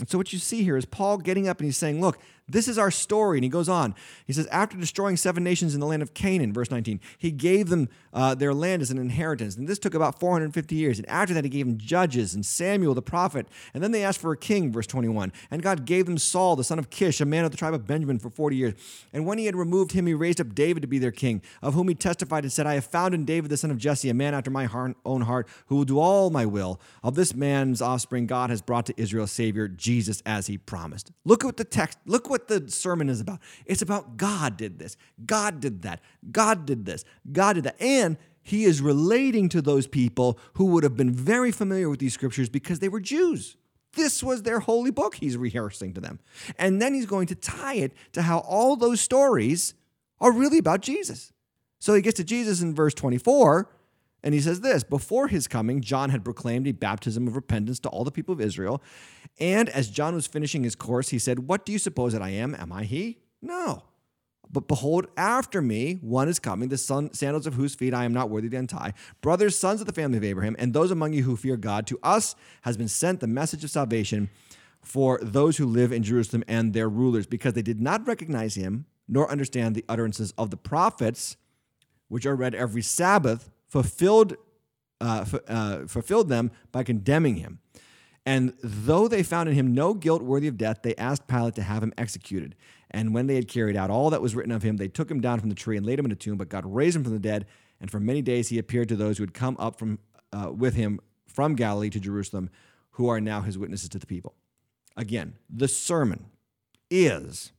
And 0.00 0.08
so 0.08 0.16
what 0.16 0.32
you 0.32 0.38
see 0.38 0.62
here 0.62 0.76
is 0.76 0.86
Paul 0.86 1.18
getting 1.18 1.48
up 1.48 1.58
and 1.58 1.66
he's 1.66 1.76
saying, 1.76 2.00
look, 2.00 2.18
This 2.52 2.68
is 2.68 2.78
our 2.78 2.90
story. 2.90 3.38
And 3.38 3.44
he 3.44 3.50
goes 3.50 3.68
on. 3.68 3.94
He 4.26 4.32
says, 4.32 4.46
After 4.48 4.76
destroying 4.76 5.16
seven 5.16 5.44
nations 5.44 5.74
in 5.74 5.80
the 5.80 5.86
land 5.86 6.02
of 6.02 6.14
Canaan, 6.14 6.52
verse 6.52 6.70
19, 6.70 7.00
he 7.18 7.30
gave 7.30 7.68
them 7.68 7.88
uh, 8.12 8.34
their 8.34 8.54
land 8.54 8.82
as 8.82 8.90
an 8.90 8.98
inheritance. 8.98 9.56
And 9.56 9.68
this 9.68 9.78
took 9.78 9.94
about 9.94 10.18
450 10.20 10.74
years. 10.74 10.98
And 10.98 11.08
after 11.08 11.34
that, 11.34 11.44
he 11.44 11.50
gave 11.50 11.66
them 11.66 11.78
judges 11.78 12.34
and 12.34 12.44
Samuel 12.44 12.94
the 12.94 13.02
prophet. 13.02 13.46
And 13.74 13.82
then 13.82 13.92
they 13.92 14.02
asked 14.02 14.20
for 14.20 14.32
a 14.32 14.36
king, 14.36 14.72
verse 14.72 14.86
21. 14.86 15.32
And 15.50 15.62
God 15.62 15.84
gave 15.84 16.06
them 16.06 16.18
Saul, 16.18 16.56
the 16.56 16.64
son 16.64 16.78
of 16.78 16.90
Kish, 16.90 17.20
a 17.20 17.24
man 17.24 17.44
of 17.44 17.50
the 17.50 17.56
tribe 17.56 17.74
of 17.74 17.86
Benjamin, 17.86 18.18
for 18.18 18.30
40 18.30 18.56
years. 18.56 18.74
And 19.12 19.26
when 19.26 19.38
he 19.38 19.46
had 19.46 19.56
removed 19.56 19.92
him, 19.92 20.06
he 20.06 20.14
raised 20.14 20.40
up 20.40 20.54
David 20.54 20.80
to 20.82 20.88
be 20.88 20.98
their 20.98 21.10
king, 21.10 21.42
of 21.62 21.74
whom 21.74 21.88
he 21.88 21.94
testified 21.94 22.44
and 22.44 22.52
said, 22.52 22.66
I 22.66 22.74
have 22.74 22.84
found 22.84 23.14
in 23.14 23.24
David 23.24 23.50
the 23.50 23.56
son 23.56 23.70
of 23.70 23.78
Jesse 23.78 24.10
a 24.10 24.14
man 24.14 24.34
after 24.34 24.50
my 24.50 24.68
own 25.04 25.22
heart, 25.22 25.48
who 25.66 25.76
will 25.76 25.84
do 25.84 25.98
all 25.98 26.30
my 26.30 26.46
will. 26.46 26.80
Of 27.02 27.14
this 27.14 27.34
man's 27.34 27.80
offspring, 27.80 28.26
God 28.26 28.50
has 28.50 28.62
brought 28.62 28.86
to 28.86 28.94
Israel 28.96 29.24
a 29.24 29.28
Savior, 29.28 29.68
Jesus, 29.68 30.22
as 30.26 30.46
he 30.46 30.58
promised. 30.58 31.12
Look 31.24 31.44
at 31.44 31.46
what 31.46 31.56
the 31.56 31.64
text, 31.64 31.98
look 32.06 32.28
what 32.28 32.39
the 32.48 32.70
sermon 32.70 33.08
is 33.08 33.20
about. 33.20 33.40
It's 33.66 33.82
about 33.82 34.16
God 34.16 34.56
did 34.56 34.78
this, 34.78 34.96
God 35.24 35.60
did 35.60 35.82
that, 35.82 36.00
God 36.30 36.66
did 36.66 36.84
this, 36.84 37.04
God 37.30 37.54
did 37.54 37.64
that. 37.64 37.80
And 37.80 38.16
he 38.42 38.64
is 38.64 38.80
relating 38.80 39.48
to 39.50 39.62
those 39.62 39.86
people 39.86 40.38
who 40.54 40.66
would 40.66 40.82
have 40.82 40.96
been 40.96 41.12
very 41.12 41.52
familiar 41.52 41.88
with 41.88 42.00
these 42.00 42.14
scriptures 42.14 42.48
because 42.48 42.78
they 42.78 42.88
were 42.88 43.00
Jews. 43.00 43.56
This 43.94 44.22
was 44.22 44.42
their 44.42 44.60
holy 44.60 44.90
book 44.90 45.16
he's 45.16 45.36
rehearsing 45.36 45.94
to 45.94 46.00
them. 46.00 46.20
And 46.58 46.80
then 46.80 46.94
he's 46.94 47.06
going 47.06 47.26
to 47.28 47.34
tie 47.34 47.74
it 47.74 47.92
to 48.12 48.22
how 48.22 48.38
all 48.38 48.76
those 48.76 49.00
stories 49.00 49.74
are 50.20 50.32
really 50.32 50.58
about 50.58 50.80
Jesus. 50.80 51.32
So 51.80 51.94
he 51.94 52.02
gets 52.02 52.18
to 52.18 52.24
Jesus 52.24 52.60
in 52.60 52.74
verse 52.74 52.94
24, 52.94 53.68
and 54.22 54.34
he 54.34 54.40
says 54.40 54.60
this 54.60 54.82
Before 54.84 55.28
his 55.28 55.48
coming, 55.48 55.80
John 55.80 56.10
had 56.10 56.24
proclaimed 56.24 56.66
a 56.66 56.72
baptism 56.72 57.26
of 57.26 57.36
repentance 57.36 57.78
to 57.80 57.88
all 57.88 58.04
the 58.04 58.10
people 58.10 58.32
of 58.32 58.40
Israel. 58.40 58.82
And 59.38 59.68
as 59.68 59.88
John 59.88 60.14
was 60.14 60.26
finishing 60.26 60.64
his 60.64 60.74
course, 60.74 61.08
he 61.10 61.18
said, 61.18 61.40
What 61.48 61.64
do 61.64 61.72
you 61.72 61.78
suppose 61.78 62.12
that 62.12 62.22
I 62.22 62.30
am? 62.30 62.54
Am 62.54 62.72
I 62.72 62.84
he? 62.84 63.18
No. 63.40 63.84
But 64.52 64.66
behold, 64.66 65.06
after 65.16 65.62
me, 65.62 65.98
one 66.02 66.28
is 66.28 66.40
coming, 66.40 66.70
the 66.70 66.78
son, 66.78 67.12
sandals 67.14 67.46
of 67.46 67.54
whose 67.54 67.76
feet 67.76 67.94
I 67.94 68.04
am 68.04 68.12
not 68.12 68.30
worthy 68.30 68.48
to 68.48 68.56
untie. 68.56 68.94
Brothers, 69.20 69.56
sons 69.56 69.80
of 69.80 69.86
the 69.86 69.92
family 69.92 70.18
of 70.18 70.24
Abraham, 70.24 70.56
and 70.58 70.74
those 70.74 70.90
among 70.90 71.12
you 71.12 71.22
who 71.22 71.36
fear 71.36 71.56
God, 71.56 71.86
to 71.86 72.00
us 72.02 72.34
has 72.62 72.76
been 72.76 72.88
sent 72.88 73.20
the 73.20 73.28
message 73.28 73.62
of 73.62 73.70
salvation 73.70 74.28
for 74.82 75.20
those 75.22 75.58
who 75.58 75.66
live 75.66 75.92
in 75.92 76.02
Jerusalem 76.02 76.42
and 76.48 76.72
their 76.72 76.88
rulers, 76.88 77.26
because 77.28 77.54
they 77.54 77.62
did 77.62 77.80
not 77.80 78.06
recognize 78.08 78.56
him 78.56 78.86
nor 79.06 79.30
understand 79.30 79.74
the 79.74 79.84
utterances 79.88 80.32
of 80.36 80.50
the 80.50 80.56
prophets, 80.56 81.36
which 82.08 82.26
are 82.26 82.36
read 82.36 82.54
every 82.54 82.82
Sabbath, 82.82 83.50
fulfilled, 83.70 84.36
uh, 85.00 85.24
f- 85.26 85.48
uh, 85.48 85.86
fulfilled 85.86 86.28
them 86.28 86.50
by 86.72 86.82
condemning 86.82 87.36
him. 87.36 87.60
And 88.26 88.52
though 88.62 89.08
they 89.08 89.22
found 89.22 89.48
in 89.48 89.54
him 89.54 89.72
no 89.72 89.94
guilt 89.94 90.22
worthy 90.22 90.48
of 90.48 90.58
death, 90.58 90.80
they 90.82 90.94
asked 90.96 91.26
Pilate 91.26 91.54
to 91.54 91.62
have 91.62 91.82
him 91.82 91.94
executed. 91.96 92.54
And 92.90 93.14
when 93.14 93.26
they 93.26 93.36
had 93.36 93.48
carried 93.48 93.76
out 93.76 93.88
all 93.90 94.10
that 94.10 94.20
was 94.20 94.34
written 94.34 94.52
of 94.52 94.62
him, 94.62 94.76
they 94.76 94.88
took 94.88 95.10
him 95.10 95.20
down 95.20 95.40
from 95.40 95.48
the 95.48 95.54
tree 95.54 95.76
and 95.76 95.86
laid 95.86 95.98
him 95.98 96.04
in 96.04 96.12
a 96.12 96.16
tomb. 96.16 96.36
But 96.36 96.48
God 96.48 96.66
raised 96.66 96.96
him 96.96 97.04
from 97.04 97.14
the 97.14 97.18
dead, 97.18 97.46
and 97.80 97.90
for 97.90 98.00
many 98.00 98.20
days 98.20 98.48
he 98.48 98.58
appeared 98.58 98.88
to 98.88 98.96
those 98.96 99.16
who 99.16 99.22
had 99.22 99.32
come 99.32 99.56
up 99.58 99.78
from 99.78 100.00
uh, 100.32 100.52
with 100.52 100.74
him 100.74 101.00
from 101.26 101.54
Galilee 101.54 101.90
to 101.90 102.00
Jerusalem, 102.00 102.50
who 102.92 103.08
are 103.08 103.20
now 103.20 103.40
his 103.40 103.56
witnesses 103.56 103.88
to 103.90 103.98
the 103.98 104.06
people. 104.06 104.34
Again, 104.96 105.34
the 105.48 105.68
sermon 105.68 106.26
is 106.90 107.52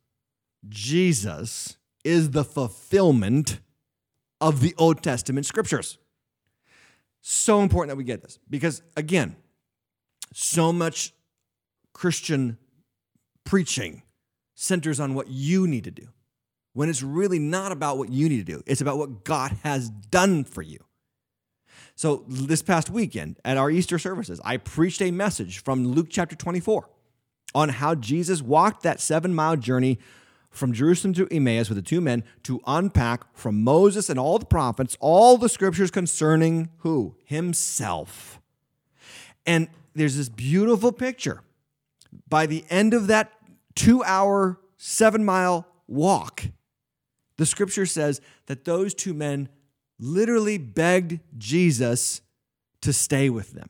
Jesus 0.68 1.78
is 2.03 2.32
the 2.32 2.43
fulfillment 2.43 3.59
of 4.42 4.60
the 4.60 4.76
Old 4.78 5.02
Testament 5.02 5.46
scriptures. 5.46 5.98
So 7.22 7.62
important 7.62 7.92
that 7.92 7.98
we 7.98 8.04
get 8.04 8.22
this 8.22 8.39
because, 8.50 8.82
again, 8.98 9.36
so 10.34 10.74
much 10.74 11.14
Christian 11.94 12.58
preaching 13.44 14.02
centers 14.56 15.00
on 15.00 15.14
what 15.14 15.28
you 15.28 15.68
need 15.68 15.84
to 15.84 15.92
do 15.92 16.08
when 16.74 16.89
it's 16.89 17.04
really 17.04 17.39
not 17.39 17.72
about 17.72 17.98
what 17.98 18.10
you 18.10 18.28
need 18.28 18.46
to 18.46 18.52
do. 18.52 18.64
It's 18.66 18.82
about 18.82 18.98
what 18.98 19.24
God 19.24 19.52
has 19.64 19.89
done 19.89 20.44
for 20.44 20.62
you. 20.62 20.80
So, 21.96 22.24
this 22.28 22.62
past 22.62 22.89
weekend 22.89 23.39
at 23.46 23.58
our 23.58 23.70
Easter 23.70 24.00
services, 24.00 24.42
I 24.44 24.58
preached 24.58 25.02
a 25.02 25.12
message 25.12 25.62
from 25.64 25.86
Luke 25.86 26.08
chapter 26.10 26.36
24 26.36 26.89
on 27.54 27.70
how 27.70 27.96
Jesus 27.96 28.42
walked 28.42 28.84
that 28.84 29.00
seven 29.00 29.34
mile 29.34 29.58
journey 29.58 30.00
from 30.52 30.74
Jerusalem 30.74 31.14
to 31.14 31.28
Emmaus 31.32 31.70
with 31.70 31.78
the 31.78 31.82
two 31.82 32.02
men 32.02 32.24
to 32.43 32.62
unpack 32.68 33.36
from 33.36 33.64
Moses 33.64 34.10
and 34.10 34.20
all 34.20 34.38
the 34.38 34.45
prophets 34.45 34.97
all 34.99 35.38
the 35.38 35.49
scriptures 35.49 35.89
concerning 35.89 36.70
who? 36.80 37.16
Himself. 37.24 38.39
And 39.45 39.70
there's 39.95 40.18
this 40.18 40.30
beautiful 40.30 40.91
picture. 40.91 41.41
By 42.30 42.45
the 42.45 42.66
end 42.70 42.93
of 42.93 43.08
that 43.08 43.32
two 43.76 44.04
hour, 44.04 44.60
seven 44.78 45.24
mile 45.24 45.66
walk, 45.88 46.43
the 47.38 47.45
scripture 47.45 47.86
says 47.86 48.22
that 48.45 48.66
those 48.66 48.93
two 48.93 49.14
men 49.14 49.49
literally 49.97 50.58
begged 50.58 51.20
Jesus 51.38 52.22
to 52.82 52.93
stay 52.93 53.30
with 53.30 53.54
them. 53.54 53.70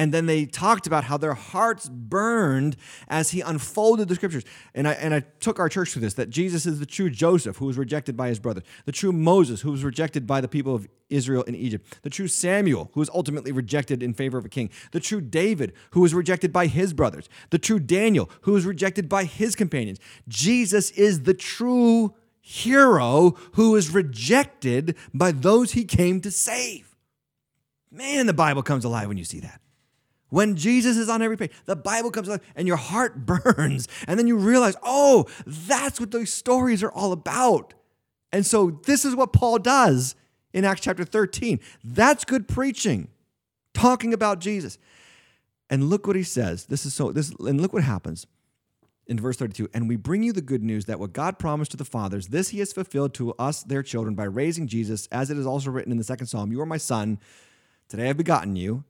And 0.00 0.14
then 0.14 0.24
they 0.24 0.46
talked 0.46 0.86
about 0.86 1.04
how 1.04 1.18
their 1.18 1.34
hearts 1.34 1.86
burned 1.86 2.76
as 3.06 3.32
he 3.32 3.42
unfolded 3.42 4.08
the 4.08 4.14
scriptures. 4.14 4.44
And 4.74 4.88
I, 4.88 4.92
and 4.92 5.12
I 5.12 5.20
took 5.40 5.58
our 5.58 5.68
church 5.68 5.92
through 5.92 6.00
this 6.00 6.14
that 6.14 6.30
Jesus 6.30 6.64
is 6.64 6.80
the 6.80 6.86
true 6.86 7.10
Joseph 7.10 7.58
who 7.58 7.66
was 7.66 7.76
rejected 7.76 8.16
by 8.16 8.28
his 8.28 8.38
brother, 8.38 8.62
the 8.86 8.92
true 8.92 9.12
Moses 9.12 9.60
who 9.60 9.70
was 9.70 9.84
rejected 9.84 10.26
by 10.26 10.40
the 10.40 10.48
people 10.48 10.74
of 10.74 10.88
Israel 11.10 11.42
in 11.42 11.54
Egypt, 11.54 11.98
the 12.00 12.08
true 12.08 12.28
Samuel 12.28 12.90
who 12.94 13.00
was 13.00 13.10
ultimately 13.10 13.52
rejected 13.52 14.02
in 14.02 14.14
favor 14.14 14.38
of 14.38 14.46
a 14.46 14.48
king, 14.48 14.70
the 14.92 15.00
true 15.00 15.20
David 15.20 15.74
who 15.90 16.00
was 16.00 16.14
rejected 16.14 16.50
by 16.50 16.66
his 16.66 16.94
brothers, 16.94 17.28
the 17.50 17.58
true 17.58 17.78
Daniel 17.78 18.30
who 18.40 18.52
was 18.52 18.64
rejected 18.64 19.06
by 19.06 19.24
his 19.24 19.54
companions. 19.54 19.98
Jesus 20.28 20.92
is 20.92 21.24
the 21.24 21.34
true 21.34 22.14
hero 22.40 23.36
who 23.52 23.76
is 23.76 23.90
rejected 23.90 24.96
by 25.12 25.30
those 25.30 25.72
he 25.72 25.84
came 25.84 26.22
to 26.22 26.30
save. 26.30 26.96
Man, 27.92 28.24
the 28.24 28.32
Bible 28.32 28.62
comes 28.62 28.86
alive 28.86 29.06
when 29.06 29.18
you 29.18 29.24
see 29.24 29.40
that. 29.40 29.59
When 30.30 30.56
Jesus 30.56 30.96
is 30.96 31.08
on 31.08 31.22
every 31.22 31.36
page, 31.36 31.52
the 31.66 31.76
Bible 31.76 32.10
comes 32.10 32.28
alive 32.28 32.40
and 32.56 32.66
your 32.66 32.76
heart 32.76 33.26
burns. 33.26 33.86
And 34.06 34.18
then 34.18 34.26
you 34.26 34.36
realize, 34.36 34.76
oh, 34.82 35.26
that's 35.46 36.00
what 36.00 36.10
those 36.10 36.32
stories 36.32 36.82
are 36.82 36.90
all 36.90 37.12
about. 37.12 37.74
And 38.32 38.46
so 38.46 38.80
this 38.86 39.04
is 39.04 39.14
what 39.14 39.32
Paul 39.32 39.58
does 39.58 40.14
in 40.52 40.64
Acts 40.64 40.80
chapter 40.80 41.04
13. 41.04 41.60
That's 41.84 42.24
good 42.24 42.48
preaching, 42.48 43.08
talking 43.74 44.14
about 44.14 44.38
Jesus. 44.38 44.78
And 45.68 45.90
look 45.90 46.06
what 46.06 46.16
he 46.16 46.22
says. 46.22 46.66
This 46.66 46.86
is 46.86 46.94
so 46.94 47.12
this 47.12 47.30
and 47.40 47.60
look 47.60 47.72
what 47.72 47.84
happens 47.84 48.26
in 49.10 49.18
verse 49.18 49.36
32 49.36 49.68
and 49.74 49.88
we 49.88 49.96
bring 49.96 50.22
you 50.22 50.32
the 50.32 50.40
good 50.40 50.62
news 50.62 50.84
that 50.84 51.00
what 51.00 51.12
god 51.12 51.36
promised 51.36 51.72
to 51.72 51.76
the 51.76 51.84
fathers 51.84 52.28
this 52.28 52.50
he 52.50 52.60
has 52.60 52.72
fulfilled 52.72 53.12
to 53.12 53.32
us 53.34 53.64
their 53.64 53.82
children 53.82 54.14
by 54.14 54.22
raising 54.22 54.68
jesus 54.68 55.08
as 55.10 55.30
it 55.30 55.36
is 55.36 55.46
also 55.46 55.68
written 55.68 55.90
in 55.90 55.98
the 55.98 56.04
second 56.04 56.28
psalm 56.28 56.52
you 56.52 56.60
are 56.60 56.66
my 56.66 56.76
son 56.76 57.18
today 57.88 58.08
i've 58.08 58.16
begotten 58.16 58.54
you 58.54 58.84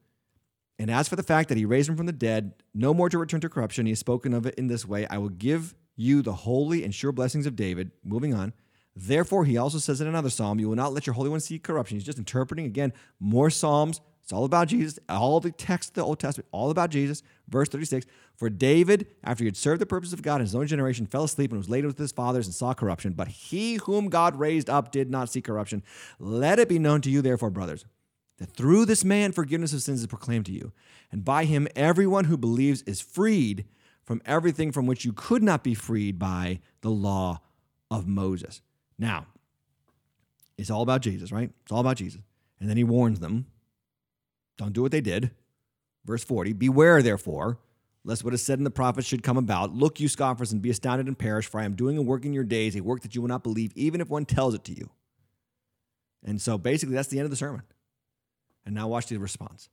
and 0.81 0.91
as 0.91 1.09
for 1.09 1.17
the 1.17 1.23
fact 1.23 1.49
that 1.49 1.59
he 1.59 1.65
raised 1.65 1.89
him 1.89 1.97
from 1.97 2.07
the 2.07 2.13
dead 2.13 2.53
no 2.75 2.93
more 2.93 3.09
to 3.09 3.19
return 3.19 3.41
to 3.41 3.49
corruption 3.49 3.87
he 3.87 3.93
has 3.93 3.99
spoken 3.99 4.35
of 4.35 4.47
it 4.47 4.55
in 4.57 4.67
this 4.67 4.87
way 4.87 5.07
i 5.09 5.19
will 5.19 5.29
give 5.29 5.75
you 5.97 6.23
the 6.23 6.33
holy 6.33 6.83
and 6.83 6.95
sure 6.95 7.13
blessings 7.13 7.47
of 7.47 7.55
david 7.55 7.91
moving 8.05 8.35
on 8.35 8.53
therefore 8.97 9.45
he 9.45 9.57
also 9.57 9.79
says 9.79 10.01
in 10.01 10.07
another 10.07 10.31
psalm 10.31 10.59
you 10.59 10.69
will 10.69 10.77
not 10.77 10.93
let 10.93 11.07
your 11.07 11.15
holy 11.15 11.31
one 11.31 11.41
see 11.41 11.59
corruption 11.59 11.97
he's 11.97 12.05
just 12.05 12.19
interpreting 12.19 12.67
again 12.67 12.93
more 13.21 13.51
psalms 13.51 14.01
it's 14.31 14.37
all 14.37 14.45
about 14.45 14.69
Jesus. 14.69 14.97
All 15.09 15.41
the 15.41 15.51
text 15.51 15.91
of 15.91 15.95
the 15.95 16.05
Old 16.05 16.21
Testament, 16.21 16.47
all 16.53 16.71
about 16.71 16.91
Jesus. 16.91 17.25
Verse 17.49 17.69
36 17.69 18.07
For 18.37 18.49
David, 18.49 19.09
after 19.25 19.43
he 19.43 19.49
had 19.49 19.57
served 19.57 19.81
the 19.81 19.87
purpose 19.87 20.13
of 20.13 20.23
God 20.23 20.37
in 20.37 20.43
his 20.43 20.55
own 20.55 20.69
generation, 20.69 21.05
fell 21.05 21.25
asleep 21.25 21.51
and 21.51 21.59
was 21.59 21.69
laid 21.69 21.85
with 21.85 21.99
his 21.99 22.13
fathers 22.13 22.47
and 22.47 22.55
saw 22.55 22.73
corruption. 22.73 23.13
But 23.13 23.27
he 23.27 23.75
whom 23.75 24.09
God 24.09 24.39
raised 24.39 24.71
up 24.71 24.93
did 24.93 25.11
not 25.11 25.31
see 25.31 25.41
corruption. 25.41 25.83
Let 26.21 26.61
it 26.61 26.69
be 26.69 26.79
known 26.79 27.01
to 27.01 27.11
you, 27.11 27.23
therefore, 27.23 27.51
brothers, 27.51 27.85
that 28.41 28.57
through 28.57 28.87
this 28.87 29.05
man 29.05 29.33
forgiveness 29.33 29.73
of 29.73 29.83
sins 29.83 30.01
is 30.01 30.07
proclaimed 30.07 30.47
to 30.47 30.53
you. 30.53 30.73
And 31.13 31.25
by 31.25 31.45
him, 31.45 31.69
everyone 31.77 32.25
who 32.25 32.37
believes 32.37 32.83
is 32.83 33.01
freed 33.01 33.67
from 34.03 34.23
everything 34.25 34.73
from 34.73 34.87
which 34.87 35.05
you 35.05 35.13
could 35.13 35.43
not 35.43 35.63
be 35.63 35.75
freed 35.75 36.19
by 36.19 36.61
the 36.81 36.91
law 36.91 37.41
of 37.91 38.09
Moses. 38.09 38.63
Now, 38.99 39.27
it's 40.57 40.71
all 40.71 40.83
about 40.83 41.03
Jesus, 41.03 41.31
right? 41.31 41.51
It's 41.63 41.71
all 41.71 41.81
about 41.81 41.99
Jesus. 41.99 42.23
And 42.59 42.69
then 42.69 42.77
he 42.77 42.85
warns 42.85 43.21
them 43.21 43.47
don't 44.57 44.73
do 44.73 44.83
what 44.83 44.93
they 44.93 45.01
did. 45.01 45.31
Verse 46.05 46.25
40 46.25 46.55
Beware, 46.55 47.03
therefore, 47.03 47.59
lest 48.05 48.25
what 48.25 48.35
is 48.35 48.43
said 48.43 48.59
in 48.59 48.65
the 48.65 48.71
prophets 48.71 49.07
should 49.07 49.23
come 49.23 49.37
about. 49.37 49.75
Look, 49.75 50.01
you 50.01 50.09
scoffers, 50.09 50.51
and 50.51 50.63
be 50.63 50.71
astounded 50.71 51.07
and 51.07 51.19
perish, 51.19 51.47
for 51.47 51.61
I 51.61 51.65
am 51.65 51.75
doing 51.75 51.99
a 51.99 52.03
work 52.03 52.25
in 52.25 52.33
your 52.33 52.45
days, 52.45 52.75
a 52.75 52.81
work 52.81 53.03
that 53.03 53.15
you 53.15 53.21
will 53.21 53.29
not 53.29 53.43
believe, 53.43 53.73
even 53.75 54.01
if 54.01 54.09
one 54.09 54.25
tells 54.25 54.55
it 54.55 54.65
to 54.65 54.73
you. 54.73 54.91
And 56.25 56.41
so 56.41 56.59
basically, 56.59 56.95
that's 56.95 57.09
the 57.09 57.19
end 57.19 57.25
of 57.25 57.31
the 57.31 57.37
sermon. 57.37 57.63
And 58.65 58.75
now 58.75 58.89
watch 58.89 59.07
the 59.07 59.19
response. 59.19 59.69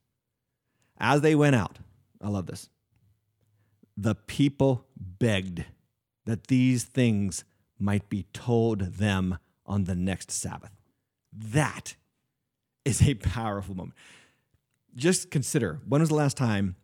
As 0.98 1.20
they 1.20 1.34
went 1.34 1.56
out, 1.56 1.78
I 2.22 2.28
love 2.28 2.46
this. 2.46 2.68
The 3.96 4.14
people 4.14 4.86
begged 4.96 5.64
that 6.24 6.48
these 6.48 6.84
things 6.84 7.44
might 7.78 8.08
be 8.08 8.24
told 8.32 8.80
them 8.80 9.38
on 9.66 9.84
the 9.84 9.94
next 9.94 10.30
Sabbath. 10.30 10.72
That 11.32 11.94
is 12.84 13.06
a 13.06 13.14
powerful 13.14 13.74
moment 13.74 13.94
just 14.98 15.30
consider 15.30 15.80
when 15.86 16.00
was 16.00 16.10
the 16.10 16.14
last 16.14 16.36
time 16.36 16.76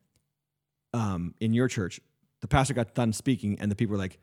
um, 0.94 1.34
in 1.40 1.52
your 1.52 1.68
church 1.68 2.00
the 2.40 2.48
pastor 2.48 2.72
got 2.72 2.94
done 2.94 3.12
speaking 3.12 3.58
and 3.58 3.70
the 3.70 3.74
people 3.74 3.92
were 3.92 3.98
like, 3.98 4.18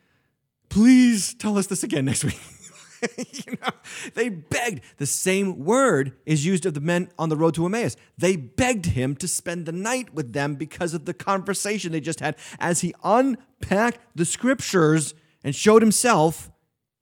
please 0.69 1.33
tell 1.33 1.57
us 1.57 1.67
this 1.67 1.83
again 1.83 2.05
next 2.05 2.23
week. 2.23 2.39
you 3.17 3.57
know, 3.61 3.69
they 4.13 4.29
begged. 4.29 4.81
The 4.97 5.05
same 5.05 5.65
word 5.65 6.13
is 6.25 6.45
used 6.45 6.65
of 6.65 6.73
the 6.73 6.81
men 6.81 7.09
on 7.17 7.29
the 7.29 7.35
road 7.35 7.55
to 7.55 7.65
Emmaus. 7.65 7.95
They 8.17 8.35
begged 8.35 8.87
him 8.87 9.15
to 9.17 9.27
spend 9.27 9.65
the 9.65 9.71
night 9.71 10.13
with 10.13 10.33
them 10.33 10.55
because 10.55 10.93
of 10.93 11.05
the 11.05 11.13
conversation 11.13 11.91
they 11.91 11.99
just 11.99 12.19
had 12.19 12.35
as 12.59 12.81
he 12.81 12.93
unpacked 13.03 13.99
the 14.15 14.25
scriptures 14.25 15.13
and 15.43 15.55
showed 15.55 15.81
himself 15.81 16.51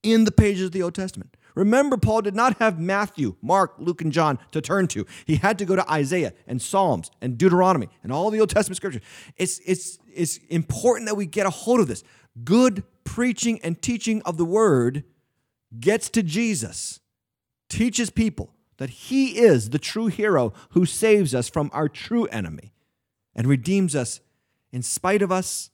in 0.02 0.24
the 0.24 0.32
pages 0.32 0.66
of 0.66 0.72
the 0.72 0.82
Old 0.82 0.94
Testament. 0.94 1.36
Remember, 1.54 1.96
Paul 1.96 2.22
did 2.22 2.34
not 2.34 2.58
have 2.58 2.78
Matthew, 2.78 3.36
Mark, 3.42 3.74
Luke, 3.78 4.00
and 4.00 4.12
John 4.12 4.38
to 4.52 4.60
turn 4.60 4.86
to. 4.88 5.04
He 5.26 5.36
had 5.36 5.58
to 5.58 5.64
go 5.64 5.76
to 5.76 5.90
Isaiah 5.90 6.32
and 6.46 6.62
Psalms 6.62 7.10
and 7.20 7.36
Deuteronomy 7.36 7.88
and 8.02 8.12
all 8.12 8.30
the 8.30 8.40
Old 8.40 8.50
Testament 8.50 8.76
scriptures. 8.76 9.02
It's, 9.36 9.60
it's, 9.66 9.98
it's 10.14 10.36
important 10.48 11.08
that 11.08 11.16
we 11.16 11.26
get 11.26 11.46
a 11.46 11.50
hold 11.50 11.80
of 11.80 11.88
this. 11.88 12.04
Good 12.44 12.84
preaching 13.04 13.60
and 13.62 13.80
teaching 13.82 14.22
of 14.22 14.36
the 14.36 14.44
word 14.44 15.04
gets 15.78 16.08
to 16.10 16.22
Jesus, 16.22 17.00
teaches 17.68 18.10
people 18.10 18.54
that 18.78 18.90
he 18.90 19.38
is 19.38 19.70
the 19.70 19.78
true 19.78 20.06
hero 20.06 20.52
who 20.70 20.86
saves 20.86 21.34
us 21.34 21.48
from 21.48 21.70
our 21.72 21.88
true 21.88 22.24
enemy 22.26 22.72
and 23.34 23.46
redeems 23.46 23.94
us 23.94 24.20
in 24.72 24.82
spite 24.82 25.22
of 25.22 25.30
us 25.30 25.70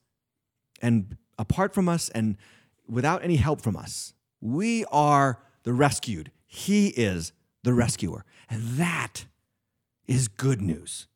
and 0.82 1.16
apart 1.38 1.72
from 1.72 1.88
us 1.88 2.08
and 2.10 2.36
without 2.88 3.22
any 3.24 3.36
help 3.36 3.60
from 3.60 3.76
us. 3.76 4.12
We 4.40 4.84
are 4.86 5.40
the 5.62 5.72
rescued. 5.72 6.30
He 6.46 6.88
is 6.88 7.32
the 7.62 7.72
rescuer. 7.72 8.24
And 8.50 8.62
that 8.78 9.26
is 10.06 10.28
good 10.28 10.60
news. 10.60 11.06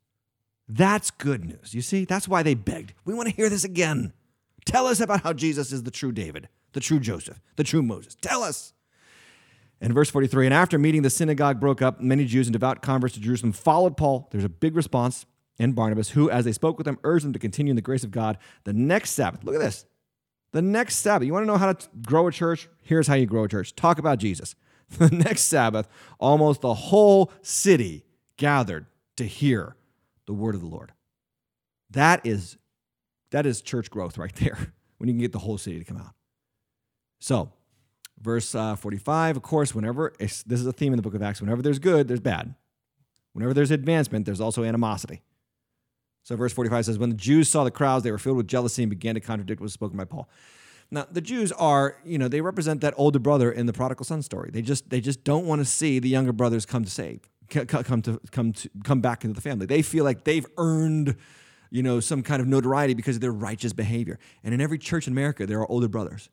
That's 0.67 1.11
good 1.11 1.43
news. 1.43 1.73
You 1.73 1.81
see, 1.81 2.05
that's 2.05 2.27
why 2.27 2.43
they 2.43 2.53
begged. 2.53 2.93
We 3.03 3.13
want 3.13 3.29
to 3.29 3.35
hear 3.35 3.49
this 3.49 3.63
again. 3.63 4.13
Tell 4.65 4.87
us 4.87 4.99
about 4.99 5.23
how 5.23 5.33
Jesus 5.33 5.71
is 5.71 5.83
the 5.83 5.91
true 5.91 6.11
David, 6.11 6.47
the 6.73 6.79
true 6.79 6.99
Joseph, 6.99 7.41
the 7.55 7.63
true 7.63 7.81
Moses. 7.81 8.15
Tell 8.21 8.43
us. 8.43 8.73
In 9.79 9.93
verse 9.93 10.11
43, 10.11 10.45
and 10.45 10.53
after 10.53 10.77
meeting, 10.77 11.01
the 11.01 11.09
synagogue 11.09 11.59
broke 11.59 11.81
up. 11.81 11.99
Many 11.99 12.25
Jews 12.25 12.45
and 12.45 12.53
devout 12.53 12.83
converts 12.83 13.15
to 13.15 13.19
Judaism 13.19 13.51
followed 13.51 13.97
Paul. 13.97 14.27
There's 14.31 14.43
a 14.43 14.49
big 14.49 14.75
response 14.75 15.25
and 15.61 15.75
Barnabas, 15.75 16.09
who, 16.09 16.29
as 16.29 16.45
they 16.45 16.51
spoke 16.51 16.77
with 16.77 16.85
them, 16.85 16.97
urged 17.03 17.25
them 17.25 17.33
to 17.33 17.39
continue 17.39 17.71
in 17.71 17.75
the 17.75 17.81
grace 17.81 18.03
of 18.03 18.11
God. 18.11 18.37
The 18.63 18.73
next 18.73 19.11
Sabbath, 19.11 19.43
look 19.43 19.55
at 19.55 19.61
this. 19.61 19.85
The 20.53 20.61
next 20.61 20.97
Sabbath, 20.97 21.25
you 21.25 21.33
want 21.33 21.43
to 21.43 21.47
know 21.47 21.57
how 21.57 21.71
to 21.73 21.87
grow 22.03 22.27
a 22.27 22.31
church? 22.31 22.67
Here's 22.81 23.07
how 23.07 23.13
you 23.13 23.25
grow 23.25 23.43
a 23.43 23.47
church 23.47 23.75
talk 23.75 23.99
about 23.99 24.19
Jesus. 24.19 24.55
The 24.97 25.09
next 25.09 25.43
Sabbath, 25.43 25.87
almost 26.19 26.59
the 26.59 26.73
whole 26.73 27.31
city 27.41 28.03
gathered 28.35 28.87
to 29.15 29.23
hear 29.23 29.77
the 30.25 30.33
word 30.33 30.53
of 30.53 30.59
the 30.59 30.67
Lord. 30.67 30.91
That 31.91 32.25
is, 32.25 32.57
that 33.29 33.45
is 33.45 33.61
church 33.61 33.89
growth 33.89 34.17
right 34.17 34.35
there, 34.41 34.73
when 34.97 35.07
you 35.07 35.13
can 35.13 35.21
get 35.21 35.31
the 35.31 35.39
whole 35.39 35.57
city 35.57 35.79
to 35.79 35.85
come 35.85 35.95
out. 35.95 36.13
So, 37.21 37.51
verse 38.19 38.55
uh, 38.55 38.75
45, 38.75 39.37
of 39.37 39.43
course, 39.43 39.75
whenever, 39.75 40.11
this 40.19 40.43
is 40.47 40.65
a 40.65 40.73
theme 40.73 40.91
in 40.91 40.97
the 40.97 41.03
book 41.03 41.13
of 41.13 41.21
Acts, 41.21 41.39
whenever 41.39 41.61
there's 41.61 41.77
good, 41.77 42.07
there's 42.07 42.19
bad. 42.19 42.55
Whenever 43.33 43.53
there's 43.53 43.69
advancement, 43.69 44.25
there's 44.25 44.41
also 44.41 44.63
animosity. 44.63 45.21
So, 46.23 46.35
verse 46.35 46.51
45 46.51 46.85
says, 46.85 46.97
When 46.97 47.11
the 47.11 47.15
Jews 47.15 47.47
saw 47.47 47.63
the 47.63 47.69
crowds, 47.69 48.03
they 48.03 48.11
were 48.11 48.17
filled 48.17 48.37
with 48.37 48.47
jealousy 48.47 48.81
and 48.81 48.89
began 48.89 49.13
to 49.13 49.21
contradict 49.21 49.61
what 49.61 49.65
was 49.65 49.73
spoken 49.73 49.97
by 49.97 50.05
Paul. 50.05 50.27
Now, 50.89 51.05
the 51.11 51.21
Jews 51.21 51.51
are, 51.53 51.95
you 52.03 52.17
know, 52.17 52.27
they 52.27 52.41
represent 52.41 52.81
that 52.81 52.95
older 52.97 53.19
brother 53.19 53.51
in 53.51 53.67
the 53.67 53.73
prodigal 53.73 54.03
son 54.03 54.23
story. 54.23 54.49
They 54.51 54.63
just, 54.63 54.89
they 54.89 54.99
just 54.99 55.23
don't 55.23 55.45
want 55.45 55.61
to 55.61 55.65
see 55.65 55.99
the 55.99 56.09
younger 56.09 56.33
brothers 56.33 56.65
come 56.65 56.83
to 56.83 56.89
save, 56.89 57.21
come 57.49 58.01
to, 58.01 58.19
come 58.31 58.51
to, 58.51 58.69
come 58.83 58.99
back 58.99 59.23
into 59.23 59.35
the 59.35 59.41
family. 59.41 59.67
They 59.67 59.83
feel 59.83 60.03
like 60.03 60.23
they've 60.23 60.45
earned, 60.57 61.15
you 61.69 61.83
know, 61.83 61.99
some 61.99 62.23
kind 62.23 62.41
of 62.41 62.47
notoriety 62.47 62.95
because 62.95 63.17
of 63.17 63.21
their 63.21 63.31
righteous 63.31 63.73
behavior. 63.73 64.17
And 64.43 64.55
in 64.55 64.59
every 64.59 64.79
church 64.79 65.05
in 65.05 65.13
America, 65.13 65.45
there 65.45 65.59
are 65.59 65.71
older 65.71 65.87
brothers 65.87 66.29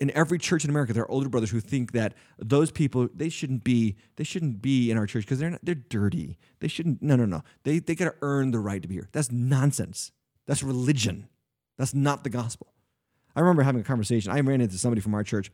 in 0.00 0.10
every 0.12 0.38
church 0.38 0.64
in 0.64 0.70
America, 0.70 0.92
there 0.92 1.02
are 1.02 1.10
older 1.10 1.28
brothers 1.28 1.50
who 1.50 1.60
think 1.60 1.92
that 1.92 2.14
those 2.38 2.70
people 2.70 3.08
they 3.14 3.28
shouldn't 3.28 3.62
be 3.62 3.96
they 4.16 4.24
shouldn't 4.24 4.62
be 4.62 4.90
in 4.90 4.96
our 4.96 5.06
church 5.06 5.24
because 5.24 5.38
they're 5.38 5.50
not, 5.50 5.60
they're 5.62 5.74
dirty. 5.74 6.38
They 6.60 6.68
shouldn't. 6.68 7.02
No, 7.02 7.16
no, 7.16 7.26
no. 7.26 7.42
They 7.64 7.78
they 7.78 7.94
got 7.94 8.06
to 8.06 8.14
earn 8.22 8.50
the 8.50 8.58
right 8.58 8.80
to 8.80 8.88
be 8.88 8.94
here. 8.94 9.08
That's 9.12 9.30
nonsense. 9.30 10.10
That's 10.46 10.62
religion. 10.62 11.28
That's 11.76 11.94
not 11.94 12.24
the 12.24 12.30
gospel. 12.30 12.72
I 13.36 13.40
remember 13.40 13.62
having 13.62 13.80
a 13.80 13.84
conversation. 13.84 14.32
I 14.32 14.40
ran 14.40 14.60
into 14.60 14.78
somebody 14.78 15.00
from 15.00 15.14
our 15.14 15.22
church. 15.22 15.52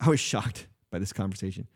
I 0.00 0.10
was 0.10 0.20
shocked 0.20 0.66
by 0.90 0.98
this 0.98 1.12
conversation. 1.12 1.68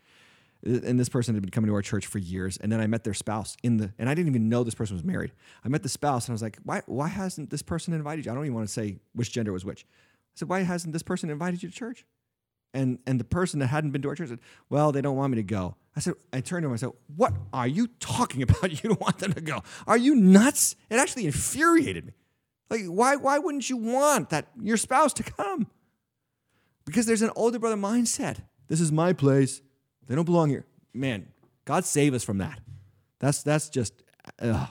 And 0.63 0.99
this 0.99 1.09
person 1.09 1.33
had 1.33 1.41
been 1.41 1.49
coming 1.49 1.69
to 1.69 1.73
our 1.73 1.81
church 1.81 2.05
for 2.05 2.19
years. 2.19 2.57
And 2.57 2.71
then 2.71 2.79
I 2.79 2.85
met 2.85 3.03
their 3.03 3.15
spouse 3.15 3.57
in 3.63 3.77
the, 3.77 3.91
and 3.97 4.07
I 4.07 4.13
didn't 4.13 4.29
even 4.29 4.47
know 4.47 4.63
this 4.63 4.75
person 4.75 4.95
was 4.95 5.03
married. 5.03 5.31
I 5.65 5.69
met 5.69 5.81
the 5.81 5.89
spouse 5.89 6.27
and 6.27 6.33
I 6.33 6.35
was 6.35 6.43
like, 6.43 6.59
why, 6.63 6.83
why 6.85 7.07
hasn't 7.07 7.49
this 7.49 7.63
person 7.63 7.95
invited 7.95 8.25
you? 8.25 8.31
I 8.31 8.35
don't 8.35 8.45
even 8.45 8.53
want 8.53 8.67
to 8.67 8.73
say 8.73 8.97
which 9.13 9.31
gender 9.31 9.51
was 9.51 9.65
which. 9.65 9.87
I 10.35 10.35
said, 10.35 10.49
why 10.49 10.61
hasn't 10.61 10.93
this 10.93 11.03
person 11.03 11.29
invited 11.29 11.61
you 11.61 11.69
to 11.69 11.75
church? 11.75 12.05
And 12.73 12.99
and 13.05 13.19
the 13.19 13.25
person 13.25 13.59
that 13.59 13.67
hadn't 13.67 13.91
been 13.91 14.01
to 14.03 14.09
our 14.09 14.15
church 14.15 14.29
said, 14.29 14.39
well, 14.69 14.91
they 14.91 15.01
don't 15.01 15.17
want 15.17 15.31
me 15.31 15.35
to 15.37 15.43
go. 15.43 15.75
I 15.95 15.99
said, 15.99 16.13
I 16.31 16.39
turned 16.39 16.63
to 16.63 16.67
him. 16.67 16.73
I 16.73 16.77
said, 16.77 16.91
what 17.15 17.33
are 17.51 17.67
you 17.67 17.87
talking 17.99 18.41
about? 18.41 18.71
You 18.83 18.89
don't 18.89 19.01
want 19.01 19.19
them 19.19 19.33
to 19.33 19.41
go? 19.41 19.61
Are 19.87 19.97
you 19.97 20.15
nuts? 20.15 20.75
It 20.89 20.95
actually 20.95 21.25
infuriated 21.25 22.05
me. 22.05 22.13
Like, 22.69 22.85
why 22.85 23.17
why 23.17 23.37
wouldn't 23.39 23.69
you 23.69 23.75
want 23.75 24.29
that 24.29 24.47
your 24.61 24.77
spouse 24.77 25.11
to 25.13 25.23
come? 25.23 25.67
Because 26.85 27.05
there's 27.05 27.21
an 27.21 27.31
older 27.35 27.59
brother 27.59 27.75
mindset. 27.75 28.37
This 28.67 28.79
is 28.79 28.91
my 28.91 29.11
place. 29.11 29.61
They 30.07 30.15
don't 30.15 30.25
belong 30.25 30.49
here. 30.49 30.65
Man, 30.93 31.27
God 31.65 31.83
save 31.85 32.13
us 32.13 32.23
from 32.23 32.37
that. 32.37 32.59
That's 33.19 33.43
that's 33.43 33.69
just 33.69 34.01
ugh. 34.41 34.69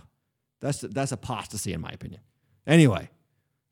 that's 0.60 0.80
that's 0.80 1.12
apostasy 1.12 1.74
in 1.74 1.82
my 1.82 1.90
opinion. 1.90 2.22
Anyway, 2.66 3.10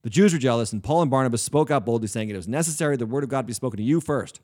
the 0.08 0.14
Jews 0.14 0.32
were 0.32 0.38
jealous, 0.38 0.72
and 0.72 0.82
Paul 0.82 1.02
and 1.02 1.10
Barnabas 1.10 1.42
spoke 1.42 1.70
out 1.70 1.84
boldly, 1.84 2.08
saying, 2.08 2.30
It 2.30 2.34
was 2.34 2.48
necessary 2.48 2.96
the 2.96 3.04
word 3.04 3.24
of 3.24 3.28
God 3.28 3.44
be 3.44 3.52
spoken 3.52 3.76
to 3.76 3.82
you 3.82 4.00
first. 4.00 4.40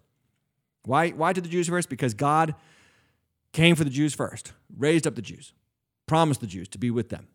Why, 0.84 1.08
why 1.08 1.32
to 1.32 1.40
the 1.40 1.48
Jews 1.48 1.68
first? 1.68 1.88
Because 1.88 2.12
God 2.12 2.54
came 3.54 3.74
for 3.74 3.82
the 3.82 3.88
Jews 3.88 4.12
first, 4.12 4.52
raised 4.76 5.06
up 5.06 5.14
the 5.14 5.22
Jews, 5.22 5.54
promised 6.06 6.42
the 6.42 6.46
Jews 6.46 6.68
to 6.68 6.76
be 6.76 6.90
with 6.90 7.08
them. 7.08 7.28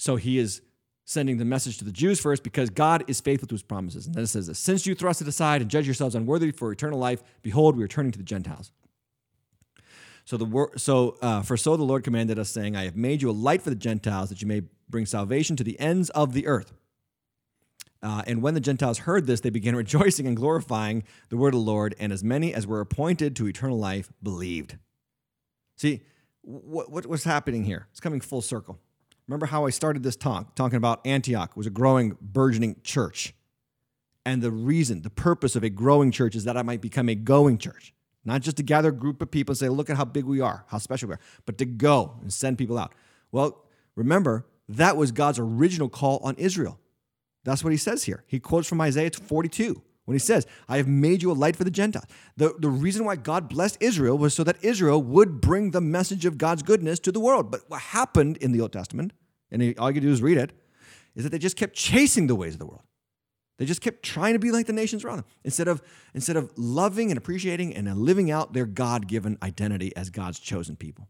So 0.00 0.16
he 0.16 0.36
is 0.36 0.62
sending 1.04 1.38
the 1.38 1.44
message 1.44 1.78
to 1.78 1.84
the 1.84 1.92
Jews 1.92 2.18
first 2.18 2.42
because 2.42 2.70
God 2.70 3.04
is 3.06 3.20
faithful 3.20 3.46
to 3.46 3.54
his 3.54 3.62
promises. 3.62 4.04
And 4.06 4.16
then 4.16 4.24
it 4.24 4.26
says 4.26 4.48
this 4.48 4.58
Since 4.58 4.84
you 4.84 4.96
thrust 4.96 5.22
it 5.22 5.28
aside 5.28 5.62
and 5.62 5.70
judge 5.70 5.86
yourselves 5.86 6.16
unworthy 6.16 6.50
for 6.50 6.72
eternal 6.72 6.98
life, 6.98 7.22
behold, 7.40 7.76
we 7.76 7.84
are 7.84 7.88
turning 7.88 8.10
to 8.10 8.18
the 8.18 8.24
Gentiles. 8.24 8.72
So, 10.24 10.36
the 10.36 10.70
so 10.76 11.18
uh, 11.22 11.42
for 11.42 11.56
so 11.56 11.76
the 11.76 11.84
Lord 11.84 12.02
commanded 12.02 12.36
us, 12.36 12.50
saying, 12.50 12.74
I 12.74 12.82
have 12.82 12.96
made 12.96 13.22
you 13.22 13.30
a 13.30 13.32
light 13.32 13.62
for 13.62 13.70
the 13.70 13.76
Gentiles, 13.76 14.28
that 14.30 14.42
you 14.42 14.48
may 14.48 14.62
bring 14.88 15.06
salvation 15.06 15.54
to 15.54 15.62
the 15.62 15.78
ends 15.78 16.10
of 16.10 16.32
the 16.32 16.48
earth. 16.48 16.72
Uh, 18.02 18.22
and 18.26 18.42
when 18.42 18.54
the 18.54 18.60
Gentiles 18.60 18.98
heard 18.98 19.26
this, 19.26 19.40
they 19.40 19.50
began 19.50 19.76
rejoicing 19.84 20.26
and 20.26 20.36
glorifying 20.36 21.04
the 21.28 21.36
word 21.36 21.54
of 21.54 21.60
the 21.60 21.66
Lord, 21.66 21.94
and 21.98 22.12
as 22.12 22.24
many 22.24 22.54
as 22.54 22.66
were 22.66 22.80
appointed 22.80 23.36
to 23.36 23.46
eternal 23.46 23.78
life 23.78 24.12
believed. 24.22 24.78
See, 25.76 26.02
what, 26.42 26.90
what, 26.90 27.06
what's 27.06 27.24
happening 27.24 27.64
here? 27.64 27.86
It's 27.90 28.00
coming 28.00 28.20
full 28.20 28.42
circle. 28.42 28.78
Remember 29.26 29.46
how 29.46 29.66
I 29.66 29.70
started 29.70 30.02
this 30.02 30.16
talk, 30.16 30.54
talking 30.56 30.76
about 30.76 31.06
Antioch 31.06 31.56
was 31.56 31.66
a 31.66 31.70
growing, 31.70 32.16
burgeoning 32.20 32.76
church. 32.82 33.34
And 34.26 34.42
the 34.42 34.50
reason, 34.50 35.02
the 35.02 35.10
purpose 35.10 35.56
of 35.56 35.62
a 35.62 35.70
growing 35.70 36.10
church 36.10 36.34
is 36.34 36.44
that 36.44 36.56
I 36.56 36.62
might 36.62 36.80
become 36.80 37.08
a 37.08 37.14
going 37.14 37.56
church. 37.58 37.94
Not 38.24 38.42
just 38.42 38.56
to 38.58 38.62
gather 38.62 38.90
a 38.90 38.92
group 38.92 39.22
of 39.22 39.30
people 39.30 39.52
and 39.52 39.58
say, 39.58 39.68
look 39.68 39.88
at 39.88 39.96
how 39.96 40.04
big 40.04 40.24
we 40.24 40.40
are, 40.40 40.64
how 40.68 40.78
special 40.78 41.08
we 41.08 41.14
are, 41.14 41.20
but 41.46 41.58
to 41.58 41.64
go 41.64 42.16
and 42.20 42.32
send 42.32 42.58
people 42.58 42.78
out. 42.78 42.92
Well, 43.32 43.64
remember, 43.94 44.46
that 44.68 44.96
was 44.96 45.12
God's 45.12 45.38
original 45.38 45.88
call 45.88 46.18
on 46.22 46.34
Israel. 46.36 46.78
That's 47.44 47.64
what 47.64 47.72
he 47.72 47.76
says 47.76 48.04
here. 48.04 48.24
He 48.26 48.38
quotes 48.38 48.68
from 48.68 48.80
Isaiah 48.80 49.10
42 49.10 49.82
when 50.04 50.14
he 50.14 50.18
says, 50.18 50.46
I 50.68 50.76
have 50.76 50.88
made 50.88 51.22
you 51.22 51.30
a 51.30 51.34
light 51.34 51.56
for 51.56 51.64
the 51.64 51.70
Gentiles. 51.70 52.06
The, 52.36 52.54
the 52.58 52.68
reason 52.68 53.04
why 53.04 53.16
God 53.16 53.48
blessed 53.48 53.78
Israel 53.80 54.18
was 54.18 54.34
so 54.34 54.44
that 54.44 54.62
Israel 54.62 55.02
would 55.02 55.40
bring 55.40 55.70
the 55.70 55.80
message 55.80 56.26
of 56.26 56.36
God's 56.36 56.62
goodness 56.62 56.98
to 57.00 57.12
the 57.12 57.20
world. 57.20 57.50
But 57.50 57.62
what 57.68 57.80
happened 57.80 58.36
in 58.38 58.52
the 58.52 58.60
Old 58.60 58.72
Testament, 58.72 59.12
and 59.50 59.78
all 59.78 59.90
you 59.90 60.00
do 60.00 60.10
is 60.10 60.20
read 60.20 60.36
it, 60.36 60.52
is 61.14 61.24
that 61.24 61.30
they 61.30 61.38
just 61.38 61.56
kept 61.56 61.74
chasing 61.74 62.26
the 62.26 62.34
ways 62.34 62.54
of 62.54 62.58
the 62.58 62.66
world. 62.66 62.82
They 63.58 63.66
just 63.66 63.82
kept 63.82 64.02
trying 64.02 64.32
to 64.32 64.38
be 64.38 64.50
like 64.50 64.66
the 64.66 64.72
nations 64.72 65.04
around 65.04 65.18
them 65.18 65.26
instead 65.44 65.68
of, 65.68 65.82
instead 66.14 66.36
of 66.36 66.50
loving 66.56 67.10
and 67.10 67.18
appreciating 67.18 67.76
and 67.76 67.94
living 67.98 68.30
out 68.30 68.54
their 68.54 68.64
God 68.64 69.06
given 69.06 69.36
identity 69.42 69.94
as 69.94 70.08
God's 70.08 70.38
chosen 70.38 70.76
people. 70.76 71.08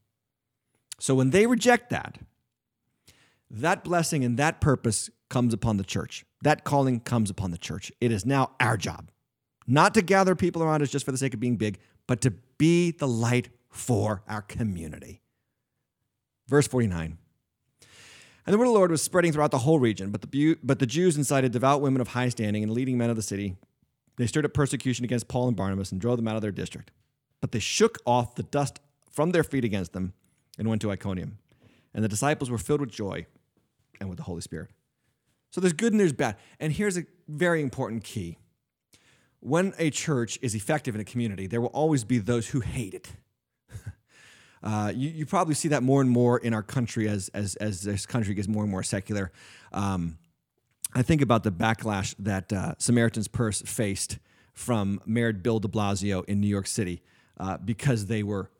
So 0.99 1.15
when 1.15 1.31
they 1.31 1.47
reject 1.47 1.91
that, 1.91 2.19
that 3.51 3.85
blessing 3.85 4.25
and 4.25 4.37
that 4.37 4.61
purpose 4.61 5.11
comes 5.31 5.55
upon 5.55 5.79
the 5.79 5.85
church. 5.85 6.27
That 6.43 6.65
calling 6.65 7.01
comes 7.01 7.31
upon 7.31 7.51
the 7.51 7.59
church. 7.59 7.91
It 8.01 8.13
is 8.13 8.27
now 8.27 8.51
our 8.61 8.77
job, 8.77 9.11
not 9.67 9.95
to 9.95 10.03
gather 10.03 10.35
people 10.35 10.63
around 10.63 10.83
us 10.83 10.91
just 10.91 11.07
for 11.07 11.13
the 11.13 11.19
sake 11.19 11.33
of 11.33 11.41
being 11.41 11.57
big, 11.57 11.79
but 12.07 12.21
to 12.21 12.33
be 12.59 12.91
the 12.91 13.09
light 13.09 13.49
for 13.71 14.23
our 14.29 14.43
community. 14.43 15.23
Verse 16.49 16.67
49. 16.67 17.17
And 18.47 18.55
the 18.55 18.59
word 18.59 18.65
of 18.65 18.73
the 18.73 18.79
Lord 18.79 18.91
was 18.91 19.03
spreading 19.03 19.33
throughout 19.33 19.53
the 19.53 19.59
whole 19.59 19.79
region, 19.79 20.11
but 20.11 20.23
the, 20.23 20.57
but 20.63 20.79
the 20.79 20.87
Jews 20.87 21.17
incited 21.17 21.53
devout 21.53 21.81
women 21.81 22.01
of 22.01 22.09
high 22.09 22.29
standing 22.29 22.63
and 22.63 22.73
leading 22.73 22.99
men 22.99 23.11
of 23.11 23.17
the 23.17 23.23
city. 23.23 23.57
They 24.17 24.27
stirred 24.27 24.45
up 24.45 24.55
persecution 24.55 25.05
against 25.05 25.29
Paul 25.29 25.49
and 25.49 25.57
Barnabas 25.57 25.93
and 25.93 26.01
drove 26.01 26.17
them 26.17 26.27
out 26.27 26.37
of 26.37 26.43
their 26.43 26.51
district. 26.51 26.91
But 27.41 27.53
they 27.53 27.59
shook 27.59 27.99
off 28.05 28.35
the 28.35 28.43
dust 28.43 28.81
from 29.11 29.31
their 29.31 29.45
feet 29.45 29.65
against 29.65 29.93
them 29.93 30.15
and 30.59 30.69
went 30.69 30.83
to 30.83 30.91
Iconium. 30.91 31.39
And 31.95 32.05
the 32.05 32.09
disciples 32.09 32.51
were 32.51 32.59
filled 32.59 32.81
with 32.81 32.91
joy 32.91 33.27
and 34.01 34.09
with 34.09 34.19
the 34.19 34.25
Holy 34.25 34.41
Spirit. 34.41 34.71
So 35.51 35.61
there's 35.61 35.73
good 35.73 35.93
and 35.93 36.01
there's 36.01 36.13
bad. 36.13 36.37
And 36.59 36.73
here's 36.73 36.97
a 36.97 37.05
very 37.29 37.63
important 37.63 38.05
key. 38.05 38.39
when 39.41 39.73
a 39.79 39.91
church 39.91 40.39
is 40.43 40.55
effective 40.55 40.95
in 40.95 41.01
a 41.01 41.05
community, 41.05 41.47
there 41.47 41.61
will 41.61 41.69
always 41.69 42.05
be 42.05 42.19
those 42.19 42.49
who 42.49 42.61
hate 42.61 42.95
it. 42.95 43.13
Uh, 44.63 44.93
you, 44.95 45.09
you 45.09 45.25
probably 45.25 45.55
see 45.55 45.69
that 45.69 45.83
more 45.83 46.03
and 46.03 46.11
more 46.11 46.37
in 46.37 46.53
our 46.53 46.63
country 46.63 47.09
as 47.09 47.31
as 47.33 47.55
as 47.57 47.81
this 47.81 48.05
country 48.05 48.35
gets 48.35 48.47
more 48.47 48.63
and 48.63 48.71
more 48.71 48.83
secular. 48.83 49.33
Um, 49.73 50.19
I 50.95 51.01
think 51.01 51.23
about 51.23 51.45
the 51.45 51.51
backlash 51.51 52.15
that 52.19 52.53
uh, 52.53 52.75
Samaritan's 52.77 53.27
Purse 53.27 53.63
faced 53.63 54.19
from 54.53 55.01
Mayor 55.07 55.33
Bill 55.33 55.61
De 55.61 55.69
Blasio 55.69 56.27
in 56.27 56.43
New 56.43 56.47
York 56.47 56.67
City 56.67 57.01
uh, 57.39 57.57
because 57.57 58.05
they 58.05 58.23
were 58.23 58.51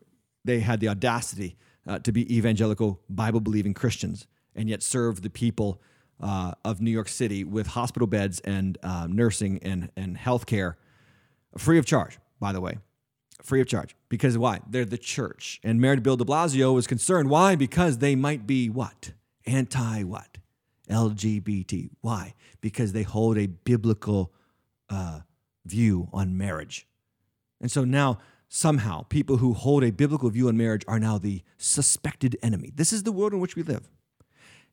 they 0.43 0.61
had 0.61 0.79
the 0.79 0.87
audacity 0.87 1.55
uh, 1.85 1.99
to 1.99 2.11
be 2.11 2.35
evangelical 2.35 2.99
Bible 3.07 3.39
believing 3.39 3.75
Christians 3.75 4.25
and 4.55 4.67
yet 4.69 4.81
serve 4.81 5.21
the 5.21 5.29
people 5.29 5.83
uh, 6.21 6.53
of 6.63 6.81
New 6.81 6.91
York 6.91 7.09
City 7.09 7.43
with 7.43 7.67
hospital 7.67 8.07
beds 8.07 8.39
and 8.41 8.77
uh, 8.83 9.07
nursing 9.09 9.59
and 9.63 9.91
and 9.95 10.17
healthcare 10.17 10.75
free 11.57 11.77
of 11.77 11.85
charge. 11.85 12.19
By 12.39 12.53
the 12.53 12.61
way, 12.61 12.77
free 13.43 13.61
of 13.61 13.67
charge. 13.67 13.95
Because 14.09 14.37
why? 14.37 14.59
They're 14.69 14.85
the 14.85 14.97
church. 14.97 15.59
And 15.63 15.79
Mayor 15.79 15.97
Bill 15.97 16.17
de 16.17 16.25
Blasio 16.25 16.73
was 16.73 16.87
concerned. 16.87 17.29
Why? 17.29 17.55
Because 17.55 17.99
they 17.99 18.15
might 18.15 18.47
be 18.47 18.69
what? 18.69 19.11
Anti 19.45 20.03
what? 20.03 20.37
LGBT. 20.89 21.89
Why? 22.01 22.33
Because 22.61 22.93
they 22.93 23.03
hold 23.03 23.37
a 23.37 23.47
biblical 23.47 24.33
uh, 24.89 25.21
view 25.65 26.09
on 26.11 26.37
marriage. 26.37 26.87
And 27.59 27.71
so 27.71 27.83
now, 27.83 28.19
somehow, 28.49 29.03
people 29.03 29.37
who 29.37 29.53
hold 29.53 29.83
a 29.83 29.91
biblical 29.91 30.29
view 30.29 30.47
on 30.47 30.57
marriage 30.57 30.83
are 30.87 30.99
now 30.99 31.17
the 31.17 31.41
suspected 31.57 32.35
enemy. 32.41 32.71
This 32.75 32.91
is 32.91 33.03
the 33.03 33.11
world 33.11 33.33
in 33.33 33.39
which 33.39 33.55
we 33.55 33.63
live. 33.63 33.87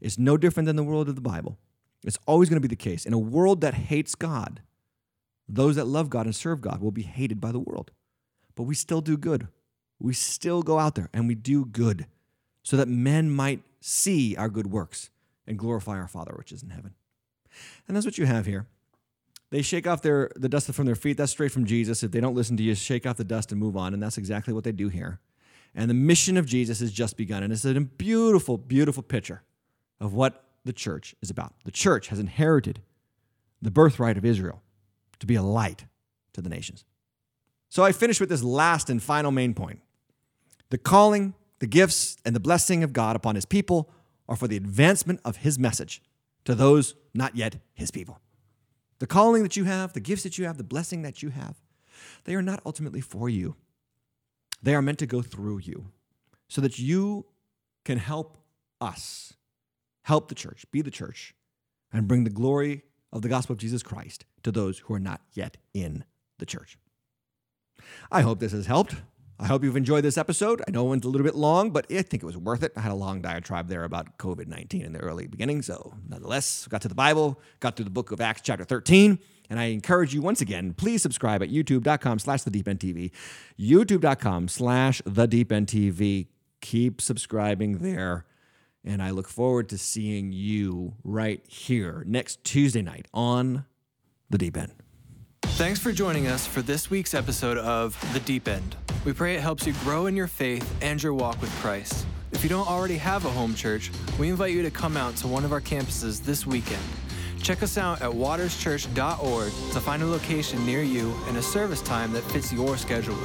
It's 0.01 0.19
no 0.19 0.37
different 0.37 0.67
than 0.67 0.77
the 0.77 0.85
world 0.85 1.09
of 1.09 1.15
the 1.15 1.21
Bible. 1.21 1.59
It's 2.05 2.19
always 2.27 2.49
going 2.49 2.61
to 2.61 2.69
be 2.69 2.73
the 2.73 2.77
case. 2.77 3.05
In 3.05 3.13
a 3.13 3.19
world 3.19 3.61
that 3.63 3.75
hates 3.75 4.15
God, 4.15 4.61
those 5.49 5.77
that 5.77 5.87
love 5.87 6.11
God 6.11 6.27
and 6.27 6.35
serve 6.35 6.61
God 6.61 6.81
will 6.81 6.93
be 6.93 7.03
hated 7.03 7.41
by 7.41 7.53
the 7.53 7.59
world 7.59 7.91
but 8.59 8.65
we 8.65 8.75
still 8.75 9.01
do 9.01 9.17
good. 9.17 9.47
We 10.01 10.13
still 10.15 10.65
go 10.65 10.81
out 10.81 10.97
there 10.97 11.09
and 11.15 11.29
we 11.29 11.37
do 11.37 11.65
good 11.65 12.07
so 12.65 12.77
that 12.77 12.89
men 12.89 13.31
might 13.31 13.63
see 13.81 14.35
our 14.35 14.49
good 14.49 14.67
works 14.67 15.11
and 15.47 15.57
glorify 15.57 15.93
our 15.93 16.09
Father 16.09 16.35
which 16.37 16.51
is 16.51 16.65
in 16.65 16.71
heaven. 16.71 16.95
And 17.87 17.97
that's 17.97 18.05
what 18.05 18.19
you 18.19 18.27
have 18.27 18.47
here. 18.47 18.67
They 19.51 19.63
shake 19.63 19.87
off 19.87 20.03
their 20.03 20.33
the 20.35 20.49
dust 20.49 20.73
from 20.73 20.87
their 20.87 20.97
feet. 20.97 21.17
That's 21.17 21.31
straight 21.31 21.53
from 21.53 21.67
Jesus. 21.67 22.03
If 22.03 22.11
they 22.11 22.21
don't 22.21 22.35
listen 22.35 22.57
to 22.57 22.63
you, 22.65 22.75
shake 22.75 23.07
off 23.07 23.17
the 23.17 23.23
dust 23.23 23.53
and 23.53 23.61
move 23.61 23.77
on. 23.77 23.95
And 23.95 24.03
that's 24.03 24.19
exactly 24.19 24.53
what 24.53 24.65
they 24.65 24.73
do 24.73 24.89
here. 24.89 25.21
And 25.73 25.89
the 25.89 25.95
mission 25.95 26.37
of 26.37 26.45
Jesus 26.45 26.81
has 26.81 26.91
just 26.91 27.17
begun. 27.17 27.45
And 27.45 27.53
it's 27.53 27.65
a 27.65 27.81
beautiful, 27.81 28.59
beautiful 28.59 29.05
picture 29.05 29.43
of 30.01 30.15
what 30.15 30.45
the 30.65 30.73
church 30.73 31.15
is 31.23 31.31
about. 31.31 31.55
The 31.65 31.71
church 31.71 32.09
has 32.09 32.19
inherited 32.19 32.81
the 33.61 33.71
birthright 33.71 34.17
of 34.17 34.25
Israel 34.25 34.63
to 35.19 35.27
be 35.27 35.35
a 35.35 35.43
light 35.43 35.87
to 36.33 36.41
the 36.41 36.49
nations. 36.49 36.85
So 37.69 37.85
I 37.85 37.93
finish 37.93 38.21
with 38.21 38.29
this 38.29 38.43
last 38.43 38.89
and 38.89 39.03
final 39.03 39.31
main 39.31 39.55
point. 39.55 39.81
The 40.71 40.79
calling, 40.79 41.35
the 41.59 41.67
gifts, 41.67 42.17
and 42.25 42.35
the 42.35 42.41
blessing 42.41 42.83
of 42.83 42.93
God 42.93 43.17
upon 43.17 43.35
his 43.35 43.45
people 43.45 43.91
are 44.29 44.37
for 44.37 44.49
the 44.49 44.57
advancement 44.57 45.21
of 45.25 45.39
his 45.39 45.59
message 45.59 46.03
to 46.45 46.55
those 46.55 46.95
not 47.15 47.37
yet 47.37 47.57
his 47.75 47.91
people. 47.91 48.21
The 48.99 49.07
calling 49.07 49.43
that 49.43 49.57
you 49.57 49.65
have, 49.65 49.93
the 49.93 50.01
gifts 50.01 50.23
that 50.23 50.39
you 50.39 50.47
have, 50.47 50.59
the 50.59 50.65
blessing 50.65 51.03
that 51.03 51.23
you 51.23 51.31
have, 51.31 51.57
they 52.25 52.35
are 52.35 52.43
not 52.43 52.61
ultimately 52.65 53.01
for 53.01 53.29
you. 53.29 53.57
They 54.63 54.75
are 54.75 54.83
meant 54.83 54.99
to 54.99 55.07
go 55.07 55.23
through 55.23 55.59
you 55.59 55.91
so 56.49 56.61
that 56.61 56.79
you 56.79 57.27
can 57.85 57.99
help 57.99 58.39
us, 58.81 59.35
help 60.09 60.29
the 60.29 60.35
church, 60.35 60.65
be 60.73 60.81
the 60.81 60.91
church, 60.91 61.35
and 61.93 62.09
bring 62.09 62.25
the 62.25 62.31
glory 62.31 62.83
of 63.13 63.21
the 63.21 63.29
gospel 63.29 63.53
of 63.53 63.59
Jesus 63.59 63.83
Christ 63.83 64.25
to 64.43 64.51
those 64.51 64.79
who 64.79 64.95
are 64.95 64.99
not 64.99 65.21
yet 65.35 65.59
in 65.75 66.03
the 66.39 66.47
church. 66.47 66.79
I 68.11 68.23
hope 68.23 68.41
this 68.41 68.53
has 68.53 68.65
helped. 68.65 68.97
I 69.39 69.47
hope 69.47 69.63
you've 69.63 69.77
enjoyed 69.77 70.05
this 70.05 70.17
episode. 70.17 70.63
I 70.67 70.71
know 70.71 70.87
it 70.87 70.89
went 70.89 71.05
a 71.05 71.09
little 71.09 71.27
bit 71.27 71.35
long, 71.35 71.73
but 71.73 71.85
I 71.93 72.01
think 72.01 72.23
it 72.23 72.27
was 72.27 72.39
worth 72.39 72.63
it. 72.63 72.73
I 72.75 72.81
had 72.81 72.91
a 72.91 72.95
long 72.95 73.21
diatribe 73.21 73.69
there 73.69 73.85
about 73.85 74.17
COVID 74.17 74.47
19 74.47 74.81
in 74.81 74.95
the 74.95 74.99
early 74.99 75.27
beginning. 75.27 75.61
So, 75.61 75.93
nonetheless, 76.09 76.67
got 76.69 76.81
to 76.83 76.89
the 76.89 76.95
Bible, 76.95 77.39
got 77.61 77.77
through 77.77 77.85
the 77.85 77.91
book 77.91 78.11
of 78.11 78.21
Acts, 78.21 78.41
chapter 78.43 78.65
13. 78.65 79.19
And 79.51 79.61
I 79.61 79.67
encourage 79.67 80.15
you 80.15 80.23
once 80.23 80.41
again, 80.41 80.73
please 80.73 81.03
subscribe 81.03 81.43
at 81.43 81.51
youtube.com 81.51 82.19
slash 82.19 82.43
the 82.45 82.51
deep 82.51 82.67
end 82.67 82.81
TV. 82.81 83.11
YouTube.com 83.61 84.49
slash 84.49 85.03
the 85.05 85.27
deep 85.27 85.53
end 85.53 85.67
TV. 85.67 86.29
Keep 86.63 87.03
subscribing 87.03 87.79
there. 87.79 88.25
And 88.89 89.03
I 89.03 89.11
look 89.11 89.29
forward 89.29 89.69
to 89.69 89.77
seeing 89.77 90.33
you 90.33 90.95
right 91.05 91.45
here 91.47 92.03
next 92.07 92.43
Tuesday 92.43 92.81
night 92.81 93.07
on 93.13 93.67
the 94.31 94.39
deep 94.39 94.57
end. 94.57 94.73
Thanks 95.43 95.79
for 95.79 95.93
joining 95.93 96.27
us 96.27 96.47
for 96.47 96.63
this 96.63 96.89
week's 96.89 97.13
episode 97.13 97.59
of 97.59 97.99
The 98.15 98.21
Deep 98.21 98.49
End. 98.49 98.77
We 99.05 99.13
pray 99.13 99.35
it 99.35 99.41
helps 99.41 99.67
you 99.67 99.75
grow 99.85 100.07
in 100.07 100.17
your 100.17 100.27
faith 100.27 100.75
and 100.81 101.03
your 101.03 101.13
walk 101.13 101.39
with 101.43 101.51
Christ. 101.57 102.07
If 102.33 102.43
you 102.43 102.49
don't 102.49 102.67
already 102.67 102.97
have 102.97 103.27
a 103.27 103.31
home 103.31 103.55
church, 103.55 103.91
we 104.19 104.31
invite 104.31 104.55
you 104.55 104.63
to 104.63 104.71
come 104.71 104.97
out 104.97 105.17
to 105.17 105.29
one 105.29 105.45
of 105.45 105.53
our 105.53 105.61
campuses 105.61 106.25
this 106.25 106.47
weekend. 106.47 106.83
Check 107.43 107.63
us 107.63 107.77
out 107.77 108.01
at 108.01 108.11
waterschurch.org 108.11 109.53
to 109.73 109.81
find 109.81 110.03
a 110.03 110.07
location 110.07 110.65
near 110.65 110.83
you 110.83 111.15
and 111.29 111.37
a 111.37 111.43
service 111.43 111.83
time 111.83 112.11
that 112.15 112.23
fits 112.23 112.55
your 112.55 112.79
schedule. 112.79 113.19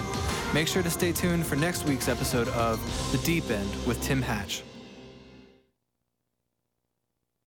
Make 0.54 0.68
sure 0.68 0.84
to 0.84 0.90
stay 0.90 1.14
tuned 1.14 1.46
for 1.46 1.56
next 1.56 1.86
week's 1.86 2.10
episode 2.10 2.50
of 2.50 2.82
The 3.14 3.18
Deep 3.20 3.50
End 3.50 3.70
with 3.86 4.02
Tim 4.04 4.22
Hatch. 4.22 4.62